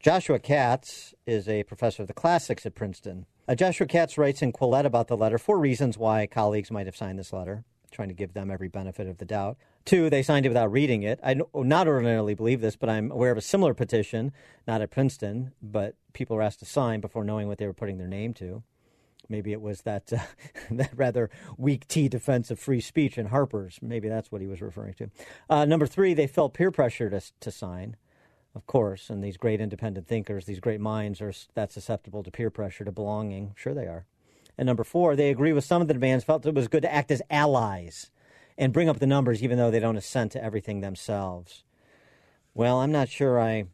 Joshua 0.00 0.38
Katz 0.38 1.14
is 1.26 1.48
a 1.48 1.64
professor 1.64 2.02
of 2.02 2.08
the 2.08 2.14
classics 2.14 2.64
at 2.64 2.74
Princeton. 2.74 3.26
Uh, 3.48 3.54
Joshua 3.54 3.86
Katz 3.86 4.16
writes 4.16 4.42
in 4.42 4.52
Quillette 4.52 4.84
about 4.84 5.08
the 5.08 5.16
letter 5.16 5.38
four 5.38 5.58
reasons 5.58 5.98
why 5.98 6.26
colleagues 6.26 6.70
might 6.70 6.86
have 6.86 6.96
signed 6.96 7.18
this 7.18 7.32
letter, 7.32 7.64
trying 7.90 8.08
to 8.08 8.14
give 8.14 8.34
them 8.34 8.50
every 8.50 8.68
benefit 8.68 9.08
of 9.08 9.18
the 9.18 9.24
doubt. 9.24 9.56
Two, 9.84 10.10
they 10.10 10.22
signed 10.22 10.44
it 10.44 10.50
without 10.50 10.70
reading 10.70 11.02
it. 11.02 11.18
I 11.24 11.40
not 11.54 11.88
ordinarily 11.88 12.34
believe 12.34 12.60
this, 12.60 12.76
but 12.76 12.90
I'm 12.90 13.10
aware 13.10 13.32
of 13.32 13.38
a 13.38 13.42
similar 13.42 13.74
petition, 13.74 14.32
not 14.66 14.82
at 14.82 14.90
Princeton, 14.90 15.52
but 15.62 15.94
people 16.12 16.36
were 16.36 16.42
asked 16.42 16.58
to 16.60 16.66
sign 16.66 17.00
before 17.00 17.24
knowing 17.24 17.48
what 17.48 17.58
they 17.58 17.66
were 17.66 17.72
putting 17.72 17.98
their 17.98 18.06
name 18.06 18.34
to. 18.34 18.62
Maybe 19.28 19.52
it 19.52 19.60
was 19.60 19.82
that 19.82 20.12
uh, 20.12 20.18
that 20.70 20.90
rather 20.96 21.30
weak 21.56 21.86
tea 21.86 22.08
defense 22.08 22.50
of 22.50 22.58
free 22.58 22.80
speech 22.80 23.18
in 23.18 23.26
Harper's. 23.26 23.78
Maybe 23.82 24.08
that's 24.08 24.32
what 24.32 24.40
he 24.40 24.46
was 24.46 24.60
referring 24.60 24.94
to. 24.94 25.10
Uh, 25.50 25.64
number 25.64 25.86
three, 25.86 26.14
they 26.14 26.26
felt 26.26 26.54
peer 26.54 26.70
pressure 26.70 27.10
to 27.10 27.20
to 27.40 27.50
sign, 27.50 27.96
of 28.54 28.66
course. 28.66 29.10
And 29.10 29.22
these 29.22 29.36
great 29.36 29.60
independent 29.60 30.06
thinkers, 30.06 30.46
these 30.46 30.60
great 30.60 30.80
minds, 30.80 31.20
are 31.20 31.32
that 31.54 31.72
susceptible 31.72 32.22
to 32.22 32.30
peer 32.30 32.50
pressure 32.50 32.84
to 32.84 32.92
belonging. 32.92 33.52
Sure, 33.56 33.74
they 33.74 33.86
are. 33.86 34.06
And 34.56 34.66
number 34.66 34.84
four, 34.84 35.14
they 35.14 35.30
agree 35.30 35.52
with 35.52 35.64
some 35.64 35.82
of 35.82 35.88
the 35.88 35.94
demands. 35.94 36.24
Felt 36.24 36.46
it 36.46 36.54
was 36.54 36.68
good 36.68 36.82
to 36.82 36.92
act 36.92 37.10
as 37.10 37.22
allies 37.30 38.10
and 38.56 38.72
bring 38.72 38.88
up 38.88 38.98
the 38.98 39.06
numbers, 39.06 39.42
even 39.42 39.56
though 39.56 39.70
they 39.70 39.78
don't 39.78 39.96
assent 39.96 40.32
to 40.32 40.42
everything 40.42 40.80
themselves. 40.80 41.62
Well, 42.54 42.80
I'm 42.80 42.90
not 42.90 43.08
sure 43.08 43.40
I 43.40 43.66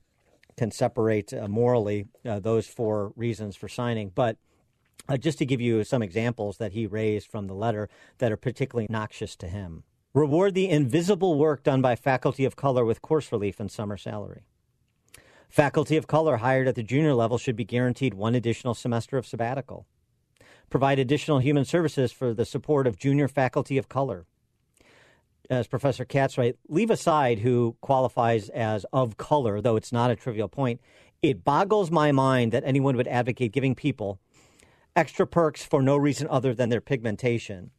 can 0.57 0.71
separate 0.71 1.33
uh, 1.33 1.49
morally 1.49 2.07
uh, 2.25 2.39
those 2.39 2.67
four 2.67 3.13
reasons 3.17 3.57
for 3.57 3.69
signing, 3.69 4.13
but 4.15 4.37
uh, 5.09 5.16
just 5.16 5.38
to 5.38 5.47
give 5.47 5.61
you 5.61 5.84
some 5.84 6.03
examples 6.03 6.59
that 6.59 6.72
he 6.72 6.86
raised 6.86 7.30
from 7.30 7.47
the 7.47 7.55
letter 7.55 7.88
that 8.18 8.32
are 8.32 8.36
particularly 8.36 8.86
noxious 8.88 9.36
to 9.36 9.49
him. 9.49 9.84
Reward 10.14 10.55
the 10.55 10.68
invisible 10.68 11.36
work 11.38 11.62
done 11.64 11.82
by 11.82 11.97
faculty 11.97 12.45
of 12.45 12.57
color 12.57 12.84
with 12.84 13.03
course 13.03 13.32
relief 13.32 13.59
and 13.59 13.70
summer 13.70 13.97
salary. 13.97 14.42
Faculty 15.49 15.97
of 15.97 16.07
color 16.07 16.38
hired 16.38 16.68
at 16.68 16.74
the 16.74 16.82
junior 16.82 17.14
level 17.14 17.38
should 17.38 17.57
be 17.57 17.64
guaranteed 17.64 18.14
one 18.14 18.34
additional 18.34 18.74
semester 18.74 19.18
of 19.18 19.26
sabbatical. 19.26 19.86
Provide 20.70 20.99
additional 20.99 21.40
human 21.40 21.64
services 21.64 22.12
for 22.12 22.32
the 22.32 22.45
support 22.45 22.86
of 22.86 22.97
junior 22.97 23.28
faculty 23.28 23.78
of 23.78 23.88
color. 23.88 24.26
As 25.51 25.66
Professor 25.66 26.05
Katz 26.05 26.38
writes, 26.38 26.59
leave 26.68 26.90
aside 26.90 27.40
who 27.40 27.76
qualifies 27.80 28.49
as 28.49 28.86
of 28.92 29.16
color, 29.16 29.61
though 29.61 29.76
it's 29.76 29.92
not 29.92 30.11
a 30.11 30.16
trivial 30.16 30.49
point. 30.49 30.80
It 31.22 31.45
boggles 31.45 31.90
my 31.90 32.12
mind 32.12 32.53
that 32.53 32.64
anyone 32.64 32.97
would 32.97 33.09
advocate 33.09 33.53
giving 33.53 33.74
people 33.74 34.20
extra 34.97 35.26
perks 35.26 35.64
for 35.64 35.82
no 35.82 35.97
reason 35.97 36.26
other 36.30 36.55
than 36.55 36.68
their 36.68 36.80
pigmentation. 36.80 37.70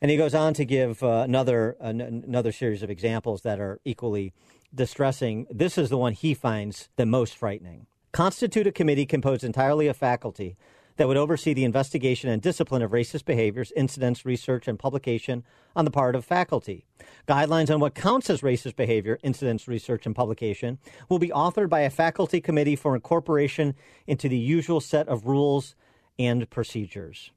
And 0.00 0.10
he 0.10 0.16
goes 0.16 0.34
on 0.34 0.54
to 0.54 0.64
give 0.64 1.02
uh, 1.02 1.22
another 1.24 1.76
another 1.80 2.52
series 2.52 2.82
of 2.82 2.90
examples 2.90 3.42
that 3.42 3.60
are 3.60 3.80
equally 3.84 4.32
distressing. 4.74 5.46
This 5.50 5.78
is 5.78 5.88
the 5.88 5.98
one 5.98 6.12
he 6.12 6.34
finds 6.34 6.88
the 6.96 7.06
most 7.06 7.36
frightening. 7.36 7.86
Constitute 8.12 8.66
a 8.66 8.72
committee 8.72 9.06
composed 9.06 9.44
entirely 9.44 9.86
of 9.86 9.96
faculty 9.96 10.56
that 10.96 11.08
would 11.08 11.16
oversee 11.16 11.52
the 11.54 11.64
investigation 11.64 12.30
and 12.30 12.40
discipline 12.40 12.82
of 12.82 12.92
racist 12.92 13.24
behaviors, 13.24 13.72
incidents, 13.74 14.24
research, 14.24 14.68
and 14.68 14.78
publication 14.78 15.42
on 15.74 15.84
the 15.84 15.90
part 15.90 16.14
of 16.14 16.24
faculty. 16.24 16.84
Guidelines 17.26 17.72
on 17.72 17.80
what 17.80 17.94
counts 17.94 18.30
as 18.30 18.42
racist 18.42 18.76
behavior, 18.76 19.18
incidents, 19.22 19.66
research, 19.66 20.06
and 20.06 20.14
publication 20.14 20.78
will 21.08 21.18
be 21.18 21.30
authored 21.30 21.68
by 21.68 21.80
a 21.80 21.90
faculty 21.90 22.40
committee 22.40 22.76
for 22.76 22.94
incorporation 22.94 23.74
into 24.06 24.28
the 24.28 24.38
usual 24.38 24.80
set 24.80 25.08
of 25.08 25.26
rules 25.26 25.74
and 26.18 26.48
procedures. 26.50 27.30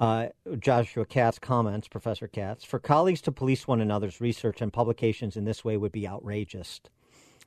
Uh, 0.00 0.26
Joshua 0.58 1.06
Katz 1.06 1.38
comments, 1.38 1.88
Professor 1.88 2.26
Katz, 2.26 2.64
for 2.64 2.78
colleagues 2.78 3.20
to 3.22 3.32
police 3.32 3.68
one 3.68 3.80
another's 3.80 4.20
research 4.20 4.60
and 4.60 4.72
publications 4.72 5.36
in 5.36 5.44
this 5.44 5.64
way 5.64 5.76
would 5.76 5.92
be 5.92 6.06
outrageous. 6.06 6.80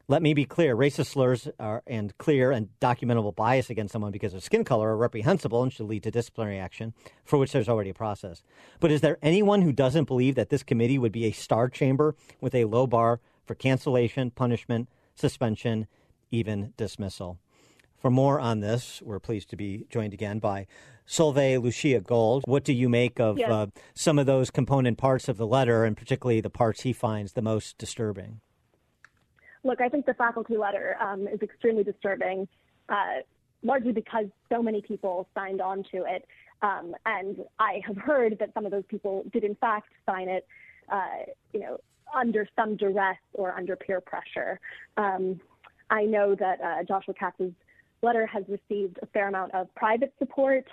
Let 0.09 0.21
me 0.21 0.33
be 0.33 0.45
clear 0.45 0.73
racist 0.73 1.07
slurs 1.07 1.49
are, 1.59 1.83
and 1.85 2.17
clear 2.17 2.51
and 2.51 2.69
documentable 2.79 3.35
bias 3.35 3.69
against 3.69 3.91
someone 3.91 4.13
because 4.13 4.33
of 4.33 4.41
skin 4.41 4.63
color 4.63 4.87
are 4.87 4.97
reprehensible 4.97 5.61
and 5.61 5.73
should 5.73 5.87
lead 5.87 6.03
to 6.03 6.11
disciplinary 6.11 6.57
action, 6.57 6.93
for 7.25 7.37
which 7.37 7.51
there's 7.51 7.67
already 7.67 7.89
a 7.89 7.93
process. 7.93 8.41
But 8.79 8.89
is 8.89 9.01
there 9.01 9.17
anyone 9.21 9.63
who 9.63 9.73
doesn't 9.73 10.05
believe 10.05 10.35
that 10.35 10.47
this 10.49 10.63
committee 10.63 10.97
would 10.97 11.11
be 11.11 11.25
a 11.25 11.31
star 11.31 11.67
chamber 11.67 12.15
with 12.39 12.55
a 12.55 12.63
low 12.63 12.87
bar 12.87 13.19
for 13.45 13.55
cancellation, 13.55 14.31
punishment, 14.31 14.87
suspension, 15.13 15.87
even 16.31 16.73
dismissal? 16.77 17.37
For 17.97 18.11
more 18.11 18.39
on 18.39 18.59
this, 18.59 19.01
we're 19.03 19.19
pleased 19.19 19.49
to 19.49 19.55
be 19.55 19.85
joined 19.89 20.13
again 20.13 20.37
by 20.37 20.67
Solveig 21.07 21.63
Lucia 21.63 21.99
Gold. 21.99 22.43
What 22.45 22.63
do 22.63 22.73
you 22.73 22.89
make 22.89 23.19
of 23.19 23.39
yes. 23.39 23.49
uh, 23.49 23.67
some 23.95 24.19
of 24.19 24.27
those 24.27 24.51
component 24.51 24.97
parts 24.97 25.27
of 25.27 25.37
the 25.37 25.47
letter, 25.47 25.83
and 25.83 25.97
particularly 25.97 26.41
the 26.41 26.49
parts 26.49 26.81
he 26.81 26.93
finds 26.93 27.33
the 27.33 27.41
most 27.41 27.77
disturbing? 27.77 28.39
Look, 29.63 29.81
I 29.81 29.89
think 29.89 30.05
the 30.05 30.13
faculty 30.13 30.57
letter 30.57 30.95
um, 31.01 31.27
is 31.27 31.41
extremely 31.41 31.83
disturbing, 31.83 32.47
uh, 32.87 33.21
largely 33.63 33.93
because 33.93 34.25
so 34.47 34.61
many 34.61 34.81
people 34.81 35.27
signed 35.33 35.59
on 35.59 35.83
to 35.91 36.03
it. 36.07 36.25
Um, 36.61 36.95
and 37.05 37.37
I 37.59 37.81
have 37.85 37.97
heard 37.97 38.37
that 38.39 38.53
some 38.53 38.65
of 38.65 38.71
those 38.71 38.85
people 38.87 39.23
did, 39.33 39.43
in 39.43 39.55
fact, 39.55 39.89
sign 40.05 40.29
it, 40.29 40.45
uh, 40.89 41.25
you 41.51 41.61
know, 41.61 41.77
under 42.15 42.47
some 42.55 42.77
duress 42.77 43.17
or 43.33 43.53
under 43.53 43.75
peer 43.75 44.01
pressure. 44.01 44.59
Um, 44.97 45.41
I 45.89 46.03
know 46.03 46.35
that 46.35 46.61
uh, 46.61 46.83
Joshua 46.83 47.13
Katz's 47.13 47.53
letter 48.01 48.25
has 48.25 48.43
received 48.47 48.99
a 49.01 49.05
fair 49.07 49.27
amount 49.27 49.53
of 49.53 49.73
private 49.75 50.13
support, 50.19 50.65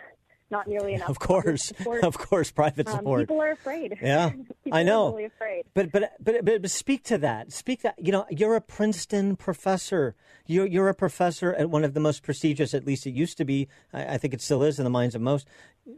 not 0.51 0.67
nearly 0.67 0.95
enough. 0.95 1.09
Of 1.09 1.19
course, 1.19 1.73
of 2.03 2.19
course, 2.19 2.51
private 2.51 2.87
um, 2.89 2.97
support. 2.99 3.23
people 3.23 3.41
are 3.41 3.53
afraid. 3.53 3.99
Yeah, 4.01 4.33
I 4.73 4.83
know. 4.83 5.13
Really 5.13 5.25
afraid. 5.25 5.65
But, 5.75 5.93
but 5.93 6.13
but 6.21 6.45
but 6.45 6.71
speak 6.71 7.05
to 7.05 7.19
that. 7.19 7.53
Speak 7.53 7.83
that. 7.83 7.95
You 7.99 8.13
know, 8.13 8.27
you're 8.31 8.57
a 8.57 8.61
Princeton 8.61 9.37
professor. 9.37 10.15
You're 10.47 10.67
you're 10.67 10.89
a 10.89 10.95
professor 10.95 11.55
at 11.55 11.71
one 11.71 11.85
of 11.85 11.95
the 11.95 12.01
most 12.01 12.23
prestigious, 12.23 12.75
at 12.75 12.87
least 12.87 13.07
it 13.07 13.13
used 13.13 13.39
to 13.39 13.45
be. 13.45 13.69
I, 13.93 14.15
I 14.15 14.19
think 14.19 14.35
it 14.35 14.43
still 14.43 14.63
is 14.63 14.79
in 14.79 14.85
the 14.85 14.91
minds 14.91 15.15
of 15.15 15.23
most 15.23 15.49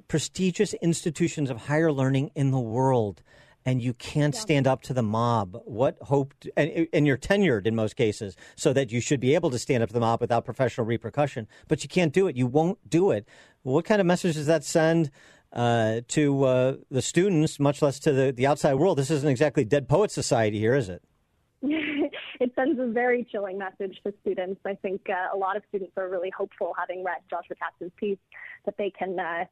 prestigious 0.09 0.74
institutions 0.74 1.51
of 1.51 1.62
higher 1.62 1.92
learning 1.92 2.30
in 2.34 2.51
the 2.51 2.60
world 2.60 3.22
and 3.66 3.82
you 3.82 3.93
can't 3.93 4.34
stand 4.34 4.66
up 4.66 4.80
to 4.82 4.94
the 4.94 5.02
mob. 5.02 5.60
What 5.64 5.98
hope, 6.01 6.32
and, 6.56 6.86
and, 6.93 7.06
you're 7.06 7.18
tenured 7.18 7.66
in 7.66 7.74
most 7.74 7.97
cases, 7.97 8.36
so 8.55 8.72
that 8.72 8.93
you 8.93 9.01
should 9.01 9.18
be 9.18 9.34
able 9.34 9.51
to 9.51 9.59
stand 9.59 9.82
up 9.82 9.88
to 9.88 9.93
the 9.93 10.01
mob 10.01 10.20
without 10.20 10.44
professional 10.44 10.86
repercussion, 10.86 11.48
but 11.66 11.82
you 11.82 11.88
can't 11.88 12.12
do 12.12 12.28
it. 12.28 12.36
You 12.36 12.47
won't 12.47 12.78
do 12.88 13.10
it. 13.10 13.28
What 13.62 13.84
kind 13.84 14.01
of 14.01 14.06
message 14.06 14.36
does 14.36 14.47
that 14.47 14.64
send 14.64 15.10
uh, 15.52 16.02
to 16.09 16.44
uh, 16.44 16.76
the 16.90 17.02
students, 17.02 17.59
much 17.59 17.82
less 17.82 17.98
to 18.01 18.12
the, 18.12 18.32
the 18.32 18.47
outside 18.47 18.74
world? 18.74 18.98
This 18.98 19.10
isn't 19.10 19.28
exactly 19.28 19.64
Dead 19.64 19.88
Poet 19.88 20.12
Society 20.12 20.60
here, 20.60 20.76
is 20.76 20.88
it? 20.88 21.02
it 21.62 22.52
sends 22.55 22.78
a 22.78 22.86
very 22.86 23.26
chilling 23.32 23.59
message 23.59 23.98
to 24.06 24.14
students. 24.20 24.60
I 24.64 24.74
think 24.74 25.02
uh, 25.10 25.34
a 25.34 25.36
lot 25.36 25.56
of 25.56 25.64
students 25.68 25.94
are 25.97 26.09
really 26.09 26.30
hopeful, 26.30 26.72
having 26.78 27.02
read 27.02 27.18
Joshua 27.28 27.56
Katz's 27.56 27.93
piece, 27.97 28.18
that 28.64 28.76
they 28.78 28.90
can 28.90 29.18
uh, 29.18 29.44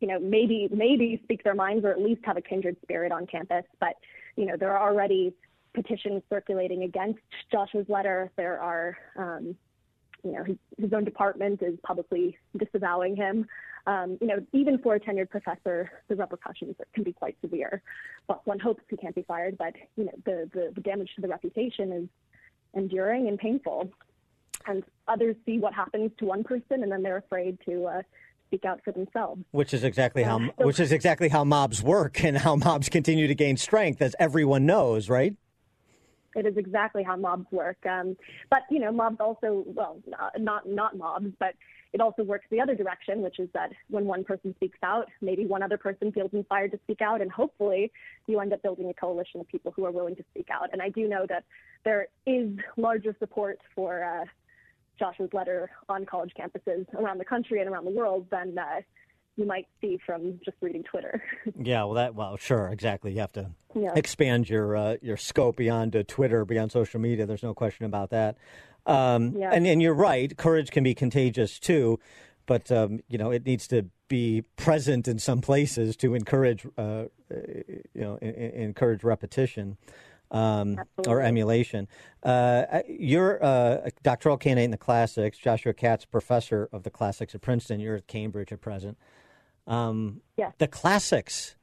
you 0.00 0.08
know, 0.08 0.18
maybe 0.18 0.68
maybe 0.70 1.20
speak 1.24 1.42
their 1.42 1.54
minds 1.54 1.84
or 1.84 1.90
at 1.90 2.00
least 2.00 2.20
have 2.24 2.36
a 2.36 2.42
kindred 2.42 2.76
spirit 2.82 3.12
on 3.12 3.26
campus. 3.26 3.64
But 3.80 3.96
you 4.36 4.46
know, 4.46 4.56
there 4.56 4.76
are 4.76 4.90
already 4.90 5.32
petitions 5.74 6.22
circulating 6.28 6.82
against 6.82 7.20
Josh's 7.52 7.88
letter. 7.88 8.30
There 8.36 8.60
are, 8.60 8.96
um, 9.16 9.54
you 10.24 10.32
know, 10.32 10.44
his, 10.44 10.56
his, 10.78 10.92
own 10.92 11.04
department 11.04 11.62
is 11.62 11.78
publicly 11.82 12.36
disavowing 12.56 13.14
him. 13.14 13.46
Um, 13.86 14.18
you 14.20 14.26
know, 14.26 14.44
even 14.52 14.78
for 14.78 14.96
a 14.96 15.00
tenured 15.00 15.30
professor, 15.30 16.02
the 16.08 16.16
repercussions 16.16 16.74
can 16.94 17.04
be 17.04 17.12
quite 17.12 17.36
severe. 17.40 17.82
But 18.26 18.44
one 18.46 18.58
hopes 18.58 18.82
he 18.90 18.96
can't 18.96 19.14
be 19.14 19.22
fired. 19.22 19.56
But 19.56 19.74
you 19.96 20.06
know, 20.06 20.12
the 20.24 20.50
the, 20.52 20.72
the 20.74 20.80
damage 20.80 21.10
to 21.16 21.20
the 21.20 21.28
reputation 21.28 21.92
is 21.92 22.08
enduring 22.74 23.28
and 23.28 23.38
painful. 23.38 23.90
And 24.66 24.82
others 25.06 25.36
see 25.46 25.58
what 25.58 25.74
happens 25.74 26.10
to 26.18 26.24
one 26.24 26.42
person, 26.42 26.82
and 26.82 26.90
then 26.90 27.02
they're 27.02 27.18
afraid 27.18 27.58
to 27.66 27.86
uh, 27.86 28.02
speak 28.46 28.64
out 28.64 28.80
for 28.84 28.92
themselves. 28.92 29.42
Which 29.50 29.74
is 29.74 29.84
exactly 29.84 30.22
how 30.22 30.38
so, 30.38 30.66
which 30.66 30.80
is 30.80 30.92
exactly 30.92 31.28
how 31.28 31.44
mobs 31.44 31.82
work 31.82 32.22
and 32.24 32.36
how 32.38 32.56
mobs 32.56 32.88
continue 32.88 33.26
to 33.26 33.34
gain 33.34 33.56
strength, 33.56 34.02
as 34.02 34.14
everyone 34.18 34.66
knows, 34.66 35.08
right? 35.08 35.34
It 36.34 36.44
is 36.44 36.56
exactly 36.56 37.02
how 37.02 37.16
mobs 37.16 37.46
work. 37.50 37.78
Um, 37.86 38.16
but 38.50 38.60
you 38.70 38.78
know, 38.78 38.92
mobs 38.92 39.18
also 39.20 39.64
well, 39.66 39.98
not 40.38 40.68
not 40.68 40.96
mobs, 40.96 41.32
but 41.38 41.54
it 41.92 42.00
also 42.00 42.24
works 42.24 42.44
the 42.50 42.60
other 42.60 42.74
direction, 42.74 43.22
which 43.22 43.38
is 43.38 43.48
that 43.54 43.72
when 43.88 44.04
one 44.04 44.22
person 44.22 44.54
speaks 44.56 44.78
out, 44.82 45.08
maybe 45.22 45.46
one 45.46 45.62
other 45.62 45.78
person 45.78 46.12
feels 46.12 46.30
inspired 46.34 46.72
to 46.72 46.78
speak 46.84 47.00
out, 47.00 47.22
and 47.22 47.32
hopefully 47.32 47.90
you 48.26 48.38
end 48.40 48.52
up 48.52 48.62
building 48.62 48.90
a 48.90 48.94
coalition 48.94 49.40
of 49.40 49.48
people 49.48 49.72
who 49.74 49.84
are 49.86 49.90
willing 49.90 50.14
to 50.16 50.24
speak 50.30 50.48
out. 50.52 50.68
And 50.72 50.82
I 50.82 50.90
do 50.90 51.08
know 51.08 51.24
that 51.28 51.44
there 51.84 52.08
is 52.26 52.50
larger 52.76 53.16
support 53.18 53.60
for 53.74 54.04
uh, 54.04 54.24
Joshua's 54.98 55.30
letter 55.32 55.70
on 55.88 56.06
college 56.06 56.32
campuses 56.38 56.86
around 56.94 57.18
the 57.18 57.24
country 57.24 57.60
and 57.60 57.68
around 57.70 57.84
the 57.84 57.90
world 57.90 58.26
than 58.30 58.56
uh, 58.58 58.80
you 59.36 59.46
might 59.46 59.66
see 59.80 59.98
from 60.06 60.40
just 60.44 60.56
reading 60.62 60.82
Twitter. 60.82 61.22
yeah, 61.62 61.84
well, 61.84 61.94
that 61.94 62.14
well, 62.14 62.36
sure, 62.36 62.68
exactly. 62.68 63.12
You 63.12 63.20
have 63.20 63.32
to 63.32 63.50
Yeah. 63.74 63.92
expand 63.94 64.48
your 64.48 64.76
uh, 64.76 64.96
your 65.02 65.16
scope 65.16 65.56
beyond 65.56 65.94
uh, 65.94 66.02
Twitter, 66.08 66.44
beyond 66.44 66.72
social 66.72 67.00
media. 67.00 67.26
There's 67.26 67.42
no 67.42 67.54
question 67.54 67.84
about 67.86 68.10
that. 68.10 68.36
Um, 68.86 69.36
Yeah. 69.36 69.50
And 69.52 69.66
and 69.66 69.82
you're 69.82 69.94
right. 69.94 70.34
Courage 70.36 70.70
can 70.70 70.84
be 70.84 70.94
contagious 70.94 71.58
too, 71.58 71.98
but 72.46 72.70
um, 72.72 73.00
you 73.08 73.18
know 73.18 73.30
it 73.30 73.44
needs 73.44 73.66
to 73.68 73.86
be 74.08 74.42
present 74.56 75.08
in 75.08 75.18
some 75.18 75.40
places 75.40 75.96
to 75.96 76.14
encourage 76.14 76.64
uh, 76.78 76.80
uh, 76.80 77.04
you 77.92 78.00
know 78.00 78.18
en- 78.22 78.34
en- 78.34 78.50
encourage 78.62 79.04
repetition. 79.04 79.76
Um, 80.30 80.76
or 81.06 81.20
emulation. 81.20 81.86
Uh, 82.22 82.80
you're 82.88 83.42
uh, 83.44 83.82
a 83.84 83.90
doctoral 84.02 84.36
candidate 84.36 84.64
in 84.64 84.70
the 84.72 84.76
classics. 84.76 85.38
Joshua 85.38 85.72
Katz, 85.72 86.04
professor 86.04 86.68
of 86.72 86.82
the 86.82 86.90
classics 86.90 87.34
at 87.34 87.42
Princeton. 87.42 87.78
You're 87.78 87.94
at 87.94 88.08
Cambridge 88.08 88.50
at 88.52 88.60
present. 88.60 88.98
Um, 89.66 90.20
yeah. 90.36 90.50
The 90.58 90.66
classics. 90.66 91.54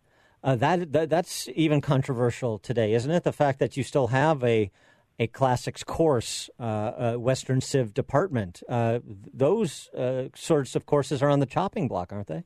Uh, 0.44 0.56
that, 0.56 0.92
that 0.94 1.10
that's 1.10 1.50
even 1.56 1.82
controversial 1.82 2.58
today, 2.58 2.94
isn't 2.94 3.12
it? 3.12 3.24
The 3.24 3.34
fact 3.34 3.60
that 3.60 3.76
you 3.76 3.84
still 3.84 4.08
have 4.08 4.44
a 4.44 4.72
a 5.20 5.28
classics 5.28 5.84
course, 5.84 6.50
uh, 6.60 6.64
uh, 6.64 7.14
Western 7.16 7.62
Civ 7.62 7.94
department. 7.94 8.64
Uh, 8.68 9.00
those 9.06 9.90
uh, 9.90 10.30
sorts 10.36 10.76
of 10.76 10.86
courses 10.86 11.22
are 11.22 11.30
on 11.30 11.40
the 11.40 11.46
chopping 11.46 11.88
block, 11.88 12.12
aren't 12.12 12.28
they? 12.28 12.44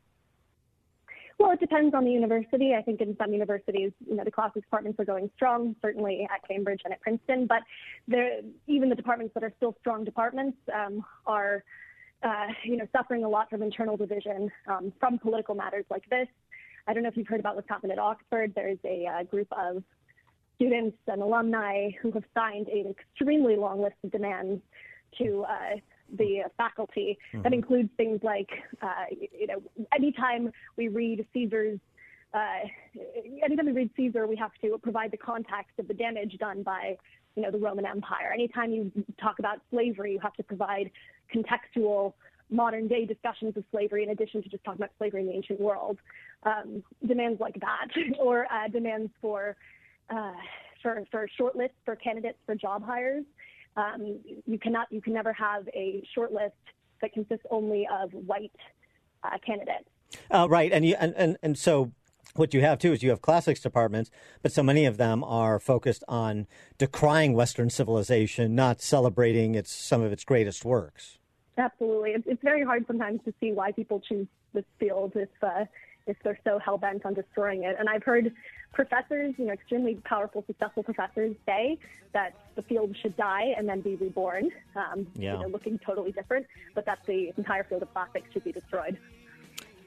Well, 1.39 1.51
it 1.51 1.59
depends 1.59 1.93
on 1.93 2.03
the 2.03 2.11
university. 2.11 2.73
I 2.73 2.81
think 2.81 2.99
in 2.99 3.15
some 3.17 3.31
universities, 3.31 3.91
you 4.07 4.15
know, 4.15 4.23
the 4.23 4.31
classics 4.31 4.65
departments 4.65 4.99
are 4.99 5.05
going 5.05 5.29
strong, 5.35 5.75
certainly 5.83 6.27
at 6.33 6.47
Cambridge 6.47 6.81
and 6.83 6.91
at 6.91 6.99
Princeton. 7.01 7.45
But 7.45 7.61
there, 8.07 8.39
even 8.65 8.89
the 8.89 8.95
departments 8.95 9.35
that 9.35 9.43
are 9.43 9.53
still 9.57 9.75
strong 9.79 10.03
departments 10.03 10.57
um, 10.73 11.05
are, 11.27 11.63
uh, 12.23 12.47
you 12.63 12.77
know, 12.77 12.87
suffering 12.91 13.23
a 13.23 13.29
lot 13.29 13.51
from 13.51 13.61
internal 13.61 13.97
division 13.97 14.49
um, 14.67 14.91
from 14.99 15.19
political 15.19 15.53
matters 15.53 15.85
like 15.91 16.09
this. 16.09 16.27
I 16.87 16.93
don't 16.93 17.03
know 17.03 17.09
if 17.09 17.17
you've 17.17 17.27
heard 17.27 17.39
about 17.39 17.55
what's 17.55 17.69
happened 17.69 17.91
at 17.91 17.99
Oxford. 17.99 18.53
There's 18.55 18.79
a 18.83 19.05
uh, 19.05 19.23
group 19.23 19.47
of 19.51 19.83
students 20.55 20.97
and 21.05 21.21
alumni 21.21 21.89
who 22.01 22.11
have 22.13 22.23
signed 22.33 22.67
an 22.67 22.95
extremely 22.99 23.57
long 23.57 23.79
list 23.81 23.95
of 24.03 24.11
demands 24.11 24.59
to 25.19 25.45
uh, 25.47 25.75
the 26.13 26.43
faculty 26.57 27.17
that 27.33 27.51
Mhm. 27.51 27.53
includes 27.53 27.89
things 27.97 28.23
like, 28.23 28.49
uh, 28.81 29.05
you 29.09 29.47
know, 29.47 29.61
anytime 29.93 30.51
we 30.75 30.87
read 30.87 31.25
Caesar's, 31.33 31.79
uh, 32.33 32.67
anytime 33.41 33.65
we 33.65 33.71
read 33.71 33.89
Caesar, 33.95 34.27
we 34.27 34.35
have 34.35 34.53
to 34.61 34.77
provide 34.77 35.11
the 35.11 35.17
context 35.17 35.77
of 35.79 35.87
the 35.87 35.93
damage 35.93 36.37
done 36.37 36.63
by, 36.63 36.97
you 37.35 37.43
know, 37.43 37.51
the 37.51 37.57
Roman 37.57 37.85
Empire. 37.85 38.31
Anytime 38.33 38.71
you 38.71 38.91
talk 39.19 39.39
about 39.39 39.61
slavery, 39.69 40.13
you 40.13 40.19
have 40.19 40.33
to 40.33 40.43
provide 40.43 40.91
contextual 41.33 42.13
modern 42.49 42.87
day 42.87 43.05
discussions 43.05 43.57
of 43.57 43.63
slavery 43.71 44.03
in 44.03 44.09
addition 44.09 44.41
to 44.41 44.49
just 44.49 44.63
talking 44.63 44.79
about 44.81 44.91
slavery 44.97 45.21
in 45.21 45.27
the 45.27 45.33
ancient 45.33 45.59
world. 45.59 45.97
Um, 46.43 46.83
demands 47.05 47.41
like 47.41 47.59
that, 47.59 47.87
or 48.19 48.45
uh, 48.51 48.67
demands 48.69 49.11
for 49.21 49.55
uh, 50.09 50.33
for 50.81 51.03
for 51.11 51.27
short 51.37 51.55
lists 51.55 51.77
for 51.83 51.95
candidates 51.95 52.37
for 52.45 52.55
job 52.55 52.83
hires. 52.83 53.25
Um, 53.77 54.19
you 54.45 54.57
cannot 54.59 54.87
you 54.89 55.01
can 55.01 55.13
never 55.13 55.31
have 55.33 55.67
a 55.69 56.03
short 56.13 56.33
list 56.33 56.55
that 57.01 57.13
consists 57.13 57.45
only 57.51 57.87
of 57.91 58.11
white 58.11 58.51
uh, 59.23 59.37
candidates. 59.45 59.87
Uh, 60.31 60.47
right, 60.49 60.71
and 60.71 60.83
you 60.83 60.95
and, 60.99 61.13
and 61.15 61.37
and 61.43 61.57
so 61.57 61.91
what 62.35 62.53
you 62.53 62.61
have 62.61 62.79
too 62.79 62.91
is 62.91 63.03
you 63.03 63.11
have 63.11 63.21
classics 63.21 63.59
departments, 63.59 64.09
but 64.41 64.51
so 64.51 64.63
many 64.63 64.85
of 64.85 64.97
them 64.97 65.23
are 65.23 65.59
focused 65.59 66.03
on 66.07 66.47
decrying 66.77 67.33
Western 67.33 67.69
civilization, 67.69 68.55
not 68.55 68.81
celebrating 68.81 69.55
its 69.55 69.71
some 69.71 70.01
of 70.01 70.11
its 70.11 70.23
greatest 70.23 70.65
works. 70.65 71.19
Absolutely, 71.57 72.11
it's, 72.11 72.25
it's 72.27 72.43
very 72.43 72.63
hard 72.63 72.85
sometimes 72.87 73.19
to 73.25 73.33
see 73.39 73.51
why 73.51 73.71
people 73.71 73.99
choose 73.99 74.27
this 74.53 74.65
field 74.79 75.13
if 75.15 75.29
uh, 75.41 75.65
if 76.07 76.17
they're 76.23 76.39
so 76.43 76.59
hell 76.59 76.77
bent 76.77 77.05
on 77.05 77.13
destroying 77.13 77.63
it. 77.63 77.75
And 77.79 77.89
I've 77.89 78.03
heard 78.03 78.33
professors, 78.73 79.33
you 79.37 79.45
know, 79.45 79.53
extremely 79.53 79.95
powerful, 79.95 80.43
successful 80.47 80.83
professors 80.83 81.35
say 81.45 81.77
that 82.13 82.33
the 82.55 82.61
field 82.61 82.95
should 83.01 83.15
die 83.17 83.53
and 83.57 83.67
then 83.67 83.81
be 83.81 83.95
reborn, 83.95 84.51
um, 84.75 85.07
Yeah. 85.15 85.33
you 85.33 85.39
know, 85.43 85.47
looking 85.47 85.79
totally 85.79 86.11
different, 86.11 86.45
but 86.75 86.85
that 86.85 86.99
the 87.05 87.33
entire 87.37 87.63
field 87.63 87.81
of 87.81 87.93
classics 87.93 88.27
should 88.33 88.43
be 88.43 88.51
destroyed. 88.51 88.97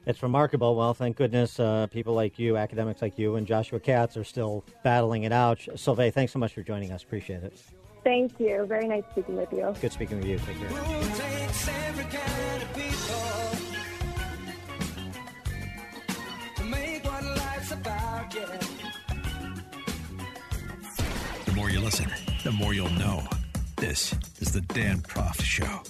It's 0.07 0.23
remarkable. 0.23 0.75
Well, 0.77 0.95
thank 0.95 1.17
goodness 1.17 1.61
uh, 1.61 1.87
people 1.89 2.15
like 2.15 2.39
you, 2.39 2.57
academics 2.57 3.03
like 3.03 3.19
you, 3.19 3.37
and 3.37 3.47
Joshua 3.47 3.81
Katz 3.81 4.17
are 4.17 4.25
still 4.25 4.65
battling 4.83 5.25
it 5.25 5.33
out. 5.33 5.59
Solveig, 5.59 6.15
thanks 6.15 6.33
so 6.33 6.39
much 6.39 6.55
for 6.55 6.63
joining 6.63 6.91
us. 6.91 7.03
Appreciate 7.03 7.43
it. 7.43 7.61
Thank 8.03 8.41
you. 8.41 8.65
Very 8.65 8.89
nice 8.89 9.05
speaking 9.13 9.37
with 9.37 9.53
you. 9.53 9.75
Good 9.81 9.93
speaking 9.93 10.17
with 10.19 10.27
you. 10.27 10.39
Take 10.39 12.11
care. 12.11 13.50
About. 18.31 18.61
The 21.47 21.53
more 21.57 21.69
you 21.69 21.81
listen, 21.81 22.09
the 22.45 22.53
more 22.53 22.73
you'll 22.73 22.89
know. 22.91 23.27
This 23.77 24.15
is 24.39 24.53
the 24.53 24.61
Dan 24.61 25.01
Proft 25.01 25.43
Show. 25.43 25.83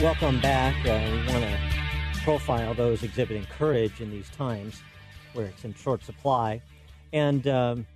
Welcome 0.00 0.40
back. 0.40 0.76
Uh, 0.86 1.10
we 1.10 1.32
want 1.32 1.44
to 1.44 1.58
profile 2.22 2.72
those 2.72 3.02
exhibiting 3.02 3.46
courage 3.46 4.00
in 4.00 4.12
these 4.12 4.30
times 4.30 4.80
where 5.32 5.46
it's 5.46 5.64
in 5.64 5.74
short 5.74 6.04
supply. 6.04 6.60
And 7.12 7.46
um, 7.46 7.86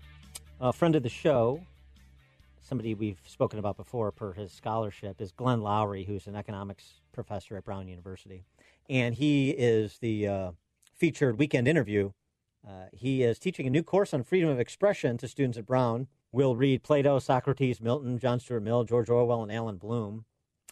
a 0.60 0.72
friend 0.72 0.96
of 0.96 1.02
the 1.02 1.08
show, 1.08 1.60
somebody 2.60 2.94
we've 2.94 3.20
spoken 3.26 3.58
about 3.58 3.76
before 3.76 4.10
per 4.12 4.32
his 4.32 4.52
scholarship, 4.52 5.20
is 5.20 5.32
Glenn 5.32 5.60
Loury, 5.60 6.06
who's 6.06 6.26
an 6.26 6.36
economics 6.36 7.00
professor 7.12 7.56
at 7.56 7.64
Brown 7.64 7.88
University. 7.88 8.44
And 8.88 9.14
he 9.14 9.50
is 9.50 9.98
the 9.98 10.28
uh, 10.28 10.50
featured 10.94 11.38
weekend 11.38 11.68
interview. 11.68 12.12
Uh, 12.66 12.86
he 12.92 13.22
is 13.22 13.38
teaching 13.38 13.66
a 13.66 13.70
new 13.70 13.82
course 13.82 14.14
on 14.14 14.22
freedom 14.22 14.48
of 14.48 14.60
expression 14.60 15.18
to 15.18 15.28
students 15.28 15.58
at 15.58 15.66
Brown. 15.66 16.06
We'll 16.30 16.56
read 16.56 16.82
Plato, 16.82 17.18
Socrates, 17.18 17.80
Milton, 17.80 18.18
John 18.18 18.40
Stuart 18.40 18.60
Mill, 18.60 18.84
George 18.84 19.10
Orwell, 19.10 19.42
and 19.42 19.52
Allan 19.52 19.76
Bloom. 19.76 20.24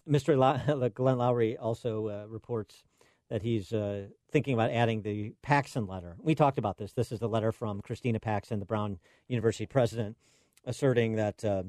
Mr. 0.09 0.37
La- 0.39 0.89
Glenn 0.89 1.19
Loury 1.19 1.57
also 1.61 2.09
uh, 2.09 2.27
reports 2.29 2.85
that 3.31 3.43
he's 3.43 3.73
uh, 3.73 4.07
thinking 4.31 4.55
about 4.55 4.71
adding 4.71 5.03
the 5.03 5.33
Paxson 5.41 5.87
letter. 5.87 6.17
We 6.19 6.35
talked 6.35 6.59
about 6.59 6.77
this. 6.77 6.93
This 6.93 7.13
is 7.13 7.21
the 7.21 7.29
letter 7.29 7.53
from 7.53 7.81
Christina 7.81 8.21
Paxson, 8.21 8.59
the 8.59 8.67
Brown 8.67 8.99
University 9.29 9.67
president, 9.67 10.17
asserting 10.67 11.15
that 11.15 11.45
uh, 11.45 11.63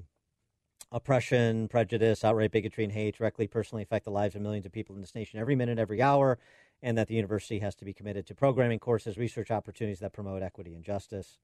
oppression, 0.91 1.67
prejudice, 1.67 2.25
outright 2.25 2.51
bigotry, 2.51 2.83
and 2.83 2.91
hate 2.91 3.17
directly 3.17 3.47
personally 3.47 3.83
affect 3.83 4.05
the 4.05 4.11
lives 4.11 4.35
of 4.35 4.41
millions 4.41 4.65
of 4.65 4.71
people 4.71 4.95
in 4.95 5.01
this 5.01 5.15
nation 5.15 5.39
every 5.39 5.55
minute, 5.55 5.77
every 5.77 6.01
hour, 6.01 6.39
and 6.81 6.97
that 6.97 7.07
the 7.07 7.13
university 7.13 7.59
has 7.59 7.75
to 7.75 7.85
be 7.85 7.93
committed 7.93 8.25
to 8.25 8.35
programming 8.35 8.79
courses, 8.79 9.17
research 9.17 9.51
opportunities 9.51 9.99
that 9.99 10.13
promote 10.13 10.41
equity 10.41 10.73
and 10.73 10.83
justice. 10.83 11.37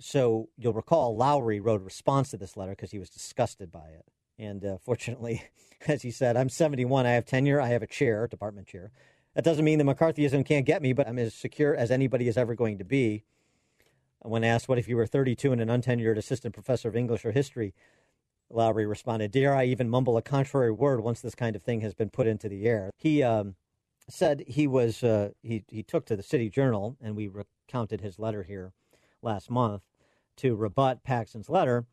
So 0.00 0.48
you'll 0.56 0.72
recall 0.72 1.16
Loury 1.16 1.60
wrote 1.62 1.80
a 1.80 1.84
response 1.84 2.30
to 2.30 2.36
this 2.36 2.56
letter 2.56 2.72
because 2.72 2.90
he 2.90 2.98
was 2.98 3.10
disgusted 3.10 3.70
by 3.70 3.88
it. 3.88 4.04
And 4.36 4.64
uh, 4.64 4.78
fortunately, 4.78 5.44
as 5.86 6.02
he 6.02 6.10
said, 6.10 6.36
I'm 6.36 6.48
71. 6.48 7.06
I 7.06 7.10
have 7.10 7.24
tenure. 7.24 7.60
I 7.60 7.68
have 7.68 7.82
a 7.82 7.86
chair, 7.86 8.26
department 8.26 8.66
chair. 8.66 8.90
That 9.34 9.44
doesn't 9.44 9.64
mean 9.64 9.78
that 9.78 9.84
McCarthyism 9.84 10.44
can't 10.44 10.66
get 10.66 10.82
me, 10.82 10.92
but 10.92 11.06
I'm 11.08 11.18
as 11.18 11.34
secure 11.34 11.74
as 11.74 11.90
anybody 11.90 12.26
is 12.26 12.36
ever 12.36 12.54
going 12.54 12.78
to 12.78 12.84
be. 12.84 13.24
When 14.22 14.44
asked, 14.44 14.68
what 14.68 14.78
if 14.78 14.88
you 14.88 14.96
were 14.96 15.06
32 15.06 15.52
and 15.52 15.60
an 15.60 15.68
untenured 15.68 16.18
assistant 16.18 16.52
professor 16.52 16.88
of 16.88 16.96
English 16.96 17.24
or 17.24 17.32
history? 17.32 17.72
Loury 18.52 18.88
responded, 18.88 19.30
Dare 19.30 19.54
I 19.54 19.64
even 19.64 19.88
mumble 19.88 20.16
a 20.16 20.22
contrary 20.22 20.72
word 20.72 21.00
once 21.00 21.20
this 21.20 21.34
kind 21.34 21.54
of 21.54 21.62
thing 21.62 21.80
has 21.80 21.94
been 21.94 22.10
put 22.10 22.26
into 22.26 22.48
the 22.48 22.66
air? 22.66 22.90
He 22.96 23.22
um, 23.22 23.54
said 24.08 24.44
he 24.46 24.66
was, 24.66 25.02
uh, 25.02 25.30
he, 25.42 25.64
he 25.68 25.82
took 25.82 26.04
to 26.06 26.16
the 26.16 26.22
City 26.22 26.50
Journal, 26.50 26.96
and 27.00 27.16
we 27.16 27.28
recounted 27.28 28.00
his 28.00 28.18
letter 28.18 28.42
here 28.42 28.72
last 29.22 29.50
month 29.50 29.82
to 30.38 30.56
rebut 30.56 31.04
Paxson's 31.04 31.48
letter 31.48 31.86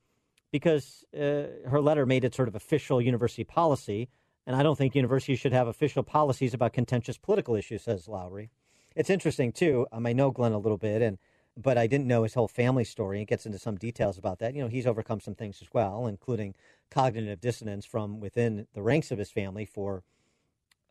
because 0.51 1.03
uh, 1.13 1.69
her 1.69 1.81
letter 1.81 2.05
made 2.05 2.23
it 2.23 2.33
sort 2.33 2.47
of 2.47 2.55
official 2.55 3.01
university 3.01 3.43
policy. 3.43 4.09
And 4.47 4.55
I 4.55 4.63
don't 4.63 4.77
think 4.77 4.95
universities 4.95 5.39
should 5.39 5.51
have 5.51 5.67
official 5.67 6.03
policies 6.03 6.53
about 6.53 6.71
contentious 6.71 7.17
political 7.17 7.53
issues, 7.53 7.83
says 7.83 8.07
Loury. 8.07 8.47
It's 8.95 9.09
interesting, 9.09 9.51
too. 9.51 9.85
Um, 9.91 10.07
I 10.07 10.13
know 10.13 10.31
Glenn 10.31 10.53
a 10.53 10.57
little 10.57 10.77
bit, 10.77 11.01
and 11.01 11.19
but 11.57 11.77
I 11.77 11.87
didn't 11.87 12.07
know 12.07 12.23
his 12.23 12.35
whole 12.35 12.47
family 12.47 12.83
story. 12.83 13.21
It 13.21 13.27
gets 13.27 13.45
into 13.45 13.59
some 13.59 13.75
details 13.75 14.17
about 14.17 14.39
that. 14.39 14.55
You 14.55 14.61
know, 14.61 14.69
he's 14.69 14.87
overcome 14.87 15.19
some 15.19 15.35
things 15.35 15.59
as 15.61 15.67
well, 15.73 16.07
including 16.07 16.55
cognitive 16.89 17.41
dissonance 17.41 17.85
from 17.85 18.19
within 18.19 18.67
the 18.73 18.81
ranks 18.81 19.11
of 19.11 19.17
his 19.17 19.31
family 19.31 19.65
for 19.65 20.03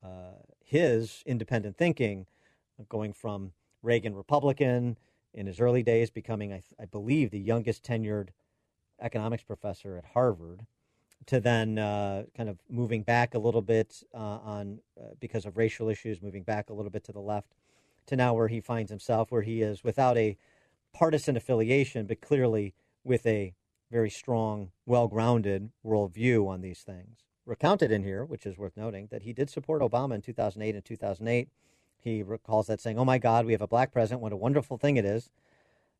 uh, 0.04 0.42
his 0.62 1.22
independent 1.24 1.78
thinking, 1.78 2.26
going 2.88 3.12
from 3.12 3.52
Reagan 3.82 4.14
Republican 4.14 4.98
in 5.32 5.46
his 5.46 5.60
early 5.60 5.82
days, 5.82 6.10
becoming, 6.10 6.52
I, 6.52 6.62
I 6.80 6.84
believe, 6.84 7.30
the 7.30 7.38
youngest 7.38 7.84
tenured 7.84 8.30
economics 9.00 9.44
professor 9.44 9.96
at 9.96 10.12
Harvard, 10.12 10.66
to 11.26 11.40
then 11.40 11.78
uh, 11.78 12.24
kind 12.36 12.48
of 12.48 12.58
moving 12.68 13.02
back 13.02 13.34
a 13.34 13.38
little 13.38 13.62
bit 13.62 14.02
uh, 14.14 14.18
on 14.18 14.80
uh, 15.00 15.14
because 15.18 15.44
of 15.44 15.56
racial 15.56 15.88
issues, 15.88 16.22
moving 16.22 16.42
back 16.42 16.70
a 16.70 16.72
little 16.72 16.90
bit 16.90 17.04
to 17.04 17.12
the 17.12 17.20
left, 17.20 17.54
to 18.06 18.16
now 18.16 18.34
where 18.34 18.48
he 18.48 18.60
finds 18.60 18.90
himself, 18.90 19.32
where 19.32 19.42
he 19.42 19.62
is 19.62 19.82
without 19.82 20.16
a 20.16 20.36
partisan 20.92 21.36
affiliation, 21.36 22.06
but 22.06 22.20
clearly 22.20 22.74
with 23.04 23.26
a 23.26 23.54
very 23.90 24.10
strong, 24.10 24.70
well 24.84 25.08
grounded 25.08 25.70
worldview 25.84 26.48
on 26.48 26.60
these 26.60 26.80
things. 26.80 27.24
Recounted 27.44 27.92
in 27.92 28.02
here, 28.02 28.24
which 28.24 28.46
is 28.46 28.58
worth 28.58 28.76
noting, 28.76 29.08
that 29.10 29.22
he 29.22 29.32
did 29.32 29.48
support 29.50 29.82
Obama 29.82 30.14
in 30.14 30.22
2008 30.22 30.74
and 30.74 30.84
2008. 30.84 31.48
He 31.98 32.22
recalls 32.22 32.66
that 32.66 32.80
saying, 32.80 32.98
Oh 32.98 33.04
my 33.04 33.18
God, 33.18 33.46
we 33.46 33.52
have 33.52 33.62
a 33.62 33.68
black 33.68 33.92
president. 33.92 34.20
What 34.20 34.32
a 34.32 34.36
wonderful 34.36 34.78
thing 34.78 34.96
it 34.96 35.04
is. 35.04 35.30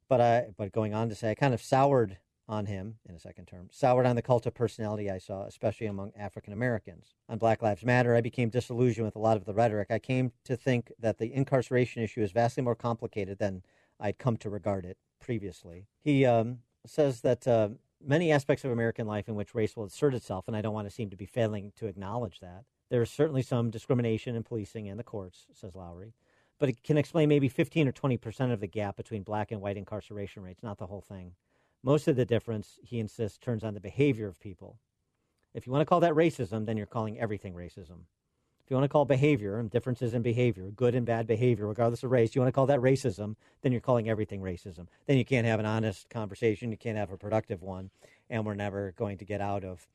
But, 0.08 0.20
I, 0.20 0.46
but 0.56 0.72
going 0.72 0.94
on 0.94 1.08
to 1.08 1.14
say, 1.14 1.30
I 1.30 1.34
kind 1.34 1.54
of 1.54 1.62
soured 1.62 2.18
on 2.48 2.66
him 2.66 2.96
in 3.08 3.14
a 3.14 3.20
second 3.20 3.46
term, 3.46 3.68
soured 3.72 4.06
on 4.06 4.16
the 4.16 4.22
cult 4.22 4.46
of 4.46 4.54
personality 4.54 5.10
I 5.10 5.18
saw, 5.18 5.44
especially 5.44 5.86
among 5.86 6.12
African 6.16 6.52
Americans. 6.52 7.14
On 7.28 7.38
Black 7.38 7.62
Lives 7.62 7.84
Matter, 7.84 8.14
I 8.14 8.20
became 8.20 8.50
disillusioned 8.50 9.04
with 9.04 9.16
a 9.16 9.20
lot 9.20 9.36
of 9.36 9.44
the 9.44 9.54
rhetoric. 9.54 9.90
I 9.90 9.98
came 9.98 10.32
to 10.44 10.56
think 10.56 10.92
that 10.98 11.18
the 11.18 11.32
incarceration 11.32 12.02
issue 12.02 12.22
is 12.22 12.32
vastly 12.32 12.62
more 12.62 12.74
complicated 12.74 13.38
than 13.38 13.62
I'd 13.98 14.18
come 14.18 14.36
to 14.38 14.50
regard 14.50 14.84
it 14.84 14.98
previously. 15.20 15.86
He 16.00 16.24
um, 16.24 16.58
says 16.86 17.20
that 17.22 17.48
uh, 17.48 17.70
many 18.04 18.30
aspects 18.30 18.64
of 18.64 18.70
American 18.70 19.06
life 19.06 19.28
in 19.28 19.34
which 19.34 19.54
race 19.54 19.76
will 19.76 19.84
assert 19.84 20.14
itself, 20.14 20.46
and 20.46 20.56
I 20.56 20.62
don't 20.62 20.74
want 20.74 20.88
to 20.88 20.94
seem 20.94 21.10
to 21.10 21.16
be 21.16 21.26
failing 21.26 21.72
to 21.76 21.86
acknowledge 21.86 22.40
that. 22.40 22.64
There 22.88 23.02
is 23.02 23.10
certainly 23.10 23.42
some 23.42 23.70
discrimination 23.70 24.36
in 24.36 24.44
policing 24.44 24.88
and 24.88 24.98
the 24.98 25.04
courts, 25.04 25.46
says 25.52 25.72
Loury 25.72 26.12
but 26.58 26.68
it 26.68 26.82
can 26.82 26.96
explain 26.96 27.28
maybe 27.28 27.48
15 27.48 27.88
or 27.88 27.92
20 27.92 28.16
percent 28.16 28.52
of 28.52 28.60
the 28.60 28.66
gap 28.66 28.96
between 28.96 29.22
black 29.22 29.52
and 29.52 29.60
white 29.60 29.76
incarceration 29.76 30.42
rates, 30.42 30.62
not 30.62 30.78
the 30.78 30.86
whole 30.86 31.02
thing. 31.02 31.32
Most 31.86 32.08
of 32.08 32.16
the 32.16 32.24
difference, 32.24 32.80
he 32.82 32.98
insists, 32.98 33.38
turns 33.38 33.62
on 33.62 33.74
the 33.74 33.80
behavior 33.80 34.26
of 34.26 34.40
people. 34.40 34.80
If 35.54 35.68
you 35.68 35.72
want 35.72 35.82
to 35.82 35.86
call 35.86 36.00
that 36.00 36.14
racism, 36.14 36.66
then 36.66 36.76
you're 36.76 36.84
calling 36.84 37.16
everything 37.16 37.54
racism. 37.54 38.00
If 38.64 38.70
you 38.70 38.74
want 38.74 38.82
to 38.82 38.88
call 38.88 39.04
behavior 39.04 39.60
and 39.60 39.70
differences 39.70 40.12
in 40.12 40.20
behavior, 40.20 40.72
good 40.74 40.96
and 40.96 41.06
bad 41.06 41.28
behavior, 41.28 41.68
regardless 41.68 42.02
of 42.02 42.10
race, 42.10 42.34
you 42.34 42.40
want 42.40 42.48
to 42.48 42.52
call 42.52 42.66
that 42.66 42.80
racism, 42.80 43.36
then 43.62 43.70
you're 43.70 43.80
calling 43.80 44.08
everything 44.08 44.40
racism. 44.40 44.88
Then 45.06 45.16
you 45.16 45.24
can't 45.24 45.46
have 45.46 45.60
an 45.60 45.66
honest 45.66 46.10
conversation, 46.10 46.72
you 46.72 46.76
can't 46.76 46.98
have 46.98 47.12
a 47.12 47.16
productive 47.16 47.62
one, 47.62 47.90
and 48.28 48.44
we're 48.44 48.54
never 48.54 48.92
going 48.96 49.16
to 49.18 49.24
get 49.24 49.40
out 49.40 49.62
of 49.62 49.86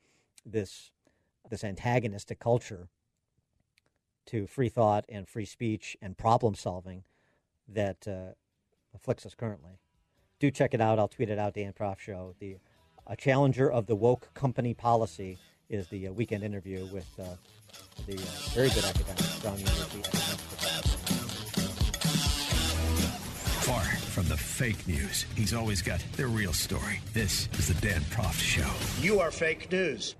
this 0.46 0.92
this 1.50 1.62
antagonistic 1.62 2.38
culture 2.38 2.88
to 4.24 4.46
free 4.46 4.70
thought 4.70 5.04
and 5.10 5.28
free 5.28 5.44
speech 5.44 5.94
and 6.00 6.16
problem 6.16 6.54
solving 6.54 7.04
that 7.68 8.08
uh, 8.08 8.32
afflicts 8.94 9.26
us 9.26 9.34
currently. 9.34 9.81
Do 10.42 10.50
check 10.50 10.74
it 10.74 10.80
out. 10.80 10.98
I'll 10.98 11.06
tweet 11.06 11.30
it 11.30 11.38
out. 11.38 11.54
Dan 11.54 11.72
Proft 11.72 12.00
Show. 12.00 12.34
The 12.40 12.56
a 13.06 13.14
challenger 13.14 13.70
of 13.70 13.86
the 13.86 13.94
woke 13.94 14.28
company 14.34 14.74
policy 14.74 15.38
is 15.70 15.86
the 15.86 16.08
uh, 16.08 16.12
weekend 16.12 16.42
interview 16.42 16.84
with 16.92 17.06
uh, 17.20 17.36
the 18.08 18.14
uh, 18.14 18.50
very 18.50 18.68
good 18.70 18.84
academic 18.84 19.22
Brown 19.40 19.56
University 19.56 20.02
Far 23.60 23.84
from 23.84 24.26
the 24.26 24.36
fake 24.36 24.88
news, 24.88 25.26
he's 25.36 25.54
always 25.54 25.80
got 25.80 26.04
the 26.16 26.26
real 26.26 26.52
story. 26.52 27.00
This 27.12 27.48
is 27.56 27.68
the 27.68 27.74
Dan 27.74 28.00
Proft 28.00 28.40
Show. 28.40 28.68
You 29.00 29.20
are 29.20 29.30
fake 29.30 29.70
news. 29.70 30.16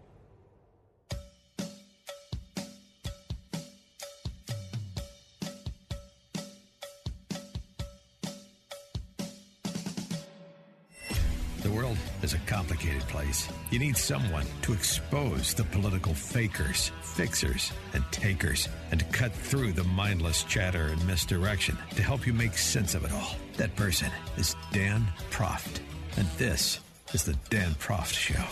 Is 12.33 12.41
a 12.41 12.47
complicated 12.47 13.03
place. 13.03 13.49
You 13.71 13.79
need 13.79 13.97
someone 13.97 14.47
to 14.63 14.73
expose 14.73 15.55
the 15.55 15.65
political 15.65 16.15
fakers, 16.15 16.93
fixers, 17.03 17.73
and 17.95 18.05
takers, 18.11 18.69
and 18.91 19.01
to 19.01 19.07
cut 19.07 19.33
through 19.33 19.73
the 19.73 19.85
mindless 19.85 20.43
chatter 20.45 20.87
and 20.87 21.07
misdirection 21.07 21.77
to 21.95 22.03
help 22.03 22.27
you 22.27 22.33
make 22.33 22.57
sense 22.57 22.95
of 22.95 23.05
it 23.05 23.13
all. 23.13 23.37
That 23.57 23.75
person 23.77 24.11
is 24.37 24.57
Dan 24.73 25.07
Proft. 25.31 25.81
And 26.17 26.27
this 26.39 26.81
is 27.13 27.25
the 27.25 27.35
Dan 27.51 27.73
Proft 27.73 28.15
Show. 28.15 28.43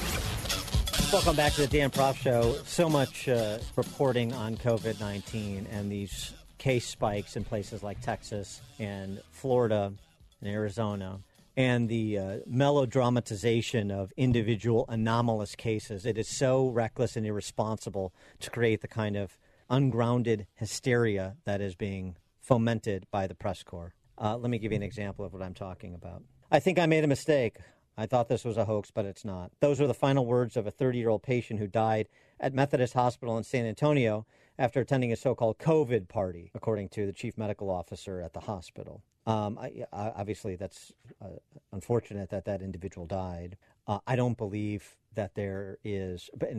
Welcome 1.12 1.36
back 1.36 1.52
to 1.54 1.62
the 1.62 1.78
Dan 1.78 1.90
Proft 1.90 2.16
Show. 2.16 2.56
So 2.64 2.88
much 2.88 3.28
uh, 3.28 3.58
reporting 3.76 4.32
on 4.32 4.56
COVID 4.56 5.00
19 5.00 5.66
and 5.70 5.90
these 5.90 6.32
case 6.58 6.86
spikes 6.86 7.36
in 7.36 7.44
places 7.44 7.82
like 7.82 8.00
Texas 8.02 8.60
and 8.78 9.22
Florida 9.30 9.92
and 10.40 10.50
Arizona 10.50 11.20
and 11.56 11.88
the 11.88 12.18
uh, 12.18 12.36
melodramatization 12.48 13.90
of 13.90 14.12
individual 14.16 14.84
anomalous 14.88 15.54
cases. 15.54 16.06
It 16.06 16.16
is 16.16 16.28
so 16.28 16.68
reckless 16.68 17.16
and 17.16 17.26
irresponsible 17.26 18.12
to 18.40 18.50
create 18.50 18.80
the 18.80 18.88
kind 18.88 19.16
of 19.16 19.36
ungrounded 19.68 20.46
hysteria 20.54 21.36
that 21.44 21.60
is 21.60 21.74
being 21.74 22.16
fomented 22.40 23.06
by 23.10 23.26
the 23.26 23.34
press 23.34 23.62
corps. 23.62 23.94
Uh, 24.18 24.36
let 24.36 24.50
me 24.50 24.58
give 24.58 24.72
you 24.72 24.76
an 24.76 24.82
example 24.82 25.24
of 25.24 25.32
what 25.32 25.42
I'm 25.42 25.54
talking 25.54 25.94
about. 25.94 26.22
I 26.50 26.58
think 26.60 26.78
I 26.78 26.86
made 26.86 27.04
a 27.04 27.08
mistake. 27.08 27.56
I 27.96 28.06
thought 28.06 28.28
this 28.28 28.44
was 28.44 28.56
a 28.56 28.64
hoax, 28.64 28.90
but 28.90 29.04
it's 29.04 29.24
not. 29.24 29.50
Those 29.60 29.80
were 29.80 29.86
the 29.86 29.94
final 29.94 30.26
words 30.26 30.56
of 30.56 30.66
a 30.66 30.70
30 30.70 30.98
year 30.98 31.08
old 31.08 31.22
patient 31.22 31.60
who 31.60 31.66
died 31.66 32.08
at 32.38 32.54
Methodist 32.54 32.94
Hospital 32.94 33.36
in 33.38 33.44
San 33.44 33.66
Antonio 33.66 34.26
after 34.60 34.78
attending 34.78 35.10
a 35.10 35.16
so 35.16 35.34
called 35.34 35.58
COVID 35.58 36.06
party, 36.06 36.50
according 36.54 36.90
to 36.90 37.06
the 37.06 37.14
chief 37.14 37.38
medical 37.38 37.70
officer 37.70 38.20
at 38.20 38.34
the 38.34 38.40
hospital. 38.40 39.02
Um, 39.26 39.58
I, 39.58 39.84
I, 39.90 40.12
obviously, 40.14 40.54
that's 40.54 40.92
uh, 41.22 41.28
unfortunate 41.72 42.28
that 42.28 42.44
that 42.44 42.60
individual 42.60 43.06
died. 43.06 43.56
Uh, 43.88 44.00
I 44.06 44.16
don't 44.16 44.36
believe 44.36 44.98
that 45.14 45.34
there 45.34 45.78
is, 45.82 46.28
but 46.36 46.50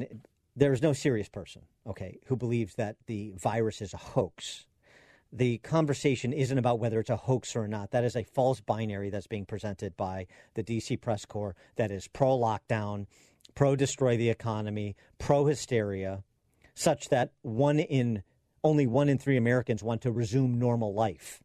there 0.56 0.74
is 0.74 0.82
no 0.82 0.94
serious 0.94 1.30
person, 1.30 1.62
okay, 1.86 2.18
who 2.26 2.36
believes 2.36 2.74
that 2.76 2.96
the 3.06 3.34
virus 3.38 3.84
is 3.84 3.94
a 3.94 3.98
hoax. 3.98 4.66
The 5.32 5.60
conversation 5.60 6.34
isn't 6.34 6.58
about 6.58 6.80
whether 6.80 7.00
it's 7.00 7.12
a 7.12 7.16
hoax 7.16 7.56
or 7.56 7.68
not. 7.68 7.92
That 7.92 8.04
is 8.04 8.16
a 8.16 8.24
false 8.24 8.62
binary 8.62 9.12
that's 9.12 9.28
being 9.28 9.46
presented 9.46 9.96
by 9.96 10.26
the 10.56 10.64
DC 10.64 11.00
press 11.02 11.24
corps 11.24 11.56
that 11.76 11.92
is 11.92 12.08
pro 12.08 12.36
lockdown, 12.36 13.06
pro 13.54 13.76
destroy 13.76 14.18
the 14.18 14.30
economy, 14.30 14.96
pro 15.20 15.46
hysteria, 15.46 16.24
such 16.82 17.10
that 17.10 17.32
one 17.42 17.80
in 17.80 18.24
only 18.64 18.88
one 18.88 19.10
in 19.10 19.18
three 19.18 19.38
Americans 19.38 19.84
want 19.84 20.02
to 20.02 20.12
resume 20.12 20.60
normal 20.60 20.94
life. 20.94 21.42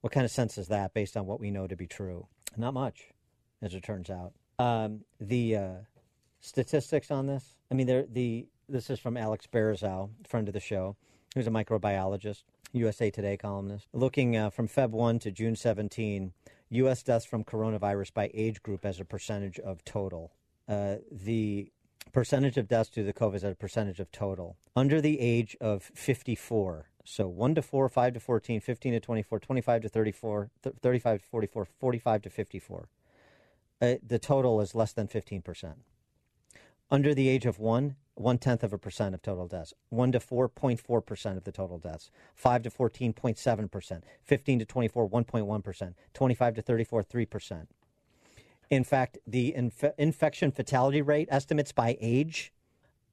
What 0.00 0.12
kind 0.12 0.24
of 0.24 0.30
sense 0.30 0.58
is 0.58 0.68
that 0.68 0.94
based 0.94 1.16
on 1.16 1.26
what 1.26 1.40
we 1.40 1.50
know 1.50 1.66
to 1.66 1.76
be 1.76 1.86
true? 1.86 2.26
Not 2.56 2.74
much, 2.74 3.10
as 3.60 3.74
it 3.74 3.82
turns 3.82 4.08
out. 4.10 4.32
Um, 4.58 5.00
the 5.20 5.56
uh, 5.56 5.74
statistics 6.40 7.10
on 7.10 7.26
this, 7.26 7.56
I 7.70 7.74
mean, 7.74 7.86
the 7.86 8.46
this 8.68 8.90
is 8.90 8.98
from 8.98 9.16
Alex 9.16 9.46
Berezow, 9.46 10.10
friend 10.26 10.48
of 10.48 10.54
the 10.54 10.60
show, 10.60 10.96
who's 11.34 11.46
a 11.46 11.50
microbiologist, 11.50 12.42
USA 12.72 13.10
Today 13.10 13.36
columnist. 13.36 13.88
Looking 13.92 14.36
uh, 14.36 14.50
from 14.50 14.66
Feb 14.66 14.90
1 14.90 15.20
to 15.20 15.30
June 15.30 15.54
17, 15.54 16.32
U.S. 16.70 17.02
deaths 17.04 17.24
from 17.24 17.44
coronavirus 17.44 18.12
by 18.12 18.30
age 18.34 18.60
group 18.62 18.84
as 18.84 18.98
a 18.98 19.04
percentage 19.04 19.60
of 19.60 19.84
total. 19.84 20.32
Uh, 20.68 20.96
the 21.12 21.70
percentage 22.12 22.56
of 22.56 22.68
deaths 22.68 22.90
due 22.90 23.04
to 23.04 23.12
COVID 23.12 23.36
is 23.36 23.44
at 23.44 23.52
a 23.52 23.56
percentage 23.56 24.00
of 24.00 24.10
total. 24.12 24.56
Under 24.74 25.00
the 25.00 25.20
age 25.20 25.56
of 25.60 25.82
54, 25.82 26.88
so 27.04 27.28
1 27.28 27.54
to 27.54 27.62
4, 27.62 27.88
5 27.88 28.14
to 28.14 28.20
14, 28.20 28.60
15 28.60 28.92
to 28.92 29.00
24, 29.00 29.38
25 29.38 29.82
to 29.82 29.88
34, 29.88 30.50
35 30.82 31.20
to 31.20 31.26
44, 31.26 31.64
45 31.64 32.22
to 32.22 32.30
54. 32.30 32.88
Uh, 33.80 33.94
the 34.06 34.18
total 34.18 34.60
is 34.60 34.74
less 34.74 34.92
than 34.92 35.06
15%. 35.06 35.74
Under 36.90 37.14
the 37.14 37.28
age 37.28 37.46
of 37.46 37.58
1, 37.58 37.96
one 38.14 38.38
tenth 38.38 38.62
of 38.62 38.72
a 38.72 38.78
percent 38.78 39.14
of 39.14 39.20
total 39.20 39.46
deaths. 39.46 39.74
1 39.90 40.12
to 40.12 40.18
4.4% 40.18 41.36
of 41.36 41.44
the 41.44 41.52
total 41.52 41.78
deaths. 41.78 42.10
5 42.34 42.62
to 42.62 42.70
14.7%. 42.70 44.02
15 44.22 44.58
to 44.58 44.64
24, 44.64 45.08
1.1%. 45.08 45.94
25 46.14 46.54
to 46.54 46.62
34, 46.62 47.02
3%. 47.02 47.66
In 48.70 48.84
fact, 48.84 49.18
the 49.26 49.54
inf- 49.54 49.94
infection 49.98 50.50
fatality 50.50 51.02
rate 51.02 51.28
estimates 51.30 51.72
by 51.72 51.96
age 52.00 52.52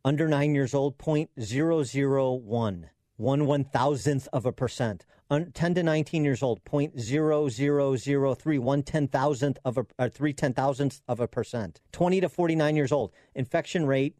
under 0.05 0.27
nine 0.27 0.55
years 0.55 0.73
old, 0.73 0.97
0.001 0.97 2.89
one 3.17 3.45
one 3.45 3.63
thousandth 3.63 4.27
of 4.34 4.45
a 4.45 4.51
percent. 4.51 5.05
Un, 5.30 5.51
10 5.51 5.75
to 5.75 5.84
19 5.84 6.25
years 6.25 6.43
old, 6.43 6.63
0.0003, 6.65 8.59
one 8.59 8.84
ten 8.84 9.07
thousandth 9.07 9.59
of 9.63 9.77
a, 9.77 9.85
uh, 9.97 10.09
three 10.09 10.34
ten 10.34 10.53
thousandths 10.53 11.01
of 11.07 11.19
a 11.19 11.27
percent. 11.27 11.80
20 11.91 12.21
to 12.21 12.30
49 12.30 12.75
years 12.75 12.91
old, 12.91 13.11
infection 13.35 13.85
rate 13.85 14.17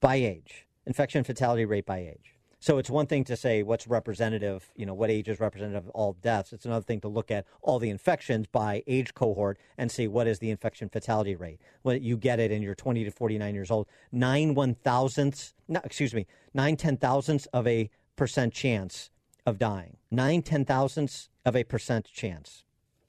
by 0.00 0.16
age, 0.16 0.66
infection 0.86 1.24
fatality 1.24 1.64
rate 1.64 1.86
by 1.86 1.98
age. 1.98 2.35
So 2.66 2.78
it's 2.78 2.90
one 2.90 3.06
thing 3.06 3.22
to 3.26 3.36
say 3.36 3.62
what's 3.62 3.86
representative, 3.86 4.72
you 4.74 4.86
know, 4.86 4.92
what 4.92 5.08
age 5.08 5.28
is 5.28 5.38
representative 5.38 5.84
of 5.84 5.90
all 5.90 6.14
deaths. 6.14 6.52
It's 6.52 6.64
another 6.64 6.82
thing 6.82 7.00
to 7.02 7.08
look 7.08 7.30
at 7.30 7.46
all 7.62 7.78
the 7.78 7.90
infections 7.90 8.48
by 8.48 8.82
age 8.88 9.14
cohort 9.14 9.56
and 9.78 9.88
see 9.88 10.08
what 10.08 10.26
is 10.26 10.40
the 10.40 10.50
infection 10.50 10.88
fatality 10.88 11.36
rate. 11.36 11.60
When 11.82 12.02
you 12.02 12.16
get 12.16 12.40
it 12.40 12.50
and 12.50 12.64
you're 12.64 12.74
20 12.74 13.04
to 13.04 13.12
49 13.12 13.54
years 13.54 13.70
old, 13.70 13.86
nine 14.10 14.54
one 14.54 14.74
thousandths, 14.74 15.54
no, 15.68 15.80
excuse 15.84 16.12
me, 16.12 16.26
nine 16.54 16.76
ten 16.76 16.96
thousandths 16.96 17.46
of 17.52 17.68
a 17.68 17.88
percent 18.16 18.52
chance 18.52 19.10
of 19.46 19.60
dying. 19.60 19.98
Nine 20.10 20.42
ten 20.42 20.64
thousandths 20.64 21.28
of 21.44 21.54
a 21.54 21.62
percent 21.62 22.10
chance. 22.12 22.64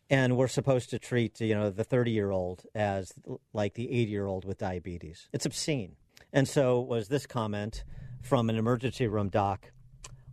And 0.08 0.38
we're 0.38 0.50
supposed 0.50 0.92
to 0.92 1.00
treat, 1.00 1.42
you 1.42 1.56
know, 1.56 1.72
the 1.72 1.84
30 1.84 2.12
year 2.12 2.30
old 2.30 2.68
as 2.76 3.12
like 3.54 3.74
the 3.74 3.90
80 3.90 4.12
year 4.12 4.28
old 4.28 4.46
with 4.46 4.60
diabetes. 4.60 5.30
It's 5.34 5.48
obscene. 5.48 5.96
And 6.32 6.48
so 6.48 6.80
was 6.80 7.08
this 7.08 7.26
comment 7.26 7.84
from 8.28 8.50
an 8.50 8.58
emergency 8.58 9.08
room 9.08 9.30
doc. 9.30 9.72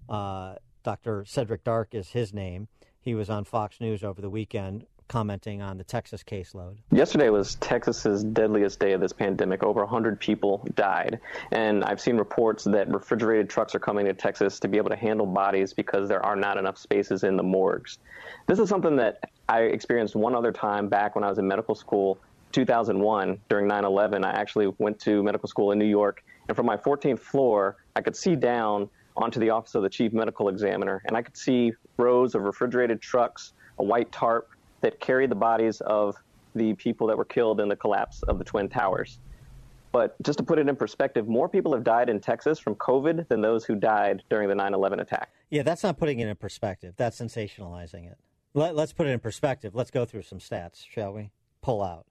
Uh, 0.09 0.57
Dr. 0.83 1.25
Cedric 1.25 1.63
Dark 1.63 1.95
is 1.95 2.11
his 2.11 2.35
name. 2.35 2.67
He 3.01 3.15
was 3.15 3.31
on 3.31 3.45
Fox 3.45 3.81
News 3.81 4.03
over 4.03 4.21
the 4.21 4.29
weekend 4.29 4.87
commenting 5.07 5.63
on 5.63 5.77
the 5.77 5.85
Texas 5.85 6.25
caseload. 6.25 6.79
Yesterday 6.91 7.29
was 7.29 7.57
Texas's 7.57 8.25
deadliest 8.25 8.81
day 8.81 8.93
of 8.93 9.01
this 9.01 9.13
pandemic. 9.13 9.63
Over 9.63 9.83
100 9.83 10.19
people 10.19 10.67
died. 10.75 11.21
And 11.53 11.85
I've 11.85 12.01
seen 12.01 12.17
reports 12.17 12.65
that 12.65 12.89
refrigerated 12.89 13.49
trucks 13.49 13.75
are 13.75 13.79
coming 13.79 14.07
to 14.07 14.15
Texas 14.15 14.59
to 14.61 14.69
be 14.69 14.79
able 14.79 14.91
to 14.91 14.97
handle 14.97 15.27
bodies 15.27 15.73
because 15.73 16.09
there 16.09 16.25
are 16.25 16.37
not 16.37 16.57
enough 16.57 16.79
spaces 16.79 17.23
in 17.23 17.37
the 17.37 17.43
morgues. 17.43 17.99
This 18.47 18.59
is 18.59 18.69
something 18.69 18.97
that 18.97 19.31
I 19.49 19.61
experienced 19.61 20.17
one 20.17 20.35
other 20.35 20.53
time 20.53 20.89
back 20.89 21.15
when 21.15 21.23
I 21.23 21.29
was 21.29 21.39
in 21.39 21.47
medical 21.47 21.75
school 21.75 22.19
2001 22.53 23.41
during 23.49 23.67
9/11 23.67 24.25
I 24.25 24.31
actually 24.31 24.73
went 24.79 25.01
to 25.01 25.23
medical 25.23 25.49
school 25.49 25.73
in 25.73 25.79
New 25.79 25.85
York 25.85 26.23
and 26.49 26.57
from 26.57 26.67
my 26.67 26.77
14th 26.77 27.21
floor 27.21 27.77
I 27.97 28.01
could 28.01 28.17
see 28.17 28.37
down 28.37 28.89
onto 29.17 29.39
the 29.41 29.51
office 29.51 29.75
of 29.75 29.83
the 29.83 29.89
chief 29.89 30.13
medical 30.13 30.49
examiner 30.49 31.03
and 31.07 31.17
I 31.17 31.23
could 31.23 31.37
see 31.37 31.73
rows 31.97 32.35
of 32.35 32.43
refrigerated 32.43 33.01
trucks 33.01 33.53
a 33.79 33.85
white 33.85 34.11
tarp 34.13 34.51
that 34.81 35.01
carried 35.01 35.31
the 35.31 35.37
bodies 35.37 35.81
of 35.83 36.17
the 36.55 36.75
people 36.75 37.07
that 37.09 37.17
were 37.17 37.25
killed 37.25 37.61
in 37.61 37.69
the 37.69 37.77
collapse 37.77 38.23
of 38.25 38.39
the 38.39 38.45
twin 38.45 38.69
towers 38.69 39.19
but 39.93 40.21
just 40.23 40.39
to 40.39 40.45
put 40.45 40.59
it 40.59 40.69
in 40.69 40.75
perspective 40.75 41.29
more 41.29 41.49
people 41.49 41.73
have 41.73 41.85
died 41.85 42.09
in 42.09 42.21
Texas 42.21 42.59
from 42.59 42.75
covid 42.75 43.27
than 43.29 43.41
those 43.41 43.65
who 43.65 43.75
died 43.77 44.23
during 44.29 44.49
the 44.49 44.55
9/11 44.55 45.01
attack 45.01 45.31
Yeah, 45.51 45.63
that's 45.63 45.83
not 45.85 45.99
putting 45.99 46.19
it 46.19 46.27
in 46.29 46.37
perspective. 46.37 46.95
That's 46.97 47.21
sensationalizing 47.21 48.11
it. 48.11 48.19
Let, 48.55 48.75
let's 48.75 48.93
put 48.93 49.07
it 49.07 49.11
in 49.11 49.21
perspective. 49.21 49.75
Let's 49.75 49.91
go 49.91 50.05
through 50.05 50.23
some 50.23 50.39
stats, 50.39 50.85
shall 50.89 51.13
we? 51.13 51.31
Pull 51.61 51.83
out. 51.83 52.07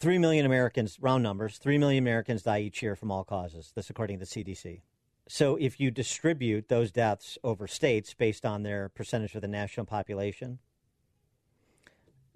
3 0.00 0.16
million 0.18 0.46
Americans, 0.46 0.98
round 1.00 1.22
numbers, 1.22 1.58
3 1.58 1.76
million 1.76 2.02
Americans 2.02 2.42
die 2.42 2.60
each 2.60 2.82
year 2.82 2.96
from 2.96 3.10
all 3.10 3.22
causes. 3.22 3.72
This 3.74 3.90
according 3.90 4.18
to 4.18 4.24
the 4.24 4.44
CDC. 4.44 4.80
So 5.28 5.56
if 5.56 5.78
you 5.78 5.90
distribute 5.90 6.68
those 6.68 6.90
deaths 6.90 7.38
over 7.44 7.68
states 7.68 8.14
based 8.14 8.46
on 8.46 8.62
their 8.62 8.88
percentage 8.88 9.34
of 9.34 9.42
the 9.42 9.48
national 9.48 9.84
population, 9.86 10.58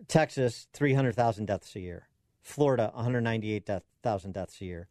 Texas, 0.06 0.68
300,000 0.74 1.46
deaths 1.46 1.74
a 1.74 1.80
year. 1.80 2.08
Florida, 2.42 2.90
198,000 2.94 4.32
deaths 4.32 4.60
a 4.60 4.64
year. 4.64 4.88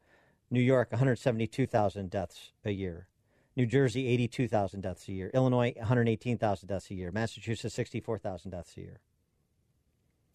New 0.50 0.60
York, 0.60 0.92
172,000 0.92 2.10
deaths 2.10 2.52
a 2.66 2.72
year. 2.72 3.08
New 3.56 3.68
Jersey, 3.68 4.08
82,000 4.08 4.82
deaths 4.82 5.08
a 5.08 5.12
year. 5.12 5.30
Illinois, 5.34 5.74
118,000 5.78 6.68
deaths 6.68 6.90
a 6.90 6.96
year. 6.96 7.12
Massachusetts, 7.12 7.76
64,000 7.76 8.50
deaths 8.50 8.76
a 8.78 8.82
year. 8.82 9.00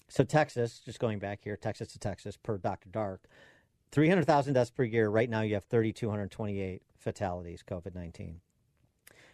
So 0.08 0.24
Texas, 0.24 0.80
just 0.84 0.98
going 0.98 1.18
back 1.18 1.40
here, 1.42 1.56
Texas 1.56 1.88
to 1.88 1.98
Texas, 1.98 2.36
per 2.36 2.56
Dr. 2.56 2.88
Dark, 2.88 3.28
300,000 3.92 4.54
deaths 4.54 4.70
per 4.70 4.84
year. 4.84 5.08
Right 5.08 5.28
now, 5.28 5.42
you 5.42 5.54
have 5.54 5.64
3,228 5.64 6.82
fatalities, 6.96 7.62
COVID 7.66 7.94
19. 7.94 8.40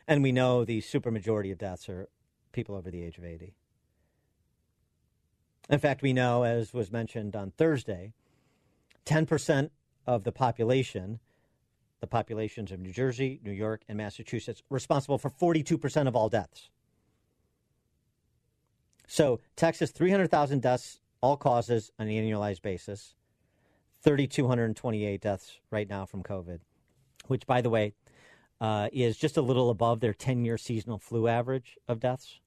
And 0.07 0.23
we 0.23 0.33
know 0.33 0.65
the 0.65 0.81
supermajority 0.81 1.51
of 1.53 1.59
deaths 1.59 1.89
are 1.89 2.09
people 2.53 2.75
over 2.75 2.91
the 2.91 3.03
age 3.03 3.19
of 3.19 3.25
80. 3.25 3.55
In 5.71 5.79
fact, 5.79 6.03
we 6.03 6.13
know, 6.13 6.43
as 6.43 6.75
was 6.75 6.93
mentioned 6.93 7.35
on 7.35 7.53
Thursday, 7.53 8.13
10% 9.07 9.71
of 10.07 10.25
the 10.25 10.33
population, 10.33 11.21
the 12.01 12.07
populations 12.07 12.71
of 12.71 12.81
New 12.81 12.93
Jersey, 12.93 13.41
New 13.43 13.53
York, 13.53 13.83
and 13.89 13.97
Massachusetts, 13.97 14.63
responsible 14.69 15.17
for 15.17 15.31
42% 15.31 16.07
of 16.07 16.15
all 16.15 16.29
deaths. 16.29 16.69
So, 19.07 19.41
Texas, 19.57 19.91
300,000 19.91 20.63
deaths, 20.63 21.01
all 21.21 21.37
causes 21.37 21.91
on 21.99 22.09
an 22.09 22.13
annualized 22.13 22.63
basis, 22.63 23.15
3,228 24.03 25.21
deaths 25.21 25.59
right 25.71 25.89
now 25.89 26.05
from 26.05 26.23
COVID, 26.23 26.61
which, 27.27 27.47
by 27.47 27.61
the 27.61 27.71
way, 27.71 27.95
uh, 28.61 28.89
is 28.93 29.17
just 29.17 29.37
a 29.37 29.43
little 29.43 29.71
above 29.71 30.01
their 30.01 30.15
10 30.15 30.45
year 30.45 30.59
seasonal 30.59 30.99
flu 30.99 31.29
average 31.29 31.77
of 31.89 32.01
deaths 32.01 32.41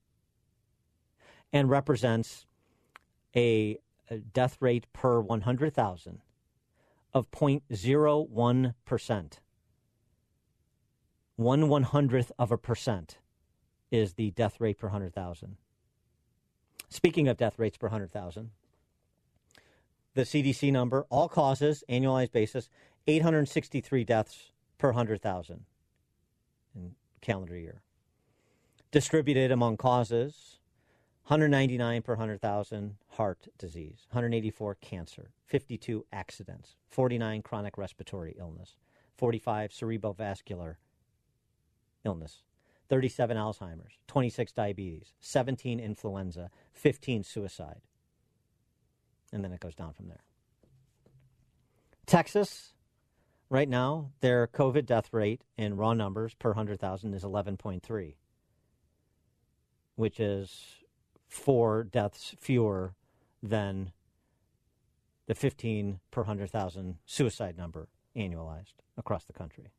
and 1.53 1.69
represents 1.69 2.45
a, 3.35 3.77
a 4.09 4.17
death 4.17 4.57
rate 4.59 4.91
per 4.93 5.19
100,000 5.19 6.21
of 7.13 7.31
0.01%. 7.31 9.33
One 11.35 11.69
one 11.69 11.83
hundredth 11.83 12.31
of 12.39 12.51
a 12.51 12.57
percent 12.57 13.19
is 13.91 14.15
the 14.15 14.31
death 14.31 14.59
rate 14.59 14.79
per 14.79 14.87
100,000. 14.87 15.57
Speaking 16.89 17.27
of 17.27 17.37
death 17.37 17.59
rates 17.59 17.77
per 17.77 17.87
100,000, 17.87 18.51
the 20.13 20.21
CDC 20.23 20.71
number, 20.71 21.05
all 21.09 21.29
causes, 21.29 21.83
annualized 21.89 22.31
basis, 22.31 22.69
863 23.05 24.03
deaths 24.03 24.51
per 24.77 24.89
100,000 24.89 25.65
in 26.75 26.95
calendar 27.21 27.57
year. 27.57 27.81
Distributed 28.91 29.51
among 29.51 29.77
causes, 29.77 30.59
199 31.27 32.01
per 32.01 32.13
100,000 32.13 32.95
heart 33.09 33.47
disease, 33.57 34.07
184 34.11 34.75
cancer, 34.75 35.31
52 35.45 36.05
accidents, 36.13 36.77
49 36.89 37.41
chronic 37.41 37.77
respiratory 37.77 38.35
illness, 38.39 38.77
45 39.17 39.71
cerebrovascular 39.71 40.75
illness, 42.05 42.43
37 42.89 43.37
Alzheimer's, 43.37 43.97
26 44.07 44.51
diabetes, 44.53 45.13
17 45.19 45.79
influenza, 45.79 46.49
15 46.73 47.23
suicide. 47.23 47.81
And 49.31 49.43
then 49.43 49.51
it 49.51 49.59
goes 49.59 49.75
down 49.75 49.93
from 49.93 50.07
there. 50.07 50.23
Texas, 52.05 52.73
right 53.49 53.67
now, 53.67 54.11
their 54.21 54.47
COVID 54.47 54.85
death 54.85 55.09
rate 55.11 55.43
in 55.57 55.75
raw 55.75 55.93
numbers 55.93 56.33
per 56.33 56.49
100,000 56.49 57.13
is 57.13 57.23
11.3, 57.23 58.15
which 59.95 60.19
is 60.19 60.77
four 61.27 61.83
deaths 61.83 62.33
fewer 62.39 62.95
than 63.43 63.91
the 65.27 65.35
15 65.35 65.99
per 66.09 66.21
100,000 66.21 66.97
suicide 67.05 67.57
number 67.57 67.89
annualized 68.15 68.75
across 68.97 69.25
the 69.25 69.33
country. 69.33 69.71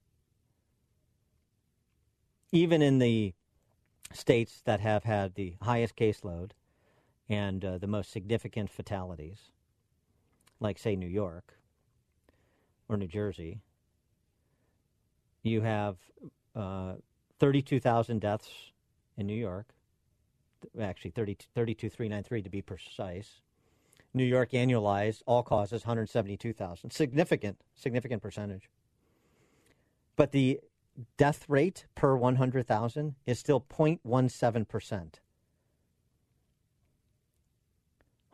Even 2.52 2.80
in 2.82 2.98
the 2.98 3.34
states 4.12 4.62
that 4.64 4.80
have 4.80 5.04
had 5.04 5.34
the 5.34 5.56
highest 5.62 5.96
caseload 5.96 6.52
and 7.28 7.64
uh, 7.64 7.78
the 7.78 7.86
most 7.86 8.10
significant 8.10 8.70
fatalities, 8.70 9.50
like, 10.60 10.78
say, 10.78 10.96
New 10.96 11.06
York 11.06 11.58
or 12.88 12.96
New 12.96 13.06
Jersey, 13.06 13.60
you 15.42 15.60
have 15.60 15.96
uh, 16.56 16.94
32,000 17.38 18.20
deaths 18.20 18.50
in 19.16 19.26
New 19.26 19.34
York, 19.34 19.68
actually 20.80 21.10
30, 21.10 21.36
32,393 21.54 22.42
to 22.42 22.50
be 22.50 22.62
precise. 22.62 23.40
New 24.14 24.24
York 24.24 24.52
annualized, 24.52 25.22
all 25.26 25.42
causes, 25.42 25.82
172,000. 25.82 26.90
Significant, 26.90 27.58
significant 27.74 28.22
percentage. 28.22 28.68
But 30.16 30.32
the 30.32 30.60
death 31.16 31.44
rate 31.48 31.86
per 31.94 32.16
100,000 32.16 33.14
is 33.26 33.38
still 33.38 33.60
0.17%. 33.60 35.20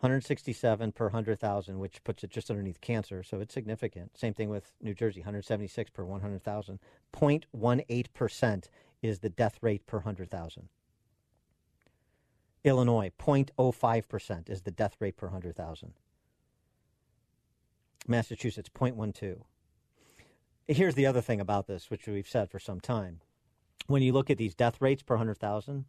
167 0.01 0.93
per 0.93 1.07
100,000, 1.07 1.79
which 1.79 2.05
puts 2.05 2.23
it 2.23 2.31
just 2.31 2.51
underneath 2.51 2.81
cancer, 2.83 3.23
so 3.23 3.41
it's 3.41 3.55
significant. 3.55 4.19
Same 4.19 4.35
thing 4.35 4.51
with 4.51 4.75
New 4.83 4.93
Jersey, 4.93 5.21
176 5.21 5.91
per 5.91 6.05
100,000. 6.05 6.79
0.18% 7.13 8.65
is 9.01 9.19
the 9.21 9.31
death 9.31 9.59
rate 9.63 9.87
per 9.87 9.97
100,000. 9.99 10.69
Illinois, 12.65 13.13
0.05% 13.19 14.51
is 14.51 14.63
the 14.63 14.71
death 14.71 14.97
rate 15.01 15.17
per 15.17 15.27
100,000. 15.27 15.95
Massachusetts, 18.07 18.69
0.12. 18.69 19.43
Here's 20.67 20.95
the 20.95 21.07
other 21.07 21.21
thing 21.21 21.41
about 21.41 21.67
this, 21.67 21.91
which 21.91 22.07
we've 22.07 22.29
said 22.29 22.51
for 22.51 22.59
some 22.59 22.81
time. 22.81 23.21
When 23.87 24.03
you 24.03 24.13
look 24.13 24.31
at 24.31 24.39
these 24.39 24.55
death 24.55 24.81
rates 24.81 25.03
per 25.03 25.15
100,000, 25.15 25.85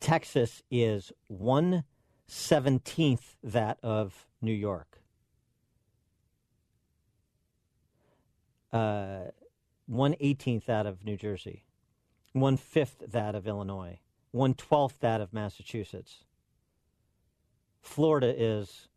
Texas 0.00 0.62
is 0.70 1.12
one 1.28 1.84
seventeenth 2.26 3.36
that 3.42 3.78
of 3.82 4.26
New 4.40 4.52
York. 4.52 5.00
Uh, 8.72 9.26
one 9.86 10.16
eighteenth 10.18 10.66
that 10.66 10.86
of 10.86 11.04
New 11.04 11.16
Jersey, 11.16 11.64
one 12.32 12.56
fifth 12.56 13.02
that 13.12 13.34
of 13.34 13.46
Illinois, 13.46 14.00
one 14.30 14.54
twelfth 14.54 14.98
that 15.00 15.20
of 15.20 15.32
Massachusetts. 15.32 16.24
Florida 17.82 18.34
is 18.36 18.88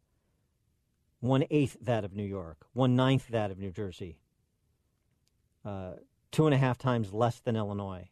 one 1.20 1.46
eighth 1.50 1.78
that 1.82 2.04
of 2.04 2.14
New 2.14 2.24
York, 2.24 2.66
one 2.74 2.96
ninth 2.96 3.28
that 3.30 3.52
of 3.52 3.58
New 3.58 3.72
Jersey, 3.72 4.20
uh, 5.64 5.94
two 6.32 6.46
and 6.46 6.54
a 6.54 6.58
half 6.58 6.78
times 6.78 7.14
less 7.14 7.40
than 7.40 7.56
Illinois, 7.56 8.10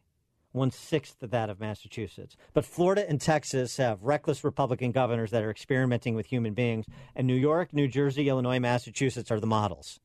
one 0.52 0.70
sixth 0.70 1.16
that 1.20 1.50
of 1.50 1.60
Massachusetts. 1.60 2.36
But 2.52 2.64
Florida 2.64 3.08
and 3.08 3.20
Texas 3.20 3.76
have 3.76 4.02
reckless 4.02 4.44
Republican 4.44 4.92
governors 4.92 5.30
that 5.30 5.42
are 5.42 5.50
experimenting 5.50 6.14
with 6.14 6.26
human 6.26 6.54
beings, 6.54 6.86
and 7.14 7.26
New 7.26 7.34
York, 7.34 7.72
New 7.72 7.88
Jersey, 7.88 8.28
Illinois, 8.28 8.58
Massachusetts 8.58 9.30
are 9.30 9.40
the 9.40 9.46
models. 9.46 10.00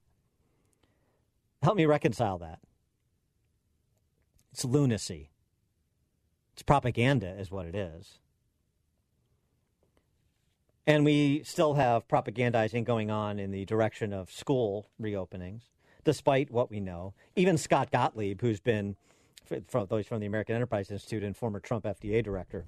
Help 1.62 1.78
me 1.78 1.86
reconcile 1.86 2.38
that. 2.40 2.60
It's 4.52 4.66
lunacy. 4.66 5.30
It's 6.54 6.64
propaganda, 6.64 7.30
is 7.40 7.52
what 7.52 7.66
it 7.66 7.76
is. 7.76 8.20
And 10.90 11.06
we 11.06 11.44
still 11.44 11.76
have 11.76 12.08
propagandizing 12.08 12.84
going 12.84 13.12
on 13.12 13.38
in 13.38 13.52
the 13.52 13.64
direction 13.64 14.12
of 14.12 14.32
school 14.32 14.90
reopenings, 15.00 15.62
despite 16.04 16.50
what 16.50 16.72
we 16.72 16.80
know. 16.80 17.14
Even 17.36 17.60
Scott 17.60 17.92
Gottlieb, 17.92 18.42
who's 18.42 18.60
been, 18.60 18.96
from 19.68 19.86
those 19.86 20.08
from 20.08 20.20
the 20.20 20.26
American 20.26 20.56
Enterprise 20.56 20.90
Institute 20.90 21.24
and 21.24 21.38
former 21.38 21.60
Trump 21.60 21.86
FDA 21.86 22.24
director, 22.24 22.66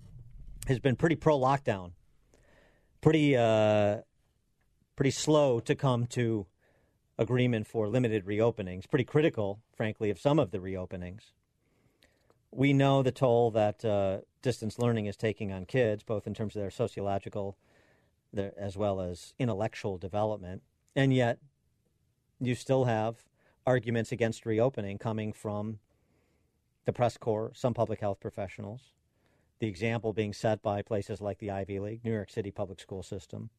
has 0.67 0.77
been 0.77 0.95
pretty 0.95 1.15
pro 1.15 1.35
lockdown, 1.35 1.93
pretty, 3.01 3.35
uh, 3.35 4.01
pretty 4.95 5.09
slow 5.09 5.59
to 5.59 5.73
come 5.73 6.05
to 6.05 6.45
agreement 7.17 7.65
for 7.65 7.87
limited 7.87 8.27
reopenings, 8.27 8.87
pretty 8.87 9.03
critical, 9.03 9.61
frankly, 9.75 10.11
of 10.11 10.19
some 10.19 10.37
of 10.37 10.51
the 10.51 10.59
reopenings. 10.59 11.31
We 12.51 12.71
know 12.71 13.01
the 13.01 13.11
toll 13.11 13.49
that 13.49 13.83
uh, 13.83 14.19
distance 14.43 14.77
learning 14.77 15.07
is 15.07 15.17
taking 15.17 15.51
on 15.51 15.65
kids, 15.65 16.03
both 16.03 16.27
in 16.27 16.35
terms 16.35 16.55
of 16.55 16.61
their 16.61 16.69
sociological 16.69 17.57
as 18.35 18.77
well 18.77 19.01
as 19.01 19.33
intellectual 19.39 19.97
development. 19.97 20.61
And 20.95 21.13
yet, 21.13 21.39
you 22.39 22.55
still 22.55 22.85
have 22.85 23.23
arguments 23.65 24.11
against 24.11 24.45
reopening 24.45 24.97
coming 24.97 25.33
from 25.33 25.79
the 26.85 26.93
press 26.93 27.17
corps, 27.17 27.51
some 27.53 27.73
public 27.73 27.99
health 27.99 28.19
professionals, 28.19 28.93
the 29.59 29.67
example 29.67 30.13
being 30.13 30.33
set 30.33 30.61
by 30.61 30.81
places 30.81 31.21
like 31.21 31.37
the 31.37 31.51
Ivy 31.51 31.79
League, 31.79 32.03
New 32.03 32.11
York 32.11 32.31
City 32.31 32.51
public 32.51 32.79
school 32.79 33.03
system. 33.03 33.49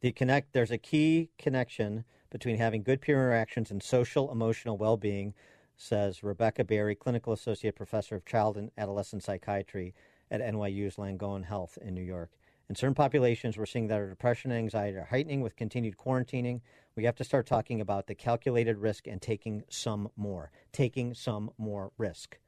The 0.00 0.12
connect, 0.12 0.52
there's 0.52 0.72
a 0.72 0.78
key 0.78 1.30
connection 1.38 2.04
between 2.30 2.58
having 2.58 2.82
good 2.82 3.00
peer 3.00 3.16
interactions 3.16 3.70
and 3.70 3.82
social 3.82 4.30
emotional 4.30 4.76
well 4.76 4.96
being, 4.96 5.34
says 5.76 6.22
Rebecca 6.22 6.64
Berry, 6.64 6.94
clinical 6.94 7.32
associate 7.32 7.76
professor 7.76 8.16
of 8.16 8.24
child 8.24 8.56
and 8.56 8.70
adolescent 8.76 9.22
psychiatry 9.22 9.94
at 10.30 10.40
NYU's 10.40 10.96
Langone 10.96 11.44
Health 11.44 11.78
in 11.80 11.94
New 11.94 12.02
York. 12.02 12.30
In 12.68 12.74
certain 12.74 12.94
populations, 12.94 13.56
we're 13.56 13.66
seeing 13.66 13.86
that 13.88 13.98
our 13.98 14.08
depression 14.08 14.50
and 14.50 14.58
anxiety 14.58 14.96
are 14.96 15.04
heightening 15.04 15.40
with 15.40 15.54
continued 15.54 15.96
quarantining. 15.96 16.62
We 16.96 17.04
have 17.04 17.14
to 17.16 17.24
start 17.24 17.46
talking 17.46 17.80
about 17.80 18.08
the 18.08 18.14
calculated 18.14 18.78
risk 18.78 19.06
and 19.06 19.22
taking 19.22 19.62
some 19.68 20.10
more, 20.16 20.50
taking 20.72 21.14
some 21.14 21.50
more 21.58 21.92
risk. 21.96 22.38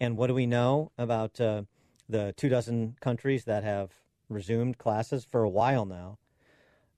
And 0.00 0.16
what 0.16 0.28
do 0.28 0.34
we 0.34 0.46
know 0.46 0.92
about 0.96 1.38
uh, 1.40 1.62
the 2.08 2.32
two 2.36 2.48
dozen 2.48 2.96
countries 3.00 3.44
that 3.44 3.64
have 3.64 3.90
resumed 4.30 4.78
classes 4.78 5.26
for 5.30 5.42
a 5.42 5.48
while 5.48 5.84
now? 5.84 6.18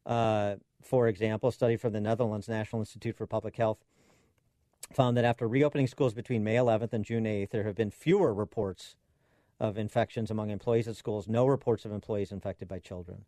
Uh, 0.05 0.57
for 0.83 1.09
example, 1.09 1.49
a 1.49 1.53
study 1.53 1.77
from 1.77 1.93
the 1.93 2.01
Netherlands 2.01 2.49
National 2.49 2.81
Institute 2.81 3.17
for 3.17 3.27
Public 3.27 3.57
Health 3.57 3.79
found 4.93 5.17
that 5.17 5.25
after 5.25 5.49
reopening 5.49 5.89
schools 5.89 6.15
between 6.15 6.45
May 6.45 6.55
11th 6.55 6.93
and 6.93 7.05
June 7.05 7.25
8th, 7.25 7.51
there 7.51 7.65
have 7.65 7.75
been 7.75 7.91
fewer 7.91 8.33
reports 8.33 8.95
of 9.59 9.79
infections 9.79 10.31
among 10.31 10.51
employees 10.51 10.89
at 10.89 10.97
schools, 10.97 11.29
no 11.29 11.47
reports 11.47 11.85
of 11.85 11.93
employees 11.93 12.33
infected 12.33 12.69
by 12.69 12.79
children. 12.79 13.25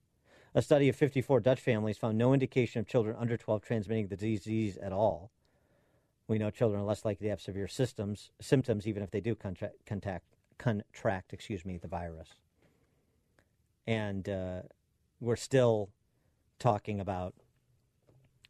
A 0.54 0.62
study 0.62 0.88
of 0.88 0.96
54 0.96 1.40
Dutch 1.40 1.60
families 1.60 1.98
found 1.98 2.18
no 2.18 2.32
indication 2.32 2.80
of 2.80 2.86
children 2.86 3.16
under 3.18 3.36
12 3.36 3.62
transmitting 3.62 4.08
the 4.08 4.16
disease 4.16 4.76
at 4.78 4.92
all. 4.92 5.30
We 6.26 6.38
know 6.38 6.50
children 6.50 6.80
are 6.80 6.84
less 6.84 7.04
likely 7.04 7.26
to 7.26 7.30
have 7.30 7.40
severe 7.40 7.68
systems, 7.68 8.30
symptoms 8.40 8.86
even 8.86 9.02
if 9.02 9.10
they 9.10 9.20
do 9.20 9.34
contract, 9.34 9.76
contact, 9.86 10.24
contract 10.58 11.32
excuse 11.32 11.64
me, 11.64 11.78
the 11.78 11.88
virus. 11.88 12.28
And 13.86 14.28
uh, 14.28 14.62
we're 15.20 15.36
still 15.36 15.90
talking 16.58 17.00
about 17.00 17.34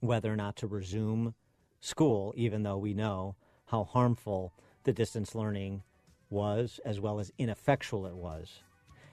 whether 0.00 0.32
or 0.32 0.36
not 0.36 0.56
to 0.56 0.66
resume 0.66 1.34
school, 1.80 2.34
even 2.36 2.62
though 2.62 2.78
we 2.78 2.94
know 2.94 3.36
how 3.66 3.84
harmful 3.84 4.52
the 4.84 4.92
distance 4.92 5.34
learning 5.34 5.82
was 6.30 6.80
as 6.84 7.00
well 7.00 7.20
as 7.20 7.32
ineffectual 7.38 8.06
it 8.06 8.14
was. 8.14 8.60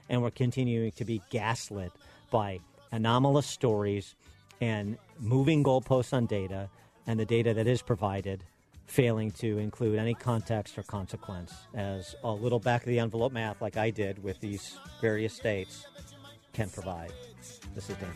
And 0.08 0.22
we're 0.22 0.30
continuing 0.30 0.92
to 0.92 1.04
be 1.04 1.22
gaslit 1.30 1.92
by 2.30 2.60
anomalous 2.92 3.46
stories 3.46 4.14
and 4.60 4.98
moving 5.18 5.64
goalposts 5.64 6.12
on 6.12 6.26
data 6.26 6.68
and 7.06 7.18
the 7.18 7.26
data 7.26 7.54
that 7.54 7.66
is 7.66 7.82
provided 7.82 8.42
failing 8.86 9.30
to 9.32 9.58
include 9.58 9.98
any 9.98 10.14
context 10.14 10.78
or 10.78 10.82
consequence 10.82 11.52
as 11.74 12.14
a 12.22 12.30
little 12.30 12.60
back 12.60 12.82
of 12.82 12.88
the 12.88 13.00
envelope 13.00 13.32
math 13.32 13.60
like 13.60 13.76
I 13.76 13.90
did 13.90 14.22
with 14.22 14.40
these 14.40 14.78
various 15.00 15.34
states 15.34 15.86
can 16.52 16.70
provide. 16.70 17.12
This 17.74 17.90
is 17.90 17.96
Dan 17.96 18.12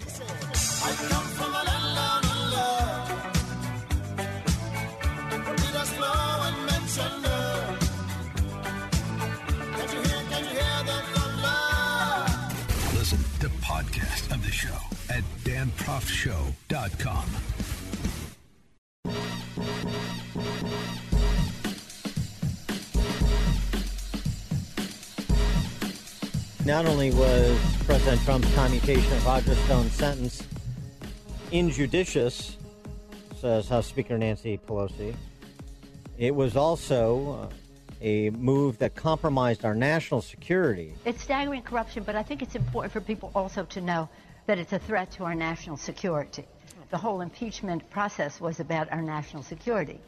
at 15.21 15.25
danproftshow.com. 15.45 17.27
Not 26.65 26.87
only 26.87 27.11
was 27.13 27.59
President 27.85 28.21
Trump's 28.23 28.55
commutation 28.55 29.13
of 29.13 29.27
Roger 29.27 29.55
Stone's 29.55 29.93
sentence 29.93 30.43
injudicious, 31.51 32.57
says 33.41 33.69
House 33.69 33.87
Speaker 33.87 34.17
Nancy 34.17 34.59
Pelosi, 34.67 35.15
it 36.19 36.35
was 36.35 36.57
also 36.57 37.51
uh, 37.51 37.55
a 38.03 38.31
move 38.31 38.79
that 38.79 38.95
compromised 38.95 39.65
our 39.65 39.75
national 39.75 40.23
security. 40.23 40.95
It's 41.05 41.23
staggering 41.23 41.63
corruption, 41.63 42.05
but 42.05 42.15
I 42.15 42.23
think 42.23 42.43
it's 42.43 42.55
important 42.55 42.93
for 42.93 43.01
people 43.01 43.33
also 43.35 43.65
to 43.65 43.81
know 43.81 44.09
that 44.51 44.59
it's 44.59 44.73
a 44.73 44.81
threat 44.81 45.13
to 45.13 45.23
our 45.23 45.37
national 45.37 45.77
security. 45.77 46.45
The 46.91 46.97
whole 46.97 47.21
impeachment 47.21 47.89
process 47.89 48.41
was 48.41 48.59
about 48.59 48.91
our 48.91 49.01
national 49.01 49.45
security. 49.45 50.01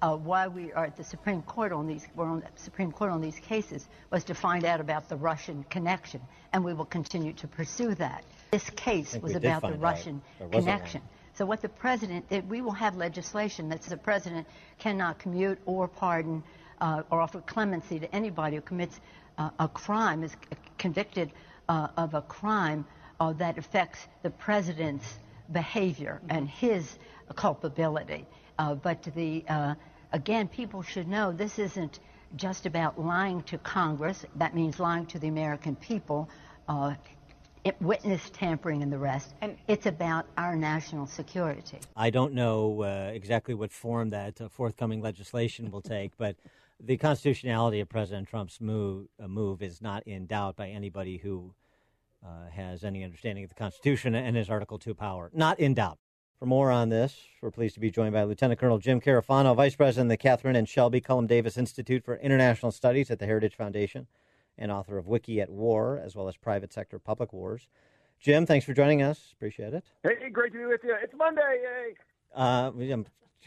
Uh, 0.00 0.14
why 0.14 0.46
we 0.46 0.72
are 0.72 0.84
at 0.84 0.96
the 0.96 1.02
Supreme 1.02 1.42
Court 1.42 1.72
on 1.72 1.88
these 1.88 2.06
we're 2.14 2.26
on 2.26 2.38
the 2.38 2.62
Supreme 2.62 2.92
Court 2.92 3.10
on 3.10 3.20
these 3.20 3.40
cases 3.40 3.88
was 4.12 4.22
to 4.22 4.34
find 4.36 4.64
out 4.64 4.80
about 4.80 5.08
the 5.08 5.16
Russian 5.16 5.64
connection, 5.68 6.20
and 6.52 6.64
we 6.64 6.74
will 6.74 6.84
continue 6.84 7.32
to 7.32 7.48
pursue 7.48 7.92
that. 7.96 8.22
This 8.52 8.70
case 8.70 9.16
was 9.20 9.34
about 9.34 9.62
the 9.62 9.72
Russian 9.72 10.22
connection. 10.52 11.02
So 11.34 11.44
what 11.44 11.60
the 11.60 11.68
president, 11.68 12.24
we 12.48 12.60
will 12.60 12.78
have 12.84 12.94
legislation 12.94 13.68
that 13.70 13.82
the 13.82 13.96
president 13.96 14.46
cannot 14.78 15.18
commute 15.18 15.58
or 15.66 15.88
pardon 15.88 16.44
uh, 16.80 17.02
or 17.10 17.20
offer 17.20 17.40
clemency 17.40 17.98
to 17.98 18.14
anybody 18.14 18.54
who 18.54 18.62
commits 18.62 19.00
uh, 19.38 19.50
a 19.58 19.66
crime, 19.66 20.22
is 20.22 20.36
convicted 20.78 21.32
uh, 21.68 21.88
of 21.96 22.14
a 22.14 22.22
crime 22.22 22.84
uh, 23.20 23.32
that 23.34 23.58
affects 23.58 24.06
the 24.22 24.30
president's 24.30 25.18
behavior 25.52 26.20
and 26.28 26.48
his 26.48 26.98
culpability. 27.34 28.26
Uh, 28.58 28.74
but 28.74 29.02
the 29.14 29.44
uh, 29.48 29.74
again, 30.12 30.48
people 30.48 30.82
should 30.82 31.08
know 31.08 31.32
this 31.32 31.58
isn't 31.58 32.00
just 32.36 32.66
about 32.66 33.00
lying 33.00 33.42
to 33.44 33.58
Congress. 33.58 34.24
That 34.36 34.54
means 34.54 34.78
lying 34.78 35.06
to 35.06 35.18
the 35.18 35.28
American 35.28 35.76
people. 35.76 36.28
It, 37.64 37.80
witness 37.80 38.30
tampering 38.30 38.82
and 38.82 38.92
the 38.92 38.98
rest. 38.98 39.34
And 39.40 39.56
it's 39.66 39.86
about 39.86 40.26
our 40.36 40.56
national 40.56 41.06
security. 41.06 41.78
I 41.96 42.10
don't 42.10 42.32
know 42.32 42.82
uh, 42.82 43.10
exactly 43.12 43.54
what 43.54 43.72
form 43.72 44.10
that 44.10 44.40
uh, 44.40 44.48
forthcoming 44.48 45.02
legislation 45.02 45.70
will 45.70 45.82
take, 45.82 46.16
but 46.16 46.36
the 46.80 46.96
constitutionality 46.96 47.80
of 47.80 47.88
President 47.88 48.28
Trump's 48.28 48.60
move, 48.60 49.08
uh, 49.22 49.28
move 49.28 49.62
is 49.62 49.82
not 49.82 50.06
in 50.06 50.26
doubt 50.26 50.56
by 50.56 50.68
anybody 50.68 51.16
who 51.18 51.52
uh, 52.24 52.50
has 52.50 52.84
any 52.84 53.04
understanding 53.04 53.44
of 53.44 53.50
the 53.50 53.54
Constitution 53.54 54.14
and 54.14 54.36
his 54.36 54.50
Article 54.50 54.78
2 54.78 54.94
power. 54.94 55.30
Not 55.34 55.58
in 55.60 55.74
doubt. 55.74 55.98
For 56.38 56.46
more 56.46 56.70
on 56.70 56.88
this, 56.88 57.16
we're 57.42 57.50
pleased 57.50 57.74
to 57.74 57.80
be 57.80 57.90
joined 57.90 58.12
by 58.12 58.22
Lieutenant 58.22 58.60
Colonel 58.60 58.78
Jim 58.78 59.00
Carafano, 59.00 59.56
Vice 59.56 59.74
President 59.74 60.12
of 60.12 60.18
the 60.18 60.28
Kathryn 60.28 60.56
and 60.56 60.68
Shelby 60.68 61.00
Cullom 61.00 61.26
Davis 61.26 61.58
Institute 61.58 62.04
for 62.04 62.16
International 62.16 62.70
Studies 62.70 63.10
at 63.10 63.18
the 63.18 63.26
Heritage 63.26 63.56
Foundation 63.56 64.06
and 64.56 64.70
author 64.70 64.98
of 64.98 65.08
Wiki 65.08 65.40
at 65.40 65.50
War, 65.50 66.00
as 66.02 66.14
well 66.14 66.28
as 66.28 66.36
Private 66.36 66.72
Sector 66.72 67.00
Public 67.00 67.32
Wars. 67.32 67.66
Jim, 68.20 68.46
thanks 68.46 68.64
for 68.66 68.72
joining 68.72 69.02
us. 69.02 69.30
Appreciate 69.32 69.74
it. 69.74 69.84
Hey, 70.02 70.30
great 70.30 70.52
to 70.52 70.58
be 70.58 70.66
with 70.66 70.82
you. 70.84 70.96
It's 71.00 71.14
Monday. 71.16 71.62
Yay. 71.62 71.94
Uh, 72.34 72.70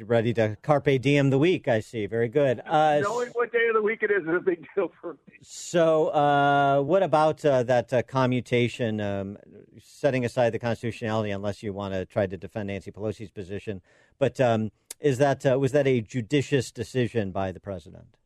ready 0.03 0.33
to 0.33 0.57
carpe 0.61 1.01
diem 1.01 1.29
the 1.29 1.37
week. 1.37 1.67
I 1.67 1.79
see. 1.79 2.05
Very 2.05 2.27
good. 2.27 2.61
Uh, 2.65 2.99
Knowing 3.01 3.29
what 3.29 3.51
day 3.51 3.67
of 3.67 3.75
the 3.75 3.81
week 3.81 4.03
it 4.03 4.11
is 4.11 4.23
is 4.23 4.35
a 4.35 4.39
big 4.39 4.65
deal 4.75 4.91
for 5.01 5.13
me. 5.13 5.37
so, 5.41 6.07
uh, 6.09 6.81
what 6.81 7.03
about 7.03 7.43
uh, 7.45 7.63
that 7.63 7.93
uh, 7.93 8.01
commutation? 8.03 8.99
Um, 9.01 9.37
setting 9.81 10.25
aside 10.25 10.51
the 10.51 10.59
constitutionality, 10.59 11.31
unless 11.31 11.63
you 11.63 11.73
want 11.73 11.93
to 11.93 12.05
try 12.05 12.27
to 12.27 12.37
defend 12.37 12.67
Nancy 12.67 12.91
Pelosi's 12.91 13.31
position, 13.31 13.81
but 14.19 14.39
um, 14.39 14.71
is 14.99 15.17
that 15.17 15.45
uh, 15.45 15.57
was 15.59 15.71
that 15.71 15.87
a 15.87 16.01
judicious 16.01 16.71
decision 16.71 17.31
by 17.31 17.51
the 17.51 17.59
president? 17.59 18.17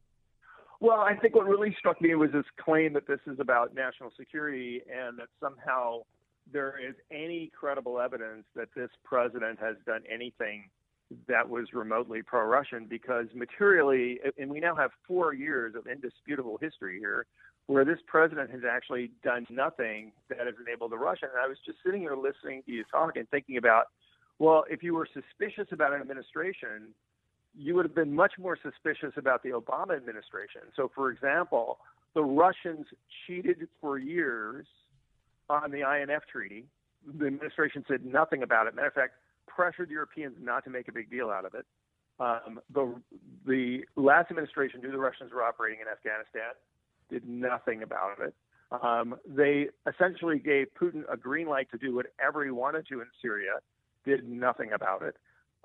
Well, 0.81 0.99
I 0.99 1.15
think 1.15 1.35
what 1.35 1.47
really 1.47 1.75
struck 1.79 2.01
me 2.01 2.13
was 2.15 2.31
this 2.31 2.45
claim 2.63 2.93
that 2.93 3.07
this 3.07 3.21
is 3.27 3.39
about 3.39 3.73
national 3.73 4.11
security 4.17 4.81
and 4.91 5.17
that 5.17 5.27
somehow 5.39 6.01
there 6.51 6.75
is 6.77 6.95
any 7.11 7.51
credible 7.57 7.99
evidence 7.99 8.43
that 8.55 8.67
this 8.75 8.89
president 9.03 9.59
has 9.59 9.75
done 9.85 10.01
anything 10.11 10.69
that 11.27 11.49
was 11.49 11.67
remotely 11.73 12.21
pro 12.21 12.45
Russian 12.45 12.85
because 12.85 13.27
materially, 13.33 14.19
and 14.37 14.49
we 14.49 14.59
now 14.59 14.75
have 14.75 14.91
four 15.07 15.33
years 15.33 15.75
of 15.75 15.87
indisputable 15.87 16.57
history 16.61 16.99
here 16.99 17.25
where 17.67 17.85
this 17.85 17.99
president 18.05 18.51
has 18.51 18.61
actually 18.69 19.11
done 19.23 19.45
nothing 19.49 20.11
that 20.29 20.39
has 20.39 20.55
enabled 20.65 20.91
the 20.91 20.97
Russian. 20.97 21.29
And 21.33 21.39
I 21.43 21.47
was 21.47 21.57
just 21.65 21.79
sitting 21.83 22.01
here 22.01 22.15
listening 22.15 22.61
to 22.65 22.71
you 22.71 22.83
talk 22.91 23.17
and 23.17 23.27
thinking 23.29 23.57
about, 23.57 23.85
well, 24.37 24.65
if 24.69 24.83
you 24.83 24.93
were 24.93 25.07
suspicious 25.11 25.67
about 25.71 25.93
an 25.93 26.01
administration, 26.01 26.93
you 27.57 27.73
would 27.75 27.85
have 27.85 27.95
been 27.95 28.13
much 28.13 28.33
more 28.37 28.57
suspicious 28.61 29.13
about 29.17 29.41
the 29.41 29.49
Obama 29.49 29.95
administration. 29.95 30.61
So, 30.75 30.91
for 30.93 31.09
example, 31.09 31.79
the 32.13 32.23
Russians 32.23 32.85
cheated 33.25 33.67
for 33.81 33.97
years 33.97 34.65
on 35.49 35.71
the 35.71 35.79
INF 35.79 36.23
treaty. 36.31 36.65
The 37.19 37.27
administration 37.27 37.85
said 37.87 38.05
nothing 38.05 38.43
about 38.43 38.67
it. 38.67 38.75
Matter 38.75 38.87
of 38.87 38.93
fact, 38.93 39.13
pressured 39.47 39.89
Europeans 39.89 40.35
not 40.41 40.63
to 40.65 40.69
make 40.69 40.87
a 40.87 40.91
big 40.91 41.09
deal 41.09 41.29
out 41.29 41.45
of 41.45 41.53
it. 41.53 41.65
Um, 42.19 42.59
the 42.73 42.95
the 43.45 43.81
last 43.95 44.31
administration 44.31 44.81
knew 44.81 44.91
the 44.91 44.97
Russians 44.97 45.31
were 45.33 45.43
operating 45.43 45.79
in 45.81 45.87
Afghanistan, 45.87 46.53
did 47.09 47.27
nothing 47.27 47.83
about 47.83 48.19
it. 48.21 48.33
Um, 48.71 49.15
they 49.27 49.67
essentially 49.87 50.39
gave 50.39 50.67
Putin 50.79 51.03
a 51.11 51.17
green 51.17 51.47
light 51.47 51.69
to 51.71 51.77
do 51.77 51.93
whatever 51.93 52.43
he 52.43 52.51
wanted 52.51 52.87
to 52.87 53.01
in 53.01 53.07
Syria, 53.21 53.59
did 54.05 54.27
nothing 54.27 54.71
about 54.73 55.01
it. 55.01 55.15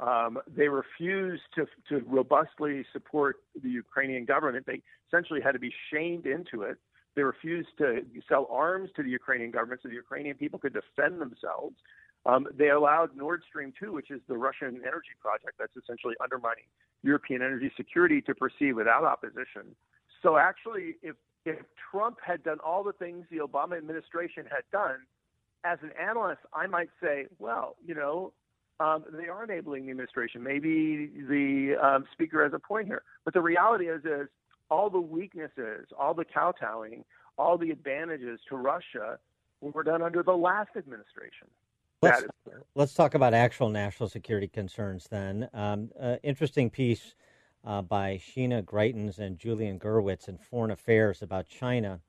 Um, 0.00 0.38
they 0.46 0.68
refused 0.68 1.42
to, 1.56 1.66
to 1.90 2.04
robustly 2.06 2.84
support 2.92 3.36
the 3.62 3.68
Ukrainian 3.68 4.24
government. 4.24 4.66
They 4.66 4.82
essentially 5.08 5.40
had 5.40 5.52
to 5.52 5.58
be 5.58 5.72
shamed 5.92 6.26
into 6.26 6.62
it. 6.62 6.78
They 7.16 7.22
refused 7.22 7.68
to 7.78 8.02
sell 8.28 8.48
arms 8.50 8.90
to 8.96 9.02
the 9.02 9.10
Ukrainian 9.10 9.50
government 9.50 9.80
so 9.82 9.88
the 9.88 9.94
Ukrainian 9.94 10.36
people 10.36 10.58
could 10.58 10.72
defend 10.72 11.20
themselves. 11.20 11.76
Um, 12.26 12.46
they 12.56 12.68
allowed 12.68 13.16
Nord 13.16 13.42
Stream 13.48 13.72
2, 13.78 13.92
which 13.92 14.10
is 14.10 14.20
the 14.28 14.36
Russian 14.36 14.80
energy 14.86 15.16
project 15.20 15.54
that's 15.58 15.76
essentially 15.76 16.14
undermining 16.22 16.64
European 17.02 17.40
energy 17.40 17.72
security, 17.76 18.20
to 18.22 18.34
proceed 18.34 18.74
without 18.74 19.04
opposition. 19.04 19.74
So, 20.22 20.36
actually, 20.36 20.96
if, 21.02 21.16
if 21.46 21.56
Trump 21.90 22.18
had 22.24 22.42
done 22.42 22.58
all 22.64 22.84
the 22.84 22.92
things 22.92 23.24
the 23.30 23.38
Obama 23.38 23.78
administration 23.78 24.44
had 24.44 24.64
done, 24.70 24.98
as 25.64 25.78
an 25.82 25.92
analyst, 26.00 26.40
I 26.52 26.66
might 26.66 26.90
say, 27.02 27.26
well, 27.38 27.76
you 27.84 27.94
know, 27.94 28.32
um, 28.80 29.04
they 29.12 29.28
are 29.28 29.44
enabling 29.44 29.84
the 29.86 29.90
administration. 29.90 30.42
Maybe 30.42 31.10
the 31.28 31.76
um, 31.82 32.04
speaker 32.12 32.42
has 32.42 32.52
a 32.54 32.58
point 32.58 32.86
here, 32.86 33.02
but 33.24 33.34
the 33.34 33.42
reality 33.42 33.88
is, 33.88 34.04
is 34.04 34.28
all 34.70 34.88
the 34.88 35.00
weaknesses, 35.00 35.86
all 35.98 36.14
the 36.14 36.24
kowtowing, 36.24 37.04
all 37.36 37.58
the 37.58 37.70
advantages 37.70 38.40
to 38.48 38.56
Russia 38.56 39.18
were 39.60 39.82
done 39.82 40.02
under 40.02 40.22
the 40.22 40.32
last 40.32 40.70
administration. 40.76 41.48
Let's, 42.02 42.24
let's 42.74 42.94
talk 42.94 43.14
about 43.14 43.34
actual 43.34 43.68
national 43.68 44.08
security 44.08 44.48
concerns 44.48 45.06
then. 45.10 45.48
Um, 45.52 45.90
uh, 46.00 46.16
interesting 46.22 46.70
piece 46.70 47.14
uh, 47.64 47.82
by 47.82 48.18
Sheena 48.18 48.62
Greitens 48.62 49.18
and 49.18 49.38
Julian 49.38 49.78
Gewirtz 49.78 50.28
in 50.28 50.38
Foreign 50.38 50.70
Affairs 50.70 51.20
about 51.20 51.46
China, 51.46 52.00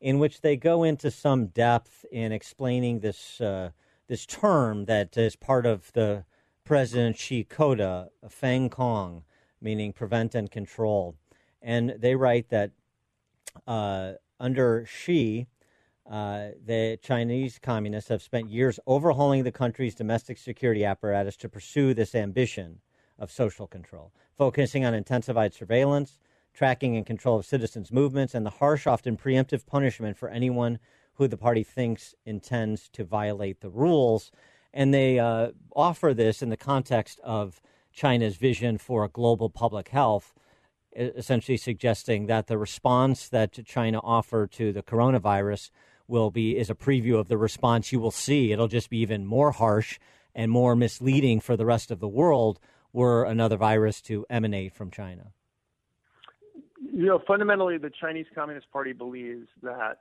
in 0.00 0.20
which 0.20 0.42
they 0.42 0.56
go 0.56 0.84
into 0.84 1.10
some 1.10 1.46
depth 1.46 2.04
in 2.12 2.30
explaining 2.30 3.00
this 3.00 3.40
uh, 3.40 3.70
this 4.08 4.26
term 4.26 4.84
that 4.84 5.16
is 5.16 5.34
part 5.34 5.66
of 5.66 5.90
the 5.92 6.24
President 6.64 7.18
Xi 7.18 7.44
Coda, 7.44 8.10
Fang 8.28 8.70
Kong, 8.70 9.24
meaning 9.60 9.92
prevent 9.92 10.34
and 10.34 10.50
control. 10.50 11.16
And 11.60 11.94
they 11.98 12.14
write 12.14 12.48
that 12.50 12.72
uh, 13.66 14.12
under 14.38 14.86
Xi, 14.86 15.46
uh, 16.10 16.48
the 16.64 16.98
Chinese 17.02 17.58
communists 17.60 18.08
have 18.08 18.22
spent 18.22 18.50
years 18.50 18.80
overhauling 18.86 19.44
the 19.44 19.52
country's 19.52 19.94
domestic 19.94 20.36
security 20.36 20.84
apparatus 20.84 21.36
to 21.36 21.48
pursue 21.48 21.94
this 21.94 22.14
ambition 22.14 22.80
of 23.18 23.30
social 23.30 23.66
control, 23.66 24.12
focusing 24.36 24.84
on 24.84 24.94
intensified 24.94 25.54
surveillance, 25.54 26.18
tracking 26.52 26.96
and 26.96 27.06
control 27.06 27.38
of 27.38 27.46
citizens' 27.46 27.92
movements, 27.92 28.34
and 28.34 28.44
the 28.44 28.50
harsh, 28.50 28.86
often 28.86 29.16
preemptive 29.16 29.64
punishment 29.64 30.16
for 30.16 30.28
anyone 30.28 30.78
who 31.14 31.28
the 31.28 31.36
party 31.36 31.62
thinks 31.62 32.14
intends 32.26 32.88
to 32.88 33.04
violate 33.04 33.60
the 33.60 33.70
rules. 33.70 34.32
And 34.74 34.92
they 34.92 35.18
uh, 35.18 35.52
offer 35.76 36.14
this 36.14 36.42
in 36.42 36.48
the 36.48 36.56
context 36.56 37.20
of 37.22 37.60
China's 37.92 38.36
vision 38.36 38.78
for 38.78 39.04
a 39.04 39.08
global 39.08 39.50
public 39.50 39.88
health, 39.88 40.34
essentially 40.96 41.56
suggesting 41.56 42.26
that 42.26 42.46
the 42.46 42.58
response 42.58 43.28
that 43.28 43.64
China 43.64 44.00
offered 44.02 44.50
to 44.52 44.72
the 44.72 44.82
coronavirus 44.82 45.70
will 46.12 46.30
be 46.30 46.56
is 46.56 46.70
a 46.70 46.74
preview 46.74 47.18
of 47.18 47.26
the 47.26 47.38
response 47.38 47.90
you 47.90 47.98
will 47.98 48.12
see. 48.12 48.52
It'll 48.52 48.68
just 48.68 48.90
be 48.90 48.98
even 48.98 49.26
more 49.26 49.50
harsh 49.50 49.98
and 50.34 50.50
more 50.50 50.76
misleading 50.76 51.40
for 51.40 51.56
the 51.56 51.66
rest 51.66 51.90
of 51.90 51.98
the 51.98 52.08
world 52.08 52.60
were 52.92 53.24
another 53.24 53.56
virus 53.56 54.00
to 54.02 54.26
emanate 54.28 54.74
from 54.74 54.90
China. 54.90 55.32
You 56.92 57.06
know, 57.06 57.22
fundamentally, 57.26 57.78
the 57.78 57.90
Chinese 57.90 58.26
Communist 58.34 58.70
Party 58.70 58.92
believes 58.92 59.48
that 59.62 60.00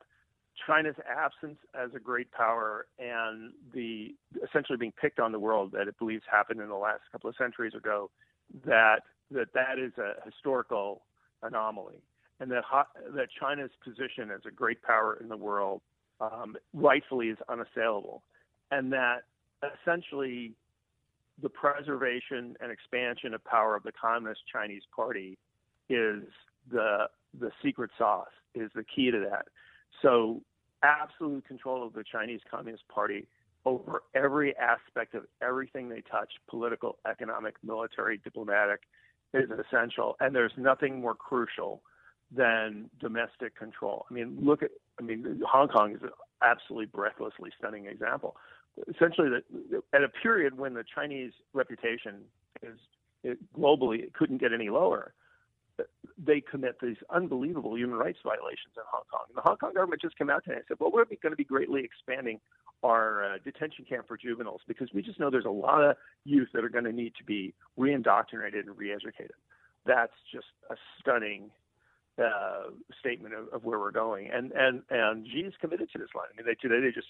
China's 0.67 0.95
absence 1.09 1.57
as 1.73 1.91
a 1.95 1.99
great 1.99 2.31
power 2.31 2.88
and 2.99 3.53
the 3.73 4.13
essentially 4.45 4.77
being 4.77 4.93
picked 5.01 5.19
on 5.19 5.31
the 5.31 5.39
world 5.39 5.71
that 5.71 5.88
it 5.88 5.97
believes 5.97 6.23
happened 6.29 6.59
in 6.59 6.67
the 6.67 6.75
last 6.75 7.01
couple 7.11 7.29
of 7.29 7.35
centuries 7.38 7.73
ago, 7.73 8.09
that 8.65 9.03
that 9.31 9.53
that 9.53 9.79
is 9.79 9.93
a 9.97 10.13
historical 10.25 11.03
anomaly, 11.41 12.03
and 12.41 12.51
that 12.51 12.63
that 13.15 13.27
China's 13.39 13.71
position 13.83 14.29
as 14.29 14.41
a 14.45 14.51
great 14.51 14.81
power 14.81 15.17
in 15.21 15.29
the 15.29 15.38
world 15.38 15.81
um, 16.22 16.56
rightfully 16.73 17.27
is 17.27 17.38
unassailable, 17.49 18.23
and 18.69 18.93
that 18.93 19.23
essentially 19.64 20.53
the 21.41 21.49
preservation 21.49 22.56
and 22.61 22.72
expansion 22.72 23.34
of 23.34 23.43
power 23.43 23.76
of 23.76 23.84
the 23.84 23.91
Communist 23.91 24.41
Chinese 24.52 24.84
Party 24.95 25.38
is 25.89 26.23
the 26.72 27.07
the 27.39 27.52
secret 27.64 27.91
sauce, 27.98 28.27
is 28.56 28.69
the 28.76 28.84
key 28.84 29.10
to 29.11 29.19
that. 29.19 29.48
So 30.02 30.41
absolute 30.84 31.45
control 31.48 31.85
of 31.85 31.93
the 31.93 32.03
Chinese 32.03 32.41
Communist 32.49 32.88
Party 32.88 33.27
over 33.65 34.03
every 34.15 34.56
aspect 34.57 35.14
of 35.14 35.26
everything 35.41 35.88
they 35.88 36.02
touch 36.02 36.31
political, 36.49 36.98
economic, 37.10 37.56
military, 37.64 38.18
diplomatic 38.18 38.81
is 39.34 39.49
essential. 39.52 40.15
And 40.19 40.35
there's 40.35 40.53
nothing 40.57 40.99
more 40.99 41.14
crucial 41.15 41.81
than 42.35 42.89
domestic 42.99 43.57
control. 43.57 44.06
I 44.10 44.14
mean, 44.14 44.38
look 44.41 44.64
at, 44.64 44.72
I 44.99 45.03
mean, 45.03 45.41
Hong 45.49 45.68
Kong 45.68 45.95
is 45.95 46.01
an 46.01 46.09
absolutely 46.41 46.88
breathlessly 46.88 47.51
stunning 47.57 47.85
example. 47.85 48.35
Essentially, 48.93 49.30
at 49.93 50.03
a 50.03 50.09
period 50.09 50.57
when 50.57 50.73
the 50.73 50.84
Chinese 50.95 51.34
reputation 51.53 52.22
is 52.63 52.77
it, 53.23 53.38
globally 53.53 53.99
it 53.99 54.13
couldn't 54.13 54.38
get 54.38 54.53
any 54.53 54.69
lower, 54.69 55.13
they 56.18 56.41
commit 56.41 56.77
these 56.81 56.97
unbelievable 57.09 57.77
human 57.77 57.97
rights 57.97 58.19
violations 58.23 58.73
in 58.76 58.84
Hong 58.91 59.03
Kong. 59.11 59.26
And 59.30 59.38
the 59.38 59.41
Hong 59.41 59.57
Kong 59.57 59.73
government 59.73 60.01
just 60.01 60.18
came 60.18 60.30
out 60.30 60.43
today 60.43 60.57
and 60.57 60.65
said, 60.68 60.77
well, 60.80 60.91
we're 60.91 61.05
going 61.05 61.31
to 61.31 61.35
be 61.35 61.43
greatly 61.43 61.84
expanding 61.84 62.39
our 62.84 63.23
uh, 63.23 63.38
detention 63.43 63.85
camp 63.85 64.07
for 64.07 64.18
juveniles 64.18 64.61
because 64.68 64.89
we 64.93 65.01
just 65.01 65.19
know 65.19 65.30
there's 65.30 65.45
a 65.45 65.49
lot 65.49 65.84
of 65.84 65.95
youth 66.26 66.49
that 66.53 66.63
are 66.63 66.69
going 66.69 66.85
to 66.85 66.91
need 66.91 67.13
to 67.18 67.23
be 67.23 67.53
reindoctrinated 67.80 68.68
and 68.68 68.76
reeducated. 68.76 69.38
That's 69.85 70.13
just 70.31 70.47
a 70.69 70.76
stunning 70.99 71.49
uh, 72.17 72.71
statement 72.99 73.33
of, 73.33 73.47
of, 73.53 73.63
where 73.63 73.79
we're 73.79 73.91
going. 73.91 74.29
And 74.31 74.51
and 74.51 74.81
and 74.89 75.25
Xi's 75.25 75.53
committed 75.59 75.89
to 75.91 75.99
this 75.99 76.09
line. 76.15 76.27
I 76.33 76.38
mean, 76.38 76.45
they 76.45 76.55
today 76.55 76.81
they 76.85 76.91
just 76.91 77.07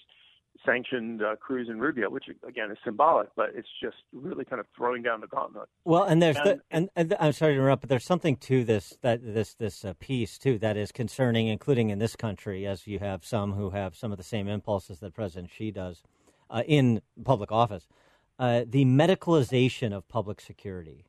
sanctioned 0.64 1.22
uh, 1.22 1.36
Cruz 1.36 1.68
and 1.68 1.80
Rubio, 1.80 2.10
which 2.10 2.26
again 2.46 2.70
is 2.70 2.78
symbolic, 2.84 3.28
but 3.36 3.50
it's 3.54 3.68
just 3.82 3.96
really 4.12 4.44
kind 4.44 4.60
of 4.60 4.66
throwing 4.76 5.02
down 5.02 5.20
the 5.20 5.26
gauntlet. 5.26 5.68
Well, 5.84 6.04
and 6.04 6.22
there's 6.22 6.36
and, 6.36 6.46
the, 6.46 6.60
and, 6.70 6.90
and, 6.94 7.16
I'm 7.18 7.32
sorry 7.32 7.54
to 7.54 7.58
interrupt, 7.58 7.82
but 7.82 7.88
there's 7.88 8.04
something 8.04 8.36
to 8.36 8.64
this 8.64 8.96
that 9.02 9.20
this 9.22 9.54
this 9.54 9.84
uh, 9.84 9.94
piece 9.98 10.38
too 10.38 10.58
that 10.58 10.76
is 10.76 10.92
concerning, 10.92 11.48
including 11.48 11.90
in 11.90 11.98
this 11.98 12.16
country, 12.16 12.66
as 12.66 12.86
you 12.86 12.98
have 12.98 13.24
some 13.24 13.52
who 13.52 13.70
have 13.70 13.96
some 13.96 14.12
of 14.12 14.18
the 14.18 14.24
same 14.24 14.48
impulses 14.48 15.00
that 15.00 15.14
President 15.14 15.50
Xi 15.50 15.70
does 15.70 16.02
uh, 16.50 16.62
in 16.66 17.00
public 17.24 17.50
office. 17.50 17.86
Uh, 18.38 18.64
the 18.66 18.84
medicalization 18.84 19.92
of 19.92 20.08
public 20.08 20.40
security 20.40 21.06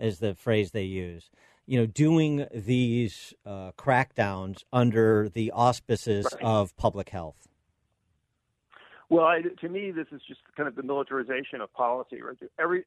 is 0.00 0.18
the 0.18 0.34
phrase 0.34 0.72
they 0.72 0.82
use. 0.82 1.30
You 1.72 1.78
know, 1.78 1.86
doing 1.86 2.46
these 2.52 3.32
uh, 3.46 3.72
crackdowns 3.78 4.62
under 4.74 5.30
the 5.30 5.52
auspices 5.52 6.26
right. 6.30 6.42
of 6.44 6.76
public 6.76 7.08
health. 7.08 7.48
Well, 9.08 9.24
I, 9.24 9.40
to 9.62 9.68
me, 9.70 9.90
this 9.90 10.08
is 10.12 10.20
just 10.28 10.40
kind 10.54 10.68
of 10.68 10.74
the 10.74 10.82
militarization 10.82 11.62
of 11.62 11.72
policy. 11.72 12.20
Right? 12.20 12.36
Every 12.60 12.84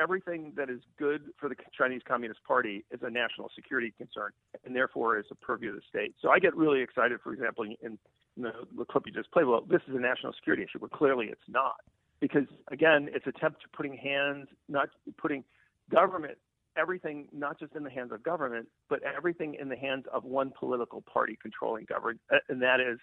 everything 0.00 0.54
that 0.56 0.70
is 0.70 0.80
good 0.98 1.20
for 1.36 1.50
the 1.50 1.54
Chinese 1.76 2.00
Communist 2.08 2.42
Party 2.44 2.86
is 2.90 3.00
a 3.02 3.10
national 3.10 3.50
security 3.54 3.92
concern, 3.98 4.30
and 4.64 4.74
therefore 4.74 5.18
is 5.18 5.26
a 5.30 5.34
purview 5.34 5.68
of 5.68 5.74
the 5.74 5.82
state. 5.86 6.14
So 6.22 6.30
I 6.30 6.38
get 6.38 6.56
really 6.56 6.80
excited, 6.80 7.20
for 7.22 7.34
example, 7.34 7.64
in, 7.64 7.76
in 7.82 7.98
the, 8.38 8.52
the 8.74 8.86
clip 8.86 9.02
you 9.04 9.12
just 9.12 9.30
played. 9.32 9.44
Well, 9.44 9.66
this 9.68 9.82
is 9.86 9.94
a 9.94 10.00
national 10.00 10.32
security 10.32 10.62
issue, 10.62 10.78
but 10.78 10.92
clearly 10.92 11.26
it's 11.26 11.46
not, 11.46 11.82
because 12.20 12.46
again, 12.72 13.10
it's 13.12 13.26
attempt 13.26 13.60
to 13.64 13.68
putting 13.76 13.98
hands, 13.98 14.48
not 14.66 14.88
putting 15.18 15.44
government 15.90 16.38
everything 16.76 17.28
not 17.32 17.58
just 17.58 17.74
in 17.74 17.84
the 17.84 17.90
hands 17.90 18.12
of 18.12 18.22
government, 18.22 18.68
but 18.88 19.00
everything 19.02 19.56
in 19.60 19.68
the 19.68 19.76
hands 19.76 20.04
of 20.12 20.24
one 20.24 20.52
political 20.58 21.02
party 21.02 21.38
controlling 21.40 21.84
government, 21.84 22.20
uh, 22.32 22.38
and 22.48 22.62
that 22.62 22.80
is 22.80 22.98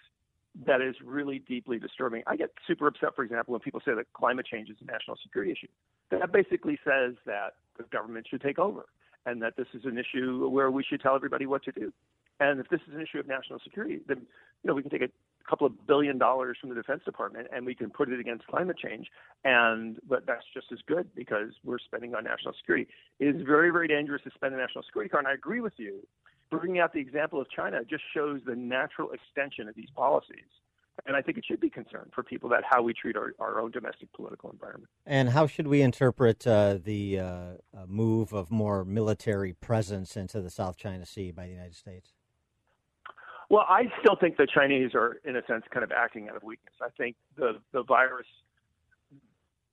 that 0.66 0.82
is 0.82 0.94
really 1.02 1.38
deeply 1.38 1.78
disturbing. 1.78 2.22
I 2.26 2.36
get 2.36 2.50
super 2.66 2.86
upset, 2.86 3.16
for 3.16 3.24
example, 3.24 3.52
when 3.52 3.60
people 3.60 3.80
say 3.84 3.94
that 3.94 4.12
climate 4.12 4.44
change 4.44 4.68
is 4.68 4.76
a 4.82 4.84
national 4.84 5.16
security 5.22 5.52
issue. 5.52 5.68
That 6.10 6.30
basically 6.30 6.78
says 6.84 7.14
that 7.24 7.54
the 7.78 7.84
government 7.84 8.26
should 8.28 8.42
take 8.42 8.58
over 8.58 8.84
and 9.24 9.40
that 9.40 9.56
this 9.56 9.68
is 9.72 9.84
an 9.84 9.96
issue 9.98 10.46
where 10.48 10.70
we 10.70 10.82
should 10.82 11.00
tell 11.00 11.14
everybody 11.14 11.46
what 11.46 11.62
to 11.64 11.72
do. 11.72 11.92
And 12.40 12.60
if 12.60 12.68
this 12.68 12.80
is 12.88 12.94
an 12.94 13.00
issue 13.00 13.18
of 13.18 13.26
national 13.26 13.60
security, 13.60 14.00
then 14.06 14.18
you 14.18 14.68
know 14.68 14.74
we 14.74 14.82
can 14.82 14.90
take 14.90 15.02
a 15.02 15.08
couple 15.48 15.66
of 15.66 15.86
billion 15.86 16.18
dollars 16.18 16.56
from 16.60 16.70
the 16.70 16.74
Defense 16.74 17.02
Department 17.04 17.48
and 17.52 17.66
we 17.66 17.74
can 17.74 17.90
put 17.90 18.10
it 18.10 18.20
against 18.20 18.46
climate 18.46 18.76
change. 18.78 19.08
And 19.44 19.98
but 20.08 20.26
that's 20.26 20.44
just 20.54 20.66
as 20.72 20.78
good 20.86 21.14
because 21.14 21.50
we're 21.64 21.78
spending 21.78 22.14
on 22.14 22.24
national 22.24 22.54
security. 22.54 22.88
It 23.18 23.34
is 23.34 23.42
very 23.42 23.70
very 23.70 23.88
dangerous 23.88 24.22
to 24.24 24.30
spend 24.34 24.54
a 24.54 24.58
national 24.58 24.84
security 24.84 25.08
card. 25.08 25.24
And 25.24 25.28
I 25.28 25.34
agree 25.34 25.60
with 25.60 25.74
you 25.76 26.06
bringing 26.52 26.78
out 26.78 26.92
the 26.92 27.00
example 27.00 27.40
of 27.40 27.50
China 27.50 27.80
just 27.82 28.02
shows 28.14 28.40
the 28.46 28.54
natural 28.54 29.10
extension 29.10 29.68
of 29.68 29.74
these 29.74 29.88
policies. 29.96 30.44
And 31.06 31.16
I 31.16 31.22
think 31.22 31.38
it 31.38 31.44
should 31.46 31.60
be 31.60 31.70
concern 31.70 32.10
for 32.14 32.22
people 32.22 32.50
that 32.50 32.62
how 32.68 32.82
we 32.82 32.92
treat 32.92 33.16
our, 33.16 33.34
our 33.38 33.58
own 33.58 33.70
domestic 33.70 34.12
political 34.12 34.50
environment. 34.50 34.90
And 35.06 35.30
how 35.30 35.46
should 35.46 35.66
we 35.66 35.80
interpret 35.80 36.46
uh, 36.46 36.78
the 36.82 37.18
uh, 37.18 37.24
uh, 37.24 37.52
move 37.86 38.34
of 38.34 38.50
more 38.50 38.84
military 38.84 39.54
presence 39.54 40.16
into 40.16 40.42
the 40.42 40.50
South 40.50 40.76
China 40.76 41.06
Sea 41.06 41.32
by 41.32 41.46
the 41.46 41.52
United 41.52 41.74
States? 41.74 42.12
Well, 43.52 43.66
I 43.68 43.82
still 44.00 44.16
think 44.16 44.38
the 44.38 44.46
Chinese 44.46 44.92
are, 44.94 45.18
in 45.26 45.36
a 45.36 45.42
sense, 45.46 45.64
kind 45.70 45.84
of 45.84 45.92
acting 45.92 46.30
out 46.30 46.36
of 46.36 46.42
weakness. 46.42 46.72
I 46.80 46.88
think 46.96 47.16
the, 47.36 47.60
the 47.74 47.82
virus 47.82 48.26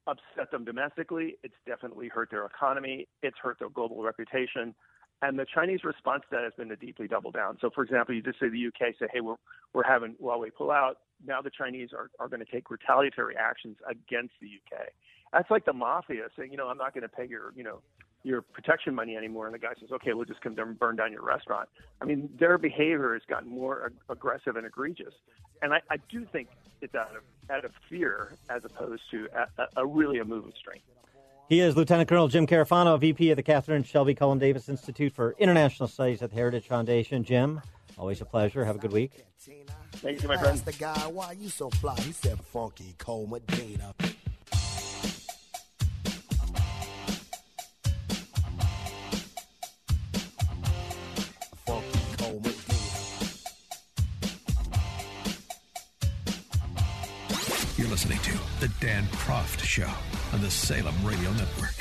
upset 0.06 0.52
them 0.52 0.66
domestically. 0.66 1.38
It's 1.44 1.56
definitely 1.66 2.10
hurt 2.10 2.30
their 2.30 2.46
economy. 2.46 3.08
It's 3.24 3.38
hurt 3.42 3.58
their 3.58 3.70
global 3.70 4.04
reputation. 4.04 4.76
And 5.22 5.40
the 5.40 5.46
Chinese 5.46 5.86
response 5.86 6.24
to 6.30 6.36
that 6.36 6.44
has 6.44 6.52
been 6.58 6.68
to 6.68 6.76
deeply 6.76 7.08
double 7.08 7.32
down. 7.32 7.58
So, 7.62 7.70
for 7.74 7.86
example, 7.86 8.14
you 8.14 8.22
just 8.22 8.38
say 8.42 8.50
the 8.50 8.68
UK 8.68 8.96
say, 9.00 9.08
"Hey, 9.14 9.22
we're 9.22 9.36
we're 9.74 9.84
having 9.84 10.16
Huawei 10.22 10.50
pull 10.54 10.72
out." 10.72 10.98
Now 11.26 11.42
the 11.42 11.50
Chinese 11.50 11.92
are 11.94 12.10
are 12.20 12.28
going 12.28 12.44
to 12.46 12.52
take 12.52 12.70
retaliatory 12.70 13.36
actions 13.38 13.78
against 13.90 14.34
the 14.42 14.48
UK. 14.48 14.88
That's 15.32 15.50
like 15.50 15.64
the 15.64 15.74
mafia 15.74 16.28
saying, 16.38 16.52
"You 16.52 16.58
know, 16.58 16.68
I'm 16.68 16.78
not 16.78 16.94
going 16.94 17.04
to 17.04 17.10
pay 17.10 17.28
your 17.28 17.54
you 17.56 17.64
know 17.64 17.82
your 18.24 18.42
protection 18.42 18.96
money 18.96 19.16
anymore." 19.16 19.46
And 19.46 19.54
the 19.54 19.60
guy 19.60 19.74
says, 19.80 19.92
"Okay, 19.92 20.14
we'll 20.14 20.26
just 20.26 20.42
come 20.42 20.56
down 20.56 20.70
and 20.70 20.80
burn 20.80 20.96
down 20.96 21.12
your 21.12 21.24
restaurant." 21.24 21.70
I 22.02 22.06
mean, 22.06 22.30
their 22.40 22.58
behavior 22.58 23.14
has 23.14 23.24
gotten 23.28 23.50
more 23.50 23.86
ag- 23.88 23.94
aggressive 24.10 24.56
and 24.56 24.66
egregious, 24.66 25.14
and 25.62 25.74
I, 25.74 25.82
I 25.90 25.98
do 26.10 26.26
think 26.26 26.50
it's 26.82 26.96
out 26.96 27.16
of 27.16 27.24
out 27.50 27.66
of 27.66 27.72
fear 27.90 28.34
as 28.50 28.64
opposed 28.66 29.04
to 29.12 29.28
a, 29.36 29.62
a, 29.62 29.68
a 29.78 29.86
really 29.86 30.20
a 30.20 30.26
move 30.26 30.46
of 30.46 30.54
strength. 30.58 30.86
He 31.50 31.62
is 31.62 31.76
Lieutenant 31.76 32.08
Colonel 32.08 32.28
Jim 32.28 32.46
Carafano, 32.46 33.00
VP 33.00 33.32
of 33.32 33.36
the 33.36 33.42
Kathryn 33.42 33.84
Shelby 33.84 34.14
Cullom 34.14 34.40
Davis 34.40 34.70
Institute 34.70 35.12
for 35.12 35.36
International 35.40 35.88
Studies 35.88 36.22
at 36.22 36.30
the 36.30 36.36
Heritage 36.36 36.68
Foundation. 36.68 37.24
Jim, 37.24 37.60
always 37.98 38.22
a 38.22 38.26
pleasure. 38.26 38.64
Have 38.66 38.76
a 38.76 38.80
good 38.80 38.92
week. 38.92 39.26
Thank 39.94 40.22
you, 40.22 40.28
my 40.28 40.38
friend. 40.38 40.60
the 40.60 40.74
guy, 40.74 40.94
why 41.08 41.32
you 41.32 41.50
so 41.50 41.72
fly? 41.72 41.96
He 42.02 42.12
said, 42.12 42.40
Funky 42.40 42.94
Cold 43.00 43.32
Medina. 43.32 43.96
Show 59.58 59.90
on 60.34 60.42
the 60.42 60.50
Salem 60.50 60.96
Radio 61.04 61.32
Network. 61.34 61.76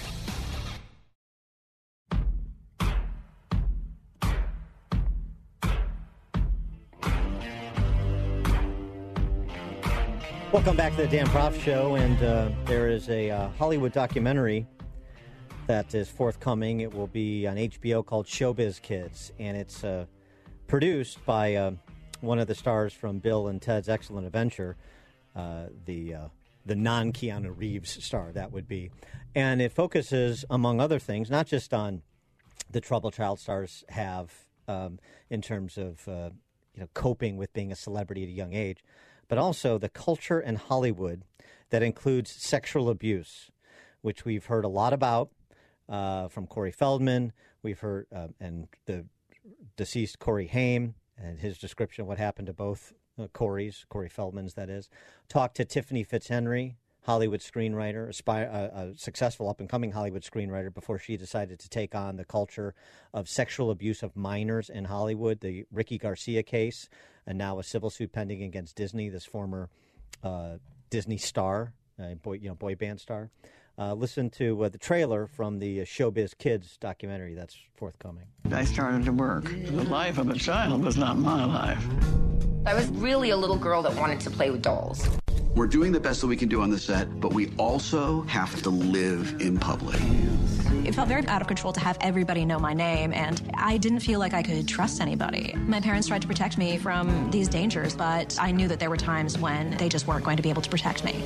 Welcome 10.53 10.77
back 10.77 10.97
to 10.97 11.03
the 11.03 11.09
Dan 11.09 11.27
Proft 11.27 11.61
Show, 11.61 11.97
and 11.97 12.23
uh, 12.23 12.51
there 12.65 12.89
is 12.89 13.09
a 13.11 13.31
uh, 13.31 13.49
Hollywood 13.59 13.93
documentary 13.93 14.67
that 15.67 15.95
is 15.95 16.09
forthcoming. 16.09 16.81
It 16.81 16.93
will 16.93 17.07
be 17.07 17.47
on 17.47 17.57
HBO 17.57 18.05
called 18.05 18.27
Showbiz 18.27 18.81
Kids, 18.81 19.33
and 19.39 19.57
it's 19.57 19.85
uh, 19.85 20.07
produced 20.67 21.25
by 21.27 21.55
uh, 21.55 21.73
one 22.21 22.39
of 22.39 22.47
the 22.47 22.55
stars 22.55 22.93
from 22.93 23.19
Bill 23.19 23.49
and 23.49 23.61
Ted's 23.61 23.89
Excellent 23.89 24.27
Adventure, 24.27 24.77
uh, 25.37 25.67
the 25.85 26.15
uh, 26.15 26.29
the 26.69 26.77
non 26.77 27.13
Keanu 27.13 27.53
Reeves 27.57 28.05
star 28.05 28.31
that 28.33 28.53
would 28.53 28.69
be, 28.69 28.91
and 29.35 29.61
it 29.61 29.73
focuses, 29.73 30.45
among 30.49 30.81
other 30.81 30.99
things, 30.99 31.31
not 31.31 31.47
just 31.47 31.75
on 31.75 32.03
the 32.71 32.81
trouble 32.81 33.11
child 33.11 33.41
stars 33.41 33.85
have 33.89 34.33
um, 34.69 34.99
in 35.31 35.41
terms 35.41 35.79
of 35.79 36.07
uh, 36.07 36.31
you 36.75 36.81
know 36.81 36.89
coping 36.95 37.37
with 37.37 37.53
being 37.53 37.73
a 37.73 37.77
celebrity 37.77 38.23
at 38.23 38.29
a 38.29 38.33
young 38.33 38.53
age, 38.53 38.85
but 39.27 39.39
also 39.39 39.79
the 39.79 39.89
culture 39.89 40.41
in 40.41 40.57
Hollywood 40.57 41.23
that 41.71 41.83
includes 41.83 42.31
sexual 42.31 42.89
abuse, 42.89 43.51
which 44.03 44.25
we've 44.25 44.47
heard 44.47 44.65
a 44.65 44.69
lot 44.69 44.93
about 44.93 45.31
uh, 45.89 46.29
from 46.29 46.47
Corey 46.47 46.73
Feldman. 46.73 47.33
We've 47.63 47.81
heard 47.81 48.07
uh, 48.15 48.29
and 48.41 48.69
the 48.85 49.07
deceased 49.77 50.19
Corey 50.19 50.47
Haim 50.49 50.95
and 51.17 51.39
his 51.39 51.59
description 51.59 52.03
of 52.03 52.09
what 52.09 52.19
happened 52.19 52.47
to 52.47 52.53
both 52.53 52.93
uh, 53.19 53.27
Corey's, 53.29 53.85
Corey 53.89 54.09
Feldman's, 54.09 54.55
that 54.55 54.71
is. 54.71 54.89
Talked 55.29 55.57
to 55.57 55.65
Tiffany 55.65 56.05
Fitzhenry, 56.05 56.75
Hollywood 57.03 57.41
screenwriter, 57.41 58.09
aspire, 58.09 58.51
uh, 58.53 58.81
a 58.81 58.99
successful 58.99 59.49
up 59.49 59.61
and 59.61 59.69
coming 59.69 59.93
Hollywood 59.93 60.23
screenwriter, 60.23 60.73
before 60.73 60.99
she 60.99 61.17
decided 61.17 61.59
to 61.61 61.69
take 61.69 61.95
on 61.95 62.17
the 62.17 62.25
culture 62.25 62.75
of 63.15 63.29
sexual 63.29 63.71
abuse 63.71 64.03
of 64.03 64.15
minors 64.15 64.69
in 64.69 64.85
Hollywood, 64.85 65.41
the 65.41 65.65
Ricky 65.73 65.97
Garcia 65.97 66.43
case, 66.43 66.89
and 67.27 67.39
now 67.39 67.59
a 67.59 67.63
civil 67.63 67.91
suit 67.91 68.13
pending 68.13 68.43
against 68.43 68.77
Disney, 68.77 69.09
this 69.09 69.25
former 69.25 69.71
uh, 70.23 70.57
Disney 70.91 71.17
star, 71.17 71.73
uh, 71.99 72.15
boy, 72.15 72.35
you 72.35 72.49
know, 72.49 72.55
boy 72.55 72.75
band 72.75 73.01
star. 73.01 73.31
Uh, 73.79 73.95
listen 73.95 74.29
to 74.29 74.65
uh, 74.65 74.69
the 74.69 74.79
trailer 74.79 75.27
from 75.27 75.61
the 75.61 75.81
uh, 75.81 75.85
Showbiz 75.85 76.37
Kids 76.37 76.77
documentary 76.79 77.35
that's 77.35 77.57
forthcoming. 77.77 78.25
I 78.51 78.65
started 78.65 79.05
to 79.05 79.13
work. 79.13 79.45
The 79.45 79.85
life 79.85 80.19
of 80.19 80.29
a 80.29 80.35
child 80.35 80.85
was 80.85 80.97
not 80.97 81.17
my 81.17 81.45
life. 81.45 82.28
I 82.67 82.75
was 82.75 82.89
really 82.89 83.31
a 83.31 83.37
little 83.37 83.57
girl 83.57 83.83
that 83.83 83.95
wanted 83.97 84.21
to 84.21 84.31
play 84.31 84.51
with 84.51 84.63
dolls. 84.63 85.09
We're 85.55 85.67
doing 85.67 85.93
the 85.93 86.01
best 86.01 86.21
that 86.21 86.27
we 86.27 86.37
can 86.37 86.49
do 86.49 86.61
on 86.61 86.71
the 86.71 86.79
set, 86.79 87.21
but 87.21 87.33
we 87.33 87.51
also 87.57 88.23
have 88.23 88.63
to 88.63 88.71
live 88.71 89.41
in 89.41 89.59
public. 89.59 90.01
It 90.85 90.95
felt 90.95 91.09
very 91.09 91.27
out 91.27 91.41
of 91.41 91.49
control 91.49 91.73
to 91.73 91.81
have 91.81 91.99
everybody 92.01 92.45
know 92.45 92.59
my 92.59 92.75
name, 92.75 93.13
and 93.13 93.41
I 93.55 93.77
didn't 93.77 94.01
feel 94.01 94.19
like 94.19 94.35
I 94.35 94.43
could 94.43 94.69
trust 94.69 95.01
anybody. 95.01 95.55
My 95.57 95.81
parents 95.81 96.09
tried 96.09 96.23
to 96.23 96.29
protect 96.29 96.59
me 96.59 96.79
from 96.79 97.31
these 97.31 97.49
dangers, 97.49 97.97
but 97.97 98.37
I 98.41 98.53
knew 98.53 98.69
that 98.69 98.79
there 98.79 98.91
were 98.91 98.97
times 98.97 99.39
when 99.39 99.77
they 99.79 99.89
just 99.89 100.07
weren't 100.07 100.25
going 100.25 100.37
to 100.37 100.43
be 100.43 100.51
able 100.51 100.63
to 100.63 100.71
protect 100.71 101.05
me. 101.05 101.23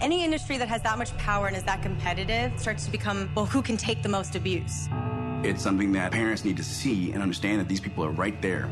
Any 0.00 0.24
industry 0.24 0.58
that 0.58 0.68
has 0.68 0.82
that 0.82 0.98
much 0.98 1.16
power 1.16 1.46
and 1.46 1.56
is 1.56 1.62
that 1.64 1.82
competitive 1.82 2.58
starts 2.58 2.84
to 2.86 2.90
become, 2.90 3.30
well, 3.34 3.46
who 3.46 3.62
can 3.62 3.76
take 3.76 4.02
the 4.02 4.08
most 4.08 4.34
abuse? 4.34 4.88
It's 5.42 5.62
something 5.62 5.92
that 5.92 6.12
parents 6.12 6.44
need 6.44 6.56
to 6.56 6.64
see 6.64 7.12
and 7.12 7.22
understand 7.22 7.60
that 7.60 7.68
these 7.68 7.80
people 7.80 8.04
are 8.04 8.10
right 8.10 8.40
there. 8.42 8.68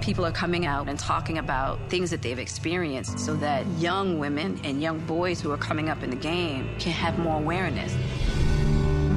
People 0.00 0.24
are 0.24 0.32
coming 0.32 0.66
out 0.66 0.88
and 0.88 0.98
talking 0.98 1.38
about 1.38 1.78
things 1.88 2.10
that 2.10 2.22
they've 2.22 2.38
experienced 2.38 3.18
so 3.18 3.34
that 3.36 3.66
young 3.78 4.18
women 4.18 4.60
and 4.64 4.80
young 4.80 4.98
boys 5.00 5.40
who 5.40 5.50
are 5.50 5.56
coming 5.56 5.88
up 5.88 6.02
in 6.02 6.10
the 6.10 6.16
game 6.16 6.68
can 6.78 6.92
have 6.92 7.18
more 7.18 7.36
awareness. 7.36 7.94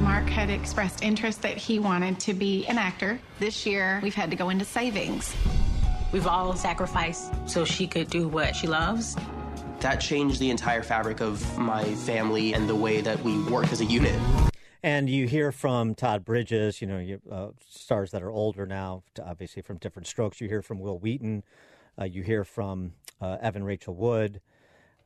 Mark 0.02 0.28
had 0.28 0.50
expressed 0.50 1.04
interest 1.04 1.42
that 1.42 1.56
he 1.56 1.78
wanted 1.78 2.18
to 2.20 2.34
be 2.34 2.66
an 2.66 2.78
actor. 2.78 3.20
This 3.38 3.64
year, 3.64 4.00
we've 4.02 4.14
had 4.14 4.30
to 4.30 4.36
go 4.36 4.48
into 4.48 4.64
savings. 4.64 5.34
We've 6.12 6.26
all 6.26 6.56
sacrificed 6.56 7.32
so 7.46 7.64
she 7.64 7.86
could 7.86 8.10
do 8.10 8.26
what 8.26 8.56
she 8.56 8.66
loves. 8.66 9.16
That 9.78 10.00
changed 10.00 10.40
the 10.40 10.50
entire 10.50 10.82
fabric 10.82 11.20
of 11.20 11.56
my 11.56 11.84
family 11.84 12.54
and 12.54 12.68
the 12.68 12.74
way 12.74 13.00
that 13.00 13.22
we 13.22 13.42
work 13.44 13.70
as 13.72 13.80
a 13.80 13.84
unit. 13.84 14.18
And 14.82 15.10
you 15.10 15.26
hear 15.26 15.52
from 15.52 15.94
Todd 15.94 16.24
Bridges, 16.24 16.80
you 16.80 16.86
know, 16.86 16.98
you, 16.98 17.20
uh, 17.30 17.48
stars 17.68 18.12
that 18.12 18.22
are 18.22 18.30
older 18.30 18.66
now, 18.66 19.02
obviously 19.22 19.62
from 19.62 19.76
different 19.76 20.06
strokes. 20.06 20.40
You 20.40 20.48
hear 20.48 20.62
from 20.62 20.80
Wil 20.80 20.98
Wheaton. 20.98 21.42
Uh, 22.00 22.04
you 22.04 22.22
hear 22.22 22.44
from 22.44 22.92
uh, 23.20 23.36
Evan 23.42 23.64
Rachel 23.64 23.94
Wood. 23.94 24.40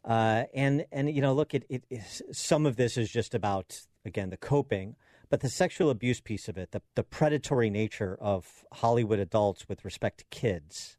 Uh, 0.04 0.44
and, 0.54 0.86
and, 0.92 1.10
you 1.10 1.20
know, 1.20 1.32
look, 1.32 1.54
it, 1.54 1.64
it, 1.68 1.84
some 2.30 2.66
of 2.66 2.76
this 2.76 2.96
is 2.96 3.10
just 3.10 3.34
about, 3.34 3.80
again, 4.04 4.30
the 4.30 4.36
coping, 4.36 4.94
but 5.28 5.40
the 5.40 5.48
sexual 5.48 5.90
abuse 5.90 6.20
piece 6.20 6.48
of 6.48 6.56
it, 6.56 6.70
the, 6.70 6.82
the 6.94 7.02
predatory 7.02 7.70
nature 7.70 8.16
of 8.20 8.64
Hollywood 8.74 9.18
adults 9.18 9.68
with 9.68 9.84
respect 9.84 10.18
to 10.18 10.24
kids 10.30 10.98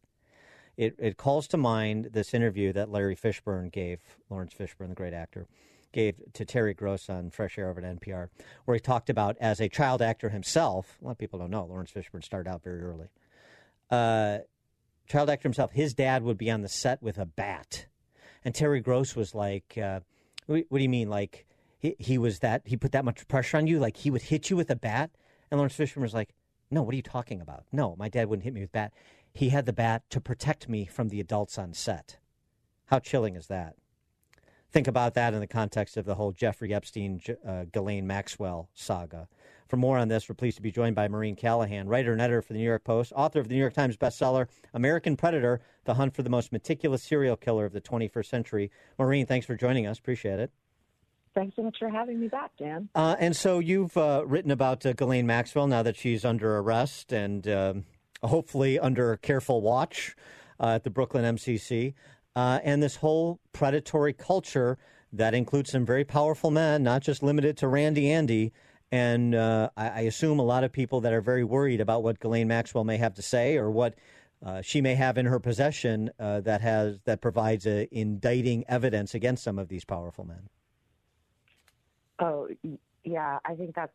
it, 0.78 0.96
it 1.00 1.18
calls 1.18 1.48
to 1.50 1.58
mind 1.58 2.10
this 2.12 2.34
interview 2.34 2.74
that 2.74 2.90
Larry 2.90 3.16
Fishburne 3.16 3.72
gave, 3.72 4.00
Lawrence 4.30 4.54
Fishburne, 4.54 4.90
the 4.90 4.96
great 4.96 5.14
actor, 5.14 5.48
gave 5.96 6.16
to 6.34 6.46
Terry 6.46 6.74
Gross 6.74 7.10
on 7.10 7.32
Fresh 7.32 7.58
Air 7.58 7.70
over 7.70 7.82
at 7.84 8.00
NPR, 8.00 8.28
where 8.66 8.76
he 8.76 8.80
talked 8.82 9.10
about 9.10 9.38
as 9.40 9.60
a 9.60 9.70
child 9.70 10.02
actor 10.02 10.30
himself. 10.30 10.98
A 11.02 11.06
lot 11.06 11.12
of 11.12 11.18
people 11.18 11.40
don't 11.40 11.50
know 11.50 11.66
Lawrence 11.66 11.92
Fishburne 11.92 12.24
started 12.24 12.50
out 12.50 12.64
very 12.64 12.82
early. 12.82 13.08
Uh, 13.90 14.40
child 15.08 15.30
actor 15.30 15.48
himself, 15.48 15.72
his 15.72 15.94
dad 15.94 16.22
would 16.22 16.38
be 16.38 16.52
on 16.52 16.62
the 16.62 16.70
set 16.70 17.02
with 17.02 17.18
a 17.18 17.26
bat, 17.26 17.88
and 18.44 18.54
Terry 18.54 18.82
Gross 18.82 19.16
was 19.16 19.34
like, 19.34 19.78
uh, 19.82 20.02
what, 20.46 20.66
"What 20.68 20.78
do 20.80 20.84
you 20.84 20.90
mean? 20.90 21.10
Like 21.10 21.48
he, 21.80 21.96
he 21.98 22.18
was 22.18 22.40
that 22.40 22.64
he 22.66 22.76
put 22.76 22.92
that 22.92 23.06
much 23.06 23.28
pressure 23.28 23.58
on 23.58 23.66
you? 23.66 23.80
Like 23.80 23.98
he 23.98 24.12
would 24.12 24.24
hit 24.24 24.50
you 24.50 24.58
with 24.58 24.70
a 24.70 24.76
bat?" 24.76 25.12
And 25.50 25.58
Lawrence 25.58 25.78
Fishburne 25.78 26.02
was 26.02 26.14
like, 26.14 26.36
"No, 26.70 26.84
what 26.84 26.94
are 26.94 26.98
you 26.98 27.04
talking 27.04 27.40
about? 27.40 27.64
No, 27.72 27.96
my 27.98 28.10
dad 28.10 28.28
wouldn't 28.28 28.44
hit 28.44 28.54
me 28.54 28.62
with 28.62 28.74
bat. 28.74 28.94
He 29.32 29.50
had 29.50 29.66
the 29.66 29.74
bat 29.74 30.04
to 30.10 30.20
protect 30.20 30.68
me 30.68 30.86
from 30.86 31.08
the 31.08 31.22
adults 31.22 31.58
on 31.58 31.74
set. 31.74 32.18
How 32.88 33.00
chilling 33.00 33.38
is 33.38 33.48
that?" 33.48 33.76
Think 34.76 34.90
about 34.90 35.14
that 35.14 35.34
in 35.34 35.40
the 35.40 35.48
context 35.48 35.96
of 35.96 36.04
the 36.04 36.16
whole 36.16 36.34
Jeffrey 36.34 36.74
Epstein, 36.74 37.22
uh, 37.48 37.64
Ghislaine 37.72 38.06
Maxwell 38.06 38.68
saga. 38.74 39.30
For 39.70 39.78
more 39.78 39.98
on 39.98 40.10
this, 40.10 40.28
we're 40.28 40.36
pleased 40.36 40.58
to 40.58 40.62
be 40.62 40.70
joined 40.70 40.98
by 40.98 41.08
Maureen 41.08 41.38
Callahan, 41.38 41.88
writer 41.88 42.12
and 42.12 42.20
editor 42.20 42.42
for 42.42 42.52
the 42.52 42.60
New 42.60 42.66
York 42.66 42.84
Post, 42.84 43.14
author 43.16 43.40
of 43.40 43.48
the 43.48 43.54
New 43.54 43.62
York 43.62 43.74
Times 43.74 43.96
bestseller 43.96 44.50
American 44.74 45.16
Predator: 45.16 45.62
The 45.86 45.94
Hunt 45.94 46.14
for 46.14 46.24
the 46.24 46.30
Most 46.30 46.52
Meticulous 46.52 47.04
Serial 47.04 47.38
Killer 47.38 47.64
of 47.64 47.72
the 47.72 47.80
21st 47.80 48.26
Century. 48.26 48.72
Maureen, 49.00 49.26
thanks 49.26 49.46
for 49.46 49.56
joining 49.56 49.88
us. 49.88 49.98
Appreciate 49.98 50.42
it. 50.42 50.52
Thanks 51.34 51.56
so 51.56 51.64
much 51.64 51.78
for 51.80 51.88
having 51.88 52.20
me 52.20 52.28
back, 52.28 52.52
Dan. 52.60 52.90
Uh, 52.94 53.16
and 53.18 53.34
so 53.34 53.60
you've 53.60 53.96
uh, 53.96 54.24
written 54.28 54.52
about 54.52 54.86
uh, 54.86 54.92
Ghislaine 54.92 55.26
Maxwell 55.26 55.68
now 55.68 55.84
that 55.84 55.96
she's 55.96 56.26
under 56.26 56.58
arrest 56.58 57.14
and 57.14 57.48
um, 57.48 57.86
hopefully 58.22 58.78
under 58.78 59.16
careful 59.16 59.62
watch 59.62 60.18
uh, 60.60 60.76
at 60.76 60.84
the 60.84 60.90
Brooklyn 60.90 61.24
MCC 61.38 61.94
uh, 62.36 62.60
and 62.64 62.84
this 62.84 62.98
whole 62.98 63.40
predatory 63.54 64.14
culture 64.14 64.78
that 65.14 65.34
includes 65.34 65.72
some 65.72 65.86
very 65.86 66.04
powerful 66.04 66.52
men, 66.52 66.84
not 66.84 67.02
just 67.02 67.24
limited 67.24 67.58
to 67.58 67.68
Randy 67.68 68.12
Andy. 68.12 68.52
And 68.92 69.34
uh, 69.34 69.70
I, 69.78 69.90
I, 69.90 70.00
assume 70.02 70.40
a 70.40 70.44
lot 70.44 70.64
of 70.64 70.72
people 70.72 71.02
that 71.02 71.12
are 71.12 71.22
very 71.22 71.44
worried 71.44 71.82
about 71.82 72.04
what 72.04 72.20
Ghislaine 72.20 72.48
Maxwell 72.48 72.84
may 72.84 72.98
have 72.98 73.16
to 73.16 73.22
say 73.22 73.58
or 73.58 73.72
what 73.72 73.96
uh, 74.46 74.62
she 74.62 74.80
may 74.80 74.94
have 74.96 75.18
in 75.18 75.26
her 75.26 75.40
possession 75.40 76.12
uh, 76.20 76.42
that 76.42 76.62
has 76.62 77.00
that 77.06 77.20
provides 77.20 77.66
indicting 77.66 78.64
evidence 78.68 79.16
against 79.16 79.44
some 79.44 79.58
of 79.58 79.70
these 79.70 79.84
powerful 79.84 80.24
men. 80.24 80.50
Oh, 82.20 82.48
yeah, 83.04 83.40
I 83.44 83.56
think 83.56 83.76
that's 83.76 83.94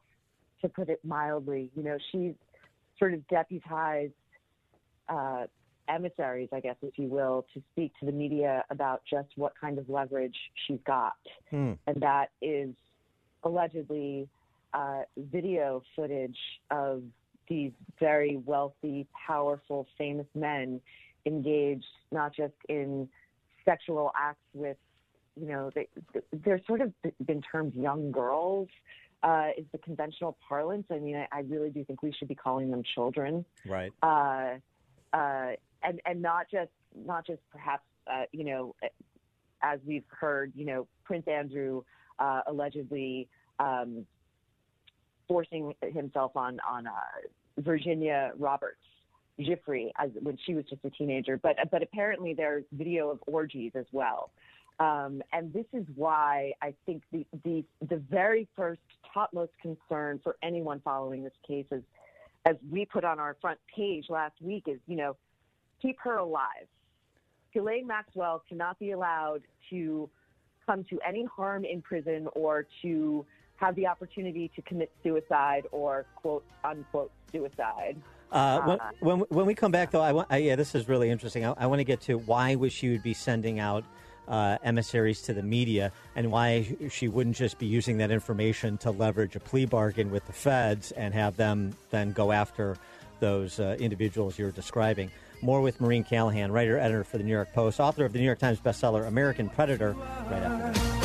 to 0.62 0.68
put 0.68 0.88
it 0.88 1.00
mildly. 1.04 1.70
You 1.76 1.84
know, 1.84 1.98
she's 2.10 2.34
sort 2.98 3.14
of 3.14 3.26
deputized 3.28 4.12
uh, 5.08 5.46
emissaries, 5.90 6.48
I 6.52 6.60
guess, 6.60 6.76
if 6.82 6.98
you 6.98 7.08
will, 7.08 7.46
to 7.54 7.62
speak 7.72 7.92
to 8.00 8.06
the 8.06 8.12
media 8.12 8.64
about 8.70 9.02
just 9.10 9.28
what 9.36 9.52
kind 9.60 9.78
of 9.78 9.88
leverage 9.88 10.36
she's 10.66 10.78
got. 10.86 11.16
Hmm. 11.50 11.72
And 11.86 12.00
that 12.00 12.30
is 12.40 12.70
allegedly 13.42 14.28
uh, 14.72 15.02
video 15.16 15.82
footage 15.96 16.38
of 16.70 17.02
these 17.48 17.72
very 17.98 18.36
wealthy, 18.44 19.06
powerful, 19.26 19.86
famous 19.98 20.26
men 20.34 20.80
engaged 21.26 21.84
not 22.12 22.34
just 22.34 22.54
in 22.68 23.08
sexual 23.64 24.12
acts 24.16 24.38
with, 24.54 24.76
you 25.38 25.46
know, 25.46 25.70
they, 25.74 25.88
they're 26.44 26.60
sort 26.66 26.80
of 26.80 26.92
been 27.24 27.42
termed 27.42 27.74
young 27.74 28.10
girls. 28.10 28.68
Uh, 29.22 29.48
is 29.58 29.66
the 29.70 29.76
conventional 29.76 30.38
parlance. 30.48 30.86
I 30.90 30.98
mean, 30.98 31.14
I, 31.14 31.28
I, 31.30 31.40
really 31.40 31.68
do 31.68 31.84
think 31.84 32.02
we 32.02 32.10
should 32.10 32.28
be 32.28 32.34
calling 32.34 32.70
them 32.70 32.82
children. 32.94 33.44
Right. 33.66 33.92
Uh, 34.02 34.54
uh, 35.14 35.50
and 35.82 36.00
and 36.04 36.20
not 36.22 36.46
just 36.50 36.70
not 36.94 37.26
just 37.26 37.40
perhaps 37.50 37.84
uh, 38.10 38.22
you 38.32 38.44
know 38.44 38.74
as 39.62 39.78
we've 39.86 40.04
heard 40.08 40.52
you 40.54 40.64
know 40.64 40.86
Prince 41.04 41.26
Andrew 41.28 41.82
uh, 42.18 42.42
allegedly 42.46 43.28
um, 43.58 44.06
forcing 45.28 45.74
himself 45.92 46.36
on 46.36 46.58
on 46.68 46.86
uh, 46.86 46.90
Virginia 47.58 48.32
Roberts 48.38 48.78
Giuffre 49.38 49.90
as 49.98 50.10
when 50.20 50.38
she 50.44 50.54
was 50.54 50.64
just 50.68 50.84
a 50.84 50.90
teenager, 50.90 51.36
but 51.36 51.56
but 51.70 51.82
apparently 51.82 52.34
there's 52.34 52.64
video 52.72 53.10
of 53.10 53.18
orgies 53.26 53.72
as 53.74 53.86
well. 53.92 54.30
Um, 54.78 55.22
and 55.32 55.52
this 55.52 55.66
is 55.74 55.84
why 55.94 56.52
I 56.62 56.74
think 56.86 57.02
the, 57.12 57.26
the 57.44 57.64
the 57.88 57.96
very 57.96 58.48
first 58.56 58.80
topmost 59.12 59.52
concern 59.60 60.20
for 60.22 60.36
anyone 60.42 60.80
following 60.82 61.22
this 61.22 61.34
case 61.46 61.66
is, 61.70 61.82
as 62.46 62.56
we 62.70 62.86
put 62.86 63.04
on 63.04 63.18
our 63.18 63.36
front 63.40 63.58
page 63.74 64.06
last 64.08 64.40
week, 64.40 64.64
is 64.66 64.78
you 64.86 64.96
know 64.96 65.16
keep 65.80 65.98
her 66.00 66.16
alive. 66.16 66.66
Ghislaine 67.52 67.86
Maxwell 67.86 68.42
cannot 68.48 68.78
be 68.78 68.92
allowed 68.92 69.42
to 69.70 70.08
come 70.66 70.84
to 70.84 70.98
any 71.06 71.24
harm 71.24 71.64
in 71.64 71.82
prison 71.82 72.28
or 72.34 72.66
to 72.82 73.26
have 73.56 73.74
the 73.74 73.86
opportunity 73.86 74.50
to 74.54 74.62
commit 74.62 74.90
suicide 75.02 75.66
or 75.72 76.06
quote 76.16 76.44
unquote 76.64 77.10
suicide. 77.32 77.96
Uh, 78.32 78.60
when, 78.60 78.80
uh, 78.80 78.90
when, 79.00 79.18
when 79.20 79.46
we 79.46 79.54
come 79.54 79.72
back, 79.72 79.90
though, 79.90 80.00
I 80.00 80.12
want 80.12 80.28
I, 80.30 80.38
yeah, 80.38 80.56
this 80.56 80.74
is 80.74 80.88
really 80.88 81.10
interesting. 81.10 81.44
I, 81.44 81.54
I 81.58 81.66
want 81.66 81.80
to 81.80 81.84
get 81.84 82.00
to 82.02 82.18
why 82.18 82.54
would 82.54 82.72
she 82.72 82.90
would 82.90 83.02
be 83.02 83.14
sending 83.14 83.58
out 83.58 83.84
uh, 84.28 84.56
emissaries 84.62 85.20
to 85.22 85.34
the 85.34 85.42
media, 85.42 85.90
and 86.14 86.30
why 86.30 86.76
she 86.88 87.08
wouldn't 87.08 87.36
just 87.36 87.58
be 87.58 87.66
using 87.66 87.98
that 87.98 88.12
information 88.12 88.78
to 88.78 88.92
leverage 88.92 89.34
a 89.34 89.40
plea 89.40 89.64
bargain 89.64 90.10
with 90.10 90.24
the 90.26 90.32
feds 90.32 90.92
and 90.92 91.12
have 91.12 91.36
them 91.36 91.74
then 91.90 92.12
go 92.12 92.30
after 92.30 92.76
those 93.18 93.58
uh, 93.58 93.76
individuals 93.80 94.38
you're 94.38 94.52
describing. 94.52 95.10
More 95.42 95.60
with 95.60 95.80
Maureen 95.80 96.04
Callahan, 96.04 96.52
writer 96.52 96.78
editor 96.78 97.04
for 97.04 97.18
the 97.18 97.24
New 97.24 97.32
York 97.32 97.52
Post, 97.52 97.80
author 97.80 98.04
of 98.04 98.12
the 98.12 98.18
New 98.18 98.24
York 98.24 98.38
Times 98.38 98.60
bestseller 98.60 99.06
American 99.06 99.48
Predator, 99.48 99.96
right 100.30 100.42
after 100.42 100.72
this. 100.72 101.00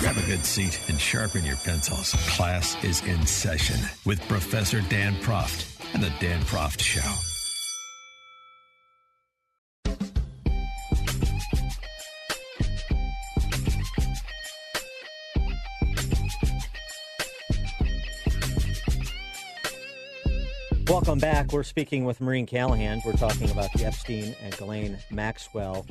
Grab 0.00 0.16
a 0.16 0.26
good 0.26 0.44
seat 0.44 0.80
and 0.88 0.98
sharpen 0.98 1.44
your 1.44 1.56
pencils. 1.56 2.14
Class 2.30 2.82
is 2.82 3.04
in 3.06 3.26
session 3.26 3.76
with 4.04 4.20
Professor 4.28 4.80
Dan 4.88 5.14
Proft 5.16 5.66
and 5.94 6.02
the 6.02 6.12
Dan 6.20 6.40
Proft 6.42 6.80
Show. 6.80 7.29
Welcome 21.10 21.28
back. 21.28 21.52
We're 21.52 21.64
speaking 21.64 22.04
with 22.04 22.20
Maureen 22.20 22.46
Callahan. 22.46 23.02
We're 23.04 23.14
talking 23.14 23.50
about 23.50 23.72
the 23.72 23.84
Epstein 23.84 24.36
and 24.40 24.52
Ghislaine 24.52 24.96
Maxwell 25.10 25.84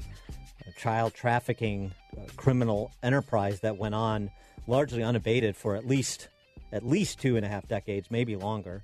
child 0.78 1.14
trafficking 1.14 1.92
uh, 2.18 2.22
criminal 2.38 2.94
enterprise 3.04 3.60
that 3.60 3.78
went 3.78 3.96
on 3.96 4.32
largely 4.66 5.04
unabated 5.04 5.58
for 5.58 5.76
at 5.76 5.86
least 5.86 6.30
at 6.72 6.88
least 6.88 7.20
two 7.20 7.36
and 7.36 7.46
a 7.46 7.50
half 7.50 7.68
decades, 7.68 8.10
maybe 8.10 8.38
longer, 8.38 8.82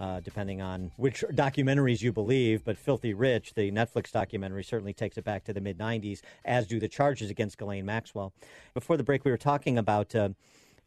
uh, 0.00 0.18
depending 0.18 0.60
on 0.60 0.90
which 0.96 1.22
documentaries 1.30 2.02
you 2.02 2.12
believe. 2.12 2.64
But 2.64 2.78
Filthy 2.78 3.14
Rich, 3.14 3.54
the 3.54 3.70
Netflix 3.70 4.10
documentary, 4.10 4.64
certainly 4.64 4.92
takes 4.92 5.16
it 5.18 5.22
back 5.22 5.44
to 5.44 5.52
the 5.52 5.60
mid 5.60 5.78
'90s, 5.78 6.20
as 6.44 6.66
do 6.66 6.80
the 6.80 6.88
charges 6.88 7.30
against 7.30 7.58
Ghislaine 7.58 7.86
Maxwell. 7.86 8.32
Before 8.74 8.96
the 8.96 9.04
break, 9.04 9.24
we 9.24 9.30
were 9.30 9.36
talking 9.36 9.78
about. 9.78 10.16
Uh, 10.16 10.30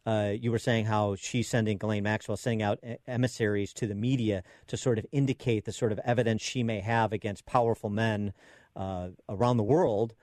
uh, 0.05 0.33
you 0.39 0.51
were 0.51 0.59
saying 0.59 0.85
how 0.85 1.15
she's 1.15 1.47
sending 1.47 1.77
Ghislaine 1.77 2.03
Maxwell 2.03 2.37
sending 2.37 2.61
out 2.61 2.79
emissaries 3.07 3.73
to 3.73 3.87
the 3.87 3.95
media 3.95 4.43
to 4.67 4.77
sort 4.77 4.97
of 4.97 5.05
indicate 5.11 5.65
the 5.65 5.71
sort 5.71 5.91
of 5.91 5.99
evidence 6.05 6.41
she 6.41 6.63
may 6.63 6.79
have 6.79 7.11
against 7.11 7.45
powerful 7.45 7.89
men 7.89 8.33
uh, 8.75 9.09
around 9.27 9.57
the 9.57 9.63
world. 9.63 10.13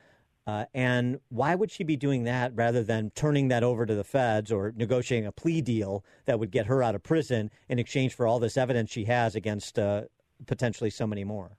Uh, 0.47 0.65
and 0.75 1.19
why 1.29 1.55
would 1.55 1.71
she 1.71 1.83
be 1.83 1.97
doing 1.97 2.23
that 2.25 2.53
rather 2.55 2.83
than 2.83 3.11
turning 3.17 3.49
that 3.49 3.65
over 3.65 3.85
to 3.85 3.95
the 3.95 4.05
feds 4.05 4.53
or 4.53 4.73
negotiating 4.77 5.27
a 5.27 5.33
plea 5.33 5.61
deal 5.61 6.05
that 6.25 6.39
would 6.39 6.53
get 6.53 6.67
her 6.67 6.83
out 6.83 6.95
of 6.95 7.03
prison 7.03 7.51
in 7.69 7.79
exchange 7.79 8.15
for 8.15 8.27
all 8.27 8.39
this 8.39 8.57
evidence 8.57 8.91
she 8.91 9.05
has 9.05 9.35
against 9.35 9.79
uh, 9.79 10.03
potentially 10.47 10.91
so 10.91 11.07
many 11.07 11.25
more? 11.25 11.57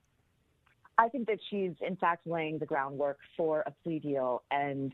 I 0.96 1.08
think 1.08 1.28
that 1.28 1.38
she's, 1.48 1.72
in 1.86 1.96
fact, 1.96 2.26
laying 2.26 2.58
the 2.58 2.66
groundwork 2.66 3.18
for 3.36 3.62
a 3.66 3.72
plea 3.82 4.00
deal. 4.00 4.42
And 4.50 4.92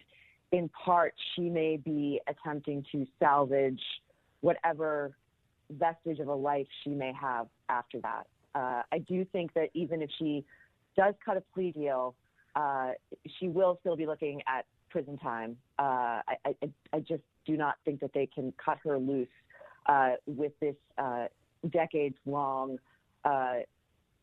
in 0.54 0.68
part, 0.68 1.14
she 1.34 1.50
may 1.50 1.76
be 1.76 2.20
attempting 2.28 2.86
to 2.92 3.04
salvage 3.18 3.82
whatever 4.40 5.16
vestige 5.68 6.20
of 6.20 6.28
a 6.28 6.34
life 6.34 6.68
she 6.84 6.90
may 6.90 7.12
have 7.12 7.48
after 7.68 7.98
that. 8.00 8.28
Uh, 8.54 8.82
I 8.92 8.98
do 8.98 9.24
think 9.32 9.52
that 9.54 9.70
even 9.74 10.00
if 10.00 10.10
she 10.16 10.44
does 10.96 11.14
cut 11.24 11.36
a 11.36 11.42
plea 11.52 11.72
deal, 11.72 12.14
uh, 12.54 12.92
she 13.40 13.48
will 13.48 13.78
still 13.80 13.96
be 13.96 14.06
looking 14.06 14.42
at 14.46 14.64
prison 14.90 15.18
time. 15.18 15.56
Uh, 15.76 16.22
I, 16.28 16.36
I, 16.46 16.54
I, 16.92 17.00
just 17.00 17.24
do 17.44 17.56
not 17.56 17.74
think 17.84 17.98
that 17.98 18.12
they 18.14 18.26
can 18.32 18.52
cut 18.64 18.78
her 18.84 18.96
loose 18.96 19.26
uh, 19.86 20.12
with 20.26 20.52
this 20.60 20.76
uh, 20.98 21.26
decades 21.70 22.14
long 22.26 22.78
uh, 23.24 23.54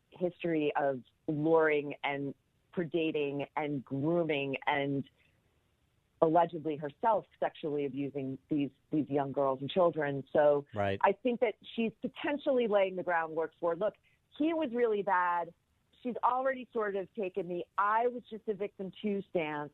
history 0.08 0.72
of 0.80 1.00
luring 1.28 1.92
and 2.04 2.32
predating 2.74 3.46
and 3.58 3.84
grooming 3.84 4.56
and 4.66 5.04
allegedly 6.22 6.76
herself 6.76 7.26
sexually 7.40 7.84
abusing 7.84 8.38
these 8.48 8.70
these 8.90 9.04
young 9.10 9.32
girls 9.32 9.58
and 9.60 9.68
children. 9.68 10.24
So 10.32 10.64
Right. 10.74 10.98
I 11.02 11.12
think 11.12 11.40
that 11.40 11.54
she's 11.76 11.92
potentially 12.00 12.66
laying 12.68 12.96
the 12.96 13.02
groundwork 13.02 13.52
for 13.60 13.76
look, 13.76 13.94
he 14.38 14.54
was 14.54 14.70
really 14.72 15.02
bad. 15.02 15.48
She's 16.02 16.14
already 16.24 16.66
sort 16.72 16.96
of 16.96 17.06
taken 17.14 17.48
the 17.48 17.64
I 17.76 18.06
was 18.06 18.22
just 18.30 18.48
a 18.48 18.54
victim 18.54 18.90
too 19.02 19.22
stance. 19.30 19.72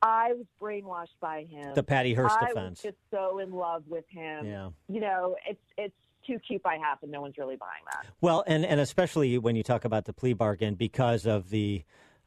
I 0.00 0.34
was 0.34 0.46
brainwashed 0.62 1.18
by 1.20 1.44
him. 1.50 1.74
The 1.74 1.82
Patty 1.82 2.14
Hearst 2.14 2.36
I 2.40 2.48
defense. 2.48 2.82
was 2.84 2.92
just 2.92 2.98
so 3.10 3.38
in 3.40 3.50
love 3.50 3.82
with 3.88 4.04
him. 4.08 4.46
Yeah. 4.46 4.70
You 4.88 5.00
know, 5.00 5.34
it's 5.48 5.60
it's 5.76 5.94
too 6.26 6.38
cute 6.46 6.62
by 6.62 6.76
half, 6.76 7.02
and 7.02 7.10
no 7.10 7.20
one's 7.22 7.38
really 7.38 7.56
buying 7.56 7.82
that. 7.92 8.06
Well, 8.20 8.44
and, 8.46 8.64
and 8.64 8.78
especially 8.80 9.38
when 9.38 9.56
you 9.56 9.62
talk 9.62 9.84
about 9.86 10.04
the 10.04 10.12
plea 10.12 10.34
bargain 10.34 10.74
because 10.74 11.26
of 11.26 11.48
the 11.50 11.82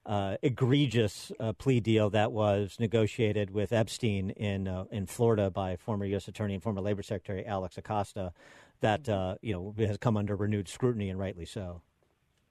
uh, 0.05 0.37
egregious 0.41 1.31
uh, 1.39 1.53
plea 1.53 1.79
deal 1.79 2.09
that 2.09 2.31
was 2.31 2.77
negotiated 2.79 3.51
with 3.51 3.71
Epstein 3.71 4.31
in 4.31 4.67
uh, 4.67 4.85
in 4.91 5.05
Florida 5.05 5.49
by 5.51 5.75
former 5.75 6.05
U.S. 6.05 6.27
Attorney 6.27 6.55
and 6.55 6.63
former 6.63 6.81
Labor 6.81 7.03
Secretary 7.03 7.45
Alex 7.45 7.77
Acosta, 7.77 8.33
that 8.81 9.07
uh, 9.07 9.35
you 9.41 9.53
know 9.53 9.75
has 9.85 9.97
come 9.97 10.17
under 10.17 10.35
renewed 10.35 10.67
scrutiny 10.67 11.09
and 11.09 11.19
rightly 11.19 11.45
so. 11.45 11.81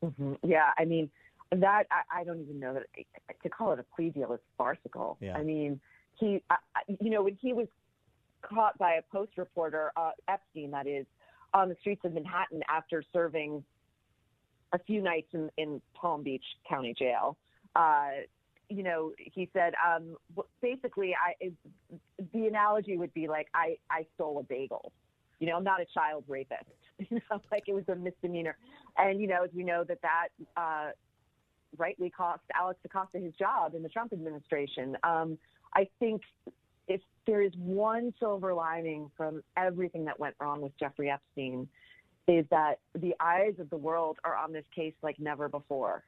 hmm 0.03 0.35
Yeah, 0.45 0.71
I 0.79 0.85
mean 0.85 1.11
that 1.53 1.87
I, 1.91 2.21
I 2.21 2.25
don't 2.25 2.41
even 2.41 2.61
know 2.61 2.75
that 2.75 2.87
to 3.43 3.49
call 3.49 3.73
it 3.73 3.79
a 3.81 3.85
plea 3.97 4.11
deal 4.11 4.33
is 4.33 4.41
farcical. 4.57 5.19
Yeah. 5.21 5.37
I 5.37 5.43
mean, 5.43 5.81
he, 6.19 6.43
I, 6.49 6.57
I- 6.77 6.97
you 7.01 7.11
know, 7.11 7.23
when 7.25 7.37
he 7.41 7.53
was 7.53 7.67
caught 8.43 8.79
by 8.79 8.93
a 8.95 9.03
Post 9.11 9.33
reporter, 9.37 9.91
uh, 9.97 10.13
Epstein, 10.29 10.71
that 10.71 10.87
is, 10.87 11.07
on 11.53 11.69
the 11.69 11.75
streets 11.81 12.05
of 12.05 12.13
Manhattan 12.13 12.63
after 12.71 13.03
serving 13.13 13.65
a 14.73 14.79
few 14.79 15.03
nights 15.03 15.29
in, 15.33 15.51
in 15.57 15.81
Palm 15.95 16.23
Beach 16.23 16.45
County 16.69 16.95
Jail. 16.97 17.37
Uh, 17.75 18.11
you 18.69 18.83
know, 18.83 19.13
he 19.19 19.49
said, 19.53 19.75
um, 19.85 20.17
basically, 20.63 21.15
I, 21.15 21.51
the 22.33 22.47
analogy 22.47 22.97
would 22.97 23.13
be 23.13 23.27
like, 23.27 23.49
I, 23.53 23.77
I 23.91 24.07
stole 24.15 24.39
a 24.39 24.43
bagel. 24.45 24.93
You 25.41 25.49
know, 25.49 25.57
I'm 25.57 25.65
not 25.65 25.81
a 25.81 25.87
child 25.93 26.25
rapist. 26.29 26.65
You 27.09 27.19
know, 27.31 27.41
like 27.51 27.65
it 27.67 27.73
was 27.73 27.85
a 27.89 27.95
misdemeanor. 27.95 28.59
And, 28.99 29.23
you 29.23 29.27
know, 29.27 29.43
as 29.43 29.49
we 29.55 29.65
know 29.65 29.85
that 29.85 30.03
that, 30.03 30.29
uh, 30.55 30.91
rightly 31.77 32.11
cost 32.11 32.43
Alex 32.55 32.79
Acosta 32.85 33.19
his 33.19 33.33
job 33.35 33.75
in 33.75 33.83
the 33.83 33.89
Trump 33.89 34.13
administration. 34.13 34.97
Um, 35.03 35.39
I 35.75 35.89
think 35.99 36.23
if 36.89 37.01
there 37.27 37.41
is 37.43 37.53
one 37.57 38.13
silver 38.19 38.53
lining 38.53 39.11
from 39.17 39.43
everything 39.57 40.05
that 40.07 40.19
went 40.19 40.35
wrong 40.41 40.61
with 40.61 40.77
Jeffrey 40.79 41.11
Epstein, 41.11 41.69
is 42.31 42.47
that 42.51 42.79
the 42.95 43.15
eyes 43.21 43.55
of 43.59 43.69
the 43.71 43.77
world 43.77 44.19
are 44.25 44.37
on 44.37 44.53
this 44.53 44.65
case 44.75 44.95
like 45.03 45.19
never 45.19 45.49
before. 45.49 46.05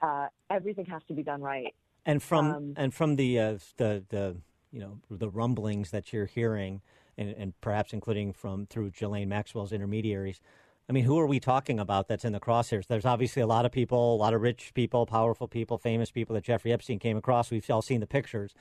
Uh, 0.00 0.28
everything 0.50 0.86
has 0.86 1.02
to 1.08 1.14
be 1.14 1.22
done 1.22 1.42
right. 1.42 1.74
And 2.06 2.22
from 2.22 2.50
Um, 2.50 2.74
and 2.76 2.94
from 2.94 3.16
the 3.16 3.38
uh, 3.38 3.58
the 3.76 4.04
the 4.08 4.36
you 4.72 4.80
know 4.80 4.98
the 5.10 5.28
rumblings 5.28 5.90
that 5.90 6.12
you're 6.12 6.26
hearing, 6.26 6.82
and, 7.16 7.30
and 7.30 7.60
perhaps 7.60 7.92
including 7.92 8.32
from 8.32 8.66
through 8.66 8.90
Ghislaine 8.90 9.28
Maxwell's 9.28 9.72
intermediaries. 9.72 10.40
I 10.88 10.92
mean, 10.92 11.04
who 11.04 11.18
are 11.18 11.26
we 11.26 11.40
talking 11.40 11.80
about 11.80 12.08
that's 12.08 12.26
in 12.26 12.32
the 12.32 12.40
crosshairs? 12.40 12.86
There's 12.86 13.06
obviously 13.06 13.40
a 13.40 13.46
lot 13.46 13.64
of 13.64 13.72
people, 13.72 14.16
a 14.16 14.20
lot 14.20 14.34
of 14.34 14.42
rich 14.42 14.72
people, 14.74 15.06
powerful 15.06 15.48
people, 15.48 15.78
famous 15.78 16.10
people 16.10 16.34
that 16.34 16.44
Jeffrey 16.44 16.72
Epstein 16.72 16.98
came 16.98 17.16
across. 17.16 17.50
We've 17.50 17.68
all 17.70 17.80
seen 17.80 18.00
the 18.00 18.06
pictures, 18.06 18.54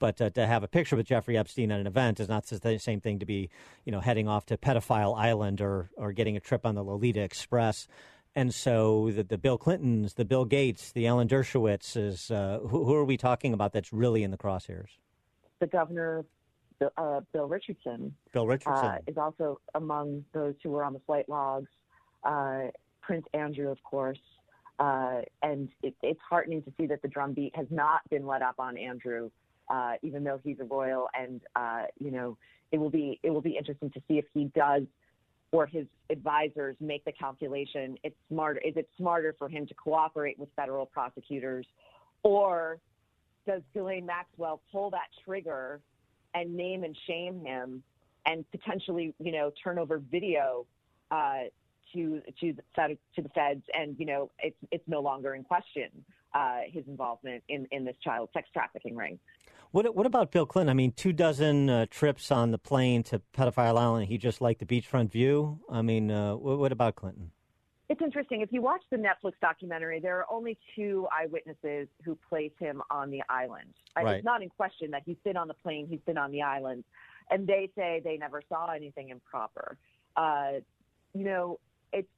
but 0.00 0.20
uh, 0.20 0.30
to 0.30 0.46
have 0.46 0.64
a 0.64 0.68
picture 0.68 0.96
with 0.96 1.06
Jeffrey 1.06 1.38
Epstein 1.38 1.70
at 1.70 1.78
an 1.78 1.86
event 1.86 2.18
is 2.18 2.28
not 2.28 2.44
the 2.46 2.78
same 2.78 3.00
thing 3.00 3.20
to 3.20 3.26
be, 3.26 3.48
you 3.84 3.92
know, 3.92 4.00
heading 4.00 4.26
off 4.26 4.46
to 4.46 4.56
Pedophile 4.56 5.16
Island 5.16 5.60
or 5.60 5.90
or 5.96 6.10
getting 6.10 6.36
a 6.36 6.40
trip 6.40 6.66
on 6.66 6.74
the 6.74 6.82
Lolita 6.82 7.20
Express. 7.20 7.86
And 8.34 8.54
so 8.54 9.10
the, 9.10 9.22
the 9.22 9.38
Bill 9.38 9.58
Clintons, 9.58 10.14
the 10.14 10.24
Bill 10.24 10.44
Gates, 10.44 10.92
the 10.92 11.06
Alan 11.06 11.28
Dershowitz 11.28 11.96
is 11.96 12.30
uh, 12.30 12.60
who, 12.62 12.84
who 12.84 12.94
are 12.94 13.04
we 13.04 13.16
talking 13.16 13.52
about 13.52 13.72
that's 13.72 13.92
really 13.92 14.22
in 14.22 14.30
the 14.30 14.38
crosshairs? 14.38 14.98
The 15.60 15.66
governor, 15.66 16.24
Bill- 16.78 16.92
uh, 16.96 17.20
Bill 17.32 17.46
Richardson, 17.46 18.14
Bill 18.32 18.46
Richardson. 18.46 18.84
uh, 18.84 18.98
is 19.06 19.16
also 19.16 19.60
among 19.74 20.24
those 20.32 20.54
who 20.62 20.70
were 20.70 20.84
on 20.84 20.92
the 20.92 21.00
flight 21.00 21.28
logs. 21.28 21.68
Uh, 22.24 22.68
Prince 23.02 23.26
Andrew, 23.34 23.68
of 23.70 23.82
course. 23.82 24.20
Uh, 24.78 25.20
and 25.42 25.68
it, 25.82 25.94
it's 26.02 26.20
heartening 26.26 26.62
to 26.62 26.72
see 26.78 26.86
that 26.86 27.02
the 27.02 27.08
drumbeat 27.08 27.54
has 27.54 27.66
not 27.68 28.00
been 28.08 28.26
let 28.26 28.40
up 28.40 28.54
on 28.58 28.78
Andrew, 28.78 29.30
uh, 29.70 29.94
even 30.02 30.24
though 30.24 30.40
he's 30.42 30.58
a 30.60 30.64
royal. 30.64 31.08
And 31.18 31.40
uh, 31.56 31.84
you 31.98 32.10
know, 32.10 32.36
it 32.72 32.78
will 32.78 32.90
be 32.90 33.18
it 33.22 33.30
will 33.30 33.40
be 33.40 33.56
interesting 33.56 33.90
to 33.92 34.02
see 34.06 34.18
if 34.18 34.26
he 34.34 34.44
does, 34.54 34.82
or 35.52 35.66
his 35.66 35.86
advisors 36.10 36.76
make 36.80 37.04
the 37.04 37.12
calculation. 37.12 37.96
It's 38.02 38.16
smarter. 38.28 38.60
Is 38.64 38.76
it 38.76 38.88
smarter 38.98 39.34
for 39.38 39.48
him 39.48 39.66
to 39.66 39.74
cooperate 39.74 40.38
with 40.38 40.48
federal 40.56 40.86
prosecutors, 40.86 41.66
or 42.22 42.78
does 43.46 43.62
Ghislaine 43.72 44.06
Maxwell 44.06 44.60
pull 44.70 44.90
that 44.90 45.08
trigger 45.24 45.80
and 46.34 46.54
name 46.54 46.84
and 46.84 46.96
shame 47.06 47.44
him 47.44 47.82
and 48.26 48.44
potentially, 48.50 49.14
you 49.18 49.32
know, 49.32 49.50
turn 49.62 49.78
over 49.78 49.98
video 49.98 50.66
uh, 51.10 51.44
to 51.92 52.20
to 52.40 52.52
the, 52.52 52.96
to 53.16 53.22
the 53.22 53.28
feds, 53.30 53.62
and 53.74 53.96
you 53.98 54.06
know, 54.06 54.30
it's 54.42 54.56
it's 54.70 54.86
no 54.86 55.00
longer 55.00 55.34
in 55.34 55.42
question 55.42 55.90
uh, 56.34 56.60
his 56.66 56.84
involvement 56.86 57.42
in 57.48 57.66
in 57.70 57.84
this 57.84 57.96
child 58.02 58.28
sex 58.32 58.48
trafficking 58.52 58.96
ring. 58.96 59.18
What 59.72 59.94
what 59.94 60.06
about 60.06 60.32
Bill 60.32 60.46
Clinton? 60.46 60.70
I 60.70 60.74
mean, 60.74 60.92
two 60.92 61.12
dozen 61.12 61.70
uh, 61.70 61.86
trips 61.90 62.32
on 62.32 62.50
the 62.50 62.58
plane 62.58 63.02
to 63.04 63.20
Pedophile 63.36 63.78
Island. 63.78 64.06
He 64.06 64.18
just 64.18 64.40
liked 64.40 64.60
the 64.60 64.66
beachfront 64.66 65.12
view. 65.12 65.60
I 65.70 65.82
mean, 65.82 66.10
uh, 66.10 66.34
what, 66.34 66.58
what 66.58 66.72
about 66.72 66.96
Clinton? 66.96 67.30
It's 67.88 68.00
interesting. 68.02 68.40
If 68.40 68.52
you 68.52 68.62
watch 68.62 68.82
the 68.90 68.96
Netflix 68.96 69.32
documentary, 69.40 69.98
there 70.00 70.18
are 70.18 70.26
only 70.30 70.56
two 70.76 71.08
eyewitnesses 71.12 71.88
who 72.04 72.16
place 72.28 72.52
him 72.58 72.82
on 72.88 73.10
the 73.10 73.20
island. 73.28 73.74
Right. 73.96 74.16
It's 74.16 74.24
not 74.24 74.42
in 74.42 74.48
question 74.48 74.92
that 74.92 75.02
he's 75.04 75.16
been 75.24 75.36
on 75.36 75.48
the 75.48 75.54
plane, 75.54 75.88
he's 75.88 76.00
been 76.06 76.18
on 76.18 76.30
the 76.30 76.42
island, 76.42 76.84
and 77.30 77.46
they 77.46 77.68
say 77.76 78.00
they 78.04 78.16
never 78.16 78.42
saw 78.48 78.70
anything 78.70 79.08
improper. 79.08 79.76
Uh, 80.16 80.60
you 81.14 81.24
know, 81.24 81.58
it's 81.92 82.08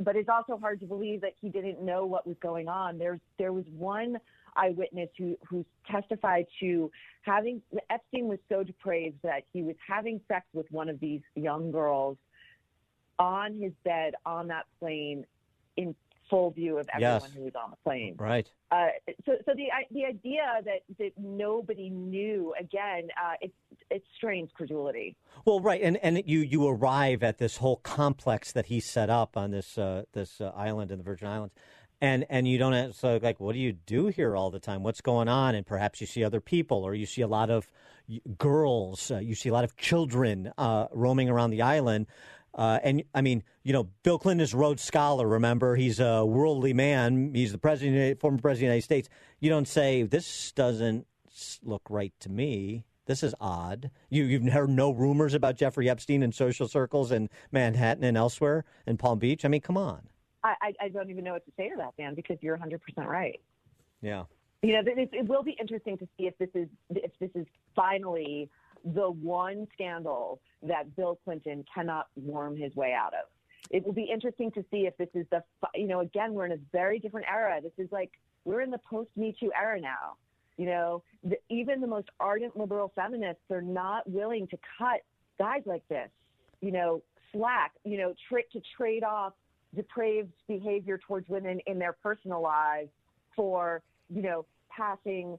but 0.00 0.16
it's 0.16 0.28
also 0.28 0.58
hard 0.58 0.80
to 0.80 0.86
believe 0.86 1.22
that 1.22 1.32
he 1.40 1.48
didn't 1.48 1.82
know 1.82 2.04
what 2.04 2.26
was 2.26 2.36
going 2.40 2.68
on. 2.68 2.98
There's 2.98 3.20
there 3.38 3.52
was 3.52 3.64
one 3.76 4.18
eyewitness 4.56 5.08
who 5.18 5.36
who 5.48 5.64
testified 5.90 6.46
to 6.60 6.90
having 7.22 7.62
Epstein 7.90 8.26
was 8.28 8.38
so 8.48 8.62
depraved 8.62 9.18
that 9.22 9.42
he 9.52 9.62
was 9.62 9.76
having 9.86 10.20
sex 10.28 10.46
with 10.52 10.66
one 10.70 10.88
of 10.88 10.98
these 11.00 11.20
young 11.34 11.70
girls 11.70 12.16
on 13.18 13.54
his 13.54 13.72
bed 13.84 14.14
on 14.24 14.48
that 14.48 14.64
plane 14.78 15.24
in 15.76 15.94
full 16.28 16.50
view 16.50 16.76
of 16.78 16.88
everyone 16.92 17.20
Yes. 17.22 17.32
who 17.34 17.42
was 17.42 17.54
on 17.54 17.70
the 17.70 17.76
plane. 17.84 18.16
Right. 18.18 18.50
Uh, 18.72 18.88
so, 19.24 19.32
so 19.46 19.52
the 19.54 19.68
the 19.92 20.04
idea 20.04 20.44
that, 20.64 20.80
that 20.98 21.12
nobody 21.16 21.88
knew 21.88 22.52
again, 22.58 23.08
uh, 23.22 23.34
it 23.40 23.52
it 23.90 24.02
strains 24.16 24.50
credulity. 24.52 25.16
Well, 25.44 25.60
right, 25.60 25.80
and 25.80 25.96
and 25.98 26.22
you 26.26 26.40
you 26.40 26.66
arrive 26.66 27.22
at 27.22 27.38
this 27.38 27.58
whole 27.58 27.76
complex 27.76 28.50
that 28.52 28.66
he 28.66 28.80
set 28.80 29.08
up 29.08 29.36
on 29.36 29.52
this 29.52 29.78
uh, 29.78 30.02
this 30.12 30.40
uh, 30.40 30.50
island 30.56 30.90
in 30.90 30.98
the 30.98 31.04
Virgin 31.04 31.28
Islands, 31.28 31.54
and 32.00 32.26
and 32.28 32.46
you 32.46 32.58
don't 32.58 32.94
so 32.94 33.18
like 33.22 33.40
what 33.40 33.54
do 33.54 33.58
you 33.58 33.72
do 33.72 34.08
here 34.08 34.36
all 34.36 34.50
the 34.50 34.60
time? 34.60 34.82
What's 34.82 35.00
going 35.00 35.28
on? 35.28 35.54
And 35.54 35.66
perhaps 35.66 36.00
you 36.00 36.06
see 36.06 36.24
other 36.24 36.40
people, 36.40 36.84
or 36.84 36.94
you 36.94 37.06
see 37.06 37.22
a 37.22 37.28
lot 37.28 37.50
of 37.50 37.70
girls, 38.38 39.10
uh, 39.10 39.18
you 39.18 39.34
see 39.34 39.48
a 39.48 39.52
lot 39.52 39.64
of 39.64 39.76
children 39.76 40.52
uh, 40.58 40.86
roaming 40.92 41.28
around 41.28 41.50
the 41.50 41.62
island. 41.62 42.06
Uh, 42.54 42.78
and 42.82 43.02
I 43.14 43.20
mean, 43.20 43.42
you 43.64 43.72
know, 43.72 43.88
Bill 44.02 44.18
Clinton 44.18 44.42
is 44.42 44.54
a 44.54 44.56
Rhodes 44.56 44.82
Scholar. 44.82 45.28
Remember, 45.28 45.76
he's 45.76 46.00
a 46.00 46.24
worldly 46.24 46.72
man. 46.72 47.32
He's 47.34 47.52
the 47.52 47.58
president, 47.58 48.18
former 48.18 48.38
president 48.38 48.54
of 48.54 48.60
the 48.60 48.64
United 48.64 48.84
States. 48.84 49.08
You 49.40 49.50
don't 49.50 49.68
say 49.68 50.04
this 50.04 50.52
doesn't 50.52 51.06
look 51.62 51.82
right 51.90 52.14
to 52.20 52.30
me. 52.30 52.84
This 53.04 53.22
is 53.22 53.34
odd. 53.40 53.90
You, 54.08 54.24
you've 54.24 54.52
heard 54.52 54.70
no 54.70 54.90
rumors 54.90 55.34
about 55.34 55.56
Jeffrey 55.56 55.88
Epstein 55.88 56.22
in 56.22 56.32
social 56.32 56.66
circles 56.66 57.12
in 57.12 57.28
Manhattan 57.52 58.04
and 58.04 58.16
elsewhere 58.16 58.64
in 58.86 58.96
Palm 58.96 59.18
Beach. 59.18 59.44
I 59.44 59.48
mean, 59.48 59.60
come 59.60 59.76
on. 59.76 60.08
I, 60.60 60.72
I, 60.80 60.88
don't 60.88 61.10
even 61.10 61.24
know 61.24 61.32
what 61.32 61.44
to 61.46 61.52
say 61.56 61.68
to 61.68 61.76
that, 61.76 61.94
Dan, 61.98 62.14
because 62.14 62.38
you're 62.40 62.54
100 62.54 62.80
percent 62.82 63.08
right. 63.08 63.40
Yeah. 64.02 64.24
You 64.62 64.72
know, 64.72 64.80
it, 64.84 65.10
it 65.12 65.26
will 65.26 65.42
be 65.42 65.56
interesting 65.60 65.98
to 65.98 66.08
see 66.16 66.26
if 66.26 66.36
this 66.38 66.48
is 66.54 66.68
if 66.90 67.12
this 67.20 67.30
is 67.34 67.46
finally 67.74 68.48
the 68.84 69.10
one 69.10 69.66
scandal 69.72 70.40
that 70.62 70.94
Bill 70.96 71.18
Clinton 71.24 71.64
cannot 71.72 72.06
worm 72.16 72.56
his 72.56 72.74
way 72.74 72.92
out 72.92 73.12
of. 73.14 73.28
It 73.70 73.84
will 73.84 73.92
be 73.92 74.08
interesting 74.12 74.52
to 74.52 74.64
see 74.70 74.86
if 74.86 74.96
this 74.96 75.08
is 75.14 75.26
the 75.30 75.42
you 75.74 75.86
know 75.86 76.00
again 76.00 76.34
we're 76.34 76.46
in 76.46 76.52
a 76.52 76.60
very 76.72 76.98
different 76.98 77.26
era. 77.28 77.60
This 77.62 77.72
is 77.78 77.90
like 77.90 78.12
we're 78.44 78.60
in 78.60 78.70
the 78.70 78.78
post 78.78 79.10
Me 79.16 79.34
Too 79.38 79.50
era 79.58 79.80
now. 79.80 80.16
You 80.56 80.66
know, 80.66 81.02
the, 81.22 81.36
even 81.50 81.80
the 81.80 81.86
most 81.86 82.08
ardent 82.18 82.56
liberal 82.56 82.92
feminists 82.94 83.42
are 83.50 83.60
not 83.60 84.08
willing 84.08 84.46
to 84.48 84.58
cut 84.78 85.02
guys 85.38 85.62
like 85.66 85.86
this. 85.88 86.08
You 86.60 86.72
know, 86.72 87.02
slack. 87.32 87.72
You 87.84 87.98
know, 87.98 88.14
tra- 88.28 88.48
to 88.52 88.60
trade 88.76 89.04
off 89.04 89.34
depraved 89.74 90.32
behavior 90.48 90.98
towards 91.06 91.28
women 91.28 91.60
in 91.66 91.78
their 91.78 91.92
personal 92.02 92.40
lives 92.42 92.90
for 93.34 93.82
you 94.08 94.22
know 94.22 94.46
passing 94.70 95.38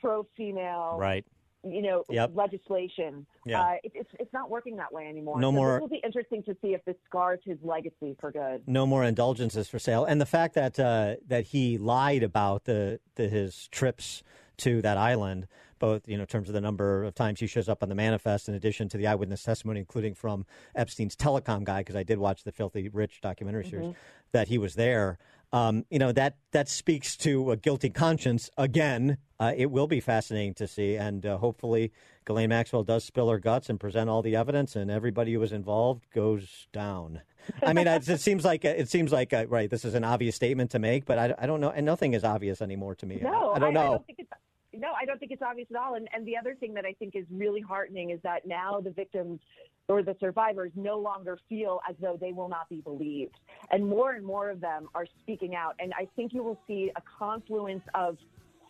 pro 0.00 0.26
female 0.36 0.96
Right. 0.98 1.24
you 1.62 1.82
know 1.82 2.04
Yep. 2.08 2.30
legislation. 2.34 3.26
Yeah. 3.44 3.60
Uh, 3.62 3.74
it, 3.84 3.92
it's 3.94 4.10
it's 4.18 4.32
not 4.32 4.50
working 4.50 4.76
that 4.76 4.92
way 4.92 5.06
anymore. 5.06 5.38
No 5.40 5.48
so 5.48 5.52
more- 5.52 5.72
This 5.74 5.80
will 5.82 5.88
be 5.88 6.00
interesting 6.04 6.42
to 6.44 6.56
see 6.62 6.74
if 6.74 6.84
this 6.84 6.96
scars 7.06 7.40
his 7.44 7.58
legacy 7.62 8.16
for 8.20 8.30
good. 8.32 8.62
No 8.66 8.86
more 8.86 9.04
indulgences 9.04 9.68
for 9.68 9.78
sale, 9.78 10.04
and 10.04 10.20
the 10.20 10.26
fact 10.26 10.54
that 10.54 10.78
uh, 10.80 11.16
that 11.28 11.46
he 11.46 11.76
lied 11.78 12.22
about 12.22 12.64
the, 12.64 12.98
the 13.16 13.28
his 13.28 13.68
trips 13.68 14.22
to 14.58 14.82
that 14.82 14.96
island 14.98 15.46
both 15.80 16.06
you 16.06 16.16
know 16.16 16.22
in 16.22 16.26
terms 16.28 16.48
of 16.48 16.52
the 16.54 16.60
number 16.60 17.02
of 17.02 17.16
times 17.16 17.40
he 17.40 17.48
shows 17.48 17.68
up 17.68 17.82
on 17.82 17.88
the 17.88 17.96
manifest, 17.96 18.48
in 18.48 18.54
addition 18.54 18.88
to 18.90 18.96
the 18.96 19.08
eyewitness 19.08 19.42
testimony, 19.42 19.80
including 19.80 20.14
from 20.14 20.46
Epstein's 20.76 21.16
telecom 21.16 21.64
guy, 21.64 21.80
because 21.80 21.96
I 21.96 22.04
did 22.04 22.18
watch 22.18 22.44
the 22.44 22.52
Filthy 22.52 22.88
Rich 22.88 23.20
documentary 23.20 23.64
series, 23.68 23.88
Mhm. 23.88 23.94
that 24.30 24.46
he 24.46 24.58
was 24.58 24.76
there. 24.76 25.18
Um, 25.52 25.84
you 25.90 25.98
know 25.98 26.12
that 26.12 26.36
that 26.52 26.68
speaks 26.68 27.16
to 27.16 27.50
a 27.50 27.56
guilty 27.56 27.90
conscience. 27.90 28.48
Again, 28.56 29.18
uh, 29.40 29.52
it 29.56 29.72
will 29.72 29.88
be 29.88 29.98
fascinating 29.98 30.54
to 30.54 30.68
see, 30.68 30.94
and 30.94 31.26
uh, 31.26 31.38
hopefully, 31.38 31.90
Ghislaine 32.24 32.50
Maxwell 32.50 32.84
does 32.84 33.02
spill 33.02 33.28
her 33.30 33.40
guts 33.40 33.68
and 33.68 33.80
present 33.80 34.08
all 34.08 34.22
the 34.22 34.36
evidence, 34.36 34.76
and 34.76 34.92
everybody 34.92 35.32
who 35.32 35.40
was 35.40 35.50
involved 35.50 36.06
goes 36.14 36.68
down. 36.72 37.22
I 37.64 37.72
mean, 37.72 37.88
it 37.88 38.04
seems 38.20 38.44
like 38.44 38.64
it 38.64 38.88
seems 38.88 39.10
like 39.10 39.32
uh, 39.32 39.46
right. 39.48 39.68
This 39.68 39.84
is 39.84 39.94
an 39.96 40.04
obvious 40.04 40.36
statement 40.36 40.70
to 40.70 40.78
make, 40.78 41.04
but 41.04 41.18
I, 41.18 41.34
I 41.36 41.46
don't 41.46 41.60
know, 41.60 41.70
and 41.70 41.84
nothing 41.84 42.12
is 42.14 42.22
obvious 42.22 42.62
anymore 42.62 42.94
to 42.96 43.06
me. 43.06 43.18
No, 43.20 43.50
I, 43.50 43.56
I 43.56 43.58
don't 43.58 43.74
know. 43.74 44.04
I 44.08 44.12
don't 44.22 44.28
no, 44.72 44.92
I 45.00 45.04
don't 45.04 45.18
think 45.18 45.32
it's 45.32 45.42
obvious 45.42 45.68
at 45.70 45.76
all. 45.76 45.94
And 45.94 46.08
and 46.14 46.26
the 46.26 46.36
other 46.36 46.54
thing 46.54 46.74
that 46.74 46.84
I 46.84 46.92
think 46.94 47.16
is 47.16 47.24
really 47.30 47.60
heartening 47.60 48.10
is 48.10 48.20
that 48.22 48.46
now 48.46 48.80
the 48.80 48.90
victims 48.90 49.40
or 49.88 50.02
the 50.02 50.16
survivors 50.20 50.70
no 50.76 50.98
longer 50.98 51.38
feel 51.48 51.80
as 51.88 51.96
though 52.00 52.16
they 52.20 52.32
will 52.32 52.48
not 52.48 52.68
be 52.68 52.80
believed, 52.80 53.34
and 53.70 53.86
more 53.86 54.12
and 54.12 54.24
more 54.24 54.50
of 54.50 54.60
them 54.60 54.88
are 54.94 55.06
speaking 55.22 55.54
out. 55.54 55.74
And 55.80 55.92
I 55.98 56.06
think 56.16 56.32
you 56.32 56.42
will 56.42 56.58
see 56.66 56.92
a 56.94 57.02
confluence 57.18 57.82
of 57.94 58.16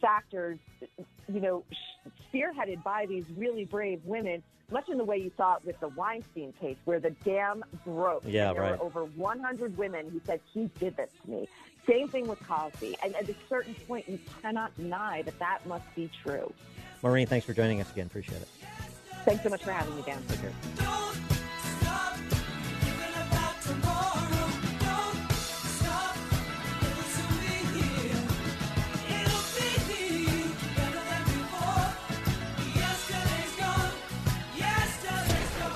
factors, 0.01 0.59
you 1.29 1.41
know, 1.41 1.65
spearheaded 2.33 2.83
by 2.83 3.07
these 3.07 3.25
really 3.37 3.65
brave 3.65 4.01
women. 4.05 4.43
Much 4.71 4.89
in 4.89 4.99
the 4.99 5.05
way 5.05 5.17
you 5.17 5.33
saw 5.37 5.57
it 5.57 5.65
with 5.65 5.79
the 5.81 5.89
Weinstein 5.89 6.53
case, 6.61 6.77
where 6.85 7.01
the 7.01 7.11
dam 7.25 7.65
broke. 7.85 8.23
Yeah, 8.25 8.51
and 8.51 8.57
there 8.57 8.63
right. 8.63 8.79
were 8.79 8.85
over 8.85 9.05
100 9.05 9.77
women 9.77 10.09
who 10.09 10.21
said 10.25 10.41
he 10.55 10.71
did 10.79 10.97
this 10.97 11.11
to 11.25 11.31
me. 11.31 11.49
Same 11.89 12.09
thing 12.09 12.29
with 12.29 12.41
Cosby. 12.47 12.97
And 13.03 13.15
at 13.17 13.29
a 13.29 13.35
certain 13.49 13.75
point, 13.87 14.09
you 14.09 14.19
cannot 14.43 14.77
deny 14.77 15.23
that 15.23 15.39
that 15.39 15.67
must 15.67 15.93
be 15.95 16.11
true. 16.23 16.53
Maureen, 17.03 17.27
thanks 17.27 17.47
for 17.47 17.55
joining 17.55 17.81
us 17.81 17.91
again. 17.91 18.07
Appreciate 18.07 18.43
it. 18.43 18.49
Thanks 19.25 19.43
so 19.43 19.49
much 19.49 19.63
for 19.63 19.73
having 19.73 19.97
me, 19.97 20.03
Dan. 20.03 20.23
Take 20.29 20.41
care. 20.41 20.53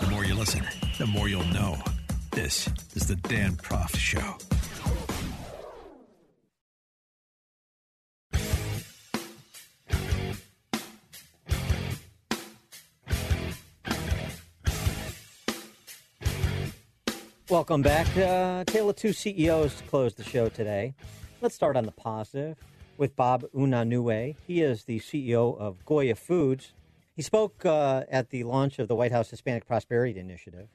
The 0.01 0.11
more 0.11 0.25
you 0.25 0.35
listen, 0.35 0.65
the 0.99 1.07
more 1.07 1.29
you'll 1.29 1.45
know. 1.45 1.77
This 2.31 2.69
is 2.95 3.07
the 3.07 3.17
Dan 3.17 3.53
Proft 3.53 3.97
Show. 3.97 4.37
Welcome 17.55 17.83
back. 17.83 18.09
Uh, 18.17 18.65
Tale 18.65 18.91
of 18.91 18.97
Two 18.97 19.13
CEOs 19.13 19.77
to 19.77 19.85
close 19.85 20.13
the 20.15 20.25
show 20.25 20.49
today. 20.49 20.93
Let's 21.41 21.55
start 21.55 21.77
on 21.77 21.87
the 21.87 21.93
positive 21.93 22.59
with 22.97 23.15
Bob 23.15 23.45
Unanue. 23.55 24.35
He 24.45 24.61
is 24.61 24.83
the 24.83 24.99
CEO 24.99 25.57
of 25.57 25.85
Goya 25.87 26.17
Foods. 26.17 26.73
He 27.15 27.23
spoke 27.23 27.65
uh, 27.65 28.03
at 28.11 28.31
the 28.31 28.43
launch 28.43 28.81
of 28.81 28.89
the 28.89 28.97
White 28.97 29.13
House 29.13 29.31
Hispanic 29.31 29.69
Prosperity 29.69 30.19
Initiative, 30.19 30.67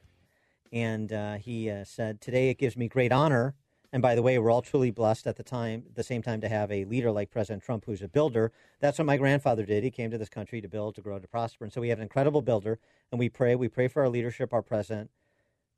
and 0.72 1.12
uh, 1.12 1.34
he 1.34 1.68
uh, 1.68 1.84
said, 1.84 2.22
"Today 2.22 2.48
it 2.48 2.56
gives 2.56 2.78
me 2.78 2.88
great 2.88 3.12
honor." 3.12 3.54
And 3.92 4.00
by 4.00 4.14
the 4.14 4.22
way, 4.22 4.38
we're 4.38 4.50
all 4.50 4.62
truly 4.62 4.90
blessed 4.90 5.26
at 5.26 5.36
the 5.36 5.42
time, 5.42 5.82
the 5.94 6.02
same 6.02 6.22
time, 6.22 6.40
to 6.40 6.48
have 6.48 6.72
a 6.72 6.86
leader 6.86 7.10
like 7.10 7.30
President 7.30 7.62
Trump, 7.62 7.84
who's 7.84 8.00
a 8.00 8.08
builder. 8.08 8.52
That's 8.80 8.98
what 8.98 9.04
my 9.04 9.18
grandfather 9.18 9.66
did. 9.66 9.84
He 9.84 9.90
came 9.90 10.10
to 10.12 10.16
this 10.16 10.30
country 10.30 10.62
to 10.62 10.68
build, 10.68 10.94
to 10.94 11.02
grow, 11.02 11.18
to 11.18 11.28
prosper, 11.28 11.64
and 11.64 11.72
so 11.74 11.82
we 11.82 11.90
have 11.90 11.98
an 11.98 12.04
incredible 12.04 12.40
builder. 12.40 12.78
And 13.12 13.18
we 13.18 13.28
pray, 13.28 13.54
we 13.54 13.68
pray 13.68 13.86
for 13.86 14.00
our 14.00 14.08
leadership, 14.08 14.54
our 14.54 14.62
president, 14.62 15.10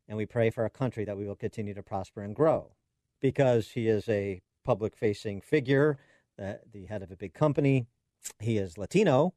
and 0.08 0.16
we 0.16 0.26
pray 0.26 0.50
for 0.50 0.62
our 0.62 0.70
country 0.70 1.04
that 1.04 1.16
we 1.16 1.26
will 1.26 1.36
continue 1.36 1.74
to 1.74 1.82
prosper 1.82 2.22
and 2.22 2.34
grow 2.34 2.72
because 3.20 3.70
he 3.70 3.88
is 3.88 4.08
a 4.08 4.42
public 4.64 4.96
facing 4.96 5.40
figure, 5.40 5.98
uh, 6.40 6.54
the 6.72 6.86
head 6.86 7.02
of 7.02 7.10
a 7.10 7.16
big 7.16 7.34
company. 7.34 7.86
He 8.38 8.58
is 8.58 8.78
Latino. 8.78 9.34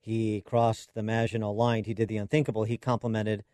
He 0.00 0.40
crossed 0.40 0.94
the 0.94 1.02
Maginot 1.02 1.54
Line. 1.54 1.84
He 1.84 1.94
did 1.94 2.08
the 2.08 2.16
unthinkable. 2.16 2.64
He 2.64 2.76
complimented 2.76 3.44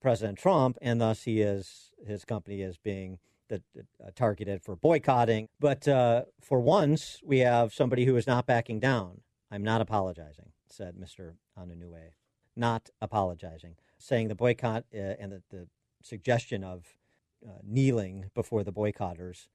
President 0.00 0.38
Trump, 0.38 0.76
and 0.82 1.00
thus 1.00 1.22
he 1.22 1.40
is 1.40 1.92
his 2.06 2.24
company 2.24 2.60
is 2.60 2.76
being 2.76 3.18
the, 3.48 3.62
uh, 3.74 4.10
targeted 4.14 4.62
for 4.62 4.76
boycotting. 4.76 5.48
But 5.58 5.88
uh, 5.88 6.24
for 6.40 6.60
once, 6.60 7.20
we 7.24 7.38
have 7.38 7.72
somebody 7.72 8.04
who 8.04 8.16
is 8.16 8.26
not 8.26 8.46
backing 8.46 8.80
down. 8.80 9.22
I'm 9.50 9.62
not 9.62 9.80
apologizing, 9.80 10.50
said 10.68 10.96
Mr. 10.96 11.34
Unanue. 11.58 12.12
Not 12.56 12.90
apologizing, 13.00 13.76
saying 13.98 14.28
the 14.28 14.34
boycott 14.34 14.84
uh, 14.94 15.14
and 15.18 15.32
the, 15.32 15.42
the 15.50 15.66
suggestion 16.04 16.62
of 16.62 16.96
uh, 17.44 17.52
kneeling 17.62 18.30
before 18.34 18.62
the 18.62 18.72
boycotters. 18.72 19.48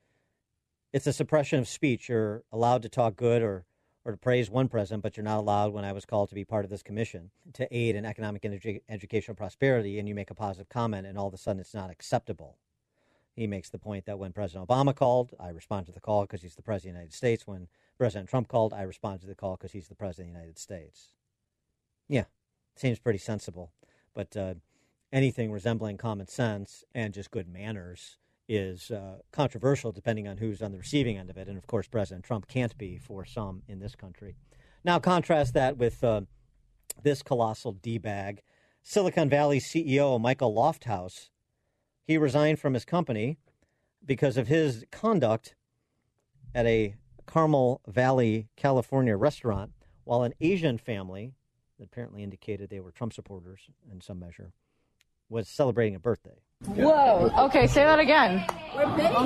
It's 0.92 1.08
a 1.08 1.14
suppression 1.14 1.60
of 1.60 1.68
speech. 1.68 2.10
You're 2.10 2.44
allowed 2.52 2.82
to 2.82 2.90
talk 2.90 3.16
good 3.16 3.42
or, 3.44 3.66
or 4.04 4.14
to 4.14 4.18
praise 4.18 4.50
one 4.50 4.68
president, 4.68 5.04
but 5.04 5.16
you're 5.16 5.24
not 5.24 5.38
allowed, 5.38 5.72
when 5.72 5.86
I 5.86 5.94
was 5.94 6.06
called 6.06 6.30
to 6.30 6.36
be 6.36 6.44
part 6.44 6.66
of 6.66 6.72
this 6.72 6.82
commission, 6.82 7.30
to 7.54 7.68
aid 7.72 7.96
in 7.96 8.06
economic 8.06 8.44
and 8.44 8.60
edu- 8.60 8.82
educational 8.90 9.36
prosperity, 9.36 10.00
and 10.00 10.10
you 10.10 10.16
make 10.16 10.32
a 10.32 10.36
positive 10.36 10.70
comment, 10.70 11.06
and 11.06 11.18
all 11.18 11.28
of 11.28 11.34
a 11.34 11.38
sudden 11.38 11.60
it's 11.60 11.76
not 11.76 11.92
acceptable. 11.92 12.58
He 13.36 13.46
makes 13.46 13.70
the 13.70 13.78
point 13.78 14.06
that 14.06 14.18
when 14.18 14.34
President 14.34 14.68
Obama 14.68 14.96
called, 14.96 15.34
I 15.40 15.50
responded 15.50 15.86
to 15.88 15.94
the 15.94 16.02
call 16.02 16.24
because 16.24 16.42
he's 16.42 16.56
the 16.56 16.64
President 16.64 16.96
of 16.96 16.96
the 16.96 17.00
United 17.02 17.14
States. 17.16 17.46
When 17.46 17.68
President 17.98 18.30
Trump 18.30 18.48
called, 18.48 18.74
I 18.74 18.82
responded 18.82 19.22
to 19.22 19.28
the 19.28 19.36
call 19.36 19.56
because 19.56 19.72
he's 19.72 19.88
the 19.88 19.96
President 19.96 20.30
of 20.30 20.34
the 20.34 20.40
United 20.40 20.60
States. 20.60 21.10
Yeah, 22.08 22.26
seems 22.76 23.00
pretty 23.00 23.20
sensible. 23.20 23.72
But 24.16 24.36
uh, 24.36 24.56
anything 25.11 25.52
resembling 25.52 25.98
common 25.98 26.27
sense 26.27 26.84
and 26.94 27.14
just 27.14 27.31
good 27.31 27.48
manners 27.48 28.18
is 28.48 28.90
uh, 28.91 29.18
controversial 29.31 29.91
depending 29.91 30.27
on 30.27 30.38
who's 30.38 30.61
on 30.61 30.72
the 30.72 30.77
receiving 30.77 31.18
end 31.18 31.30
of 31.30 31.38
it. 31.38 31.48
And 31.48 31.57
of 31.57 31.68
course, 31.68 31.88
President 31.88 32.26
Trump 32.26 32.48
can't 32.48 32.77
be 32.77 32.98
for 32.98 33.26
some 33.26 33.61
in 33.68 33.80
this 33.80 33.95
country. 33.95 34.36
Now, 34.84 34.99
contrast 34.99 35.53
that 35.53 35.77
with 35.77 36.03
uh, 36.03 36.22
this 37.03 37.22
colossal 37.22 37.73
D 37.73 37.98
bag, 37.98 38.41
Silicon 38.81 39.30
Valley 39.30 39.60
CEO 39.60 40.19
Michael 40.19 40.53
Lofthouse. 40.53 41.30
He 42.03 42.18
resigned 42.18 42.60
from 42.60 42.73
his 42.73 42.86
company 42.86 43.38
because 44.03 44.36
of 44.38 44.48
his 44.48 44.84
conduct 44.91 45.56
at 46.56 46.65
a 46.65 46.95
Carmel 47.27 47.81
Valley, 47.88 48.48
California 48.56 49.15
restaurant 49.15 49.72
while 50.06 50.23
an 50.23 50.34
Asian 50.41 50.80
family 50.80 51.36
that 51.77 51.86
apparently 51.86 52.23
indicated 52.23 52.69
they 52.69 52.80
were 52.80 52.91
Trump 52.91 53.14
supporters 53.14 53.69
in 53.91 54.02
some 54.02 54.19
measure 54.19 54.53
was 55.30 55.47
celebrating 55.47 55.95
a 55.95 55.99
birthday. 55.99 56.31
Whoa. 56.65 57.31
Okay, 57.45 57.68
say 57.68 57.84
that 57.84 57.99
again. 57.99 58.45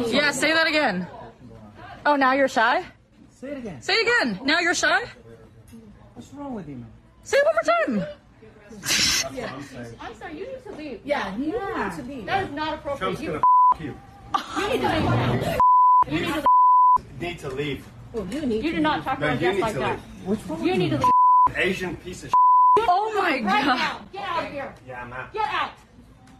Yeah, 0.07 0.31
say 0.31 0.53
that 0.53 0.67
again. 0.67 1.07
Oh, 2.05 2.15
now 2.15 2.33
you're 2.33 2.47
shy? 2.47 2.83
Say 3.29 3.49
it 3.49 3.57
again. 3.57 3.81
Say 3.81 3.93
it 3.93 4.01
again. 4.01 4.39
Now 4.45 4.59
you're 4.59 4.75
shy? 4.75 5.03
What's 6.13 6.33
wrong 6.33 6.53
with 6.53 6.67
you, 6.69 6.75
man? 6.75 6.91
Say 7.23 7.37
it 7.37 7.45
one 7.45 7.55
more 7.95 8.03
time. 8.03 8.13
Yeah. 9.33 9.51
I'm 10.01 10.13
sorry, 10.15 10.37
you 10.37 10.45
need 10.47 10.63
to 10.65 10.71
leave. 10.73 10.99
Yeah, 11.05 11.35
you 11.37 11.53
Yeah. 11.53 11.89
need 11.97 12.03
to 12.03 12.09
leave. 12.11 12.25
That 12.25 12.43
is 12.43 12.51
not 12.51 12.73
appropriate. 12.75 12.99
Trump's 13.17 13.21
You, 13.21 13.27
gonna 13.31 13.41
you. 13.79 13.95
you 14.57 14.67
need 14.67 14.81
to 14.81 14.89
leave 14.89 15.03
now. 15.03 15.57
You 16.07 16.19
need 16.19 16.33
to 16.33 16.43
Need 17.19 17.39
to 17.39 17.49
leave. 17.49 17.85
Oh, 18.13 18.23
you 18.29 18.45
need 18.45 18.63
You 18.65 18.71
do 18.73 18.79
not 18.79 19.03
talk 19.03 19.19
to 19.19 19.25
No, 19.25 19.29
our 19.31 19.37
guests 19.37 19.61
like 19.61 19.73
to 19.73 19.79
that. 19.79 19.99
What's 20.25 20.45
wrong 20.47 20.61
You 20.63 20.71
with 20.71 20.79
need 20.79 20.89
to 20.89 20.97
leave. 20.97 21.11
Asian 21.57 21.95
piece 21.97 22.23
of 22.25 22.33
Oh 22.79 23.13
my 23.15 23.29
Right 23.29 23.43
god. 23.43 23.65
now. 23.77 24.01
Get 24.11 24.23
out 24.27 24.43
of 24.45 24.51
here. 24.51 24.75
Yeah, 24.87 25.03
I'm 25.03 25.13
out. 25.13 25.33
Get 25.33 25.47
out. 25.47 25.71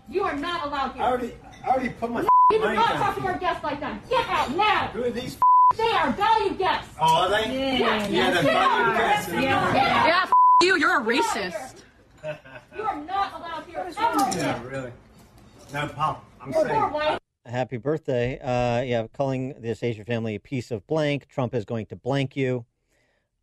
You 0.10 0.24
are 0.24 0.36
not 0.36 0.68
allowed 0.68 0.94
here. 0.94 1.04
I 1.04 1.08
already, 1.08 1.34
I 1.64 1.70
already 1.70 1.90
put 1.90 2.12
my 2.12 2.22
You 2.22 2.28
do 2.52 2.60
not 2.60 2.76
down. 2.76 2.98
talk 2.98 3.16
to 3.18 3.22
our 3.26 3.38
guests 3.38 3.64
like 3.64 3.80
that. 3.80 4.10
Get 4.10 4.28
out 4.30 4.56
now. 4.56 4.88
Who 4.94 5.04
are 5.04 5.10
these? 5.10 5.38
They 5.76 5.90
are 5.92 6.12
valued 6.12 6.60
guests. 6.60 6.94
Oh, 7.02 7.24
are 7.24 7.30
they? 7.32 7.80
Yeah, 7.80 8.08
yeah, 8.08 8.30
they're 8.32 8.44
Get 8.44 8.56
out. 8.56 8.96
valued 8.96 8.98
guests. 8.98 9.32
Yeah, 9.32 9.74
Yeah, 10.06 10.20
f- 10.24 10.32
you. 10.62 10.78
You're 10.78 11.02
a 11.02 11.04
racist. 11.04 11.84
You 12.78 12.84
are 12.84 12.96
not 13.02 13.34
allowed 13.34 13.66
here. 13.66 13.80
Ever. 13.80 14.38
Yeah, 14.38 14.64
really. 14.68 14.92
No 15.74 15.88
problem. 15.88 16.24
I'm 16.42 16.52
We're 16.52 16.68
saying. 16.68 17.20
Happy 17.46 17.78
birthday. 17.78 18.40
Uh, 18.40 18.82
yeah, 18.84 19.08
calling 19.14 19.56
this 19.60 19.82
Asian 19.84 20.06
family 20.06 20.36
a 20.36 20.40
piece 20.40 20.70
of 20.72 20.86
blank. 20.88 21.28
Trump 21.28 21.54
is 21.56 21.66
going 21.66 21.88
to 21.88 21.96
blank 21.96 22.36
you. 22.36 22.66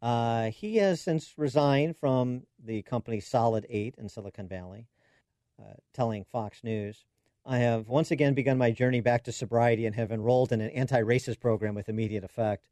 Uh, 0.00 0.50
he 0.50 0.76
has 0.76 1.00
since 1.00 1.34
resigned 1.36 1.96
from 1.96 2.42
the 2.64 2.82
company 2.82 3.18
Solid 3.20 3.66
8 3.68 3.96
in 3.98 4.08
Silicon 4.08 4.46
Valley, 4.48 4.86
uh, 5.60 5.74
telling 5.92 6.24
Fox 6.24 6.64
News, 6.64 7.04
I 7.44 7.58
have 7.58 7.88
once 7.88 8.10
again 8.10 8.34
begun 8.34 8.58
my 8.58 8.70
journey 8.70 9.00
back 9.00 9.24
to 9.24 9.32
sobriety 9.32 9.86
and 9.86 9.94
have 9.96 10.12
enrolled 10.12 10.52
in 10.52 10.60
an 10.60 10.70
anti 10.70 11.00
racist 11.00 11.40
program 11.40 11.74
with 11.74 11.88
immediate 11.88 12.24
effect. 12.24 12.68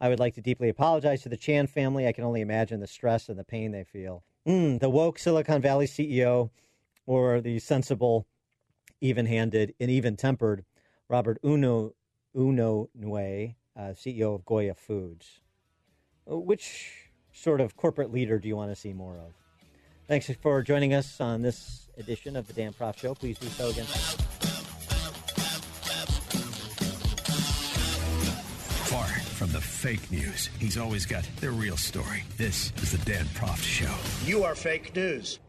I 0.00 0.08
would 0.08 0.18
like 0.18 0.34
to 0.34 0.42
deeply 0.42 0.68
apologize 0.68 1.22
to 1.22 1.28
the 1.28 1.36
Chan 1.36 1.68
family. 1.68 2.06
I 2.06 2.12
can 2.12 2.24
only 2.24 2.40
imagine 2.40 2.80
the 2.80 2.86
stress 2.86 3.28
and 3.28 3.38
the 3.38 3.44
pain 3.44 3.72
they 3.72 3.84
feel. 3.84 4.24
Mm, 4.46 4.80
the 4.80 4.90
woke 4.90 5.18
Silicon 5.18 5.60
Valley 5.62 5.86
CEO 5.86 6.50
or 7.06 7.40
the 7.40 7.58
sensible, 7.58 8.26
even 9.00 9.26
handed, 9.26 9.74
and 9.80 9.90
even 9.90 10.16
tempered 10.16 10.64
Robert 11.08 11.38
Uno, 11.44 11.94
Uno 12.36 12.90
Nue, 12.94 13.54
uh, 13.76 13.92
CEO 13.92 14.34
of 14.34 14.44
Goya 14.44 14.74
Foods. 14.74 15.40
Uh, 16.30 16.38
Which 16.38 17.10
sort 17.32 17.60
of 17.60 17.76
corporate 17.76 18.12
leader 18.12 18.38
do 18.38 18.48
you 18.48 18.56
want 18.56 18.70
to 18.70 18.76
see 18.76 18.92
more 18.92 19.18
of? 19.18 19.34
Thanks 20.08 20.30
for 20.40 20.62
joining 20.62 20.94
us 20.94 21.20
on 21.20 21.42
this 21.42 21.88
edition 21.98 22.36
of 22.36 22.46
the 22.46 22.52
Dan 22.52 22.72
Proft 22.72 22.98
Show. 22.98 23.12
Please 23.16 23.38
do 23.38 23.48
so 23.48 23.70
again. 23.70 23.86
Far 28.86 29.08
from 29.34 29.50
the 29.50 29.60
fake 29.60 30.08
news, 30.12 30.48
he's 30.60 30.78
always 30.78 31.06
got 31.06 31.28
the 31.40 31.50
real 31.50 31.76
story. 31.76 32.22
This 32.36 32.72
is 32.76 32.92
the 32.92 32.98
Dan 32.98 33.24
Proft 33.34 33.64
Show. 33.64 33.92
You 34.24 34.44
are 34.44 34.54
fake 34.54 34.94
news. 34.94 35.40